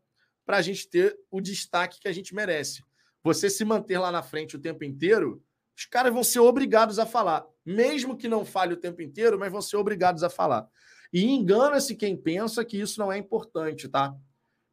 para 0.50 0.58
a 0.58 0.62
gente 0.64 0.90
ter 0.90 1.16
o 1.30 1.40
destaque 1.40 2.00
que 2.00 2.08
a 2.08 2.12
gente 2.12 2.34
merece. 2.34 2.84
Você 3.24 3.52
se 3.52 3.64
manter 3.64 4.00
lá 4.00 4.12
na 4.12 4.24
frente 4.24 4.56
o 4.56 4.60
tempo 4.60 4.84
inteiro, 4.84 5.44
os 5.78 5.86
caras 5.86 6.12
vão 6.12 6.24
ser 6.24 6.40
obrigados 6.40 6.98
a 6.98 7.06
falar. 7.06 7.46
Mesmo 7.64 8.18
que 8.18 8.28
não 8.28 8.44
fale 8.44 8.74
o 8.74 8.78
tempo 8.78 9.00
inteiro, 9.00 9.38
mas 9.38 9.52
vão 9.52 9.62
ser 9.62 9.78
obrigados 9.78 10.24
a 10.24 10.30
falar. 10.30 10.68
E 11.14 11.24
engana-se 11.24 11.96
quem 11.96 12.18
pensa 12.18 12.66
que 12.66 12.82
isso 12.82 13.00
não 13.00 13.12
é 13.12 13.18
importante, 13.20 13.88
tá? 13.88 14.12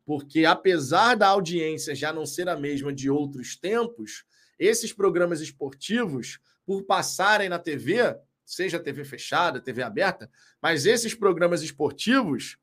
Porque 0.07 0.47
apesar 0.47 1.15
da 1.15 1.29
audiência 1.29 1.95
já 1.95 2.11
não 2.11 2.25
ser 2.25 2.49
a 2.49 2.57
mesma 2.57 2.91
de 2.91 3.11
outros 3.11 3.55
tempos, 3.55 4.25
esses 4.59 4.95
programas 4.95 5.43
esportivos, 5.43 6.39
por 6.65 6.85
passarem 6.85 7.51
na 7.51 7.59
TV, 7.59 8.17
seja 8.47 8.81
TV 8.81 9.05
fechada, 9.05 9.61
TV 9.61 9.83
aberta, 9.83 10.31
mas 10.63 10.87
esses 10.87 11.15
programas 11.15 11.61
esportivos, 11.61 12.57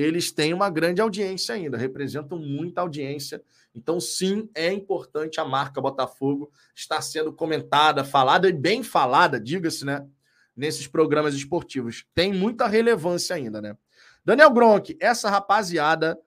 eles 0.00 0.30
têm 0.32 0.54
uma 0.54 0.70
grande 0.70 1.00
audiência 1.00 1.54
ainda, 1.54 1.76
representam 1.76 2.38
muita 2.38 2.80
audiência. 2.80 3.42
Então, 3.74 4.00
sim, 4.00 4.48
é 4.54 4.72
importante 4.72 5.40
a 5.40 5.44
marca 5.44 5.80
Botafogo 5.80 6.50
estar 6.74 7.00
sendo 7.02 7.32
comentada, 7.32 8.04
falada 8.04 8.48
e 8.48 8.52
bem 8.52 8.82
falada, 8.82 9.40
diga-se, 9.40 9.84
né? 9.84 10.06
Nesses 10.56 10.86
programas 10.86 11.34
esportivos. 11.34 12.04
Tem 12.14 12.32
muita 12.32 12.66
relevância 12.66 13.36
ainda, 13.36 13.60
né? 13.60 13.76
Daniel 14.24 14.50
Gronk, 14.50 14.96
essa 15.00 15.30
rapaziada 15.30 16.18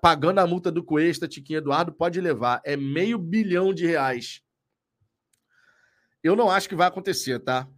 pagando 0.00 0.38
a 0.38 0.46
multa 0.46 0.72
do 0.72 0.82
Cuesta, 0.82 1.28
Tiquinho 1.28 1.58
Eduardo, 1.58 1.92
pode 1.92 2.20
levar. 2.20 2.60
É 2.64 2.76
meio 2.76 3.18
bilhão 3.18 3.74
de 3.74 3.86
reais. 3.86 4.42
Eu 6.22 6.34
não 6.34 6.50
acho 6.50 6.68
que 6.68 6.74
vai 6.74 6.88
acontecer, 6.88 7.38
tá? 7.40 7.68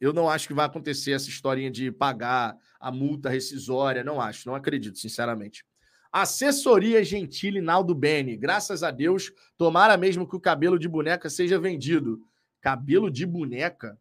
Eu 0.00 0.12
não 0.12 0.28
acho 0.28 0.46
que 0.46 0.54
vai 0.54 0.64
acontecer 0.64 1.12
essa 1.12 1.28
historinha 1.28 1.70
de 1.70 1.90
pagar 1.90 2.56
a 2.80 2.90
multa 2.90 3.28
rescisória. 3.28 4.02
Não 4.02 4.20
acho, 4.20 4.48
não 4.48 4.54
acredito, 4.54 4.98
sinceramente. 4.98 5.64
Assessoria 6.10 7.04
Gentile 7.04 7.60
Naldo 7.60 7.94
Bene. 7.94 8.36
Graças 8.36 8.82
a 8.82 8.90
Deus, 8.90 9.30
tomara 9.56 9.96
mesmo 9.96 10.26
que 10.26 10.34
o 10.34 10.40
cabelo 10.40 10.78
de 10.78 10.88
boneca 10.88 11.28
seja 11.30 11.58
vendido. 11.58 12.20
Cabelo 12.60 13.10
de 13.10 13.24
boneca? 13.24 13.98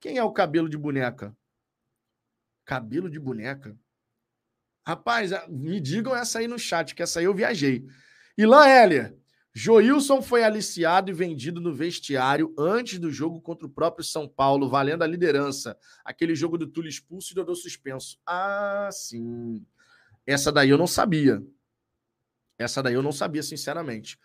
Quem 0.00 0.18
é 0.18 0.22
o 0.22 0.32
cabelo 0.32 0.68
de 0.68 0.76
boneca? 0.76 1.34
Cabelo 2.64 3.08
de 3.08 3.18
boneca? 3.18 3.76
Rapaz, 4.86 5.30
me 5.48 5.80
digam 5.80 6.14
essa 6.14 6.38
aí 6.38 6.48
no 6.48 6.58
chat, 6.58 6.94
que 6.94 7.02
essa 7.02 7.20
aí 7.20 7.24
eu 7.24 7.34
viajei. 7.34 7.86
Ilan 8.36 8.66
Heller. 8.66 9.18
Joilson 9.54 10.22
foi 10.22 10.44
aliciado 10.44 11.10
e 11.10 11.14
vendido 11.14 11.60
no 11.60 11.74
vestiário 11.74 12.54
antes 12.56 12.98
do 12.98 13.10
jogo 13.10 13.40
contra 13.40 13.66
o 13.66 13.70
próprio 13.70 14.04
São 14.04 14.28
Paulo, 14.28 14.68
valendo 14.68 15.02
a 15.02 15.06
liderança. 15.06 15.76
Aquele 16.04 16.34
jogo 16.34 16.56
do 16.56 16.66
Túlio 16.66 16.88
expulso 16.88 17.32
e 17.32 17.34
Dodô 17.34 17.54
suspenso. 17.54 18.18
Ah, 18.24 18.88
sim. 18.92 19.64
Essa 20.26 20.52
daí 20.52 20.70
eu 20.70 20.78
não 20.78 20.86
sabia. 20.86 21.42
Essa 22.58 22.82
daí 22.82 22.94
eu 22.94 23.02
não 23.02 23.12
sabia, 23.12 23.42
sinceramente. 23.42 24.18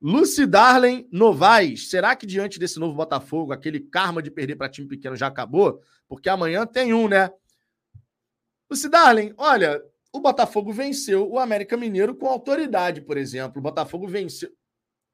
Lucy 0.00 0.46
Darlen 0.46 1.08
Novaes. 1.10 1.90
Será 1.90 2.14
que 2.14 2.26
diante 2.26 2.58
desse 2.58 2.78
novo 2.78 2.94
Botafogo, 2.94 3.52
aquele 3.52 3.80
karma 3.80 4.22
de 4.22 4.30
perder 4.30 4.56
para 4.56 4.68
time 4.68 4.86
pequeno 4.86 5.16
já 5.16 5.26
acabou? 5.26 5.82
Porque 6.06 6.28
amanhã 6.28 6.66
tem 6.66 6.94
um, 6.94 7.08
né? 7.08 7.30
Lucy 8.70 8.88
Darlen, 8.88 9.32
olha, 9.36 9.82
o 10.12 10.20
Botafogo 10.20 10.72
venceu 10.72 11.30
o 11.30 11.38
América 11.38 11.76
Mineiro 11.76 12.14
com 12.14 12.26
autoridade, 12.26 13.00
por 13.00 13.16
exemplo. 13.16 13.58
O 13.58 13.62
Botafogo 13.62 14.06
venceu. 14.06 14.50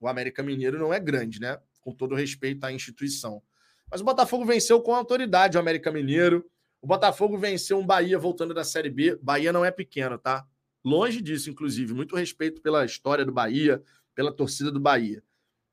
O 0.00 0.08
América 0.08 0.42
Mineiro 0.42 0.78
não 0.78 0.92
é 0.92 1.00
grande, 1.00 1.40
né? 1.40 1.58
Com 1.80 1.92
todo 1.92 2.14
respeito 2.14 2.64
à 2.64 2.72
instituição. 2.72 3.42
Mas 3.90 4.00
o 4.00 4.04
Botafogo 4.04 4.44
venceu 4.44 4.80
com 4.80 4.94
autoridade 4.94 5.56
o 5.56 5.60
América 5.60 5.90
Mineiro. 5.90 6.44
O 6.80 6.86
Botafogo 6.86 7.38
venceu 7.38 7.78
um 7.78 7.86
Bahia 7.86 8.18
voltando 8.18 8.54
da 8.54 8.64
Série 8.64 8.90
B. 8.90 9.18
Bahia 9.22 9.52
não 9.52 9.64
é 9.64 9.70
pequeno, 9.70 10.18
tá? 10.18 10.46
Longe 10.84 11.20
disso, 11.20 11.50
inclusive. 11.50 11.94
Muito 11.94 12.14
respeito 12.14 12.60
pela 12.60 12.84
história 12.84 13.24
do 13.24 13.32
Bahia, 13.32 13.82
pela 14.14 14.32
torcida 14.32 14.70
do 14.70 14.78
Bahia. 14.78 15.22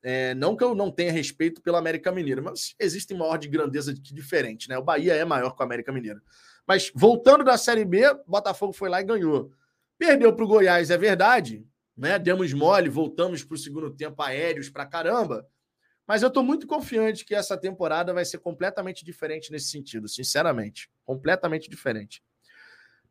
É, 0.04 0.34
não 0.34 0.56
que 0.56 0.64
eu 0.64 0.74
não 0.74 0.90
tenha 0.90 1.12
respeito 1.12 1.62
pelo 1.62 1.78
América 1.78 2.12
Mineiro, 2.12 2.42
mas 2.42 2.74
existe 2.80 3.14
uma 3.14 3.26
ordem 3.26 3.50
de 3.50 3.56
grandeza 3.56 3.94
que 3.94 4.14
diferente, 4.14 4.68
né? 4.68 4.78
O 4.78 4.84
Bahia 4.84 5.14
é 5.14 5.24
maior 5.24 5.52
que 5.52 5.62
o 5.62 5.66
América 5.66 5.92
Mineiro. 5.92 6.22
Mas 6.68 6.92
voltando 6.94 7.44
da 7.44 7.58
Série 7.58 7.86
B, 7.86 8.02
Botafogo 8.28 8.74
foi 8.74 8.90
lá 8.90 9.02
e 9.02 9.06
ganhou. 9.06 9.52
Perdeu 9.98 10.34
para 10.36 10.46
o 10.46 10.48
Goiás, 10.48 10.90
é 10.90 10.98
verdade, 10.98 11.66
né? 11.96 12.18
Demos 12.18 12.54
mole, 12.54 12.90
voltamos 12.90 13.44
para 13.44 13.56
o 13.56 13.58
segundo 13.58 13.92
tempo 13.92 14.22
aéreos 14.22 14.70
para 14.70 14.86
caramba. 14.86 15.46
Mas 16.08 16.22
eu 16.22 16.28
estou 16.28 16.44
muito 16.44 16.68
confiante 16.68 17.24
que 17.24 17.36
essa 17.36 17.58
temporada 17.58 18.14
vai 18.14 18.26
ser 18.26 18.40
completamente 18.40 19.06
diferente 19.06 19.52
nesse 19.52 19.70
sentido, 19.70 20.08
sinceramente. 20.08 20.90
Completamente 21.06 21.70
diferente. 21.70 22.24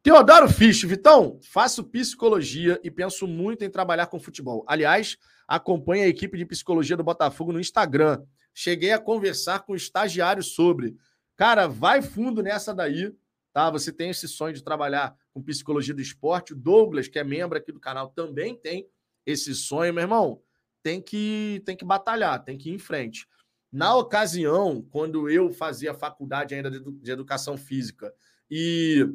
Teodoro 0.02 0.48
Fisch, 0.48 0.84
Vitão, 0.84 1.38
faço 1.42 1.84
psicologia 1.84 2.80
e 2.82 2.90
penso 2.90 3.26
muito 3.26 3.62
em 3.62 3.70
trabalhar 3.70 4.06
com 4.06 4.18
futebol. 4.18 4.64
Aliás, 4.66 5.18
acompanho 5.46 6.04
a 6.04 6.08
equipe 6.08 6.38
de 6.38 6.46
psicologia 6.46 6.96
do 6.96 7.04
Botafogo 7.04 7.52
no 7.52 7.60
Instagram. 7.60 8.22
Cheguei 8.54 8.92
a 8.92 8.98
conversar 8.98 9.60
com 9.60 9.72
o 9.72 9.76
estagiário 9.76 10.42
sobre. 10.42 10.96
Cara, 11.36 11.66
vai 11.66 12.00
fundo 12.02 12.42
nessa 12.42 12.74
daí 12.74 13.14
tá? 13.52 13.70
Você 13.70 13.92
tem 13.92 14.10
esse 14.10 14.28
sonho 14.28 14.54
de 14.54 14.62
trabalhar 14.62 15.16
com 15.32 15.42
psicologia 15.42 15.94
do 15.94 16.00
esporte. 16.00 16.52
O 16.52 16.56
Douglas, 16.56 17.08
que 17.08 17.18
é 17.18 17.24
membro 17.24 17.58
aqui 17.58 17.72
do 17.72 17.80
canal, 17.80 18.08
também 18.08 18.56
tem 18.56 18.88
esse 19.26 19.54
sonho, 19.54 19.94
meu 19.94 20.02
irmão. 20.02 20.42
Tem 20.82 21.00
que 21.00 21.62
tem 21.64 21.76
que 21.76 21.84
batalhar, 21.84 22.42
tem 22.42 22.56
que 22.56 22.70
ir 22.70 22.74
em 22.74 22.78
frente. 22.78 23.26
Na 23.70 23.94
ocasião, 23.94 24.82
quando 24.90 25.28
eu 25.30 25.52
fazia 25.52 25.94
faculdade 25.94 26.54
ainda 26.54 26.70
de 26.70 27.10
educação 27.10 27.56
física 27.56 28.12
e 28.50 29.06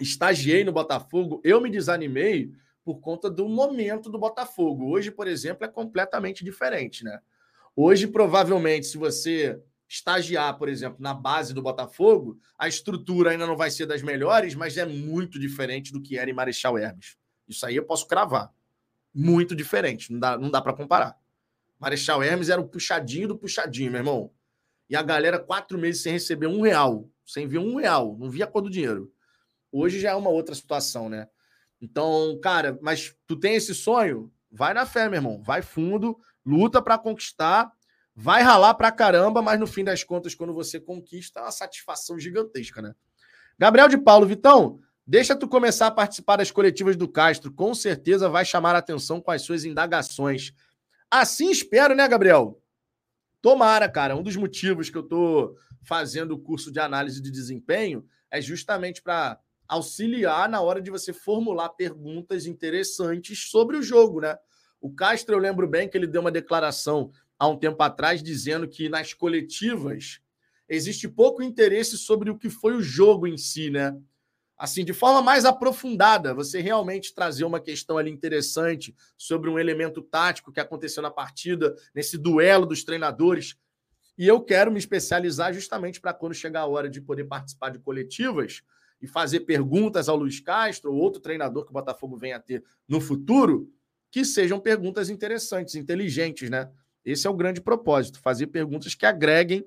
estagiei 0.00 0.62
no 0.62 0.72
Botafogo, 0.72 1.40
eu 1.42 1.60
me 1.60 1.70
desanimei 1.70 2.52
por 2.84 3.00
conta 3.00 3.30
do 3.30 3.48
momento 3.48 4.10
do 4.10 4.18
Botafogo. 4.18 4.90
Hoje, 4.90 5.10
por 5.10 5.26
exemplo, 5.26 5.64
é 5.64 5.68
completamente 5.68 6.44
diferente, 6.44 7.02
né? 7.02 7.18
Hoje, 7.74 8.06
provavelmente, 8.06 8.86
se 8.86 8.98
você 8.98 9.60
estagiar, 9.94 10.58
por 10.58 10.68
exemplo, 10.68 10.98
na 11.00 11.14
base 11.14 11.54
do 11.54 11.62
Botafogo, 11.62 12.38
a 12.58 12.66
estrutura 12.66 13.30
ainda 13.30 13.46
não 13.46 13.56
vai 13.56 13.70
ser 13.70 13.86
das 13.86 14.02
melhores, 14.02 14.54
mas 14.54 14.76
é 14.76 14.84
muito 14.84 15.38
diferente 15.38 15.92
do 15.92 16.02
que 16.02 16.18
era 16.18 16.28
em 16.28 16.34
Marechal 16.34 16.76
Hermes. 16.76 17.16
Isso 17.48 17.64
aí 17.64 17.76
eu 17.76 17.84
posso 17.84 18.08
cravar. 18.08 18.52
Muito 19.14 19.54
diferente, 19.54 20.12
não 20.12 20.18
dá, 20.18 20.36
não 20.36 20.50
dá 20.50 20.60
para 20.60 20.72
comparar. 20.72 21.16
Marechal 21.78 22.22
Hermes 22.22 22.48
era 22.48 22.60
o 22.60 22.66
puxadinho 22.66 23.28
do 23.28 23.38
puxadinho, 23.38 23.92
meu 23.92 24.00
irmão. 24.00 24.32
E 24.90 24.96
a 24.96 25.02
galera, 25.02 25.38
quatro 25.38 25.78
meses 25.78 26.02
sem 26.02 26.14
receber 26.14 26.48
um 26.48 26.60
real, 26.60 27.08
sem 27.24 27.46
ver 27.46 27.58
um 27.58 27.76
real, 27.76 28.16
não 28.18 28.28
via 28.28 28.48
cor 28.48 28.62
do 28.62 28.70
dinheiro. 28.70 29.12
Hoje 29.70 30.00
já 30.00 30.10
é 30.10 30.14
uma 30.14 30.30
outra 30.30 30.54
situação, 30.54 31.08
né? 31.08 31.28
Então, 31.80 32.38
cara, 32.42 32.76
mas 32.82 33.14
tu 33.26 33.36
tem 33.36 33.54
esse 33.54 33.74
sonho? 33.74 34.32
Vai 34.50 34.74
na 34.74 34.86
fé, 34.86 35.08
meu 35.08 35.18
irmão. 35.18 35.40
Vai 35.42 35.62
fundo, 35.62 36.18
luta 36.44 36.82
para 36.82 36.98
conquistar 36.98 37.70
vai 38.14 38.42
ralar 38.42 38.74
pra 38.74 38.92
caramba, 38.92 39.42
mas 39.42 39.58
no 39.58 39.66
fim 39.66 39.82
das 39.82 40.04
contas, 40.04 40.34
quando 40.34 40.54
você 40.54 40.78
conquista, 40.78 41.40
é 41.40 41.42
uma 41.42 41.50
satisfação 41.50 42.18
gigantesca, 42.18 42.80
né? 42.80 42.94
Gabriel 43.58 43.88
de 43.88 43.98
Paulo, 43.98 44.26
Vitão, 44.26 44.80
deixa 45.06 45.34
tu 45.36 45.48
começar 45.48 45.88
a 45.88 45.90
participar 45.90 46.36
das 46.36 46.50
coletivas 46.50 46.96
do 46.96 47.08
Castro. 47.08 47.52
Com 47.52 47.74
certeza 47.74 48.28
vai 48.28 48.44
chamar 48.44 48.74
a 48.74 48.78
atenção 48.78 49.20
com 49.20 49.30
as 49.30 49.42
suas 49.42 49.64
indagações. 49.64 50.52
Assim 51.10 51.50
espero, 51.50 51.94
né, 51.94 52.06
Gabriel? 52.08 52.60
Tomara, 53.40 53.88
cara. 53.88 54.16
Um 54.16 54.22
dos 54.22 54.36
motivos 54.36 54.90
que 54.90 54.96
eu 54.96 55.02
tô 55.02 55.56
fazendo 55.82 56.32
o 56.32 56.38
curso 56.38 56.72
de 56.72 56.80
análise 56.80 57.20
de 57.20 57.30
desempenho 57.30 58.04
é 58.30 58.40
justamente 58.40 59.02
para 59.02 59.38
auxiliar 59.68 60.48
na 60.48 60.60
hora 60.60 60.80
de 60.80 60.90
você 60.90 61.12
formular 61.12 61.68
perguntas 61.70 62.46
interessantes 62.46 63.50
sobre 63.50 63.76
o 63.76 63.82
jogo, 63.82 64.20
né? 64.20 64.36
O 64.80 64.92
Castro, 64.92 65.34
eu 65.34 65.38
lembro 65.38 65.66
bem 65.66 65.88
que 65.88 65.96
ele 65.96 66.06
deu 66.06 66.20
uma 66.20 66.30
declaração 66.30 67.10
há 67.38 67.48
um 67.48 67.58
tempo 67.58 67.82
atrás 67.82 68.22
dizendo 68.22 68.68
que 68.68 68.88
nas 68.88 69.12
coletivas 69.12 70.20
existe 70.68 71.08
pouco 71.08 71.42
interesse 71.42 71.98
sobre 71.98 72.30
o 72.30 72.38
que 72.38 72.48
foi 72.48 72.74
o 72.74 72.82
jogo 72.82 73.26
em 73.26 73.36
si, 73.36 73.70
né? 73.70 73.96
Assim, 74.56 74.84
de 74.84 74.92
forma 74.92 75.20
mais 75.20 75.44
aprofundada, 75.44 76.32
você 76.32 76.60
realmente 76.60 77.12
trazer 77.12 77.44
uma 77.44 77.60
questão 77.60 77.98
ali 77.98 78.10
interessante 78.10 78.94
sobre 79.18 79.50
um 79.50 79.58
elemento 79.58 80.00
tático 80.00 80.52
que 80.52 80.60
aconteceu 80.60 81.02
na 81.02 81.10
partida, 81.10 81.74
nesse 81.94 82.16
duelo 82.16 82.64
dos 82.64 82.84
treinadores. 82.84 83.56
E 84.16 84.28
eu 84.28 84.40
quero 84.40 84.70
me 84.70 84.78
especializar 84.78 85.52
justamente 85.52 86.00
para 86.00 86.14
quando 86.14 86.34
chegar 86.34 86.60
a 86.60 86.66
hora 86.66 86.88
de 86.88 87.00
poder 87.00 87.24
participar 87.24 87.70
de 87.70 87.80
coletivas 87.80 88.62
e 89.02 89.08
fazer 89.08 89.40
perguntas 89.40 90.08
ao 90.08 90.16
Luiz 90.16 90.38
Castro 90.38 90.92
ou 90.92 91.00
outro 91.00 91.20
treinador 91.20 91.64
que 91.64 91.70
o 91.70 91.74
Botafogo 91.74 92.16
venha 92.16 92.36
a 92.36 92.40
ter 92.40 92.62
no 92.88 93.00
futuro, 93.00 93.68
que 94.08 94.24
sejam 94.24 94.60
perguntas 94.60 95.10
interessantes, 95.10 95.74
inteligentes, 95.74 96.48
né? 96.48 96.70
Esse 97.04 97.26
é 97.26 97.30
o 97.30 97.34
grande 97.34 97.60
propósito, 97.60 98.20
fazer 98.20 98.46
perguntas 98.46 98.94
que 98.94 99.04
agreguem, 99.04 99.64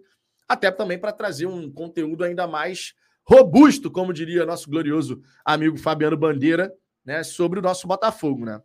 até 0.47 0.71
também 0.71 0.97
para 0.97 1.11
trazer 1.11 1.45
um 1.45 1.71
conteúdo 1.71 2.23
ainda 2.23 2.47
mais 2.47 2.93
robusto, 3.23 3.91
como 3.91 4.13
diria 4.13 4.45
nosso 4.45 4.69
glorioso 4.69 5.21
amigo 5.43 5.77
Fabiano 5.77 6.17
Bandeira, 6.17 6.73
né, 7.05 7.23
sobre 7.23 7.59
o 7.59 7.61
nosso 7.61 7.87
Botafogo, 7.87 8.45
né? 8.45 8.61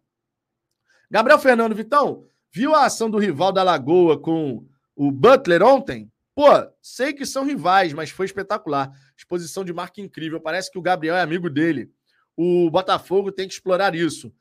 Gabriel 1.11 1.39
Fernando 1.39 1.75
Vitão, 1.75 2.27
viu 2.51 2.75
a 2.75 2.87
ação 2.87 3.11
do 3.11 3.19
rival 3.19 3.53
da 3.53 3.63
Lagoa 3.63 4.19
com 4.19 4.67
o 4.97 5.11
Butler 5.11 5.63
ontem? 5.63 6.11
Pô, 6.35 6.47
sei 6.81 7.13
que 7.13 7.27
são 7.27 7.45
rivais, 7.45 7.93
mas 7.93 8.11
foi 8.11 8.25
espetacular. 8.25 8.91
Exposição 9.17 9.65
de 9.65 9.73
marca 9.73 10.01
incrível. 10.01 10.41
Parece 10.41 10.71
que 10.71 10.79
o 10.79 10.83
Gabriel 10.83 11.15
é 11.15 11.21
amigo 11.21 11.51
dele. 11.51 11.93
O 12.35 12.71
Botafogo 12.71 13.31
tem 13.31 13.47
que 13.47 13.53
explorar 13.53 13.95
isso. 13.95 14.33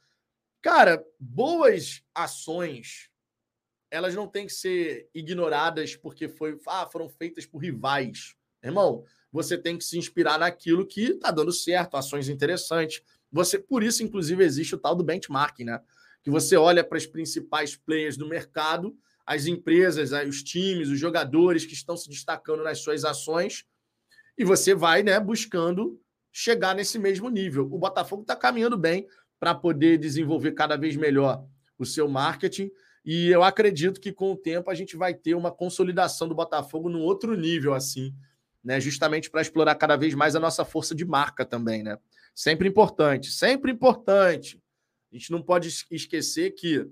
Cara, 0.61 1.03
boas 1.19 2.01
ações 2.15 3.10
elas 3.91 4.15
não 4.15 4.25
têm 4.25 4.47
que 4.47 4.53
ser 4.53 5.09
ignoradas 5.13 5.95
porque 5.95 6.29
foi, 6.29 6.57
ah, 6.67 6.87
foram 6.87 7.09
feitas 7.09 7.45
por 7.45 7.59
rivais. 7.59 8.35
Irmão, 8.63 9.03
você 9.31 9.57
tem 9.57 9.77
que 9.77 9.83
se 9.83 9.97
inspirar 9.97 10.39
naquilo 10.39 10.87
que 10.87 11.11
está 11.11 11.29
dando 11.29 11.51
certo, 11.51 11.97
ações 11.97 12.29
interessantes. 12.29 13.03
Você, 13.31 13.59
por 13.59 13.83
isso, 13.83 14.01
inclusive, 14.01 14.43
existe 14.43 14.75
o 14.75 14.77
tal 14.77 14.95
do 14.95 15.03
benchmarking, 15.03 15.65
né? 15.65 15.81
Que 16.23 16.29
você 16.29 16.55
olha 16.55 16.83
para 16.83 16.97
as 16.97 17.05
principais 17.05 17.75
players 17.75 18.17
do 18.17 18.27
mercado, 18.27 18.95
as 19.25 19.45
empresas, 19.45 20.11
os 20.27 20.41
times, 20.41 20.89
os 20.89 20.99
jogadores 20.99 21.65
que 21.65 21.73
estão 21.73 21.97
se 21.97 22.09
destacando 22.09 22.63
nas 22.63 22.79
suas 22.79 23.03
ações, 23.03 23.65
e 24.37 24.43
você 24.43 24.73
vai, 24.73 25.03
né, 25.03 25.19
buscando 25.19 26.01
chegar 26.31 26.73
nesse 26.75 26.97
mesmo 26.97 27.29
nível. 27.29 27.65
O 27.65 27.77
Botafogo 27.77 28.21
está 28.21 28.35
caminhando 28.35 28.77
bem 28.77 29.07
para 29.39 29.53
poder 29.53 29.97
desenvolver 29.97 30.53
cada 30.53 30.77
vez 30.77 30.95
melhor 30.95 31.45
o 31.77 31.85
seu 31.85 32.07
marketing. 32.07 32.71
E 33.03 33.29
eu 33.29 33.43
acredito 33.43 33.99
que 33.99 34.11
com 34.11 34.31
o 34.31 34.37
tempo 34.37 34.69
a 34.69 34.75
gente 34.75 34.95
vai 34.95 35.13
ter 35.13 35.33
uma 35.33 35.51
consolidação 35.51 36.27
do 36.27 36.35
Botafogo 36.35 36.89
num 36.89 37.01
outro 37.01 37.35
nível, 37.35 37.73
assim, 37.73 38.13
né? 38.63 38.79
Justamente 38.79 39.29
para 39.29 39.41
explorar 39.41 39.75
cada 39.75 39.95
vez 39.95 40.13
mais 40.13 40.35
a 40.35 40.39
nossa 40.39 40.63
força 40.63 40.93
de 40.93 41.03
marca 41.03 41.43
também, 41.45 41.81
né? 41.81 41.97
Sempre 42.33 42.69
importante, 42.69 43.31
sempre 43.31 43.71
importante. 43.71 44.61
A 45.11 45.17
gente 45.17 45.31
não 45.31 45.41
pode 45.41 45.67
esquecer 45.89 46.51
que 46.51 46.87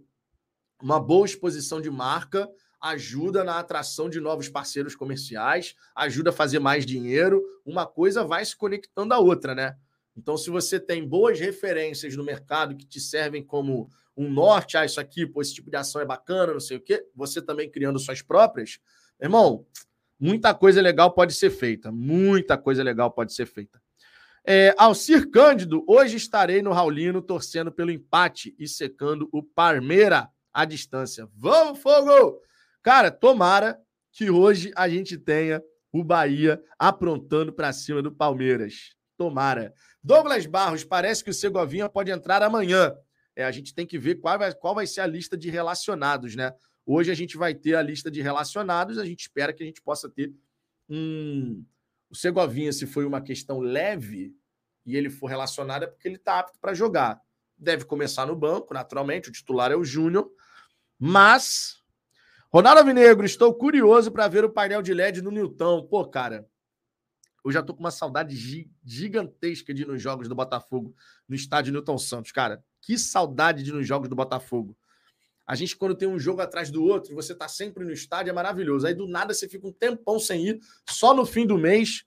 uma 0.82 1.00
boa 1.00 1.26
exposição 1.26 1.80
de 1.80 1.90
marca 1.90 2.50
ajuda 2.82 3.44
na 3.44 3.60
atração 3.60 4.10
de 4.10 4.20
novos 4.20 4.50
parceiros 4.50 4.96
comerciais, 4.96 5.76
ajuda 5.94 6.30
a 6.30 6.34
fazer 6.34 6.60
mais 6.60 6.86
dinheiro. 6.86 7.44
Uma 7.66 7.86
coisa 7.86 8.24
vai 8.24 8.44
se 8.44 8.56
conectando 8.56 9.14
à 9.14 9.20
outra, 9.20 9.54
né? 9.54 9.78
Então, 10.20 10.36
se 10.36 10.50
você 10.50 10.80
tem 10.80 11.08
boas 11.08 11.40
referências 11.40 12.14
no 12.14 12.26
mercado 12.26 12.76
que 12.76 12.86
te 12.86 13.00
servem 13.00 13.42
como 13.42 13.90
um 14.16 14.30
norte, 14.30 14.76
ah, 14.76 14.84
isso 14.84 15.00
aqui, 15.00 15.26
pô, 15.26 15.42
esse 15.42 15.54
tipo 15.54 15.72
de 15.72 15.78
ação 15.78 16.02
é 16.02 16.06
bacana, 16.06 16.52
não 16.52 16.60
sei 16.60 16.76
o 16.76 16.82
quê, 16.82 17.06
você 17.16 17.42
também 17.42 17.72
criando 17.72 17.98
suas 17.98 18.22
próprias, 18.22 18.80
irmão, 19.22 19.66
muita 20.20 20.54
coisa 20.54 20.82
legal 20.82 21.14
pode 21.14 21.34
ser 21.34 21.50
feita. 21.50 21.90
Muita 21.90 22.58
coisa 22.58 22.84
legal 22.84 23.10
pode 23.10 23.34
ser 23.34 23.46
feita. 23.46 23.82
É, 24.46 24.76
Alcir 24.78 25.30
Cândido, 25.32 25.86
hoje 25.88 26.18
estarei 26.18 26.62
no 26.62 26.74
Raulino 26.74 27.22
torcendo 27.22 27.72
pelo 27.72 27.92
empate 27.92 28.54
e 28.60 28.68
secando 28.68 29.30
o 29.32 29.42
Parmeira 29.42 30.28
à 30.54 30.66
distância. 30.66 31.30
Vamos, 31.34 31.80
fogo! 31.80 32.42
Cara, 32.84 33.10
tomara 33.10 33.80
que 34.12 34.30
hoje 34.30 34.74
a 34.76 34.90
gente 34.90 35.18
tenha 35.18 35.64
o 35.94 36.04
Bahia 36.04 36.62
aprontando 36.78 37.54
para 37.54 37.72
cima 37.72 38.02
do 38.02 38.12
Palmeiras. 38.12 38.96
Tomara. 39.18 39.74
Douglas 40.04 40.46
Barros, 40.46 40.84
parece 40.84 41.24
que 41.24 41.30
o 41.30 41.34
Segovinha 41.34 41.90
pode 41.90 42.12
entrar 42.12 42.42
amanhã. 42.42 42.96
É, 43.36 43.44
a 43.44 43.52
gente 43.52 43.74
tem 43.74 43.86
que 43.86 43.98
ver 43.98 44.16
qual 44.16 44.38
vai, 44.38 44.54
qual 44.54 44.76
vai 44.76 44.88
ser 44.88 45.02
a 45.02 45.08
lista 45.08 45.38
de 45.38 45.50
relacionados, 45.50 46.36
né? 46.36 46.54
Hoje 46.86 47.12
a 47.12 47.16
gente 47.16 47.38
vai 47.38 47.54
ter 47.54 47.76
a 47.76 47.82
lista 47.82 48.10
de 48.10 48.22
relacionados, 48.22 48.98
a 48.98 49.06
gente 49.06 49.22
espera 49.22 49.54
que 49.54 49.64
a 49.64 49.66
gente 49.66 49.82
possa 49.82 50.10
ter 50.10 50.34
um. 50.90 51.64
O 52.10 52.16
Segovinha, 52.16 52.74
se 52.74 52.88
foi 52.88 53.06
uma 53.06 53.22
questão 53.22 53.60
leve 53.60 54.36
e 54.86 54.98
ele 54.98 55.10
for 55.10 55.28
relacionado, 55.28 55.84
é 55.84 55.88
porque 55.88 56.08
ele 56.08 56.16
está 56.16 56.40
apto 56.40 56.58
para 56.60 56.74
jogar. 56.74 57.22
Deve 57.58 57.86
começar 57.86 58.26
no 58.26 58.36
banco, 58.36 58.74
naturalmente, 58.74 59.30
o 59.30 59.32
titular 59.32 59.72
é 59.72 59.76
o 59.76 59.86
Júnior, 59.86 60.32
mas. 60.98 61.78
Ronaldo 62.52 62.84
Vinegro, 62.84 63.26
estou 63.26 63.54
curioso 63.54 64.12
para 64.12 64.28
ver 64.28 64.44
o 64.44 64.50
painel 64.50 64.82
de 64.82 64.92
LED 64.92 65.22
no 65.22 65.30
Newton. 65.30 65.86
Pô, 65.86 66.04
cara, 66.04 66.50
eu 67.44 67.52
já 67.52 67.64
tô 67.64 67.74
com 67.74 67.80
uma 67.80 67.92
saudade 67.92 68.36
gigantesca 68.84 69.74
de 69.74 69.84
ir 69.84 69.88
nos 69.88 70.02
jogos 70.02 70.28
do 70.28 70.36
Botafogo 70.36 70.96
no 71.28 71.36
estádio 71.36 71.74
Newton 71.74 71.98
Santos, 71.98 72.32
cara. 72.32 72.64
Que 72.82 72.98
saudade 72.98 73.64
de 73.64 73.70
ir 73.70 73.74
nos 73.74 73.88
jogos 73.88 74.10
do 74.10 74.16
Botafogo. 74.16 74.78
A 75.50 75.56
gente, 75.56 75.76
quando 75.76 75.96
tem 75.96 76.08
um 76.08 76.20
jogo 76.20 76.42
atrás 76.42 76.70
do 76.70 76.84
outro, 76.84 77.16
você 77.16 77.34
tá 77.34 77.48
sempre 77.48 77.84
no 77.84 77.92
estádio, 77.92 78.30
é 78.30 78.34
maravilhoso. 78.34 78.86
Aí 78.86 78.94
do 78.94 79.08
nada 79.08 79.34
você 79.34 79.50
fica 79.50 79.68
um 79.68 79.72
tempão 79.72 80.20
sem 80.20 80.48
ir, 80.48 80.60
só 80.88 81.12
no 81.14 81.26
fim 81.26 81.46
do 81.48 81.58
mês. 81.58 82.06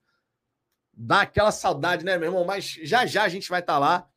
Dá 0.93 1.21
aquela 1.21 1.51
saudade, 1.51 2.05
né, 2.05 2.17
meu 2.17 2.29
irmão? 2.29 2.45
Mas 2.45 2.79
já 2.83 3.05
já 3.05 3.23
a 3.23 3.27
gente 3.27 3.49
vai 3.49 3.59
estar 3.59 3.73
tá 3.73 3.79
lá, 3.79 4.09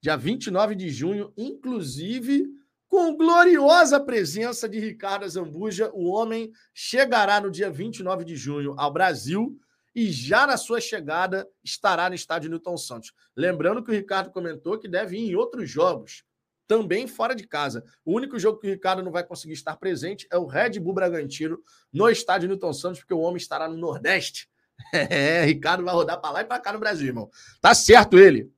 dia 0.00 0.16
29 0.16 0.74
de 0.74 0.88
junho, 0.88 1.30
inclusive 1.36 2.46
com 2.88 3.16
gloriosa 3.16 4.00
presença 4.00 4.68
de 4.68 4.78
Ricardo 4.78 5.28
Zambuja. 5.28 5.90
O 5.92 6.08
homem 6.10 6.50
chegará 6.72 7.40
no 7.40 7.50
dia 7.50 7.70
29 7.70 8.24
de 8.24 8.36
junho 8.36 8.74
ao 8.78 8.90
Brasil 8.90 9.58
e 9.94 10.10
já 10.10 10.46
na 10.46 10.56
sua 10.56 10.80
chegada 10.80 11.48
estará 11.62 12.08
no 12.08 12.14
estádio 12.14 12.50
Newton 12.50 12.76
Santos. 12.76 13.12
Lembrando 13.36 13.82
que 13.82 13.90
o 13.90 13.94
Ricardo 13.94 14.30
comentou 14.30 14.78
que 14.78 14.88
deve 14.88 15.16
ir 15.16 15.30
em 15.30 15.34
outros 15.36 15.70
jogos, 15.70 16.24
também 16.66 17.06
fora 17.06 17.34
de 17.34 17.46
casa. 17.46 17.84
O 18.04 18.14
único 18.14 18.38
jogo 18.38 18.58
que 18.58 18.66
o 18.66 18.70
Ricardo 18.70 19.02
não 19.02 19.12
vai 19.12 19.22
conseguir 19.22 19.52
estar 19.52 19.76
presente 19.76 20.26
é 20.30 20.36
o 20.36 20.46
Red 20.46 20.80
Bull 20.80 20.94
Bragantino 20.94 21.58
no 21.92 22.08
estádio 22.08 22.48
Newton 22.48 22.72
Santos, 22.72 23.00
porque 23.00 23.14
o 23.14 23.20
homem 23.20 23.36
estará 23.36 23.68
no 23.68 23.76
Nordeste. 23.76 24.48
É, 24.92 25.44
Ricardo 25.44 25.84
vai 25.84 25.94
rodar 25.94 26.20
para 26.20 26.30
lá 26.30 26.40
e 26.40 26.44
para 26.44 26.58
cá 26.58 26.72
no 26.72 26.80
Brasil, 26.80 27.06
irmão. 27.06 27.30
Tá 27.60 27.72
certo 27.74 28.18
ele. 28.18 28.52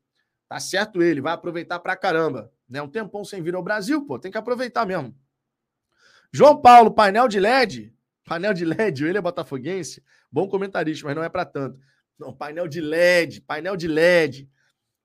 Tá 0.48 0.58
certo 0.58 1.02
ele, 1.02 1.20
vai 1.20 1.34
aproveitar 1.34 1.78
pra 1.78 1.94
caramba. 1.94 2.50
Né? 2.68 2.80
Um 2.80 2.88
tempão 2.88 3.24
sem 3.24 3.42
vir 3.42 3.54
ao 3.54 3.62
Brasil, 3.62 4.04
pô, 4.06 4.18
tem 4.18 4.30
que 4.30 4.38
aproveitar 4.38 4.86
mesmo. 4.86 5.14
João 6.32 6.60
Paulo, 6.60 6.90
painel 6.90 7.28
de 7.28 7.38
LED. 7.38 7.94
Painel 8.26 8.52
de 8.52 8.64
LED, 8.64 9.04
ele 9.04 9.18
é 9.18 9.20
botafoguense. 9.20 10.02
Bom 10.30 10.48
comentarista, 10.48 11.06
mas 11.06 11.14
não 11.14 11.22
é 11.22 11.28
para 11.28 11.44
tanto. 11.44 11.78
Não, 12.18 12.32
painel 12.32 12.66
de 12.66 12.80
LED, 12.80 13.40
painel 13.42 13.76
de 13.76 13.86
LED. 13.86 14.50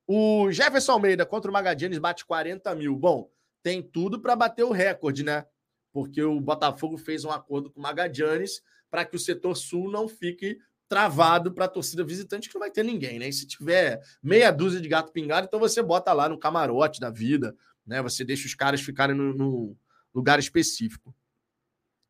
O 0.07 0.51
Jefferson 0.51 0.93
Almeida 0.93 1.25
contra 1.25 1.49
o 1.49 1.53
Magadianes 1.53 1.99
bate 1.99 2.25
40 2.25 2.73
mil. 2.73 2.95
Bom, 2.95 3.29
tem 3.61 3.81
tudo 3.81 4.19
para 4.19 4.35
bater 4.35 4.63
o 4.63 4.71
recorde, 4.71 5.23
né? 5.23 5.45
Porque 5.93 6.21
o 6.23 6.41
Botafogo 6.41 6.97
fez 6.97 7.23
um 7.23 7.29
acordo 7.29 7.69
com 7.69 7.79
o 7.79 7.83
Magadianes 7.83 8.61
para 8.89 9.05
que 9.05 9.15
o 9.15 9.19
setor 9.19 9.55
sul 9.55 9.91
não 9.91 10.07
fique 10.07 10.57
travado 10.89 11.53
para 11.53 11.65
a 11.65 11.69
torcida 11.69 12.03
visitante, 12.03 12.49
que 12.49 12.55
não 12.55 12.61
vai 12.61 12.71
ter 12.71 12.83
ninguém, 12.83 13.19
né? 13.19 13.29
E 13.29 13.33
se 13.33 13.45
tiver 13.45 14.01
meia 14.21 14.51
dúzia 14.51 14.81
de 14.81 14.89
gato 14.89 15.11
pingado, 15.11 15.45
então 15.47 15.59
você 15.59 15.81
bota 15.81 16.11
lá 16.11 16.27
no 16.27 16.39
camarote 16.39 16.99
da 16.99 17.11
vida, 17.11 17.55
né? 17.85 18.01
Você 18.01 18.25
deixa 18.25 18.47
os 18.47 18.55
caras 18.55 18.81
ficarem 18.81 19.15
no, 19.15 19.31
no 19.33 19.77
lugar 20.13 20.39
específico. 20.39 21.13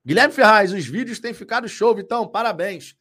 Guilherme 0.03 0.34
Ferraz, 0.34 0.73
os 0.73 0.88
vídeos 0.88 1.19
têm 1.19 1.32
ficado 1.32 1.69
show, 1.69 1.95
Vitão, 1.95 2.28
parabéns. 2.28 2.95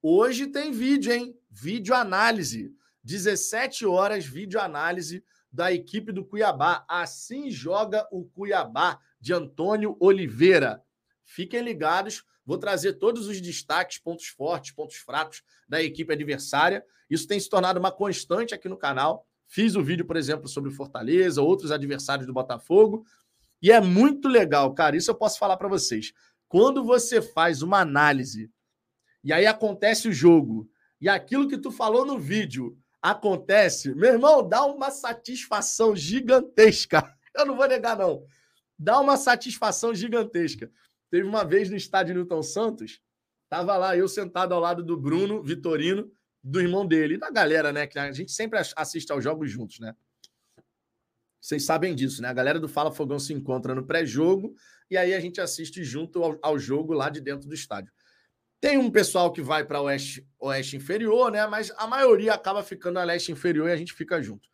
Hoje 0.00 0.46
tem 0.46 0.72
vídeo, 0.72 1.12
hein? 1.12 1.38
Vídeo 1.50 1.94
análise. 1.94 2.74
17 3.04 3.84
horas, 3.84 4.24
vídeo 4.24 4.58
análise 4.58 5.22
da 5.52 5.70
equipe 5.70 6.12
do 6.12 6.24
Cuiabá. 6.24 6.82
Assim 6.88 7.50
joga 7.50 8.08
o 8.10 8.24
Cuiabá, 8.24 8.98
de 9.20 9.34
Antônio 9.34 9.98
Oliveira. 10.00 10.82
Fiquem 11.22 11.60
ligados. 11.60 12.24
Vou 12.42 12.56
trazer 12.56 12.94
todos 12.94 13.26
os 13.26 13.38
destaques, 13.38 13.98
pontos 13.98 14.28
fortes, 14.28 14.70
pontos 14.70 14.96
fracos 14.96 15.42
da 15.68 15.82
equipe 15.82 16.10
adversária. 16.14 16.82
Isso 17.10 17.28
tem 17.28 17.38
se 17.38 17.50
tornado 17.50 17.78
uma 17.78 17.92
constante 17.92 18.54
aqui 18.54 18.66
no 18.66 18.78
canal. 18.78 19.26
Fiz 19.46 19.76
o 19.76 19.82
vídeo, 19.82 20.06
por 20.06 20.16
exemplo, 20.16 20.48
sobre 20.48 20.70
Fortaleza, 20.70 21.42
outros 21.42 21.70
adversários 21.70 22.26
do 22.26 22.32
Botafogo. 22.32 23.04
E 23.60 23.70
é 23.70 23.80
muito 23.80 24.26
legal, 24.26 24.72
cara. 24.72 24.96
Isso 24.96 25.10
eu 25.10 25.14
posso 25.14 25.38
falar 25.38 25.58
para 25.58 25.68
vocês. 25.68 26.12
Quando 26.48 26.84
você 26.84 27.20
faz 27.20 27.62
uma 27.62 27.80
análise 27.80 28.50
e 29.22 29.32
aí 29.32 29.46
acontece 29.46 30.08
o 30.08 30.12
jogo 30.12 30.68
e 31.00 31.08
aquilo 31.08 31.48
que 31.48 31.58
tu 31.58 31.70
falou 31.70 32.04
no 32.04 32.18
vídeo 32.18 32.78
acontece, 33.02 33.94
meu 33.94 34.12
irmão, 34.12 34.46
dá 34.46 34.64
uma 34.64 34.90
satisfação 34.90 35.94
gigantesca. 35.94 37.02
Eu 37.34 37.46
não 37.46 37.56
vou 37.56 37.68
negar, 37.68 37.96
não. 37.96 38.24
Dá 38.78 38.98
uma 39.00 39.16
satisfação 39.16 39.94
gigantesca. 39.94 40.70
Teve 41.10 41.26
uma 41.26 41.44
vez 41.44 41.70
no 41.70 41.76
estádio 41.76 42.14
Newton 42.14 42.42
Santos, 42.42 43.00
tava 43.48 43.76
lá 43.76 43.96
eu 43.96 44.08
sentado 44.08 44.52
ao 44.52 44.60
lado 44.60 44.82
do 44.82 44.96
Bruno 44.96 45.42
Vitorino, 45.42 46.10
do 46.42 46.60
irmão 46.60 46.86
dele, 46.86 47.14
e 47.14 47.18
da 47.18 47.30
galera, 47.30 47.72
né? 47.72 47.86
Que 47.86 47.98
a 47.98 48.10
gente 48.12 48.32
sempre 48.32 48.58
assiste 48.76 49.12
aos 49.12 49.22
jogos 49.22 49.50
juntos, 49.50 49.78
né? 49.78 49.94
Vocês 51.46 51.64
sabem 51.64 51.94
disso, 51.94 52.20
né? 52.20 52.26
A 52.28 52.32
galera 52.32 52.58
do 52.58 52.68
Fala 52.68 52.90
Fogão 52.90 53.20
se 53.20 53.32
encontra 53.32 53.72
no 53.72 53.86
pré-jogo 53.86 54.56
e 54.90 54.96
aí 54.96 55.14
a 55.14 55.20
gente 55.20 55.40
assiste 55.40 55.84
junto 55.84 56.20
ao, 56.20 56.36
ao, 56.42 56.58
jogo 56.58 56.92
lá 56.92 57.08
de 57.08 57.20
dentro 57.20 57.48
do 57.48 57.54
estádio. 57.54 57.92
Tem 58.60 58.76
um 58.76 58.90
pessoal 58.90 59.32
que 59.32 59.40
vai 59.40 59.64
para 59.64 59.80
o 59.80 59.84
oeste, 59.84 60.26
oeste 60.40 60.76
inferior, 60.76 61.30
né? 61.30 61.46
Mas 61.46 61.70
a 61.76 61.86
maioria 61.86 62.34
acaba 62.34 62.64
ficando 62.64 62.94
na 62.94 63.04
leste 63.04 63.30
inferior 63.30 63.68
e 63.68 63.72
a 63.72 63.76
gente 63.76 63.92
fica 63.92 64.20
junto. 64.20 64.48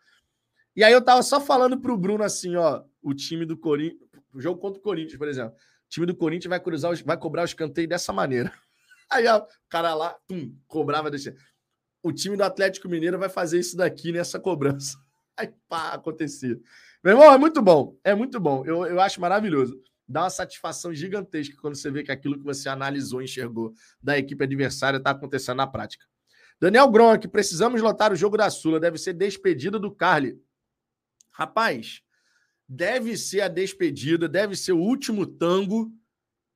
E 0.77 0.85
aí 0.85 0.93
eu 0.93 1.03
tava 1.03 1.23
só 1.23 1.41
falando 1.41 1.81
pro 1.81 1.97
Bruno 1.97 2.23
assim, 2.25 2.57
ó, 2.57 2.85
o 3.01 3.15
time 3.15 3.47
do 3.47 3.57
Corinthians, 3.57 4.11
o 4.35 4.39
jogo 4.39 4.61
contra 4.61 4.79
o 4.79 4.83
Corinthians, 4.83 5.17
por 5.17 5.29
exemplo. 5.29 5.55
O 5.55 5.89
time 5.89 6.05
do 6.05 6.15
Corinthians 6.15 6.51
vai 6.51 6.61
cruzar, 6.61 6.95
vai 7.07 7.17
cobrar 7.17 7.41
o 7.41 7.47
escanteio 7.47 7.89
dessa 7.89 8.13
maneira. 8.13 8.53
Aí 9.11 9.27
ó, 9.29 9.39
o 9.39 9.47
cara 9.71 9.95
lá, 9.95 10.15
tum, 10.29 10.55
cobrava 10.67 11.11
desse. 11.11 11.35
O 12.03 12.13
time 12.13 12.37
do 12.37 12.45
Atlético 12.45 12.87
Mineiro 12.87 13.19
vai 13.19 13.31
fazer 13.31 13.59
isso 13.59 13.79
daqui 13.79 14.13
nessa 14.13 14.39
cobrança. 14.39 14.99
Aí 15.37 15.53
pá, 15.69 15.93
acontecia. 15.93 16.61
Meu 17.03 17.15
irmão, 17.15 17.33
é 17.33 17.39
muito 17.39 17.61
bom, 17.63 17.99
é 18.05 18.15
muito 18.15 18.39
bom. 18.39 18.65
Eu, 18.65 18.87
eu 18.87 19.01
acho 19.01 19.21
maravilhoso 19.21 19.81
dá 20.13 20.25
uma 20.25 20.31
satisfação 20.31 20.93
gigantesca 20.93 21.57
quando 21.61 21.75
você 21.75 21.91
vê 21.91 22.03
que 22.03 22.13
aquilo 22.13 22.39
que 22.39 22.45
você 22.45 22.69
analisou, 22.69 23.23
enxergou 23.23 23.73
da 24.01 24.19
equipe 24.19 24.45
adversária 24.45 24.99
está 24.99 25.11
acontecendo 25.11 25.57
na 25.57 25.67
prática. 25.67 26.05
Daniel 26.61 26.89
Gronk, 26.91 27.27
precisamos 27.29 27.81
lotar 27.81 28.13
o 28.13 28.17
jogo 28.17 28.37
da 28.37 28.51
Sula. 28.51 28.79
Deve 28.79 28.99
ser 28.99 29.15
despedida 29.15 29.79
do 29.79 29.91
Carly. 29.91 30.41
Rapaz, 31.31 32.03
deve 32.69 33.17
ser 33.17 33.41
a 33.41 33.49
despedida, 33.49 34.29
deve 34.29 34.55
ser 34.55 34.73
o 34.73 34.79
último 34.79 35.27
tango. 35.27 35.91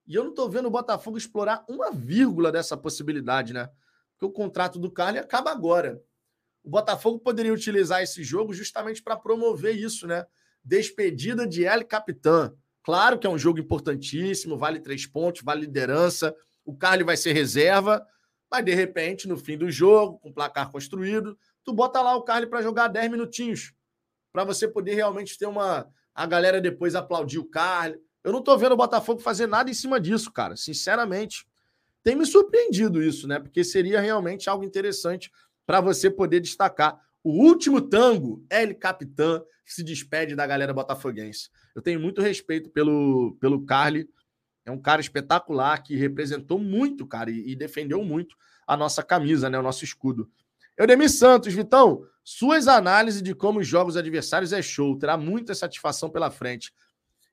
E 0.06 0.14
eu 0.14 0.22
não 0.22 0.30
estou 0.30 0.48
vendo 0.48 0.66
o 0.66 0.70
Botafogo 0.70 1.18
explorar 1.18 1.64
uma 1.68 1.90
vírgula 1.90 2.52
dessa 2.52 2.76
possibilidade, 2.76 3.52
né? 3.52 3.68
Porque 4.12 4.26
o 4.26 4.30
contrato 4.30 4.78
do 4.78 4.90
Carly 4.90 5.18
acaba 5.18 5.50
agora. 5.50 6.00
O 6.66 6.68
Botafogo 6.68 7.20
poderia 7.20 7.54
utilizar 7.54 8.02
esse 8.02 8.24
jogo 8.24 8.52
justamente 8.52 9.00
para 9.00 9.16
promover 9.16 9.76
isso, 9.76 10.04
né? 10.04 10.26
Despedida 10.64 11.46
de 11.46 11.64
El 11.64 11.84
Capitã. 11.84 12.52
Claro 12.82 13.20
que 13.20 13.26
é 13.26 13.30
um 13.30 13.38
jogo 13.38 13.60
importantíssimo, 13.60 14.58
vale 14.58 14.80
três 14.80 15.06
pontos, 15.06 15.42
vale 15.42 15.60
liderança. 15.60 16.34
O 16.64 16.76
Carly 16.76 17.04
vai 17.04 17.16
ser 17.16 17.34
reserva, 17.34 18.04
mas 18.50 18.64
de 18.64 18.74
repente, 18.74 19.28
no 19.28 19.36
fim 19.36 19.56
do 19.56 19.70
jogo, 19.70 20.18
com 20.18 20.30
o 20.30 20.34
placar 20.34 20.72
construído, 20.72 21.38
tu 21.62 21.72
bota 21.72 22.02
lá 22.02 22.16
o 22.16 22.22
Carly 22.22 22.48
para 22.48 22.62
jogar 22.62 22.88
10 22.88 23.12
minutinhos, 23.12 23.72
para 24.32 24.42
você 24.42 24.66
poder 24.66 24.94
realmente 24.94 25.38
ter 25.38 25.46
uma. 25.46 25.88
A 26.12 26.26
galera 26.26 26.60
depois 26.60 26.96
aplaudir 26.96 27.38
o 27.38 27.44
Carly. 27.44 27.96
Eu 28.24 28.32
não 28.32 28.42
tô 28.42 28.58
vendo 28.58 28.72
o 28.72 28.76
Botafogo 28.76 29.20
fazer 29.20 29.46
nada 29.46 29.70
em 29.70 29.74
cima 29.74 30.00
disso, 30.00 30.32
cara, 30.32 30.56
sinceramente. 30.56 31.46
Tem 32.02 32.16
me 32.16 32.26
surpreendido 32.26 33.00
isso, 33.00 33.28
né? 33.28 33.38
Porque 33.38 33.62
seria 33.62 34.00
realmente 34.00 34.50
algo 34.50 34.64
interessante 34.64 35.30
para 35.66 35.80
você 35.80 36.08
poder 36.08 36.40
destacar. 36.40 36.98
O 37.22 37.44
último 37.44 37.80
tango, 37.80 38.46
El 38.48 38.74
Capitã, 38.76 39.42
que 39.64 39.74
se 39.74 39.82
despede 39.82 40.36
da 40.36 40.46
galera 40.46 40.72
botafoguense. 40.72 41.50
Eu 41.74 41.82
tenho 41.82 41.98
muito 41.98 42.22
respeito 42.22 42.70
pelo, 42.70 43.36
pelo 43.40 43.66
Carly. 43.66 44.08
É 44.64 44.70
um 44.70 44.80
cara 44.80 45.00
espetacular 45.00 45.82
que 45.82 45.96
representou 45.96 46.58
muito, 46.58 47.06
cara, 47.06 47.30
e, 47.30 47.50
e 47.50 47.56
defendeu 47.56 48.02
muito 48.04 48.36
a 48.66 48.76
nossa 48.76 49.02
camisa, 49.02 49.50
né? 49.50 49.58
O 49.58 49.62
nosso 49.62 49.84
escudo. 49.84 50.30
Eudemir 50.78 51.10
Santos, 51.10 51.52
Vitão, 51.52 52.04
suas 52.22 52.68
análises 52.68 53.22
de 53.22 53.34
como 53.34 53.60
os 53.60 53.66
jogos 53.66 53.96
adversários 53.96 54.52
é 54.52 54.62
show. 54.62 54.96
Terá 54.96 55.16
muita 55.16 55.54
satisfação 55.54 56.10
pela 56.10 56.30
frente. 56.30 56.72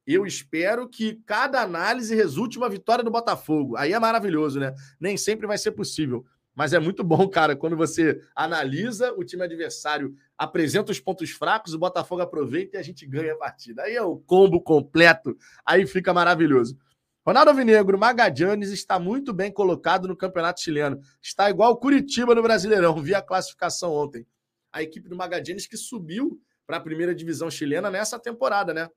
Eu 0.06 0.26
espero 0.26 0.88
que 0.88 1.22
cada 1.26 1.62
análise 1.62 2.14
resulte 2.16 2.58
uma 2.58 2.70
vitória 2.70 3.04
do 3.04 3.12
Botafogo. 3.12 3.76
Aí 3.78 3.94
é 3.94 4.00
maravilhoso, 4.00 4.60
né? 4.60 4.74
Nem 5.00 5.18
sempre 5.18 5.48
vai 5.48 5.58
ser 5.58 5.72
possível. 5.72 6.26
Mas 6.56 6.72
é 6.74 6.80
muito 6.80 7.04
bom, 7.04 7.28
cara, 7.28 7.56
quando 7.56 7.76
você 7.76 8.22
analisa 8.36 9.14
o 9.14 9.24
time 9.24 9.44
adversário, 9.44 10.16
apresenta 10.38 10.92
os 10.92 11.00
pontos 11.00 11.32
fracos, 11.32 11.74
o 11.74 11.80
Botafogo 11.80 12.22
aproveita 12.22 12.78
e 12.78 12.80
a 12.80 12.84
gente 12.84 13.06
ganha 13.08 13.34
a 13.34 13.38
partida. 13.38 13.84
Aí 13.84 13.96
é 13.96 14.02
o 14.02 14.18
combo 14.18 14.62
completo, 14.62 15.36
aí 15.66 15.88
fica 15.88 16.14
maravilhoso. 16.14 16.78
Ronaldo 17.26 17.52
Alvinegro, 17.52 17.98
Magadianes 17.98 18.70
está 18.70 19.00
muito 19.00 19.34
bem 19.34 19.52
colocado 19.52 20.08
no 20.08 20.16
Campeonato 20.16 20.62
Chileno. 20.62 21.00
Está 21.22 21.50
igual 21.50 21.72
o 21.72 21.78
Curitiba 21.78 22.36
no 22.36 22.44
Brasileirão, 22.44 23.02
vi 23.02 23.16
a 23.16 23.22
classificação 23.22 23.94
ontem. 23.94 24.28
A 24.72 24.84
equipe 24.84 25.08
do 25.08 25.16
Magadianes 25.16 25.66
que 25.66 25.78
subiu 25.78 26.42
para 26.68 26.78
a 26.78 26.82
primeira 26.82 27.16
divisão 27.16 27.50
chilena 27.50 27.90
nessa 27.90 28.20
temporada, 28.20 28.74
né? 28.74 28.90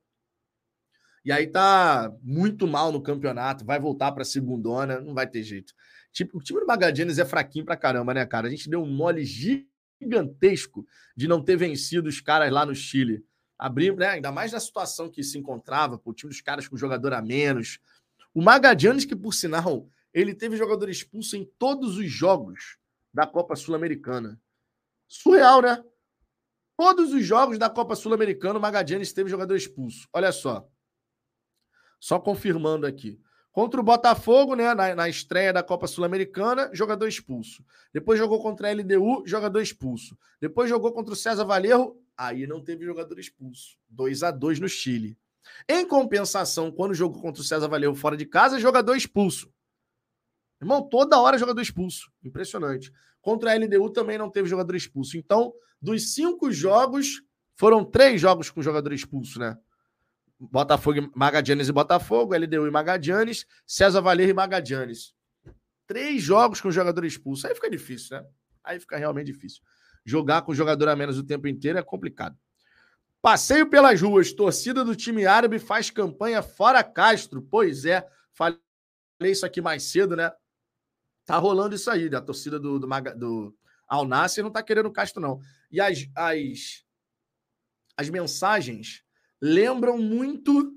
E 1.25 1.33
aí 1.33 1.47
tá 1.47 2.13
muito 2.23 2.67
mal 2.67 2.93
no 2.93 3.03
campeonato, 3.03 3.65
vai 3.65 3.81
voltar 3.81 4.13
para 4.13 4.23
a 4.23 4.25
segundona, 4.25 5.01
não 5.01 5.15
vai 5.15 5.27
ter 5.27 5.43
jeito. 5.43 5.73
Tipo, 6.17 6.39
o 6.39 6.41
time 6.41 6.61
do 6.61 6.67
Magadianes 6.67 7.19
é 7.19 7.27
fraquinho 7.27 7.67
pra 7.67 7.77
caramba, 7.77 8.15
né, 8.15 8.25
cara? 8.25 8.47
A 8.47 8.51
gente 8.51 8.71
deu 8.71 8.83
um 8.83 8.91
mole 8.91 9.23
gigantesco 9.23 10.87
de 11.15 11.29
não 11.29 11.45
ter 11.45 11.59
vencido 11.59 12.09
os 12.09 12.23
caras 12.23 12.51
lá 12.51 12.65
no 12.65 12.75
Chile. 12.75 13.23
Abrimos, 13.59 14.01
né? 14.01 14.07
Ainda 14.07 14.33
mais 14.33 14.53
na 14.53 14.59
situação 14.59 15.11
que 15.11 15.23
se 15.23 15.37
encontrava, 15.37 16.01
o 16.03 16.15
time 16.15 16.31
dos 16.31 16.41
caras 16.41 16.67
com 16.67 16.75
jogador 16.75 17.13
a 17.13 17.21
menos. 17.21 17.79
O 18.33 18.41
Magadianes, 18.41 19.05
que 19.05 19.15
por 19.15 19.35
sinal, 19.35 19.91
ele 20.11 20.35
teve 20.35 20.57
jogador 20.57 20.89
expulso 20.89 21.37
em 21.37 21.45
todos 21.59 21.99
os 21.99 22.11
jogos 22.11 22.79
da 23.13 23.27
Copa 23.27 23.55
Sul-Americana. 23.55 24.41
Surreal, 25.07 25.61
né? 25.61 25.85
Todos 26.79 27.13
os 27.13 27.27
jogos 27.27 27.59
da 27.59 27.69
Copa 27.69 27.95
Sul-Americana, 27.95 28.59
o 28.59 28.63
Magadianes 28.63 29.13
teve 29.13 29.29
jogador 29.29 29.55
expulso. 29.55 30.09
Olha 30.15 30.33
só. 30.33 30.67
Só 32.01 32.19
confirmando 32.19 32.87
aqui. 32.87 33.21
Contra 33.57 33.81
o 33.81 33.83
Botafogo, 33.83 34.55
né, 34.55 34.75
na, 34.75 34.95
na 34.95 35.09
estreia 35.09 35.51
da 35.51 35.63
Copa 35.63 35.87
Sul-Americana, 35.87 36.69
jogador 36.75 37.09
expulso. 37.09 37.65
Depois 37.91 38.19
jogou 38.19 38.39
contra 38.39 38.69
a 38.69 38.75
LDU, 38.75 39.23
jogador 39.25 39.63
expulso. 39.63 40.15
Depois 40.39 40.69
jogou 40.69 40.93
contra 40.93 41.15
o 41.15 41.17
César 41.17 41.43
Valerro, 41.43 41.99
aí 42.15 42.47
não 42.47 42.63
teve 42.63 42.85
jogador 42.85 43.19
expulso. 43.19 43.79
2 43.89 44.25
a 44.25 44.31
2 44.31 44.61
no 44.61 44.69
Chile. 44.69 45.17
Em 45.67 45.89
compensação, 45.89 46.71
quando 46.71 46.93
jogou 46.93 47.23
contra 47.23 47.41
o 47.41 47.45
César 47.45 47.67
Valerro 47.67 47.95
fora 47.95 48.15
de 48.15 48.27
casa, 48.27 48.61
jogador 48.61 48.95
expulso. 48.95 49.51
Irmão, 50.61 50.87
toda 50.87 51.19
hora 51.19 51.39
jogador 51.39 51.63
expulso. 51.63 52.13
Impressionante. 52.23 52.93
Contra 53.23 53.53
a 53.53 53.57
LDU 53.57 53.89
também 53.89 54.19
não 54.19 54.29
teve 54.29 54.51
jogador 54.51 54.77
expulso. 54.77 55.17
Então, 55.17 55.55
dos 55.81 56.13
cinco 56.13 56.53
jogos, 56.53 57.23
foram 57.55 57.87
três 57.87 58.21
jogos 58.21 58.51
com 58.51 58.61
jogador 58.61 58.93
expulso, 58.93 59.39
né? 59.39 59.57
Botafogo, 60.39 61.11
Magadianes 61.15 61.69
e 61.69 61.73
Botafogo, 61.73 62.37
LDU 62.37 62.67
e 62.67 62.71
Magadianes, 62.71 63.47
César 63.67 64.01
Valer 64.01 64.29
e 64.29 64.35
Magadianes. 64.35 65.15
Três 65.87 66.23
jogos 66.23 66.61
com 66.61 66.71
jogador 66.71 67.05
expulso. 67.05 67.47
Aí 67.47 67.55
fica 67.55 67.71
difícil, 67.71 68.17
né? 68.17 68.27
Aí 68.63 68.79
fica 68.79 68.97
realmente 68.97 69.27
difícil. 69.27 69.63
Jogar 70.05 70.43
com 70.43 70.55
jogador 70.55 70.89
a 70.89 70.97
menos 70.97 71.19
o 71.19 71.25
tempo 71.25 71.49
inteiro 71.49 71.79
é 71.79 71.83
complicado. 71.83 72.37
Passeio 73.23 73.69
pelas 73.71 74.01
ruas. 74.01 74.33
Torcida 74.33 74.85
do 74.85 74.95
time 74.95 75.27
árabe 75.27 75.59
faz 75.59 75.91
campanha 75.91 76.43
fora 76.43 76.85
Castro. 76.85 77.41
Pois 77.43 77.85
é, 77.85 78.07
falei 78.33 78.59
isso 79.23 79.47
aqui 79.47 79.61
mais 79.61 79.85
cedo, 79.85 80.17
né? 80.17 80.31
Tá 81.25 81.39
rolando 81.39 81.75
isso 81.75 81.91
aí. 81.91 82.13
A 82.15 82.21
torcida 82.21 82.59
do, 82.59 82.79
do, 82.79 82.87
do 83.17 83.57
Al 83.89 84.07
Nasser 84.07 84.45
não 84.45 84.51
tá 84.51 84.63
querendo 84.63 84.93
Castro, 84.93 85.23
não. 85.23 85.41
E 85.71 85.81
as, 85.81 86.07
as, 86.15 86.85
as 87.97 88.11
mensagens 88.11 89.06
lembram 89.41 89.99
muito 89.99 90.73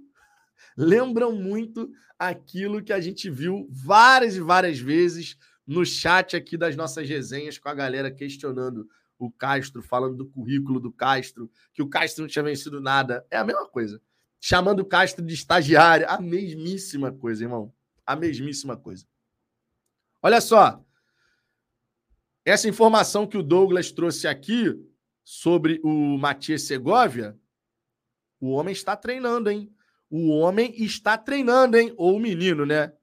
lembram 0.75 1.33
muito 1.33 1.91
aquilo 2.17 2.83
que 2.83 2.93
a 2.93 2.99
gente 2.99 3.29
viu 3.29 3.67
várias 3.69 4.35
e 4.35 4.41
várias 4.41 4.79
vezes 4.79 5.37
no 5.65 5.85
chat 5.85 6.35
aqui 6.35 6.57
das 6.57 6.75
nossas 6.75 7.07
resenhas 7.07 7.57
com 7.57 7.69
a 7.69 7.73
galera 7.73 8.11
questionando 8.11 8.87
o 9.19 9.29
Castro, 9.29 9.83
falando 9.83 10.15
do 10.15 10.29
currículo 10.29 10.79
do 10.79 10.91
Castro, 10.91 11.51
que 11.73 11.81
o 11.81 11.89
Castro 11.89 12.21
não 12.21 12.29
tinha 12.29 12.43
vencido 12.43 12.79
nada. 12.79 13.25
É 13.29 13.37
a 13.37 13.43
mesma 13.43 13.67
coisa. 13.67 14.01
Chamando 14.39 14.79
o 14.79 14.85
Castro 14.85 15.23
de 15.25 15.33
estagiário, 15.33 16.09
a 16.09 16.19
mesmíssima 16.19 17.11
coisa, 17.11 17.43
irmão. 17.43 17.73
A 18.05 18.15
mesmíssima 18.15 18.77
coisa. 18.77 19.05
Olha 20.23 20.39
só. 20.39 20.83
Essa 22.45 22.69
informação 22.69 23.27
que 23.27 23.37
o 23.37 23.43
Douglas 23.43 23.91
trouxe 23.91 24.27
aqui 24.27 24.73
sobre 25.23 25.81
o 25.83 26.17
Matias 26.17 26.63
Segovia 26.63 27.37
o 28.39 28.51
homem 28.51 28.71
está 28.71 28.95
treinando, 28.95 29.49
hein? 29.49 29.73
O 30.09 30.29
homem 30.29 30.73
está 30.83 31.17
treinando, 31.17 31.77
hein? 31.77 31.93
Ou 31.97 32.15
o 32.15 32.19
menino, 32.19 32.65
né? 32.65 32.93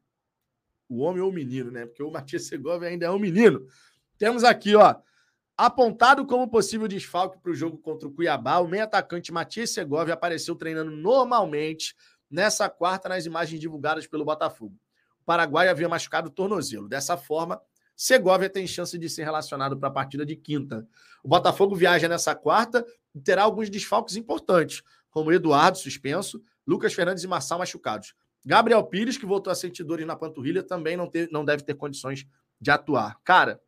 o 0.88 1.00
homem 1.00 1.22
ou 1.22 1.30
o 1.30 1.32
menino, 1.32 1.70
né? 1.70 1.86
Porque 1.86 2.02
o 2.02 2.10
Matias 2.10 2.46
Segovia 2.46 2.88
ainda 2.88 3.06
é 3.06 3.10
um 3.10 3.18
menino. 3.18 3.66
Temos 4.18 4.44
aqui, 4.44 4.74
ó, 4.74 4.94
apontado 5.56 6.26
como 6.26 6.48
possível 6.48 6.88
desfalque 6.88 7.38
para 7.38 7.50
o 7.50 7.54
jogo 7.54 7.78
contra 7.78 8.08
o 8.08 8.12
Cuiabá, 8.12 8.58
o 8.58 8.68
meio 8.68 8.84
atacante 8.84 9.32
Matias 9.32 9.70
Segovia 9.70 10.14
apareceu 10.14 10.54
treinando 10.54 10.90
normalmente 10.90 11.94
nessa 12.30 12.68
quarta 12.68 13.08
nas 13.08 13.26
imagens 13.26 13.60
divulgadas 13.60 14.06
pelo 14.06 14.24
Botafogo. 14.24 14.74
O 15.20 15.24
Paraguai 15.24 15.68
havia 15.68 15.88
machucado 15.88 16.28
o 16.28 16.32
tornozelo. 16.32 16.88
Dessa 16.88 17.16
forma, 17.16 17.60
Segovia 17.94 18.48
tem 18.48 18.66
chance 18.66 18.96
de 18.98 19.08
ser 19.08 19.24
relacionado 19.24 19.76
para 19.76 19.88
a 19.88 19.92
partida 19.92 20.24
de 20.24 20.36
quinta. 20.36 20.86
O 21.22 21.28
Botafogo 21.28 21.74
viaja 21.74 22.08
nessa 22.08 22.34
quarta 22.34 22.86
e 23.14 23.20
terá 23.20 23.42
alguns 23.42 23.68
desfalques 23.70 24.16
importantes, 24.16 24.82
como 25.16 25.32
Eduardo 25.32 25.78
suspenso, 25.78 26.42
Lucas 26.66 26.92
Fernandes 26.92 27.24
e 27.24 27.26
Marçal 27.26 27.58
machucados. 27.58 28.14
Gabriel 28.44 28.84
Pires, 28.84 29.16
que 29.16 29.24
voltou 29.24 29.50
a 29.50 29.54
sentir 29.54 29.82
dores 29.82 30.06
na 30.06 30.14
panturrilha, 30.14 30.62
também 30.62 30.94
não, 30.94 31.08
ter, 31.08 31.30
não 31.32 31.42
deve 31.42 31.62
ter 31.62 31.72
condições 31.72 32.26
de 32.60 32.70
atuar. 32.70 33.18
Cara, 33.24 33.58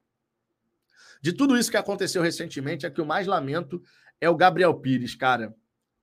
de 1.23 1.33
tudo 1.33 1.57
isso 1.57 1.71
que 1.71 1.79
aconteceu 1.79 2.21
recentemente, 2.21 2.85
é 2.85 2.91
que 2.91 3.01
o 3.01 3.07
mais 3.07 3.27
lamento 3.27 3.83
é 4.21 4.29
o 4.29 4.37
Gabriel 4.37 4.75
Pires, 4.75 5.15
cara. 5.15 5.55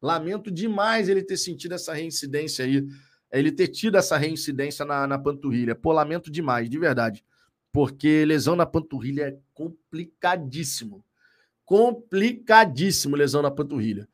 Lamento 0.02 0.50
demais 0.50 1.10
ele 1.10 1.22
ter 1.22 1.38
sentido 1.38 1.76
essa 1.76 1.94
reincidência 1.94 2.66
aí, 2.66 2.84
ele 3.32 3.52
ter 3.52 3.68
tido 3.68 4.00
essa 4.00 4.18
reincidência 4.18 4.84
na, 4.84 5.06
na 5.06 5.20
panturrilha. 5.20 5.76
Pô, 5.76 5.92
lamento 5.92 6.32
demais, 6.32 6.68
de 6.68 6.80
verdade. 6.80 7.24
Porque 7.72 8.26
lesão 8.26 8.56
na 8.56 8.66
panturrilha 8.66 9.28
é 9.28 9.38
complicadíssimo. 9.54 11.06
Complicadíssimo 11.64 13.16
lesão 13.16 13.44
na 13.44 13.52
panturrilha. 13.52 14.10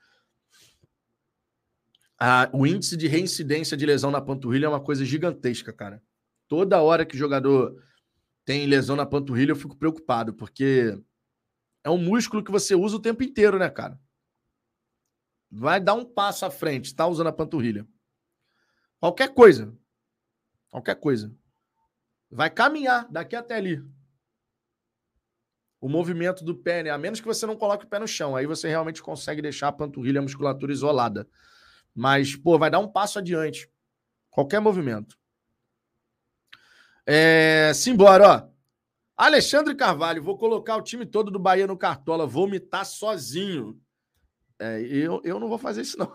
O 2.54 2.68
índice 2.68 2.96
de 2.96 3.08
reincidência 3.08 3.76
de 3.76 3.86
lesão 3.86 4.12
na 4.12 4.22
panturrilha 4.22 4.68
é 4.68 4.70
uma 4.70 4.84
coisa 4.84 5.04
gigantesca, 5.04 5.74
cara. 5.74 6.04
Toda 6.48 6.82
hora 6.82 7.06
que 7.06 7.16
o 7.16 7.18
jogador 7.18 7.82
tem 8.46 8.68
lesão 8.68 8.96
na 8.96 9.06
panturrilha, 9.06 9.52
eu 9.52 9.56
fico 9.56 9.76
preocupado, 9.76 10.34
porque 10.34 11.00
é 11.84 11.90
um 11.90 11.98
músculo 11.98 12.44
que 12.44 12.52
você 12.52 12.76
usa 12.76 12.98
o 12.98 13.02
tempo 13.02 13.24
inteiro, 13.24 13.58
né, 13.58 13.70
cara? 13.70 14.00
Vai 15.50 15.80
dar 15.80 15.96
um 15.96 16.06
passo 16.06 16.46
à 16.46 16.52
frente, 16.52 16.96
tá 16.96 17.08
usando 17.08 17.28
a 17.28 17.34
panturrilha. 17.34 17.88
Qualquer 19.00 19.34
coisa. 19.34 19.76
Qualquer 20.70 20.96
coisa. 20.96 21.36
Vai 22.30 22.50
caminhar 22.50 23.12
daqui 23.12 23.36
até 23.36 23.56
ali. 23.56 23.84
O 25.80 25.90
movimento 25.90 26.46
do 26.46 26.56
pé, 26.56 26.84
né? 26.84 26.92
A 26.92 26.98
menos 26.98 27.20
que 27.20 27.26
você 27.26 27.48
não 27.48 27.58
coloque 27.58 27.86
o 27.86 27.90
pé 27.90 27.98
no 27.98 28.08
chão. 28.08 28.36
Aí 28.36 28.46
você 28.46 28.70
realmente 28.70 29.02
consegue 29.02 29.42
deixar 29.42 29.70
a 29.70 29.74
panturrilha, 29.74 30.20
a 30.20 30.24
musculatura 30.24 30.72
isolada. 30.72 31.28
Mas, 31.94 32.36
pô, 32.36 32.58
vai 32.58 32.70
dar 32.70 32.80
um 32.80 32.88
passo 32.88 33.20
adiante. 33.20 33.70
Qualquer 34.30 34.60
movimento. 34.60 35.18
É, 37.06 37.72
simbora, 37.74 38.28
ó. 38.28 38.52
Alexandre 39.18 39.76
Carvalho, 39.76 40.24
vou 40.24 40.38
colocar 40.38 40.78
o 40.78 40.82
time 40.82 41.06
todo 41.06 41.30
do 41.30 41.38
Bahia 41.38 41.68
no 41.68 41.78
Cartola, 41.78 42.26
vou 42.26 42.48
mitar 42.48 42.86
sozinho. 42.86 43.80
É, 44.58 44.82
eu, 44.82 45.22
eu 45.24 45.40
não 45.40 45.48
vou 45.48 45.58
fazer 45.58 45.82
isso, 45.82 45.98
não. 45.98 46.12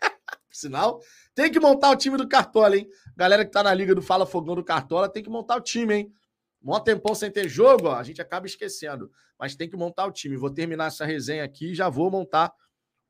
Sinal, 0.50 1.00
tem 1.34 1.50
que 1.52 1.60
montar 1.60 1.90
o 1.90 1.96
time 1.96 2.16
do 2.16 2.28
Cartola, 2.28 2.76
hein? 2.76 2.88
Galera 3.16 3.44
que 3.44 3.50
tá 3.50 3.62
na 3.62 3.72
liga 3.72 3.94
do 3.94 4.02
Fala 4.02 4.26
Fogão 4.26 4.54
do 4.54 4.64
Cartola, 4.64 5.08
tem 5.08 5.22
que 5.22 5.30
montar 5.30 5.56
o 5.56 5.60
time, 5.60 5.94
hein? 5.94 6.12
Mó 6.60 6.78
tempão 6.78 7.14
sem 7.14 7.30
ter 7.30 7.48
jogo, 7.48 7.88
ó, 7.88 7.94
a 7.94 8.02
gente 8.02 8.22
acaba 8.22 8.46
esquecendo. 8.46 9.10
Mas 9.38 9.56
tem 9.56 9.68
que 9.68 9.76
montar 9.76 10.06
o 10.06 10.12
time. 10.12 10.36
Vou 10.36 10.50
terminar 10.50 10.86
essa 10.86 11.04
resenha 11.04 11.42
aqui 11.42 11.72
e 11.72 11.74
já 11.74 11.88
vou 11.88 12.10
montar 12.10 12.52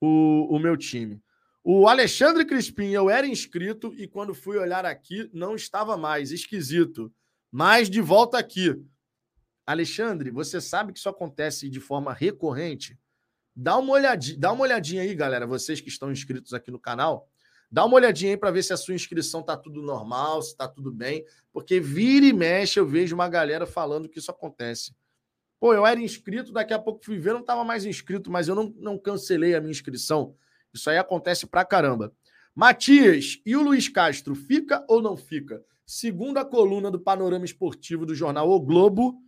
o, 0.01 0.49
o 0.51 0.59
meu 0.59 0.77
time. 0.77 1.23
O 1.65 1.87
Alexandre 1.87 2.45
Crispim, 2.45 2.91
eu 2.91 3.09
era 3.09 3.27
inscrito 3.27 3.95
e 3.97 4.09
quando 4.09 4.35
fui 4.35 4.59
olhar 4.59 4.85
aqui, 4.85 5.31
não 5.33 5.55
estava 5.55 5.97
mais. 5.97 6.33
Esquisito. 6.33 7.13
Mas 7.53 7.89
de 7.89 8.01
volta 8.01 8.37
aqui. 8.37 8.83
Alexandre, 9.65 10.31
você 10.31 10.61
sabe 10.61 10.93
que 10.93 10.99
isso 10.99 11.09
acontece 11.09 11.69
de 11.69 11.79
forma 11.79 12.13
recorrente? 12.13 12.99
Dá 13.55 13.77
uma 13.77 13.93
olhadinha, 13.93 14.39
dá 14.39 14.53
uma 14.53 14.63
olhadinha 14.63 15.03
aí, 15.03 15.15
galera, 15.15 15.47
vocês 15.47 15.81
que 15.81 15.89
estão 15.89 16.11
inscritos 16.11 16.53
aqui 16.53 16.71
no 16.71 16.81
canal. 16.81 17.29
Dá 17.71 17.85
uma 17.85 17.95
olhadinha 17.95 18.33
aí 18.33 18.37
para 18.37 18.51
ver 18.51 18.65
se 18.65 18.73
a 18.73 18.77
sua 18.77 18.95
inscrição 18.95 19.43
tá 19.43 19.57
tudo 19.57 19.81
normal, 19.83 20.43
se 20.43 20.57
tá 20.57 20.67
tudo 20.67 20.91
bem, 20.91 21.25
porque 21.53 21.79
vira 21.79 22.27
e 22.27 22.33
mexe 22.33 22.79
eu 22.79 22.87
vejo 22.87 23.15
uma 23.15 23.29
galera 23.29 23.67
falando 23.67 24.09
que 24.09 24.19
isso 24.19 24.31
acontece. 24.31 24.95
Pô, 25.61 25.73
eu 25.73 25.87
era 25.87 26.01
inscrito, 26.01 26.53
daqui 26.53 26.75
a 26.75 26.79
pouco 26.79 27.05
fui 27.05 27.19
ver, 27.19 27.33
não 27.33 27.41
estava 27.41 27.63
mais 27.63 27.85
inscrito, 27.85 28.31
mas 28.31 28.49
eu 28.49 28.55
não, 28.55 28.75
não 28.79 28.99
cancelei 28.99 29.55
a 29.55 29.61
minha 29.61 29.71
inscrição. 29.71 30.35
Isso 30.73 30.89
aí 30.91 30.99
acontece 30.99 31.47
pra 31.47 31.65
caramba. 31.65 32.13
Matias, 32.55 33.41
e 33.47 33.57
o 33.57 33.63
Luiz 33.63 33.89
Castro, 33.89 34.35
fica 34.35 34.85
ou 34.89 35.01
não 35.01 35.17
fica? 35.17 35.65
Segundo 35.87 36.39
a 36.39 36.45
coluna 36.45 36.91
do 36.91 37.01
Panorama 37.01 37.45
Esportivo 37.45 38.07
do 38.07 38.15
jornal 38.15 38.51
O 38.51 38.61
Globo, 38.61 39.21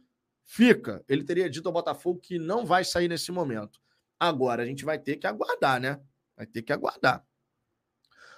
fica. 0.45 1.03
Ele 1.09 1.25
teria 1.25 1.49
dito 1.49 1.67
ao 1.67 1.73
Botafogo 1.73 2.21
que 2.21 2.39
não 2.39 2.65
vai 2.65 2.85
sair 2.85 3.09
nesse 3.09 3.33
momento. 3.33 3.81
Agora 4.19 4.63
a 4.63 4.67
gente 4.67 4.85
vai 4.85 4.99
ter 4.99 5.17
que 5.17 5.27
aguardar, 5.27 5.81
né? 5.81 6.01
Vai 6.37 6.47
ter 6.47 6.63
que 6.63 6.73
aguardar. 6.73 7.25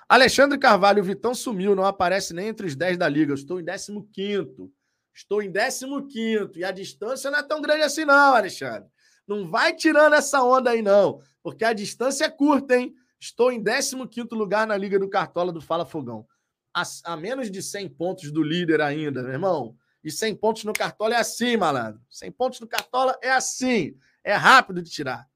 Alexandre 0.09 0.57
Carvalho, 0.57 1.03
o 1.03 1.05
Vitão 1.05 1.35
sumiu, 1.35 1.74
não 1.74 1.85
aparece 1.85 2.33
nem 2.33 2.49
entre 2.49 2.66
os 2.66 2.77
10 2.77 2.97
da 2.97 3.09
liga. 3.09 3.33
Eu 3.33 3.35
estou 3.35 3.61
em 3.61 3.65
15. 3.65 4.73
Estou 5.12 5.43
em 5.43 5.53
15 5.53 6.59
e 6.59 6.65
a 6.65 6.70
distância 6.70 7.31
não 7.31 7.39
é 7.39 7.43
tão 7.43 7.61
grande 7.61 7.83
assim, 7.83 8.05
não, 8.05 8.35
Alexandre. 8.35 8.89
Não 9.27 9.48
vai 9.51 9.74
tirando 9.74 10.15
essa 10.15 10.43
onda 10.43 10.70
aí, 10.70 10.82
não, 10.82 11.20
porque 11.43 11.65
a 11.65 11.73
distância 11.73 12.24
é 12.24 12.31
curta, 12.31 12.77
hein? 12.77 12.94
Estou 13.19 13.51
em 13.51 13.62
15 13.62 14.28
lugar 14.32 14.66
na 14.66 14.77
Liga 14.77 14.98
do 14.98 15.09
Cartola 15.09 15.53
do 15.53 15.61
Fala 15.61 15.86
Fogão. 15.86 16.27
A, 16.73 16.82
a, 17.05 17.16
menos 17.16 17.51
de 17.51 17.62
100 17.62 17.89
pontos 17.89 18.31
do 18.31 18.43
líder 18.43 18.81
ainda, 18.81 19.23
meu 19.23 19.32
irmão. 19.32 19.77
E 20.05 20.11
100 20.11 20.36
pontos 20.36 20.65
no 20.65 20.73
Cartola 20.73 21.15
é 21.15 21.19
assim, 21.19 21.57
malandro. 21.57 22.01
100 22.11 22.31
pontos 22.32 22.61
no 22.61 22.69
Cartola 22.69 23.19
é 23.23 23.31
assim. 23.31 23.97
É 24.23 24.35
rápido 24.35 24.82
de 24.82 24.90
tirar. 24.90 25.27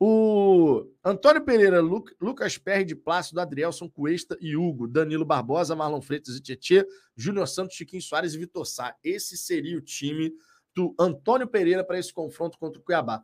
O 0.00 0.86
Antônio 1.04 1.44
Pereira, 1.44 1.80
Lu, 1.80 2.04
Lucas 2.20 2.56
Perry 2.56 2.84
de 2.84 2.94
Plácido, 2.94 3.40
Adrielson 3.40 3.90
Cuesta 3.90 4.38
e 4.40 4.56
Hugo, 4.56 4.86
Danilo 4.86 5.24
Barbosa, 5.24 5.74
Marlon 5.74 6.00
Freitas 6.00 6.36
e 6.36 6.40
Tietê, 6.40 6.86
Júnior 7.16 7.48
Santos, 7.48 7.76
Chiquinho 7.76 8.00
Soares 8.00 8.32
e 8.32 8.38
Vitor 8.38 8.64
Sá. 8.64 8.94
Esse 9.02 9.36
seria 9.36 9.76
o 9.76 9.80
time 9.80 10.32
do 10.74 10.94
Antônio 10.98 11.46
Pereira 11.46 11.84
para 11.84 11.98
esse 11.98 12.12
confronto 12.12 12.58
contra 12.58 12.80
o 12.80 12.82
Cuiabá. 12.82 13.22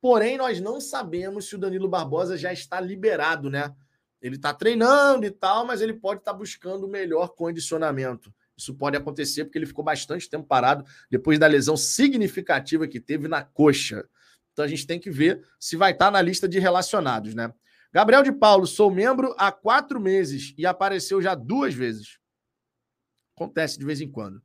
Porém, 0.00 0.36
nós 0.36 0.60
não 0.60 0.80
sabemos 0.80 1.48
se 1.48 1.54
o 1.54 1.58
Danilo 1.58 1.88
Barbosa 1.88 2.36
já 2.36 2.52
está 2.52 2.80
liberado, 2.80 3.50
né? 3.50 3.74
Ele 4.20 4.36
está 4.36 4.52
treinando 4.52 5.26
e 5.26 5.30
tal, 5.30 5.66
mas 5.66 5.80
ele 5.80 5.94
pode 5.94 6.20
estar 6.20 6.32
tá 6.32 6.38
buscando 6.38 6.88
melhor 6.88 7.28
condicionamento. 7.28 8.32
Isso 8.56 8.74
pode 8.74 8.96
acontecer 8.96 9.44
porque 9.44 9.58
ele 9.58 9.66
ficou 9.66 9.84
bastante 9.84 10.28
tempo 10.28 10.46
parado 10.46 10.84
depois 11.10 11.38
da 11.38 11.46
lesão 11.46 11.76
significativa 11.76 12.88
que 12.88 12.98
teve 12.98 13.28
na 13.28 13.44
coxa. 13.44 14.08
Então 14.52 14.64
a 14.64 14.68
gente 14.68 14.86
tem 14.86 14.98
que 14.98 15.10
ver 15.10 15.46
se 15.60 15.76
vai 15.76 15.92
estar 15.92 16.06
tá 16.06 16.10
na 16.10 16.22
lista 16.22 16.48
de 16.48 16.58
relacionados, 16.58 17.34
né? 17.34 17.52
Gabriel 17.92 18.22
de 18.22 18.32
Paulo, 18.32 18.66
sou 18.66 18.90
membro 18.90 19.34
há 19.38 19.52
quatro 19.52 20.00
meses 20.00 20.54
e 20.56 20.66
apareceu 20.66 21.20
já 21.20 21.34
duas 21.34 21.74
vezes. 21.74 22.18
Acontece 23.36 23.78
de 23.78 23.84
vez 23.84 24.00
em 24.00 24.10
quando. 24.10 24.42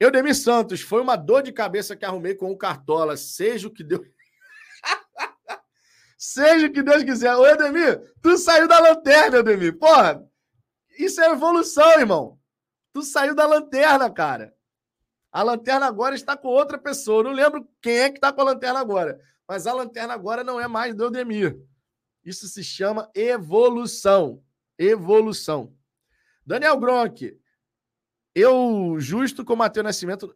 Eudemir 0.00 0.34
Santos, 0.34 0.80
foi 0.80 1.00
uma 1.00 1.16
dor 1.16 1.42
de 1.42 1.52
cabeça 1.52 1.96
que 1.96 2.04
arrumei 2.04 2.34
com 2.34 2.50
o 2.50 2.56
Cartola. 2.56 3.16
Seja 3.16 3.66
o 3.66 3.70
que 3.70 3.82
Deus. 3.82 4.06
Seja 6.16 6.66
o 6.66 6.72
que 6.72 6.82
Deus 6.82 7.02
quiser. 7.02 7.34
Ô, 7.34 7.46
Eudemir, 7.46 8.00
tu 8.22 8.38
saiu 8.38 8.68
da 8.68 8.78
lanterna, 8.78 9.38
Eudemir. 9.38 9.76
Porra, 9.76 10.24
isso 10.98 11.20
é 11.20 11.30
evolução, 11.30 11.98
irmão. 11.98 12.38
Tu 12.92 13.02
saiu 13.02 13.34
da 13.34 13.46
lanterna, 13.46 14.10
cara. 14.10 14.54
A 15.30 15.42
lanterna 15.42 15.86
agora 15.86 16.14
está 16.14 16.36
com 16.36 16.48
outra 16.48 16.78
pessoa. 16.78 17.20
Eu 17.20 17.24
não 17.24 17.32
lembro 17.32 17.68
quem 17.80 17.98
é 17.98 18.10
que 18.10 18.18
está 18.18 18.32
com 18.32 18.40
a 18.40 18.44
lanterna 18.44 18.80
agora. 18.80 19.20
Mas 19.46 19.66
a 19.66 19.72
lanterna 19.72 20.14
agora 20.14 20.44
não 20.44 20.60
é 20.60 20.66
mais 20.68 20.94
do 20.94 21.04
Eudemir. 21.04 21.58
Isso 22.24 22.46
se 22.48 22.62
chama 22.62 23.10
evolução. 23.14 24.42
Evolução. 24.78 25.74
Daniel 26.44 26.78
Gronk, 26.78 27.38
eu, 28.38 28.96
justo 28.98 29.44
com 29.44 29.54
o 29.54 29.56
Matheus 29.56 29.84
Nascimento, 29.84 30.34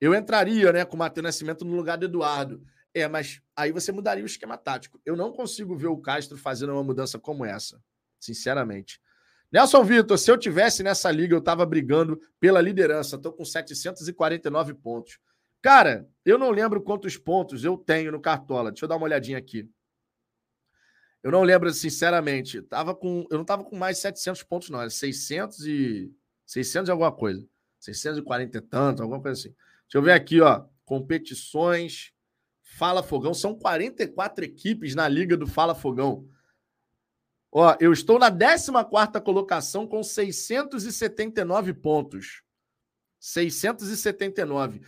eu 0.00 0.14
entraria 0.14 0.72
né, 0.72 0.84
com 0.84 0.96
o 0.96 0.98
Matheus 0.98 1.24
Nascimento 1.24 1.64
no 1.64 1.76
lugar 1.76 1.98
do 1.98 2.06
Eduardo. 2.06 2.62
É, 2.92 3.06
mas 3.06 3.40
aí 3.54 3.70
você 3.70 3.92
mudaria 3.92 4.24
o 4.24 4.26
esquema 4.26 4.56
tático. 4.56 5.00
Eu 5.04 5.16
não 5.16 5.32
consigo 5.32 5.76
ver 5.76 5.86
o 5.86 5.98
Castro 5.98 6.36
fazendo 6.36 6.72
uma 6.72 6.82
mudança 6.82 7.18
como 7.18 7.44
essa, 7.44 7.80
sinceramente. 8.18 9.00
Nelson 9.52 9.84
Vitor, 9.84 10.18
se 10.18 10.30
eu 10.30 10.38
tivesse 10.38 10.82
nessa 10.82 11.10
liga, 11.10 11.34
eu 11.34 11.40
tava 11.40 11.66
brigando 11.66 12.20
pela 12.38 12.60
liderança. 12.60 13.18
Tô 13.18 13.32
com 13.32 13.44
749 13.44 14.74
pontos. 14.74 15.18
Cara, 15.62 16.08
eu 16.24 16.38
não 16.38 16.50
lembro 16.50 16.80
quantos 16.80 17.16
pontos 17.16 17.64
eu 17.64 17.76
tenho 17.76 18.10
no 18.12 18.20
Cartola. 18.20 18.70
Deixa 18.70 18.84
eu 18.84 18.88
dar 18.88 18.96
uma 18.96 19.04
olhadinha 19.04 19.38
aqui. 19.38 19.68
Eu 21.22 21.30
não 21.30 21.42
lembro, 21.42 21.70
sinceramente. 21.72 22.62
Tava 22.62 22.94
com, 22.94 23.26
eu 23.30 23.38
não 23.38 23.44
tava 23.44 23.64
com 23.64 23.76
mais 23.76 23.98
700 23.98 24.42
pontos, 24.44 24.70
não. 24.70 24.80
Era 24.80 24.88
600 24.88 25.66
e 25.66 26.12
600 26.50 26.88
e 26.88 26.90
alguma 26.90 27.12
coisa. 27.12 27.46
640 27.78 28.58
e 28.58 28.60
tanto, 28.60 29.02
alguma 29.02 29.22
coisa 29.22 29.38
assim. 29.38 29.54
Deixa 29.82 29.98
eu 29.98 30.02
ver 30.02 30.12
aqui, 30.12 30.40
ó. 30.40 30.64
Competições. 30.84 32.12
Fala 32.76 33.02
Fogão. 33.04 33.32
São 33.32 33.54
44 33.56 34.44
equipes 34.44 34.94
na 34.94 35.06
liga 35.06 35.36
do 35.36 35.46
Fala 35.46 35.76
Fogão. 35.76 36.28
Ó, 37.52 37.76
eu 37.80 37.92
estou 37.92 38.18
na 38.18 38.30
14 38.30 38.72
colocação 39.24 39.86
com 39.86 40.02
679 40.02 41.72
pontos. 41.74 42.42
679. 43.20 44.82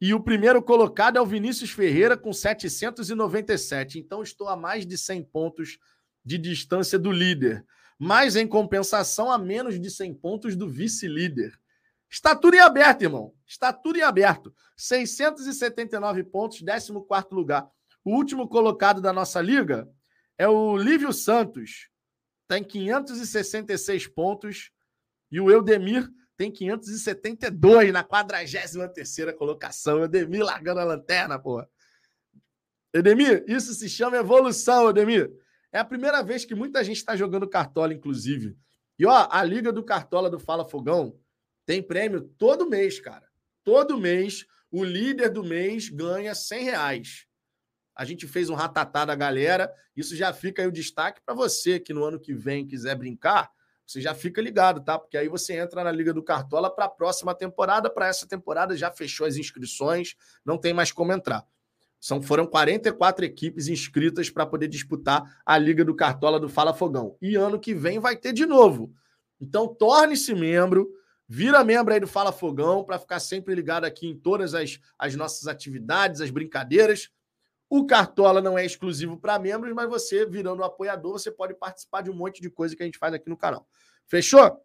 E 0.00 0.12
o 0.14 0.20
primeiro 0.20 0.60
colocado 0.60 1.16
é 1.16 1.20
o 1.20 1.26
Vinícius 1.26 1.70
Ferreira 1.70 2.16
com 2.16 2.32
797. 2.32 4.00
Então 4.00 4.20
estou 4.20 4.48
a 4.48 4.56
mais 4.56 4.84
de 4.84 4.98
100 4.98 5.22
pontos 5.24 5.78
de 6.24 6.38
distância 6.38 6.98
do 6.98 7.12
líder. 7.12 7.64
Mas 7.98 8.36
em 8.36 8.46
compensação, 8.46 9.30
a 9.30 9.38
menos 9.38 9.80
de 9.80 9.90
100 9.90 10.14
pontos 10.14 10.56
do 10.56 10.68
vice-líder. 10.68 11.58
Está 12.10 12.34
tudo 12.34 12.54
em 12.54 12.60
aberto, 12.60 13.02
irmão. 13.02 13.34
Está 13.46 13.72
tudo 13.72 13.98
em 13.98 14.02
aberto. 14.02 14.54
679 14.76 16.24
pontos, 16.24 16.60
14 16.60 16.92
lugar. 17.32 17.68
O 18.04 18.14
último 18.14 18.48
colocado 18.48 19.00
da 19.00 19.12
nossa 19.12 19.40
liga 19.40 19.88
é 20.36 20.46
o 20.48 20.76
Lívio 20.76 21.12
Santos. 21.12 21.88
Tem 22.46 22.62
566 22.62 24.06
pontos. 24.08 24.70
E 25.30 25.40
o 25.40 25.50
Eudemir 25.50 26.08
tem 26.36 26.50
572 26.50 27.92
na 27.92 28.04
43 28.04 29.34
colocação. 29.36 30.00
Eudemir 30.00 30.44
largando 30.44 30.80
a 30.80 30.84
lanterna, 30.84 31.38
porra. 31.38 31.68
Edemir, 32.92 33.44
isso 33.48 33.74
se 33.74 33.88
chama 33.88 34.16
evolução, 34.16 34.90
Edemir. 34.90 35.32
É 35.74 35.80
a 35.80 35.84
primeira 35.84 36.22
vez 36.22 36.44
que 36.44 36.54
muita 36.54 36.84
gente 36.84 36.98
está 36.98 37.16
jogando 37.16 37.48
Cartola, 37.48 37.92
inclusive. 37.92 38.56
E 38.96 39.04
ó, 39.04 39.26
a 39.28 39.42
Liga 39.42 39.72
do 39.72 39.82
Cartola 39.82 40.30
do 40.30 40.38
Fala 40.38 40.64
Fogão 40.64 41.18
tem 41.66 41.82
prêmio 41.82 42.20
todo 42.38 42.70
mês, 42.70 43.00
cara. 43.00 43.28
Todo 43.64 43.98
mês, 43.98 44.46
o 44.70 44.84
líder 44.84 45.30
do 45.30 45.42
mês 45.42 45.88
ganha 45.88 46.32
100 46.32 46.64
reais. 46.64 47.26
A 47.92 48.04
gente 48.04 48.24
fez 48.28 48.48
um 48.48 48.54
ratatá 48.54 49.04
da 49.04 49.16
galera. 49.16 49.68
Isso 49.96 50.14
já 50.14 50.32
fica 50.32 50.62
aí 50.62 50.68
o 50.68 50.72
destaque 50.72 51.20
para 51.26 51.34
você 51.34 51.80
que 51.80 51.92
no 51.92 52.04
ano 52.04 52.20
que 52.20 52.32
vem 52.32 52.64
quiser 52.64 52.94
brincar 52.94 53.50
você 53.86 54.00
já 54.00 54.14
fica 54.14 54.40
ligado, 54.40 54.82
tá? 54.82 54.98
Porque 54.98 55.16
aí 55.16 55.28
você 55.28 55.54
entra 55.54 55.84
na 55.84 55.92
Liga 55.92 56.12
do 56.12 56.22
Cartola 56.22 56.74
para 56.74 56.86
a 56.86 56.88
próxima 56.88 57.34
temporada. 57.34 57.90
Para 57.90 58.06
essa 58.08 58.26
temporada 58.26 58.76
já 58.76 58.90
fechou 58.90 59.26
as 59.26 59.36
inscrições, 59.36 60.14
não 60.44 60.56
tem 60.56 60.72
mais 60.72 60.90
como 60.90 61.12
entrar. 61.12 61.46
São, 62.04 62.20
foram 62.20 62.46
44 62.46 63.24
equipes 63.24 63.66
inscritas 63.66 64.28
para 64.28 64.44
poder 64.44 64.68
disputar 64.68 65.40
a 65.42 65.56
Liga 65.56 65.82
do 65.82 65.96
Cartola 65.96 66.38
do 66.38 66.50
Fala 66.50 66.74
Fogão. 66.74 67.16
E 67.18 67.34
ano 67.34 67.58
que 67.58 67.72
vem 67.72 67.98
vai 67.98 68.14
ter 68.14 68.34
de 68.34 68.44
novo. 68.44 68.92
Então 69.40 69.74
torne-se 69.74 70.34
membro, 70.34 70.86
vira 71.26 71.64
membro 71.64 71.94
aí 71.94 72.00
do 72.00 72.06
Fala 72.06 72.30
Fogão 72.30 72.84
para 72.84 72.98
ficar 72.98 73.20
sempre 73.20 73.54
ligado 73.54 73.86
aqui 73.86 74.06
em 74.06 74.14
todas 74.14 74.52
as, 74.52 74.78
as 74.98 75.14
nossas 75.14 75.46
atividades, 75.46 76.20
as 76.20 76.28
brincadeiras. 76.28 77.08
O 77.70 77.86
Cartola 77.86 78.42
não 78.42 78.58
é 78.58 78.66
exclusivo 78.66 79.16
para 79.16 79.38
membros, 79.38 79.72
mas 79.72 79.88
você, 79.88 80.26
virando 80.26 80.60
um 80.60 80.66
apoiador, 80.66 81.12
você 81.12 81.30
pode 81.30 81.54
participar 81.54 82.02
de 82.02 82.10
um 82.10 82.14
monte 82.14 82.42
de 82.42 82.50
coisa 82.50 82.76
que 82.76 82.82
a 82.82 82.86
gente 82.86 82.98
faz 82.98 83.14
aqui 83.14 83.30
no 83.30 83.36
canal. 83.38 83.66
Fechou? 84.06 84.60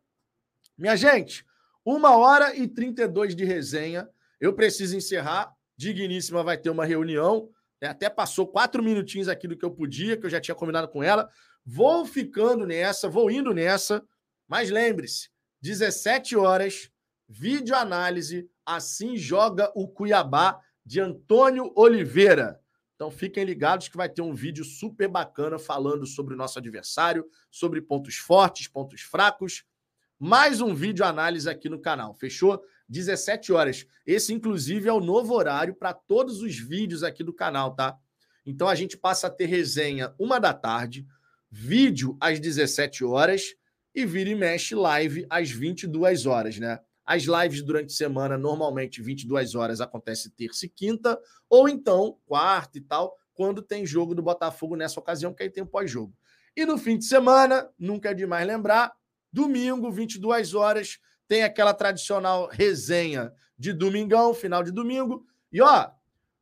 Minha 0.78 0.98
gente, 0.98 1.45
uma 1.86 2.18
hora 2.18 2.53
e 2.53 2.68
32 2.68 3.34
de 3.34 3.45
resenha. 3.45 4.10
Eu 4.41 4.53
preciso 4.53 4.98
encerrar. 4.98 5.57
Digníssima 5.80 6.43
vai 6.43 6.57
ter 6.57 6.69
uma 6.69 6.84
reunião. 6.84 7.49
É, 7.80 7.88
até 7.88 8.10
passou 8.10 8.45
quatro 8.45 8.84
minutinhos 8.84 9.30
aqui 9.30 9.47
do 9.47 9.56
que 9.56 9.64
eu 9.64 9.72
podia, 9.72 10.18
que 10.18 10.26
eu 10.26 10.30
já 10.30 10.41
tinha 10.41 10.53
combinado 10.53 10.89
com 10.89 11.01
ela. 11.01 11.30
Vou 11.65 12.06
ficando 12.06 12.65
nessa, 12.65 13.07
vou 13.07 13.31
indo 13.31 13.53
nessa. 13.53 14.03
Mas 14.45 14.69
lembre-se, 14.69 15.30
17 15.61 16.35
horas, 16.35 16.91
vídeo 17.30 17.73
análise. 17.73 18.49
Assim 18.65 19.15
joga 19.15 19.72
o 19.73 19.88
Cuiabá 19.88 20.60
de 20.85 20.99
Antônio 20.99 21.72
Oliveira. 21.73 22.60
Então 22.95 23.10
fiquem 23.10 23.45
ligados 23.45 23.88
que 23.88 23.95
vai 23.95 24.10
ter 24.10 24.22
um 24.22 24.35
vídeo 24.35 24.65
super 24.65 25.07
bacana 25.07 25.57
falando 25.57 26.06
sobre 26.06 26.34
o 26.34 26.38
nosso 26.38 26.60
adversário, 26.60 27.26
sobre 27.49 27.81
pontos 27.81 28.18
fortes, 28.18 28.68
pontos 28.68 28.99
fracos. 28.99 29.64
Mais 30.19 30.60
um 30.60 30.76
vídeo 30.76 31.06
análise 31.06 31.49
aqui 31.49 31.69
no 31.69 31.80
canal, 31.80 32.14
fechou? 32.14 32.61
17 32.90 33.53
horas. 33.53 33.86
Esse, 34.06 34.34
inclusive, 34.34 34.90
é 34.90 34.94
o 34.94 34.99
novo 34.99 35.34
horário 35.36 35.76
para 35.76 35.94
todos 35.94 36.41
os 36.41 36.57
vídeos 36.57 37.03
aqui 37.03 37.24
do 37.24 37.34
canal, 37.34 37.76
tá? 37.76 37.98
Então 38.45 38.68
a 38.68 38.76
gente 38.76 38.98
passa 38.98 39.28
a 39.28 39.30
ter 39.30 39.45
resenha 39.45 40.14
uma 40.18 40.40
da 40.40 40.53
tarde, 40.53 41.06
vídeo 41.52 42.18
às 42.20 42.40
17 42.40 43.06
horas 43.06 43.56
e 43.94 44.06
vira 44.06 44.30
e 44.30 44.36
mexe 44.36 44.74
live 44.74 45.26
às 45.30 45.52
22 45.52 46.26
horas, 46.26 46.57
né? 46.57 46.80
As 47.06 47.24
lives 47.24 47.64
durante 47.64 47.91
a 47.91 47.95
semana, 47.95 48.38
normalmente 48.38 49.02
22 49.02 49.56
horas, 49.56 49.82
acontece 49.82 50.30
terça 50.32 50.66
e 50.66 50.70
quinta, 50.70 51.20
ou 51.49 51.68
então 51.68 52.18
quarta 52.26 52.78
e 52.78 52.82
tal, 52.82 53.16
quando 53.34 53.61
tem 53.61 53.86
jogo 53.86 54.14
do 54.14 54.22
Botafogo 54.22 54.76
nessa 54.76 54.99
ocasião, 54.99 55.34
que 55.34 55.41
aí 55.41 55.49
tem 55.49 55.64
o 55.64 55.68
pós-jogo. 55.68 56.14
E 56.56 56.66
no 56.66 56.78
fim 56.78 56.98
de 56.98 57.06
semana, 57.06 57.70
nunca 57.80 58.10
é 58.10 58.14
demais 58.14 58.45
lembrar, 58.45 58.91
domingo, 59.32 59.91
22 59.91 60.53
horas, 60.53 60.99
tem 61.30 61.43
aquela 61.43 61.76
tradicional 61.76 62.49
resenha 62.51 63.31
de 63.57 63.72
domingão, 63.72 64.34
final 64.34 64.64
de 64.64 64.72
domingo. 64.72 65.23
E 65.53 65.61
ó, 65.61 65.91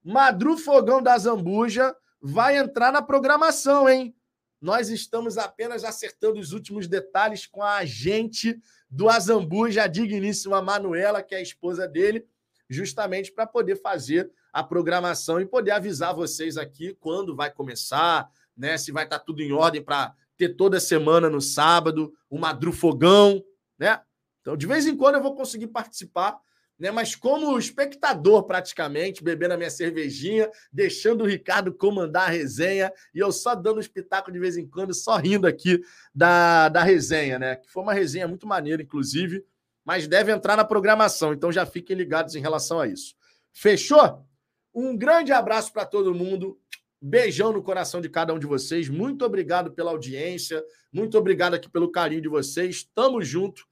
Madru 0.01 0.57
Fogão 0.57 1.03
da 1.03 1.17
Zambuja 1.17 1.93
vai 2.21 2.57
entrar 2.57 2.91
na 2.93 3.01
programação, 3.01 3.89
hein? 3.89 4.15
Nós 4.61 4.89
estamos 4.89 5.37
apenas 5.37 5.83
acertando 5.83 6.39
os 6.39 6.53
últimos 6.53 6.87
detalhes 6.87 7.45
com 7.45 7.61
a 7.61 7.75
agente 7.75 8.59
do 8.89 9.09
Azambuja, 9.09 9.83
a 9.83 9.87
digníssima 9.87 10.61
Manuela, 10.61 11.21
que 11.21 11.35
é 11.35 11.39
a 11.39 11.41
esposa 11.41 11.85
dele, 11.85 12.25
justamente 12.69 13.31
para 13.31 13.45
poder 13.45 13.75
fazer 13.75 14.31
a 14.53 14.63
programação 14.63 15.41
e 15.41 15.45
poder 15.45 15.71
avisar 15.71 16.15
vocês 16.15 16.57
aqui 16.57 16.95
quando 16.99 17.35
vai 17.35 17.51
começar, 17.51 18.29
né? 18.55 18.77
Se 18.77 18.93
vai 18.93 19.03
estar 19.03 19.19
tá 19.19 19.25
tudo 19.25 19.41
em 19.41 19.51
ordem 19.51 19.83
para 19.83 20.15
ter 20.37 20.55
toda 20.55 20.79
semana 20.79 21.29
no 21.29 21.41
sábado, 21.41 22.13
o 22.29 22.39
Madrufogão, 22.39 23.43
né? 23.77 23.99
Então, 24.47 24.55
de 24.55 24.65
vez 24.65 24.87
em 24.87 24.95
quando 24.95 25.15
eu 25.15 25.21
vou 25.21 25.35
conseguir 25.35 25.67
participar 25.67 26.39
né? 26.79 26.91
Mas 26.91 27.15
como 27.15 27.57
espectador, 27.57 28.43
praticamente, 28.43 29.23
bebendo 29.23 29.55
a 29.55 29.57
minha 29.57 29.69
cervejinha, 29.69 30.49
deixando 30.71 31.23
o 31.23 31.27
Ricardo 31.27 31.73
comandar 31.73 32.29
a 32.29 32.31
resenha 32.31 32.93
e 33.13 33.19
eu 33.19 33.31
só 33.31 33.55
dando 33.55 33.77
um 33.77 33.81
espetáculo 33.81 34.33
de 34.33 34.39
vez 34.39 34.57
em 34.57 34.67
quando, 34.67 34.93
só 34.93 35.17
rindo 35.17 35.47
aqui 35.47 35.81
da, 36.13 36.69
da 36.69 36.83
resenha, 36.83 37.39
né? 37.39 37.55
Que 37.55 37.69
foi 37.69 37.81
uma 37.81 37.93
resenha 37.93 38.27
muito 38.27 38.45
maneira, 38.45 38.81
inclusive, 38.81 39.43
mas 39.83 40.07
deve 40.07 40.31
entrar 40.31 40.55
na 40.55 40.63
programação, 40.63 41.33
então 41.33 41.51
já 41.51 41.65
fiquem 41.65 41.97
ligados 41.97 42.35
em 42.35 42.41
relação 42.41 42.79
a 42.79 42.87
isso. 42.87 43.15
Fechou? 43.51 44.23
Um 44.71 44.95
grande 44.95 45.31
abraço 45.31 45.73
para 45.73 45.83
todo 45.83 46.13
mundo. 46.13 46.59
Beijão 47.01 47.51
no 47.51 47.63
coração 47.63 47.99
de 47.99 48.07
cada 48.07 48.33
um 48.33 48.39
de 48.39 48.45
vocês. 48.45 48.87
Muito 48.87 49.25
obrigado 49.25 49.71
pela 49.71 49.89
audiência. 49.89 50.63
Muito 50.93 51.17
obrigado 51.17 51.55
aqui 51.55 51.67
pelo 51.67 51.91
carinho 51.91 52.21
de 52.21 52.27
vocês. 52.27 52.87
Tamo 52.93 53.21
junto 53.23 53.65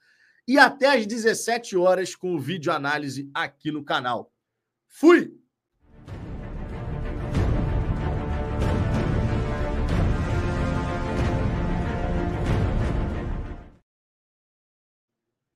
e 0.47 0.57
até 0.57 0.97
às 0.97 1.05
17 1.05 1.75
horas 1.77 2.15
com 2.15 2.35
o 2.35 2.39
vídeo 2.39 2.71
análise 2.71 3.29
aqui 3.33 3.71
no 3.71 3.83
canal. 3.83 4.31
Fui! 4.87 5.33